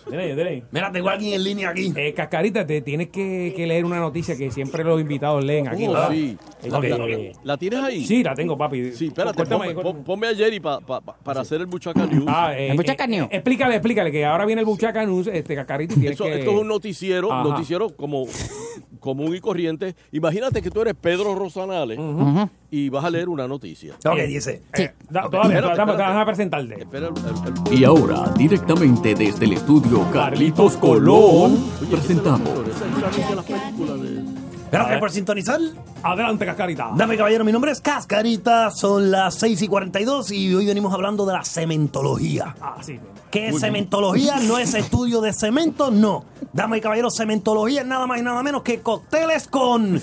Mira, 0.72 0.92
tengo 0.92 1.10
a 1.10 1.14
alguien 1.14 1.34
en 1.34 1.44
línea 1.44 1.70
aquí. 1.70 1.94
Eh, 1.96 2.14
Cascarita, 2.14 2.66
te 2.66 2.82
tienes 2.82 3.10
que, 3.10 3.54
que 3.56 3.66
leer 3.68 3.86
una 3.86 4.00
noticia 4.00 4.36
que 4.38 4.52
siempre 4.52 4.84
los 4.84 5.00
invitados 5.00 5.44
leen 5.44 5.68
aquí. 5.68 5.88
Oh, 5.88 6.12
sí. 6.12 6.38
Este, 6.62 6.70
La, 6.70 7.34
la 7.44 7.58
tienes 7.58 7.80
ahí? 7.80 8.06
Sí, 8.06 8.24
la 8.24 8.36
tengo, 8.36 8.58
papi. 8.58 8.92
Sí, 8.92 9.08
espérate, 9.08 9.36
Cuéntame 9.38 9.74
ponme, 10.04 10.28
a 10.28 10.36
Jerry 10.36 10.60
pa- 10.60 10.80
pa- 10.80 11.02
pa- 11.02 11.16
para 11.18 11.42
hacer 11.42 11.62
el 11.62 11.68
Buchaca 11.68 12.06
News. 12.06 12.26
Ah, 12.28 12.54
eh, 12.56 12.68
eh, 12.68 13.28
explícale, 13.32 13.76
explícale 13.76 14.12
que 14.12 14.26
ahora 14.26 14.46
viene 14.46 14.62
el 14.62 14.66
Buchaca 14.66 15.06
News, 15.06 15.28
este 15.28 15.56
Cascarita, 15.56 15.94
y 15.94 15.98
tienes 15.98 16.14
Eso- 16.16 16.26
que... 16.26 16.40
Esto 16.40 16.52
es 16.52 16.58
un 16.58 16.68
noticiero, 16.68 17.32
Ajá. 17.32 17.44
noticiero 17.44 17.90
como 17.96 18.26
común 19.00 19.36
y 19.36 19.40
corriente. 19.40 19.96
Imagínate 20.12 20.62
que 20.62 20.70
tú 20.70 20.82
eres 20.82 20.94
Pedro 20.94 21.34
Rosanales 21.36 22.00
y 22.70 22.90
vas 22.90 23.04
a 23.04 23.10
leer 23.10 23.30
una 23.30 23.48
noticia. 23.48 23.96
Ok, 24.04 24.18
dice. 24.28 24.64
Eh, 24.74 24.92
da- 25.10 25.30
todavía, 25.30 25.62
déjame 25.62 26.26
presentarte. 26.26 26.88
Y 27.72 27.84
ahora, 27.84 28.32
directamente 28.36 29.14
desde 29.14 29.46
el 29.46 29.54
estudio 29.54 30.10
Carlitos 30.12 30.78
Colón, 30.78 31.58
presentamos 31.90 32.50
Gracias 34.72 35.00
por 35.00 35.12
sintonizar. 35.12 35.60
Adelante, 36.02 36.46
Cascarita. 36.46 36.92
Dame, 36.96 37.18
caballero, 37.18 37.44
mi 37.44 37.52
nombre 37.52 37.72
es 37.72 37.82
Cascarita. 37.82 38.72
Son 38.72 39.12
las 39.12 39.36
6 39.36 39.62
y 39.64 39.68
42 39.68 40.32
y 40.32 40.56
hoy 40.56 40.66
venimos 40.66 40.94
hablando 40.94 41.26
de 41.26 41.34
la 41.34 41.44
cementología. 41.44 42.56
Ah, 42.62 42.78
sí. 42.82 42.98
¿Qué 43.30 43.48
es 43.48 43.52
Muy 43.52 43.60
bien. 43.62 43.72
cementología? 43.74 44.40
No 44.40 44.58
es 44.58 44.74
estudio 44.74 45.20
de 45.20 45.34
cemento, 45.34 45.92
no. 45.92 46.24
Dame 46.54 46.80
caballero, 46.80 47.12
cementología 47.12 47.82
es 47.82 47.88
nada 47.88 48.08
más 48.08 48.20
y 48.20 48.24
nada 48.24 48.42
menos 48.44 48.62
que 48.64 48.80
cócteles 48.80 49.48
con 49.50 50.02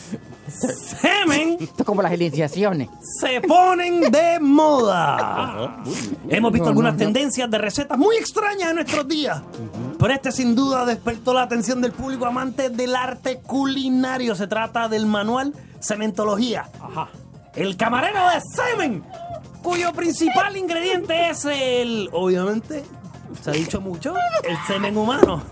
semen 0.50 1.56
Esto 1.60 1.74
es 1.82 1.84
como 1.84 2.02
las 2.02 2.12
iniciaciones. 2.12 2.88
se 3.20 3.40
ponen 3.40 4.00
de 4.10 4.38
moda. 4.40 5.82
Hemos 6.28 6.52
visto 6.52 6.64
No, 6.66 6.70
algunas 6.70 6.94
no, 6.94 6.98
no. 6.98 7.04
tendencias 7.04 7.50
de 7.50 7.58
recetas 7.58 7.98
muy 7.98 8.16
extrañas 8.16 8.70
en 8.70 8.76
nuestros 8.76 9.06
días. 9.08 9.42
Pero 9.98 10.12
este 10.12 10.32
sin 10.32 10.54
duda 10.54 10.84
despertó 10.84 11.32
la 11.34 11.42
atención 11.42 11.80
del 11.80 11.92
público 11.92 12.26
amante 12.26 12.70
del 12.70 12.94
arte 12.96 13.40
culinario. 13.40 14.34
Se 14.34 14.46
trata 14.46 14.88
del 14.88 15.06
manual 15.06 15.54
Cementología. 15.80 16.68
El 17.54 17.76
camarero 17.76 18.18
de 18.30 18.40
semen, 18.40 19.04
cuyo 19.62 19.92
principal 19.92 20.56
ingrediente 20.56 21.30
es 21.30 21.44
el, 21.44 22.08
obviamente, 22.12 22.84
se 23.42 23.50
ha 23.50 23.52
dicho 23.52 23.80
mucho, 23.80 24.14
el 24.48 24.56
semen 24.66 24.96
humano. 24.96 25.42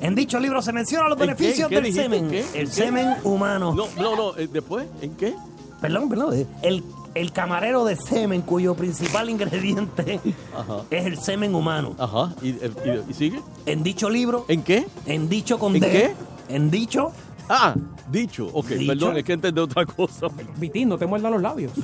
En 0.00 0.14
dicho 0.14 0.38
libro 0.40 0.60
se 0.62 0.72
mencionan 0.72 1.08
los 1.10 1.18
beneficios 1.18 1.68
¿Qué 1.68 1.74
del 1.76 1.84
dijiste? 1.84 2.02
semen. 2.04 2.30
¿Qué? 2.30 2.40
El 2.40 2.60
¿En 2.60 2.66
qué? 2.66 2.72
semen 2.72 3.08
humano. 3.24 3.74
No, 3.74 3.86
no, 3.96 4.16
no. 4.16 4.36
eh, 4.36 4.48
¿Después? 4.52 4.86
¿En 5.00 5.14
qué? 5.14 5.34
Perdón, 5.80 6.08
perdón. 6.08 6.34
eh, 6.36 6.46
El, 6.62 6.84
el 7.14 7.32
camarero 7.32 7.84
de 7.84 7.96
semen, 7.96 8.42
cuyo 8.42 8.74
principal 8.74 9.28
ingrediente 9.30 10.20
Ajá. 10.56 10.82
es 10.90 11.06
el 11.06 11.18
semen 11.18 11.54
humano. 11.54 11.94
Ajá. 11.98 12.34
¿Y, 12.42 12.50
y- 12.50 12.60
y 13.08 13.14
sigue? 13.14 13.40
En 13.66 13.82
dicho 13.82 14.08
libro. 14.08 14.44
¿En 14.48 14.62
qué? 14.62 14.86
En 15.06 15.28
dicho 15.28 15.58
con 15.58 15.74
¿En 15.74 15.80
D. 15.80 15.90
qué? 15.90 16.14
En 16.48 16.70
dicho. 16.70 17.10
Ah, 17.48 17.74
dicho. 18.10 18.48
Ok, 18.52 18.68
Dicho. 18.68 18.86
perdón, 18.92 19.16
es 19.16 19.24
que 19.24 19.32
entendí 19.32 19.60
otra 19.60 19.84
cosa. 19.84 20.28
Vitín, 20.56 20.88
no 20.88 20.96
te 20.98 21.06
muerdas 21.06 21.32
los 21.32 21.42
labios. 21.42 21.72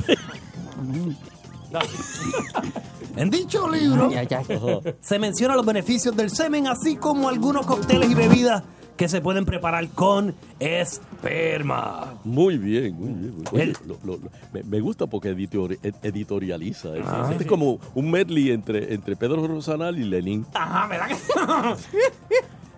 En 3.18 3.30
dicho 3.30 3.68
libro 3.68 4.10
Ya, 4.10 4.22
ya. 4.22 4.42
se 5.00 5.18
mencionan 5.18 5.56
los 5.56 5.66
beneficios 5.66 6.16
del 6.16 6.30
semen, 6.30 6.66
así 6.68 6.96
como 6.96 7.28
algunos 7.28 7.66
cócteles 7.66 8.10
y 8.10 8.14
bebidas 8.14 8.62
que 8.96 9.08
se 9.08 9.20
pueden 9.20 9.44
preparar 9.44 9.88
con 9.90 10.34
esperma. 10.58 12.14
Muy 12.24 12.58
bien, 12.58 12.94
muy 12.96 13.08
bien. 13.08 13.34
muy 13.34 13.44
bien. 13.44 13.48
Oye, 13.52 13.62
El- 13.62 13.76
lo- 13.86 13.98
lo- 14.04 14.16
lo- 14.18 14.30
me, 14.52 14.62
me 14.64 14.80
gusta 14.80 15.06
porque 15.06 15.34
editori- 15.36 15.78
ed- 15.82 15.94
editorializa. 16.02 16.96
eso. 16.96 17.06
Ah, 17.08 17.20
Este 17.24 17.38
sí. 17.38 17.44
es 17.44 17.48
como 17.48 17.78
un 17.94 18.10
medley 18.10 18.50
entre, 18.50 18.92
entre 18.94 19.14
Pedro 19.16 19.46
Rosanal 19.46 19.98
y 19.98 20.04
Lenin. 20.04 20.44
Ajá, 20.54 20.86
¿verdad 20.88 21.06
que? 21.08 21.16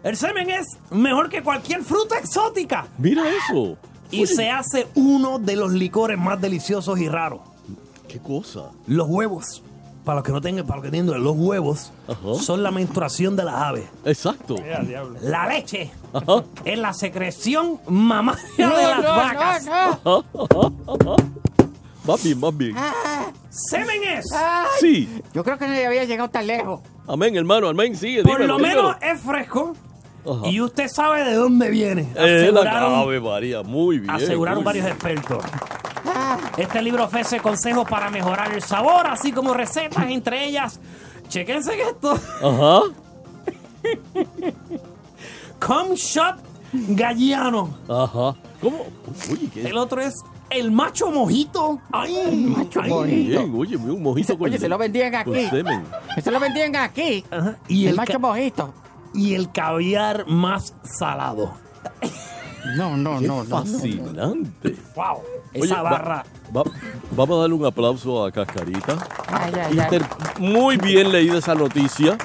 El 0.09 0.17
semen 0.17 0.49
es 0.51 0.67
mejor 0.91 1.29
que 1.29 1.43
cualquier 1.43 1.83
fruta 1.83 2.19
exótica. 2.19 2.87
Mira 2.99 3.23
eso. 3.29 3.77
Y 4.11 4.23
Oye, 4.23 4.27
se 4.35 4.51
hace 4.51 4.87
uno 4.95 5.39
de 5.39 5.57
los 5.57 5.73
licores 5.73 6.19
más 6.19 6.41
deliciosos 6.41 6.99
y 6.99 7.09
raros. 7.09 7.41
¿Qué 8.09 8.19
cosa? 8.19 8.71
Los 8.87 9.09
huevos. 9.09 9.63
Para 10.11 10.19
los 10.23 10.27
que 10.27 10.33
no 10.33 10.41
tengan, 10.41 10.67
para 10.67 10.79
los 10.79 10.85
que 10.87 10.91
tienen 10.91 11.23
los 11.23 11.37
huevos 11.37 11.93
Ajá. 12.09 12.43
son 12.43 12.65
la 12.65 12.73
menstruación 12.73 13.37
de 13.37 13.45
las 13.45 13.55
aves. 13.55 13.85
Exacto. 14.05 14.57
La 15.23 15.47
leche 15.47 15.93
Ajá. 16.13 16.43
es 16.65 16.77
la 16.81 16.93
secreción 16.93 17.79
mamaria 17.87 18.43
No, 18.59 18.77
de 18.77 18.83
las 18.89 19.03
no, 19.05 19.09
vacas. 19.09 19.67
no. 20.05 21.17
Más 22.05 22.25
bien, 22.25 22.41
más 22.41 22.57
bien. 22.57 22.75
Semen 23.51 24.03
es, 24.03 24.25
Ay, 24.35 24.67
Sí. 24.81 25.23
Yo 25.33 25.45
creo 25.45 25.57
que 25.57 25.69
no 25.69 25.75
había 25.75 26.03
llegado 26.05 26.29
tan 26.29 26.49
lejos. 26.49 26.81
Amén, 27.07 27.37
hermano. 27.37 27.69
Amén. 27.69 27.95
Sigue. 27.97 28.25
por 28.25 28.33
dímelo, 28.33 28.55
lo 28.55 28.59
menos 28.59 28.97
dímelo. 28.99 29.15
es 29.15 29.21
fresco 29.21 29.77
Ajá. 30.27 30.49
y 30.49 30.61
usted 30.61 30.89
sabe 30.89 31.23
de 31.23 31.35
dónde 31.35 31.71
viene. 31.71 32.09
Es 32.17 32.53
la 32.53 32.63
Aseguraron, 32.63 32.95
Ave 32.95 33.21
María. 33.21 33.63
Muy 33.63 34.01
bien. 34.01 34.11
aseguraron 34.11 34.65
muy 34.65 34.65
varios 34.65 34.87
bien. 34.87 34.97
expertos. 34.97 35.45
Este 36.61 36.83
libro 36.83 37.05
ofrece 37.05 37.41
consejos 37.41 37.89
para 37.89 38.11
mejorar 38.11 38.53
el 38.53 38.61
sabor, 38.61 39.07
así 39.07 39.33
como 39.33 39.55
recetas, 39.55 40.05
entre 40.11 40.45
ellas. 40.45 40.79
Chequense 41.27 41.73
esto. 41.81 42.13
Ajá. 42.13 42.83
Com 45.67 45.95
Shot 45.95 46.37
Galliano. 46.73 47.79
Ajá. 47.89 48.37
¿Cómo? 48.61 48.85
Oye, 49.31 49.49
¿qué? 49.55 49.69
El 49.69 49.79
otro 49.79 50.03
es 50.03 50.13
el 50.51 50.71
macho 50.71 51.11
mojito. 51.11 51.81
Ay, 51.93 52.45
macho 52.55 52.83
ay. 52.83 52.91
mojito. 52.91 53.41
Bien, 53.41 53.55
oye, 53.57 53.77
un 53.79 54.03
mojito 54.03 54.37
con 54.37 54.51
Oye, 54.51 54.59
se 54.59 54.69
lo 54.69 54.77
vendían 54.77 55.15
aquí. 55.15 55.49
Eso 56.15 56.31
lo 56.31 56.41
vendían 56.41 56.77
aquí. 56.77 57.25
Ajá. 57.31 57.57
Y 57.69 57.85
el, 57.85 57.93
el 57.93 57.97
macho 57.97 58.21
mojito. 58.21 58.75
Y 59.15 59.35
el 59.35 59.51
caviar 59.51 60.27
más 60.27 60.75
salado. 60.83 61.55
No, 62.77 62.97
no, 62.97 63.19
Qué 63.19 63.27
no, 63.27 63.39
no. 63.43 63.45
fascinante. 63.45 64.77
Wow. 64.95 65.23
Oye, 65.55 65.65
Esa 65.65 65.83
barra. 65.83 66.25
va- 66.57 66.63
vamos 67.13 67.37
a 67.39 67.41
darle 67.41 67.55
un 67.55 67.67
aplauso 67.67 68.25
a 68.25 68.31
Cascarita. 68.31 68.97
Ay, 69.29 69.53
ay, 69.55 69.79
ay. 69.81 70.01
Muy 70.39 70.77
bien 70.77 71.11
leída 71.11 71.39
esa 71.39 71.55
noticia. 71.55 72.17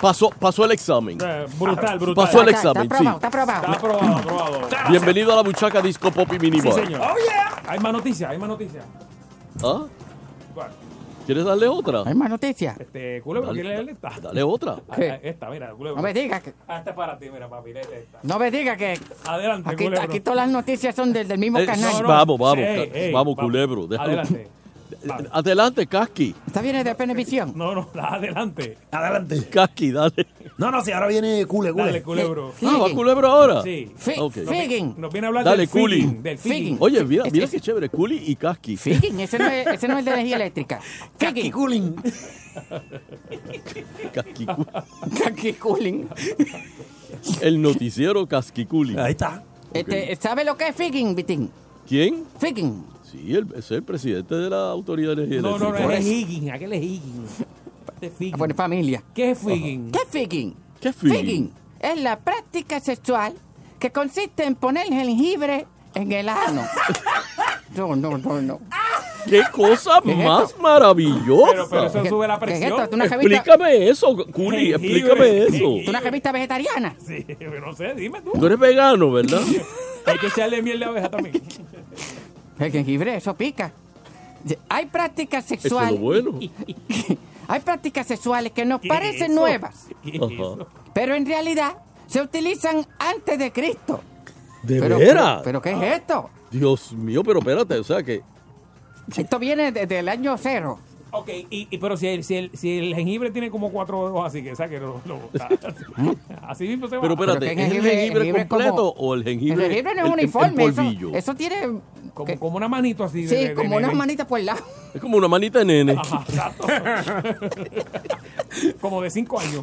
Pasó, 0.00 0.30
pasó 0.30 0.64
el 0.64 0.72
examen. 0.72 1.18
Eh, 1.22 1.46
brutal, 1.58 1.98
brutal. 1.98 2.26
Pasó 2.26 2.42
el 2.42 2.48
Está- 2.48 2.58
examen, 2.70 2.82
Está 2.82 2.98
sí. 2.98 3.06
aprobado, 3.06 3.16
está 3.16 3.28
aprobado. 3.28 3.62
Está 3.62 3.76
aprobado, 4.12 4.56
aprobado. 4.58 4.90
Bienvenido 4.90 5.32
a 5.32 5.36
la 5.36 5.42
buchaca 5.42 5.80
Disco 5.80 6.10
Pop 6.10 6.30
y 6.32 6.38
Mini 6.38 6.60
Sí, 6.60 6.70
señor. 6.72 7.00
Oh, 7.02 7.14
yeah. 7.26 7.62
Hay 7.68 7.78
más 7.78 7.92
noticias, 7.92 8.30
hay 8.30 8.38
más 8.38 8.48
noticias. 8.48 8.84
¿Ah? 9.64 9.84
¿Quieres 11.26 11.44
darle 11.44 11.66
otra? 11.66 12.02
Hay 12.06 12.14
más 12.14 12.30
noticias. 12.30 12.78
Este, 12.78 13.20
culebro, 13.20 13.48
Dale, 13.48 13.60
¿quieres 13.60 13.78
leer 13.84 13.90
esta? 13.94 14.10
Dale 14.20 14.42
otra. 14.42 14.76
Ah, 14.88 14.94
¿Qué? 14.96 15.10
ah, 15.10 15.18
Esta, 15.22 15.50
mira, 15.50 15.70
culebro. 15.72 15.96
No 15.96 16.02
me 16.02 16.14
digas 16.14 16.42
que, 16.42 16.52
Ah, 16.68 16.78
esta 16.78 16.90
es 16.90 16.96
para 16.96 17.18
ti, 17.18 17.26
mira, 17.30 17.48
papi, 17.48 17.70
esta. 17.70 18.18
no 18.22 18.38
me 18.38 18.50
digas 18.50 18.78
que 18.78 18.98
Adelante, 19.26 19.68
aquí, 19.68 19.84
culebro. 19.84 20.02
aquí 20.06 20.20
todas 20.20 20.36
las 20.36 20.48
noticias 20.50 20.94
son 20.94 21.12
del, 21.12 21.26
del 21.26 21.38
mismo 21.38 21.58
Eh, 21.58 21.66
canal. 21.66 21.92
no, 21.94 22.02
no. 22.02 22.08
Vamos, 22.08 22.38
vamos, 22.38 22.58
Ey, 22.58 22.90
ey, 22.94 23.12
vamos, 23.12 23.34
culebro, 23.36 23.86
déjalo. 23.86 24.08
Adelante. 24.12 24.48
Adelante, 25.32 25.86
Casqui. 25.86 26.34
Esta 26.46 26.60
viene 26.62 26.82
de 26.84 26.94
Penevisión. 26.94 27.52
No, 27.56 27.74
no, 27.74 27.88
adelante. 28.00 28.78
Adelante. 28.90 29.48
Casqui, 29.48 29.90
dale. 29.92 30.26
No, 30.58 30.70
no, 30.70 30.82
si 30.84 30.92
ahora 30.92 31.06
viene 31.08 31.44
cule, 31.46 31.72
cule. 31.72 31.84
Dale, 31.86 32.02
culebro. 32.02 32.52
Ah, 32.64 32.78
¿va 32.78 32.90
culebro 32.90 33.26
ahora? 33.28 33.62
Sí. 33.62 33.90
Fi- 33.96 34.14
Ok. 34.18 34.34
Figging. 34.48 34.94
Nos 34.98 35.12
viene 35.12 35.26
a 35.26 35.28
hablar 35.28 35.44
Dale, 35.44 35.58
del 35.58 35.68
Culi. 35.68 35.96
figging, 36.00 36.22
Del 36.22 36.38
figging. 36.38 36.76
Oye, 36.80 37.04
mira, 37.04 37.24
Es- 37.26 37.32
mira 37.32 37.44
es- 37.44 37.50
qué 37.50 37.60
chévere. 37.60 37.88
Culi 37.90 38.22
y 38.26 38.36
Casqui. 38.36 38.76
Figging, 38.76 39.20
ese 39.20 39.38
no 39.38 39.46
es, 39.46 39.66
ese 39.66 39.88
no 39.88 39.98
es 39.98 40.04
de 40.04 40.10
energía 40.12 40.36
eléctrica. 40.36 40.80
Figging. 41.18 41.50
cooling. 41.52 41.94
Casqui. 44.14 44.46
Kaki 45.22 45.52
cooling. 45.54 46.08
El 47.40 47.60
noticiero 47.60 48.26
Casquiculi. 48.26 48.96
Ahí 48.98 49.12
está. 49.12 49.42
Este, 49.72 50.16
¿Sabe 50.16 50.44
lo 50.44 50.56
que 50.56 50.68
es 50.68 50.76
figging, 50.76 51.14
Vitín? 51.14 51.50
¿Quién? 51.86 52.24
Figging. 52.38 52.84
Sí, 53.10 53.34
el, 53.34 53.46
es 53.56 53.70
el 53.70 53.82
presidente 53.82 54.34
de 54.34 54.50
la 54.50 54.70
Autoridad 54.70 55.14
de 55.16 55.24
Energía 55.24 55.40
No, 55.42 55.58
no, 55.58 55.70
no, 55.72 55.90
es 55.90 56.04
Higgins. 56.04 56.50
Aquel 56.50 56.72
es 56.72 56.82
Higgins. 56.82 57.30
Este 58.00 58.26
es 58.28 58.32
poner 58.32 58.56
familia. 58.56 59.02
¿Qué 59.14 59.30
es 59.30 59.38
figging? 59.38 59.90
¿Qué 59.92 59.98
es 59.98 60.08
figging? 60.10 60.54
¿Qué 60.80 60.92
figging? 60.92 61.16
Figging 61.20 61.52
es 61.80 62.00
la 62.02 62.18
práctica 62.18 62.80
sexual 62.80 63.34
que 63.78 63.90
consiste 63.92 64.44
en 64.44 64.54
poner 64.54 64.86
jengibre 64.88 65.66
en 65.94 66.12
el 66.12 66.28
ano. 66.28 66.62
No, 67.76 67.94
no, 67.94 68.16
no, 68.16 68.40
no. 68.40 68.60
¡Qué 69.28 69.42
cosa 69.52 70.00
¿Qué 70.02 70.12
es 70.12 70.18
más 70.24 70.50
esto? 70.50 70.62
maravillosa! 70.62 71.50
Pero, 71.50 71.68
pero 71.68 71.86
eso 71.88 72.02
¿Qué- 72.02 72.08
sube 72.08 72.26
la 72.28 72.38
qué 72.38 72.44
es 72.44 72.58
presión. 72.60 72.80
esto? 72.80 72.96
¿Una 72.96 73.08
jevita, 73.08 73.34
Explícame 73.36 73.88
eso, 73.90 74.16
Jengibre, 74.16 74.70
explícame 74.70 75.38
eso. 75.40 75.50
jengibre. 75.50 75.90
una 75.90 76.00
jevita 76.00 76.32
vegetariana? 76.32 76.96
Sí, 77.04 77.24
pero 77.38 77.66
no 77.66 77.74
sé, 77.74 77.92
dime 77.94 78.22
tú. 78.22 78.30
Tú 78.32 78.46
eres 78.46 78.58
vegano, 78.58 79.10
¿verdad? 79.12 79.42
Hay 80.06 80.16
que 80.18 80.28
echarle 80.28 80.62
miel 80.62 80.78
de 80.78 80.84
abeja 80.86 81.10
también. 81.10 81.42
El 82.58 82.72
jengibre, 82.72 83.16
eso 83.16 83.34
pica. 83.34 83.72
Hay 84.68 84.86
prácticas 84.86 85.44
Eso 85.44 85.54
es 85.54 85.60
sexuales. 85.62 86.00
bueno. 86.00 86.38
Hay 87.48 87.60
prácticas 87.60 88.06
sexuales 88.08 88.50
que 88.52 88.64
nos 88.64 88.80
¿Qué 88.80 88.88
parecen 88.88 89.30
eso? 89.30 89.40
nuevas, 89.40 89.86
pero 90.92 91.14
en 91.14 91.24
realidad 91.26 91.76
se 92.08 92.20
utilizan 92.20 92.84
antes 92.98 93.38
de 93.38 93.52
Cristo. 93.52 94.00
¿De 94.64 94.80
Pero- 94.80 94.98
veras? 94.98 95.42
Pero, 95.44 95.60
pero 95.60 95.62
¿qué 95.62 95.70
es 95.92 96.00
esto? 96.00 96.30
Dios 96.50 96.92
mío, 96.92 97.22
pero 97.22 97.38
espérate, 97.38 97.78
o 97.78 97.84
sea 97.84 98.02
que... 98.02 98.22
Esto 99.16 99.38
viene 99.38 99.70
desde 99.70 100.00
el 100.00 100.08
año 100.08 100.36
cero. 100.38 100.80
Ok, 101.12 101.28
y, 101.50 101.68
y- 101.70 101.78
pero 101.78 101.96
si 101.96 102.08
el, 102.08 102.24
si, 102.24 102.34
el, 102.34 102.50
si 102.52 102.78
el 102.78 102.94
jengibre 102.94 103.30
tiene 103.30 103.50
como 103.50 103.70
cuatro 103.70 104.06
dedos 104.08 104.26
así, 104.26 104.42
que 104.42 104.52
o 104.52 104.56
sea, 104.56 104.68
que 104.68 104.80
lo, 104.80 105.00
lo- 105.06 105.30
así 106.42 106.66
mismo 106.66 106.88
se 106.88 106.96
va. 106.96 107.02
Pero 107.02 107.14
espérate, 107.14 107.46
¿es 107.46 107.52
el 107.52 107.58
jengibre, 107.82 108.46
completo 108.48 108.88
o 108.88 109.14
el 109.14 109.22
jengibre? 109.24 109.66
El 109.66 109.72
jengibre 109.72 109.94
no 109.94 110.00
es 110.00 110.06
el- 110.06 110.12
uniforme. 110.18 110.64
el 110.64 110.70
eso, 110.70 110.82
polvillo? 110.82 111.10
eso 111.14 111.34
tiene. 111.34 111.56
Como, 112.12 112.38
como 112.38 112.56
una 112.56 112.68
manito 112.68 113.04
así. 113.04 113.22
de- 113.22 113.28
Sí, 113.28 113.34
de- 113.36 113.48
de 113.50 113.54
como 113.54 113.76
unas 113.76 113.88
nene. 113.88 113.98
manitas 113.98 114.26
por 114.26 114.40
el 114.40 114.46
lado. 114.46 114.64
Es 114.94 115.00
como 115.00 115.16
una 115.18 115.28
manita 115.28 115.58
de 115.60 115.64
nene. 115.64 115.92
Ajá, 115.92 116.24
exacto. 116.28 116.66
como 118.80 119.02
de 119.02 119.10
cinco 119.10 119.38
años. 119.38 119.62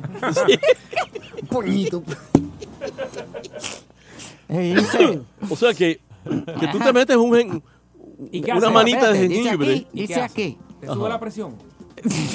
Poñito. 1.49 2.03
O 5.49 5.55
sea 5.55 5.73
que, 5.73 5.99
que 6.59 6.67
tú 6.71 6.79
te 6.79 6.93
metes 6.93 7.15
un 7.17 7.33
gen- 7.33 7.63
¿Y 8.31 8.41
qué 8.41 8.51
una 8.53 8.69
manita 8.69 9.11
de 9.11 9.25
Espérate, 9.25 9.27
dice 9.27 9.43
jengibre. 9.49 9.71
aquí, 9.73 9.87
¿Y 9.93 9.95
qué 9.95 10.01
dice 10.07 10.21
aquí. 10.21 10.57
¿Te 10.87 10.93
sube 10.93 11.09
la 11.09 11.19
presión? 11.19 11.55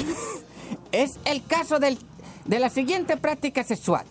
Es 0.91 1.19
el 1.25 1.43
caso 1.45 1.79
del, 1.79 1.97
de 2.45 2.59
la 2.59 2.69
siguiente 2.69 3.15
práctica 3.17 3.63
sexual. 3.63 4.05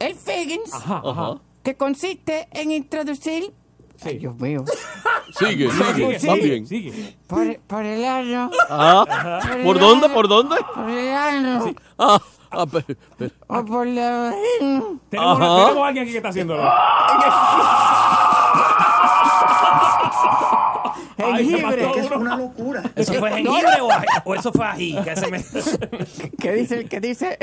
El 0.00 0.14
figgins, 0.16 0.72
Ajá, 0.74 1.00
ajá. 1.04 1.36
que 1.62 1.76
consiste 1.76 2.48
en 2.52 2.72
introducir. 2.72 3.52
Ay, 4.04 4.18
Dios 4.18 4.36
mío. 4.38 4.64
Sigue, 5.38 5.70
sigue, 5.70 6.18
Sí. 6.20 6.26
va 6.26 6.34
bien. 6.34 6.66
Sigue. 6.66 7.16
Por, 7.26 7.58
por 7.60 7.84
el 7.84 8.04
ano. 8.04 8.50
Ah, 8.68 9.40
Por 9.42 9.52
el 9.58 9.64
¿Por 9.64 9.78
dónde? 9.78 10.06
ano, 10.06 10.14
¿Por 10.14 10.28
dónde? 10.28 10.56
Por 10.74 10.88
el 10.90 11.08
ano. 11.08 11.74
Ah, 11.98 12.20
ah, 12.50 12.66
pe- 12.66 12.96
pe- 13.16 13.32
O 13.48 13.64
por 13.64 13.86
la 13.86 14.10
vagina. 14.32 14.82
Tenemos, 15.10 15.40
Ajá. 15.40 15.56
tenemos 15.64 15.84
a 15.84 15.86
alguien 15.88 16.02
aquí 16.04 16.12
que 16.12 16.18
está 16.18 16.28
haciéndolo. 16.30 16.62
Jengibre. 21.16 21.90
que 21.92 22.00
es 22.00 22.10
una 22.10 22.36
locura. 22.36 22.82
¿Eso 22.96 23.14
fue 23.14 23.30
jengibre 23.34 23.80
o, 23.80 23.88
ají- 23.90 24.22
o 24.24 24.34
eso 24.34 24.52
fue 24.52 24.66
ají? 24.66 24.96
Que 25.04 25.16
se 25.16 25.30
me... 25.30 25.44
¿Qué 26.40 26.52
dice? 26.52 26.84
¿Qué 26.86 27.00
dice? 27.00 27.38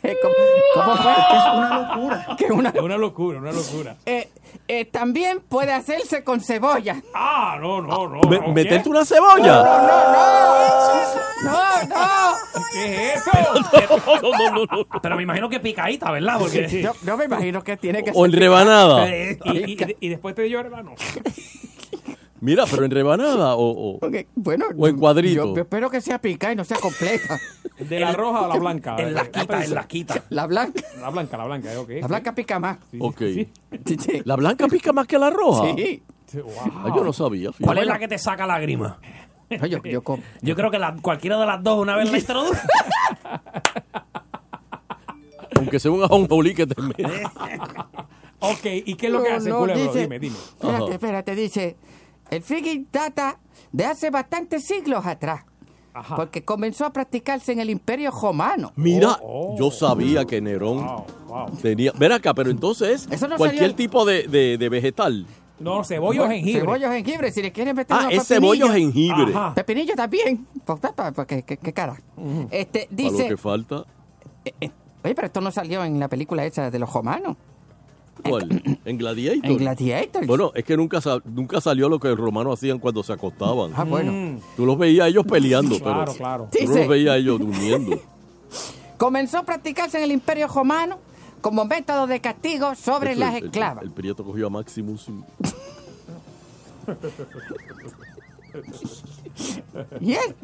¿Cómo, 0.00 0.34
cómo 0.74 0.96
fue? 0.96 1.12
Es 1.12 1.44
una 1.56 1.78
locura. 1.78 2.26
Que 2.38 2.44
una- 2.52 2.68
Es 2.70 2.80
una 2.80 2.96
locura, 2.96 3.38
una 3.40 3.52
locura. 3.52 3.96
eh, 4.06 4.28
eh, 4.68 4.84
también 4.84 5.40
puede 5.40 5.72
hacerse 5.72 6.22
con 6.24 6.40
cebolla. 6.40 7.02
Ah, 7.14 7.58
no, 7.60 7.82
no, 7.82 8.06
no. 8.08 8.20
Me- 8.28 8.38
no, 8.38 8.48
¿Meterte 8.52 8.84
¿qué? 8.84 8.88
una 8.90 9.04
cebolla? 9.04 9.62
No, 11.42 11.82
no. 11.88 12.34
¿Qué 12.72 13.12
es 13.14 13.20
eso? 13.26 13.30
No, 14.22 14.30
no, 14.38 14.50
no, 14.50 14.64
no. 14.66 15.00
Pero 15.02 15.16
me 15.16 15.22
imagino 15.24 15.48
que 15.48 15.58
picadita, 15.60 16.10
¿verdad? 16.12 16.36
Porque... 16.38 16.68
Yo, 16.82 16.92
yo 17.04 17.16
me 17.16 17.24
imagino 17.24 17.62
que 17.64 17.76
tiene 17.76 18.02
que 18.04 18.12
O 18.14 18.24
en 18.24 18.30
ser. 18.32 18.40
rebanada. 18.40 19.08
Eh, 19.08 19.38
Y, 19.44 19.72
y- 19.72 19.96
y 20.00 20.08
después 20.08 20.34
te 20.36 20.48
llora, 20.48 20.82
no. 20.82 20.94
Mira, 22.40 22.64
pero 22.70 22.84
en 22.84 22.90
rebanada 22.90 23.54
o, 23.56 23.70
o, 23.70 23.96
Ok, 24.06 24.14
Bueno, 24.34 24.66
o 24.76 24.86
en 24.88 24.96
cuadrito. 24.98 25.54
yo, 25.54 25.60
espero 25.62 25.90
que 25.90 26.00
sea 26.00 26.20
picada 26.20 26.52
y 26.52 26.56
no 26.56 26.64
sea 26.64 26.78
completa. 26.78 27.38
¿De 27.78 27.98
la 28.00 28.12
roja 28.12 28.42
o 28.42 28.48
la 28.48 28.56
blanca? 28.58 28.96
En 28.98 29.14
las 29.14 29.26
Eh, 29.26 29.30
quitas, 29.32 29.64
en 29.68 29.74
las 29.74 29.86
quitas. 29.86 30.22
La 30.30 30.46
blanca. 30.46 30.82
La 31.00 31.10
blanca, 31.10 31.36
la 31.36 31.44
blanca, 31.46 31.72
eh, 31.72 31.76
ok. 31.76 31.90
La 32.00 32.06
blanca 32.08 32.34
pica 32.34 32.58
más. 32.58 32.78
Sí, 32.90 32.98
Ok. 33.00 33.18
sí, 33.18 33.48
Sí, 33.86 33.96
sí. 33.98 34.22
¿La 34.24 34.36
blanca 34.36 34.68
pica 34.68 34.92
más 34.92 35.06
que 35.06 35.18
la 35.18 35.30
roja? 35.30 35.74
Sí. 35.76 36.02
Wow. 36.34 36.52
Ah, 36.84 36.92
yo 36.94 37.02
no 37.04 37.12
sabía. 37.12 37.50
fíjate. 37.52 37.64
¿Cuál 37.64 37.78
es 37.78 37.86
la 37.86 37.98
que 37.98 38.06
te 38.08 38.18
saca 38.18 38.46
lágrimas? 38.46 38.96
No, 39.50 39.66
yo, 39.66 39.82
yo 39.82 40.02
com- 40.02 40.20
Yo 40.42 40.54
creo 40.54 40.70
que 40.70 40.78
la- 40.78 40.94
cualquiera 41.00 41.38
de 41.40 41.46
las 41.46 41.62
dos 41.62 41.78
una 41.80 41.96
vez 41.96 42.10
la 42.12 42.18
introduce. 42.18 42.60
Aunque 45.56 45.80
sea 45.80 45.90
un 45.90 46.02
ajonjolí 46.04 46.54
que 46.54 46.66
te 46.66 46.80
mete. 46.82 47.04
Ok, 48.40 48.66
¿y 48.86 48.94
qué 48.94 49.06
es 49.08 49.12
lo 49.12 49.20
que 49.20 49.32
hace, 49.32 49.48
no, 49.50 49.66
dice- 49.66 50.02
Dime, 50.02 50.20
dime. 50.20 50.36
Espérate, 50.36 50.92
espérate, 50.92 51.34
dice. 51.34 51.76
El 52.30 52.42
figging 52.42 52.88
data 52.92 53.38
de 53.72 53.84
hace 53.84 54.10
bastantes 54.10 54.64
siglos 54.64 55.04
atrás. 55.06 55.44
Ajá. 55.94 56.14
Porque 56.16 56.44
comenzó 56.44 56.84
a 56.86 56.92
practicarse 56.92 57.50
en 57.52 57.60
el 57.60 57.70
Imperio 57.70 58.10
Romano. 58.10 58.72
Mira, 58.76 59.18
Oh, 59.22 59.54
oh. 59.54 59.58
yo 59.58 59.70
sabía 59.70 60.24
que 60.26 60.40
Nerón 60.40 60.84
Wow, 60.86 61.04
wow. 61.26 61.46
tenía. 61.60 61.92
Ven 61.98 62.12
acá, 62.12 62.34
pero 62.34 62.50
entonces, 62.50 63.08
Eso 63.10 63.26
no 63.26 63.36
cualquier 63.36 63.62
sería- 63.62 63.76
tipo 63.76 64.04
de, 64.04 64.28
de- 64.28 64.58
de 64.58 64.68
vegetal. 64.68 65.26
No, 65.58 65.82
cebolla 65.82 66.20
o 66.20 66.24
Bueno, 66.26 66.34
jengibre. 66.36 66.60
Cebolla 66.60 66.88
o 66.88 66.92
jengibre, 66.92 67.32
si 67.32 67.42
le 67.42 67.50
quieren 67.50 67.74
meter 67.74 67.96
Ah, 67.98 68.02
unos 68.08 68.14
es 68.22 68.28
cebolla 68.28 68.66
o 68.66 68.68
pepinillos. 68.68 68.94
jengibre. 68.94 69.34
Ajá. 69.34 69.54
Pepinillo 69.54 69.94
también. 69.96 70.46
¿Qué, 71.26 71.42
qué, 71.42 71.56
qué 71.56 71.72
cara? 71.72 72.00
Este, 72.52 72.88
Para 72.88 73.02
lo 73.02 73.10
dice. 73.10 73.28
que 73.28 73.36
falta. 73.36 73.84
eh, 74.44 74.52
eh, 74.60 74.70
Oye, 75.02 75.14
pero 75.16 75.26
esto 75.26 75.40
no 75.40 75.50
salió 75.50 75.82
en 75.84 75.98
la 75.98 76.06
película 76.08 76.44
esa 76.44 76.70
de 76.70 76.78
los 76.78 76.92
romanos. 76.92 77.36
¿Cuál? 78.22 78.78
¿En 78.84 78.98
Gladiator? 78.98 79.44
En 79.50 79.56
Gladiator. 79.58 80.26
Bueno, 80.26 80.52
es 80.54 80.64
que 80.64 80.76
nunca, 80.76 81.00
nunca 81.24 81.60
salió 81.60 81.88
lo 81.88 81.98
que 82.00 82.08
los 82.08 82.18
romanos 82.18 82.54
hacían 82.58 82.78
cuando 82.78 83.02
se 83.02 83.12
acostaban. 83.12 83.72
Ah, 83.76 83.84
bueno. 83.84 84.12
Mm, 84.12 84.40
Tú 84.56 84.66
los 84.66 84.78
veías 84.78 85.04
a 85.06 85.08
ellos 85.08 85.24
peleando, 85.26 85.78
claro, 85.78 86.00
pero 86.06 86.14
claro. 86.16 86.48
tú 86.50 86.58
no 86.60 86.66
Dice- 86.68 86.78
los 86.80 86.88
veías 86.88 87.14
a 87.14 87.16
ellos 87.16 87.38
durmiendo. 87.38 88.00
Comenzó 88.98 89.38
a 89.38 89.42
practicarse 89.44 89.98
en 89.98 90.04
el 90.04 90.12
Imperio 90.12 90.48
Romano 90.48 90.98
como 91.40 91.64
método 91.64 92.06
de 92.08 92.20
castigo 92.20 92.74
sobre 92.74 93.12
Eso, 93.12 93.20
las 93.20 93.30
el- 93.34 93.38
el- 93.38 93.44
esclavas. 93.46 93.84
El, 93.84 93.90
prieto 93.92 94.24
cogió 94.24 94.46
a 94.48 94.50
Maximus. 94.50 95.08
y- 95.08 95.12
Y, 100.00 100.12
es, 100.14 100.34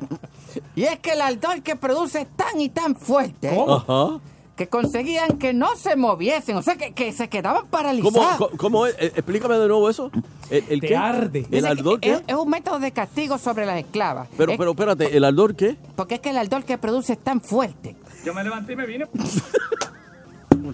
y 0.76 0.84
es 0.84 0.98
que 1.00 1.12
el 1.12 1.20
ardor 1.20 1.62
que 1.62 1.74
produce 1.74 2.20
es 2.20 2.28
tan 2.36 2.60
y 2.60 2.68
tan 2.68 2.94
fuerte 2.94 3.48
Ajá. 3.48 4.20
Que 4.56 4.68
conseguían 4.68 5.38
que 5.38 5.52
no 5.52 5.74
se 5.76 5.96
moviesen, 5.96 6.56
o 6.56 6.62
sea, 6.62 6.76
que, 6.76 6.92
que 6.92 7.12
se 7.12 7.28
quedaban 7.28 7.62
¿Cómo, 7.62 7.70
paralizados. 7.70 8.36
cómo- 8.36 8.50
cómo 8.56 8.86
es? 8.86 8.94
Eh, 9.00 9.12
Explícame 9.16 9.56
de 9.58 9.66
nuevo 9.68 9.90
eso. 9.90 10.10
¿El, 10.50 10.64
el 10.68 10.80
Te 10.80 10.88
qué? 10.88 10.96
arde. 10.96 11.46
¿El 11.50 11.66
ardor 11.66 11.98
qué? 12.00 12.12
es, 12.12 12.22
es 12.26 12.34
un 12.36 12.48
método 12.48 12.78
de 12.78 12.92
castigo 12.92 13.36
sobre 13.38 13.66
las 13.66 13.78
esclavas. 13.78 14.28
Pero, 14.36 14.52
Es- 14.52 14.58
pero 14.58 14.70
espérate, 14.70 15.16
¿el 15.16 15.24
ardor 15.24 15.56
qué? 15.56 15.76
porque 15.96 16.14
es 16.16 16.20
que 16.20 16.30
el 16.30 16.38
ardor 16.38 16.64
que 16.64 16.78
produce 16.78 17.14
es 17.14 17.18
tan 17.18 17.40
fuerte. 17.40 17.96
Yo 18.24 18.32
me 18.32 18.44
levanté 18.44 18.74
y 18.74 18.76
me 18.76 18.86
vine. 18.86 19.06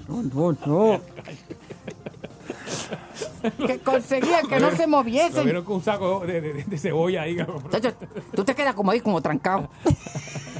No, 0.06 0.52
no. 0.66 1.00
Que 3.66 3.78
conseguían 3.80 4.46
que 4.48 4.60
no 4.60 4.70
se 4.76 4.86
moviesen. 4.86 5.44
vieron 5.44 5.64
con 5.64 5.76
un 5.76 5.82
saco 5.82 6.20
de, 6.26 6.40
de- 6.40 6.64
de 6.64 6.78
cebolla 6.78 7.22
ahí. 7.22 7.36
Chacho, 7.70 7.94
tú 8.34 8.44
te 8.44 8.54
quedas 8.54 8.74
como 8.74 8.90
ahí, 8.90 9.00
como 9.00 9.20
trancado. 9.20 9.70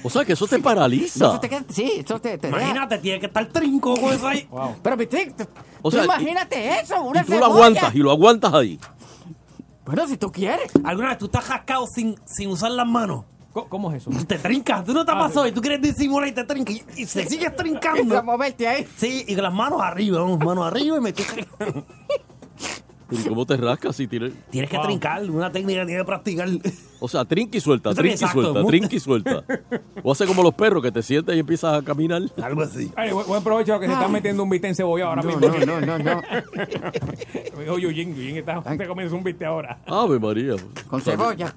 O 0.02 0.08
sea, 0.10 0.24
que 0.24 0.32
eso 0.32 0.46
te 0.46 0.56
No, 0.58 0.64
paraliza. 0.64 1.26
eso 1.26 1.40
te 1.40 1.48
queda- 1.48 1.64
sí, 1.68 1.92
eso 2.04 2.20
te, 2.20 2.38
te 2.38 2.46
deja- 2.46 2.60
Imagínate, 2.60 2.98
tiene 2.98 3.20
que 3.20 3.26
estar 3.26 3.46
trinco 3.46 3.94
con 3.96 4.12
eso 4.14 4.26
ahí. 4.28 4.46
Wow. 4.50 4.76
Pero, 4.82 4.96
viste, 4.96 5.34
O 5.82 5.90
tú 5.90 5.96
sea, 5.96 6.04
imagínate 6.04 6.80
eso, 6.80 7.02
una 7.02 7.20
Y 7.20 7.24
tú 7.24 7.32
lo 7.32 7.38
cebolla. 7.38 7.54
aguantas, 7.54 7.94
y 7.94 7.98
lo 7.98 8.10
aguantas 8.10 8.54
ahí. 8.54 8.78
Bueno, 9.84 10.06
si 10.06 10.16
tú 10.16 10.30
quieres. 10.30 10.70
¿Alguna 10.84 11.08
vez 11.08 11.18
tú 11.18 11.24
estás 11.26 11.44
jascado 11.44 11.86
sin, 11.86 12.14
sin 12.24 12.48
usar 12.50 12.70
las 12.70 12.86
manos? 12.86 13.24
¿Cómo, 13.52 13.68
cómo 13.68 13.92
es 13.92 14.06
eso? 14.06 14.10
Te 14.26 14.38
trincas, 14.38 14.84
tú 14.84 14.92
no 14.92 15.04
te 15.04 15.10
Ah, 15.12 15.18
pasó 15.18 15.46
y 15.46 15.52
tú 15.52 15.60
quieres 15.60 15.82
disimular 15.82 16.28
y 16.28 16.32
te 16.32 16.44
trincas 16.44 16.76
y, 16.96 17.02
y 17.02 17.06
se 17.06 17.26
sigues 17.26 17.54
trincando. 17.56 18.22
moverte 18.22 18.68
ahí. 18.68 18.86
Sí, 18.96 19.24
y 19.26 19.34
con 19.34 19.42
las 19.44 19.52
manos 19.52 19.80
arriba, 19.82 20.20
vamos, 20.20 20.38
manos 20.38 20.64
arriba 20.66 20.96
y 20.96 21.00
me 21.00 21.10
estoy 21.10 21.24
¿Y 23.12 23.16
cómo 23.28 23.44
te 23.44 23.56
rascas 23.56 23.96
si 23.96 24.06
tienes...? 24.06 24.32
Tienes 24.50 24.70
que 24.70 24.76
Wow. 24.76 24.86
trincar, 24.86 25.28
una 25.28 25.50
técnica 25.50 25.84
tienes 25.84 26.02
que 26.02 26.06
practicar. 26.06 26.48
O 27.00 27.08
sea, 27.08 27.24
trinca 27.24 27.58
y 27.58 27.60
suelta, 27.60 27.92
trinca 27.92 28.24
y 28.24 28.28
suelta, 28.28 28.64
trinca 28.64 28.94
y 28.94 29.00
suelta. 29.00 29.42
O 30.04 30.12
hace 30.12 30.26
como 30.26 30.44
los 30.44 30.54
perros 30.54 30.80
que 30.80 30.92
te 30.92 31.02
sientas 31.02 31.34
y 31.34 31.40
empiezas 31.40 31.74
a 31.76 31.84
caminar. 31.84 32.22
Algo 32.40 32.62
así. 32.62 32.88
Ay, 32.94 33.10
buen, 33.10 33.26
buen 33.26 33.42
provecho 33.42 33.80
que 33.80 33.86
se 33.88 33.92
están 33.92 34.12
metiendo 34.12 34.44
un 34.44 34.50
bistec 34.50 34.68
en 34.68 34.74
cebolla 34.76 35.06
ahora 35.06 35.22
No, 35.22 35.28
mismo. 35.36 35.48
no, 35.66 35.80
no, 35.80 35.80
no, 35.80 35.98
no. 35.98 36.22
Me 37.56 37.64
dijo 37.64 37.78
Yuyin, 37.80 38.14
Yuyin 38.14 38.36
está 38.36 38.62
te 38.62 38.86
comiendo 38.86 39.16
un 39.16 39.24
bistec 39.24 39.48
ahora. 39.48 39.80
Ave 39.88 40.20
María. 40.20 40.54
Con 40.88 41.00
cebolla. 41.00 41.52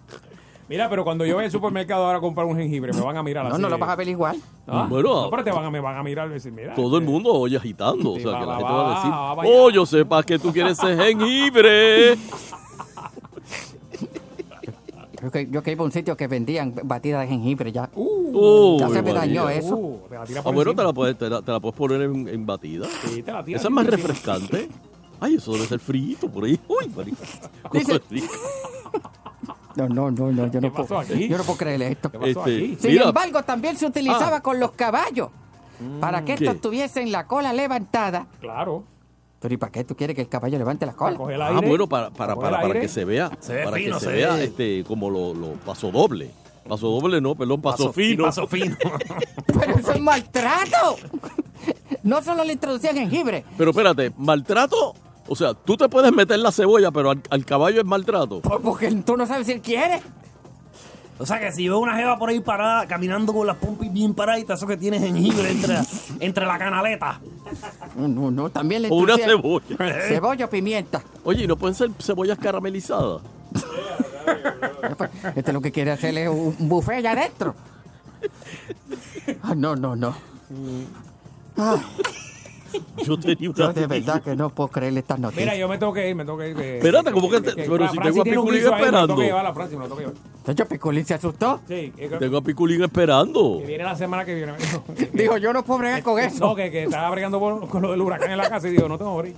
Mira, 0.70 0.90
pero 0.90 1.04
cuando 1.04 1.26
yo 1.26 1.36
voy 1.36 1.46
al 1.46 1.52
supermercado 1.52 2.06
ahora 2.06 2.18
a 2.20 2.22
comprar 2.22 2.48
un 2.48 2.56
jengibre, 2.58 2.94
me 2.94 3.02
van 3.02 3.18
a 3.18 3.24
mirar 3.24 3.46
No, 3.46 3.54
así. 3.54 3.62
no 3.62 3.70
lo 3.70 3.78
vas 3.78 3.90
a 3.90 3.96
ver 3.96 4.08
igual. 4.08 4.38
Ah, 4.66 4.88
Bueno, 4.90 5.24
no, 5.24 5.30
pero 5.30 5.44
te 5.44 5.52
van 5.52 5.66
a, 5.66 5.70
me 5.70 5.80
van 5.82 5.98
a 5.98 6.04
mirar 6.04 6.30
y 6.30 6.34
decir, 6.34 6.52
mira. 6.52 6.74
Todo 6.74 6.98
el 6.98 7.04
mundo 7.04 7.32
oye 7.34 7.58
agitando. 7.58 8.14
O 8.14 8.20
sea, 8.20 8.32
va, 8.32 8.40
que 8.40 8.46
la 8.46 8.52
va, 8.54 8.58
gente 8.58 8.72
va, 8.74 8.84
va 8.84 8.92
a 8.92 8.96
decir, 8.96 9.12
va, 9.12 9.62
oh, 9.64 9.70
yo 9.70 9.86
sepa 9.86 10.24
que 10.24 10.40
tú 10.40 10.52
quieres 10.54 10.78
ser 10.78 10.98
jengibre. 10.98 12.18
Yo 15.22 15.32
que, 15.32 15.48
yo 15.50 15.64
que 15.64 15.72
iba 15.72 15.82
a 15.84 15.86
un 15.86 15.92
sitio 15.92 16.18
que 16.18 16.28
vendían 16.28 16.74
batida 16.84 17.22
de 17.22 17.28
jengibre 17.28 17.72
ya. 17.72 17.90
Uh, 17.96 18.78
ya 18.80 18.90
se 18.90 19.02
me 19.02 19.14
dañó 19.14 19.48
eso. 19.50 19.76
Uh, 19.78 20.00
te 20.10 20.34
la 20.34 20.42
Ah, 20.44 20.52
bueno, 20.52 20.76
te 20.76 20.84
la, 20.84 20.92
puedes, 20.92 21.18
te, 21.18 21.30
la, 21.30 21.42
te 21.42 21.52
la 21.52 21.60
puedes 21.62 21.78
poner 21.78 22.02
en, 22.02 22.28
en 22.28 22.46
batida. 22.46 22.88
Sí, 23.06 23.24
te 23.24 23.32
la 23.32 23.42
tira 23.44 23.58
Esa 23.58 23.68
es 23.70 23.74
más 23.74 23.86
refrescante. 23.86 24.68
Ay, 25.22 25.36
eso 25.36 25.54
debe 25.54 25.66
ser 25.66 25.80
frito 25.80 26.28
por 26.30 26.44
ahí. 26.44 26.60
Uy, 26.68 26.90
María. 26.94 27.14
Dice-. 27.72 28.02
No, 29.76 29.88
no, 29.90 30.12
no, 30.12 30.32
no, 30.32 30.52
yo 30.52 30.62
no 30.62 30.72
pasó 30.72 30.88
puedo. 30.88 31.00
aquí? 31.02 31.28
Yo 31.28 31.38
no 31.38 31.44
puedo 31.44 31.58
creerle 31.58 31.88
esto. 31.92 32.12
¿Qué 32.12 32.20
pasó 32.20 32.30
Este, 32.46 32.56
aquí? 32.56 32.78
Sin 32.80 32.92
Mira. 32.92 33.06
embargo, 33.10 33.44
también 33.44 33.78
se 33.78 33.86
utilizaba 33.86 34.42
con 34.42 34.60
los 34.60 34.72
caballos. 34.74 35.30
Para 36.00 36.24
que 36.24 36.36
¿Qué? 36.36 36.46
estos 36.46 36.62
tuviesen 36.62 37.12
la 37.12 37.26
cola 37.28 37.52
levantada. 37.54 38.28
Claro. 38.40 38.84
Pero 39.40 39.54
¿y 39.54 39.58
para 39.58 39.72
qué 39.72 39.84
tú 39.84 39.96
quieres 39.96 40.16
que 40.16 40.22
el 40.22 40.30
caballo 40.30 40.58
levante 40.58 40.86
la 40.86 40.94
Para 40.94 40.98
cola? 41.16 41.18
coger 41.18 41.36
el 41.36 41.42
Ah, 41.42 41.48
aire. 41.50 41.68
bueno, 41.68 41.88
para, 41.90 42.10
para, 42.12 42.36
para, 42.36 42.72
que 42.80 42.88
se 42.88 43.04
vea. 43.04 43.30
Se 43.42 43.54
ve 43.54 43.64
para 43.66 43.76
fino, 43.78 43.96
que 43.96 44.00
se, 44.00 44.06
se 44.06 44.12
vea 44.14 44.34
ve. 44.36 44.44
este, 44.46 44.84
como 44.88 45.10
lo, 45.10 45.34
lo 45.34 45.48
paso 45.66 45.92
doble. 45.92 46.32
Paso 46.70 46.88
doble 46.88 47.20
no, 47.20 47.36
perdón, 47.36 47.62
paso, 47.62 47.92
fino. 47.92 48.24
Paso 48.24 48.48
fino. 48.48 48.78
Pero 49.48 49.78
eso 49.78 49.92
es 49.92 50.00
maltrato. 50.00 50.96
no 52.04 52.22
solo 52.22 52.46
le 52.46 52.54
introducían 52.54 52.96
jengibre, 52.96 53.44
Pero 53.58 53.72
espérate, 53.72 54.14
maltrato. 54.18 54.94
O 55.28 55.36
sea, 55.36 55.54
tú 55.54 55.78
te 55.78 55.88
puedes 55.90 56.12
meter 56.12 56.40
la 56.40 56.52
cebolla, 56.52 56.92
pero 56.92 57.12
al, 57.12 57.22
al 57.30 57.46
caballo 57.46 57.80
es 57.80 57.86
maltrato. 57.86 58.42
porque 58.42 58.92
tú 59.06 59.16
no 59.18 59.26
sabes 59.26 59.48
si 59.48 59.54
él 59.54 59.62
quiere. 59.62 60.02
O 61.20 61.26
sea 61.26 61.40
que 61.40 61.52
si 61.52 61.70
veo 61.70 61.80
una 61.80 61.96
jeva 61.96 62.18
por 62.18 62.30
ahí 62.30 62.40
parada, 62.40 62.88
caminando 62.88 63.34
con 63.34 63.46
las 63.46 63.56
pompis 63.58 63.94
bien 63.94 64.14
paraditas, 64.14 64.60
eso 64.60 64.68
que 64.68 64.76
tiene 64.78 65.00
jengibre 65.00 65.52
entre, 65.52 65.78
entre 66.20 66.46
la 66.46 66.58
canaleta. 66.58 67.22
No, 67.96 68.08
no, 68.08 68.32
no, 68.32 68.50
también 68.50 68.82
le 68.82 68.90
O 68.90 68.96
una 68.96 69.16
cebolla. 69.18 69.78
Cebolla 70.08 70.46
o 70.46 70.50
pimienta. 70.50 71.02
Oye, 71.24 71.44
¿y 71.44 71.48
no 71.48 71.56
pueden 71.56 71.76
ser 71.76 71.92
cebollas 72.02 72.38
caramelizadas? 72.38 73.22
Este 75.36 75.52
lo 75.52 75.60
que 75.62 75.72
quiere 75.72 75.92
hacer 75.92 76.18
es 76.18 76.30
un 76.30 76.56
un 76.58 76.70
buffet 76.70 76.98
allá 76.98 77.12
adentro. 77.12 77.56
Ah, 79.42 79.54
no, 79.56 79.76
no, 79.76 79.96
no. 79.96 80.16
Ay, 81.58 81.82
Yo 83.04 83.20
tenía 83.20 83.50
una 83.50 83.58
yo 83.58 83.74
de 83.74 83.88
verdad 83.88 84.22
que 84.24 84.36
no 84.36 84.50
puedo 84.50 84.70
creerle 84.70 85.00
estas 85.02 85.20
noticias. 85.20 85.46
Mira, 85.46 85.58
yo 85.58 85.68
me 85.68 85.78
tengo 85.78 85.94
que 85.94 86.10
ir, 86.10 86.16
me 86.16 86.24
tengo 86.26 86.38
que 86.38 86.50
ir. 86.50 86.56
que- 86.56 86.78
Espérate, 86.78 87.12
¿cómo 87.12 87.30
que 87.30 87.42
te- 87.42 87.54
pero 87.56 87.90
si 87.90 87.98
tengo 87.98 88.22
a 88.22 88.24
Piculín 88.24 88.64
Me 88.64 88.70
esperando. 88.70 89.08
tengo 89.08 89.20
que 89.20 89.26
llevar 89.26 89.46
a 89.46 89.50
la 89.50 89.54
Francia, 89.54 89.78
me 89.78 89.84
lo 89.84 89.96
tengo 89.96 89.98
que 89.98 90.06
llevar. 90.08 90.44
De 90.46 90.52
hecho, 90.52 90.66
Piculín 90.68 91.06
se 91.06 91.14
asustó. 91.14 91.60
Sí, 91.68 91.92
que, 91.96 92.10
Tengo 92.20 92.38
a 92.38 92.42
Piculín 92.42 92.84
esperando. 92.84 93.60
que 93.60 93.68
viene 93.68 93.84
la 93.84 93.96
semana 93.96 94.26
que 94.26 94.36
viene. 94.36 94.54
Dijo, 95.14 95.38
yo 95.38 95.54
no 95.54 95.64
puedo 95.64 95.80
bregar 95.80 96.04
con 96.04 96.20
eso. 96.20 96.40
No, 96.48 96.56
que, 96.56 96.72
que 96.72 96.84
estaba 96.84 97.10
bregando 97.12 97.40
por- 97.40 97.68
con 97.68 97.82
lo 97.82 97.92
del 97.92 98.02
huracán 98.02 98.32
en 98.32 98.38
la 98.38 98.50
casa 98.50 98.68
y 98.68 98.72
digo, 98.72 98.88
no 98.88 98.98
tengo 98.98 99.18
break. 99.18 99.36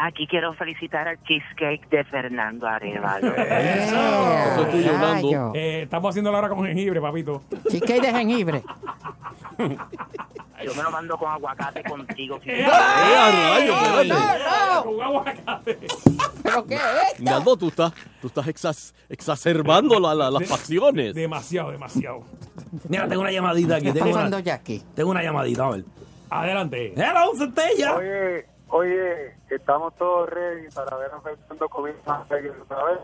Aquí 0.00 0.26
quiero 0.28 0.54
felicitar 0.54 1.08
al 1.08 1.18
cheesecake 1.24 1.88
de 1.90 2.04
Fernando 2.04 2.66
Arevalo. 2.68 3.34
Eso 3.36 4.62
es 4.62 4.70
tuyo, 4.70 4.92
Nando. 4.92 5.06
rayo. 5.14 5.52
Eh, 5.54 5.82
estamos 5.82 6.10
haciendo 6.10 6.30
la 6.30 6.38
hora 6.38 6.48
con 6.50 6.64
jengibre, 6.64 7.00
papito. 7.00 7.42
Cheesecake 7.68 8.00
de 8.02 8.12
jengibre. 8.12 8.62
Yo 10.64 10.74
me 10.74 10.82
lo 10.82 10.90
mando 10.90 11.16
con 11.18 11.30
aguacate 11.30 11.82
contigo. 11.82 12.38
¡Eh, 12.44 12.64
a 12.64 13.30
rayo, 13.30 13.74
espérate! 13.76 14.84
Con 14.84 15.00
aguacate. 15.02 15.78
¿Pero 16.42 16.66
qué 16.66 16.74
es 16.74 16.80
esto? 17.12 17.22
Nando, 17.24 17.56
tú 17.56 17.68
estás, 17.68 17.92
tú 18.20 18.26
estás 18.28 18.46
exas- 18.46 18.94
exacerbando 19.08 19.98
la- 19.98 20.14
la- 20.14 20.30
las 20.30 20.48
pasiones. 20.48 21.14
Demasiado, 21.14 21.70
demasiado. 21.72 22.22
Mira, 22.88 23.08
tengo 23.08 23.22
una 23.22 23.32
llamadita 23.32 23.76
aquí. 23.76 23.84
¿Qué 23.84 23.88
está 23.90 24.04
Tengo 24.04 24.14
pasando 24.16 24.36
una, 24.36 24.44
ya 24.44 24.54
aquí? 24.54 24.82
tengo 24.94 25.10
una 25.10 25.22
llamadita, 25.22 25.64
a 25.66 25.70
ver. 25.70 25.84
Adelante. 26.30 26.92
Hello, 26.96 27.32
Centella. 27.36 27.96
Oye, 27.96 28.46
oye, 28.68 29.34
estamos 29.50 29.94
todos 29.96 30.28
ready 30.30 30.68
para 30.74 30.96
ver 30.96 31.10
a 31.12 31.20
Fernando 31.20 31.68
comiendo 31.68 32.00
hamburguesas, 32.12 32.68
¿sabes? 32.68 32.98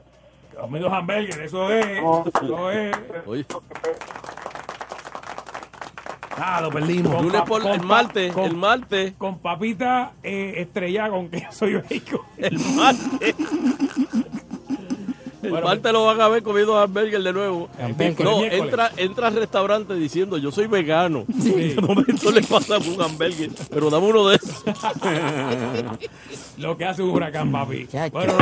Comiendo 0.59 0.89
hamburgues, 0.93 1.37
eso 1.39 1.71
es. 1.71 1.99
Eso 1.99 2.71
es. 2.71 2.97
Oye, 3.27 3.47
Ah, 6.37 6.61
lo 6.61 6.71
perdimos. 6.71 7.23
lunes 7.23 7.43
por 7.43 7.65
el 7.65 7.81
martes, 7.83 8.33
con- 8.33 8.45
el 8.45 8.57
martes, 8.57 9.13
Con 9.17 9.39
papita 9.39 10.15
eh, 10.23 10.55
estrellada 10.57 11.11
con 11.11 11.29
queso 11.31 11.67
y 11.69 11.75
bacon. 11.75 12.21
el 12.39 12.59
martes. 12.75 13.35
El 15.45 15.51
Bueno, 15.51 15.67
martes 15.67 15.93
lo 15.93 16.05
van 16.07 16.21
a 16.21 16.29
ver 16.29 16.43
comiendo 16.43 16.79
hamburger 16.79 17.23
de 17.23 17.33
nuevo. 17.33 17.69
Hamburger. 17.81 18.25
No, 18.25 18.43
entra, 18.45 18.91
entra 18.97 19.29
al 19.29 19.35
restaurante 19.35 19.95
diciendo 19.95 20.39
yo 20.39 20.51
soy 20.51 20.67
vegano. 20.67 21.25
De 21.29 21.77
momento 21.81 22.31
le 22.31 22.43
pasa 22.43 22.79
un 22.79 23.01
hamburger, 23.01 23.51
pero 23.71 23.91
dame 23.91 24.07
uno 24.07 24.29
de 24.29 24.37
esos. 24.37 24.65
Lo 26.59 26.77
que 26.77 26.85
hace 26.85 27.03
un 27.03 27.11
huracán, 27.11 27.51
papi. 27.53 27.87
Bueno, 28.13 28.35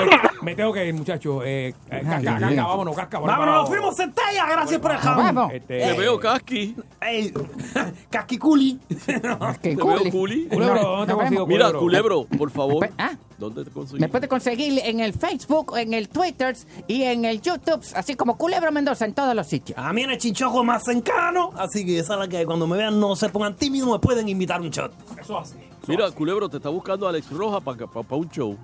me 0.43 0.55
tengo 0.55 0.73
que 0.73 0.87
ir, 0.87 0.95
muchachos. 0.95 1.43
Eh, 1.45 1.75
eh, 1.91 2.03
casca, 2.03 2.39
casca, 2.39 2.67
vámonos, 2.67 2.97
casca. 2.97 3.19
Vámonos, 3.19 3.55
nos 3.55 3.69
fuimos, 3.69 3.97
Centella. 3.97 4.47
Gracias 4.47 4.81
por 4.81 4.91
el 4.93 4.99
jamón. 4.99 5.51
Este, 5.53 5.79
Te 5.79 5.93
veo 5.95 6.19
casqui, 6.19 6.77
Ey, 7.01 7.33
casquiculi. 8.11 8.79
Qué 8.89 9.77
te 9.77 9.77
veo 9.77 10.11
culi. 10.11 10.47
Culebro, 10.49 10.83
¿dónde 10.83 11.07
te 11.07 11.19
consigo. 11.19 11.47
Mira, 11.47 11.67
Culebro? 11.73 11.81
culebro, 11.81 12.39
por 12.39 12.51
favor. 12.51 12.89
Ah. 12.99 13.13
¿Dónde 13.39 13.65
te 13.65 13.71
Me 13.71 13.75
conseguí? 13.75 14.07
puede 14.07 14.29
conseguir 14.29 14.81
en 14.85 15.01
el 15.01 15.13
Facebook, 15.15 15.77
en 15.77 15.95
el 15.95 16.09
Twitter 16.09 16.57
y 16.87 17.03
en 17.03 17.25
el 17.25 17.41
YouTube, 17.41 17.83
así 17.97 18.15
como 18.15 18.37
Culebro 18.39 18.71
Mendoza 18.71 19.05
en 19.05 19.15
todos 19.15 19.35
los 19.35 19.49
sitios. 19.49 19.77
A 19.79 19.93
mí 19.93 20.03
en 20.03 20.11
el 20.13 20.19
chinchojo 20.19 20.63
más 20.63 20.85
cercano, 20.85 21.51
así 21.57 21.85
que 21.85 21.99
esa 21.99 22.15
es 22.15 22.21
la 22.21 22.29
que 22.29 22.47
cuando 22.47 22.69
me 22.69 22.77
vean 22.77 23.01
no 23.01 23.17
se 23.17 23.29
pongan 23.31 23.57
tímidos, 23.57 23.91
me 23.91 23.99
pueden 23.99 24.29
invitar 24.29 24.61
a 24.61 24.63
un 24.63 24.71
shot. 24.71 24.93
Eso 25.21 25.39
así. 25.39 25.57
Mira, 25.89 26.09
culebro, 26.13 26.49
te 26.49 26.59
está 26.59 26.69
buscando 26.69 27.09
Alex 27.09 27.29
Roja 27.31 27.59
para 27.61 27.87
un 28.11 28.29
show. 28.31 28.57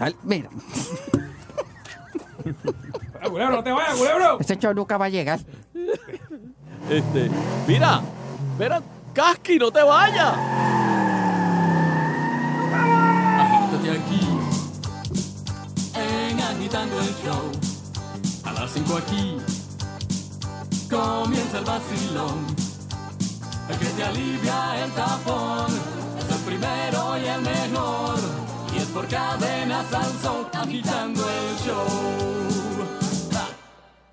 Al- 0.00 0.16
Mira, 0.22 0.48
Ah, 3.22 3.28
Culebro, 3.28 3.56
no 3.56 3.62
te 3.64 3.70
vayas, 3.72 3.96
culebro. 3.96 4.40
ese 4.40 4.56
show 4.58 4.72
nunca 4.74 4.96
va 4.96 5.04
a 5.06 5.08
llegar. 5.10 5.38
Este, 6.88 7.30
mira, 7.68 8.00
espera, 8.52 8.80
casqui, 9.12 9.58
no 9.58 9.70
te 9.70 9.82
vayas. 9.82 10.34
Agítate 13.38 13.90
aquí 13.90 14.28
en 15.94 16.40
Agitando 16.40 17.00
el 17.00 17.06
Show. 17.22 17.50
A 18.46 18.52
las 18.52 18.70
5 18.72 18.96
aquí 18.96 19.36
comienza 20.90 21.58
el 21.58 21.64
vacilón. 21.64 22.46
El 23.68 23.78
que 23.78 23.86
te 23.86 24.02
alivia 24.04 24.84
el 24.84 24.90
tapón 24.92 25.66
es 26.18 26.28
el 26.36 26.42
primero 26.44 27.18
y 27.18 27.26
el 27.26 27.40
mejor. 27.42 28.18
Por 28.92 29.06
cadena 29.06 29.84
Sansón 29.88 30.46
agitando 30.52 31.20
el 31.20 31.56
show. 31.64 32.69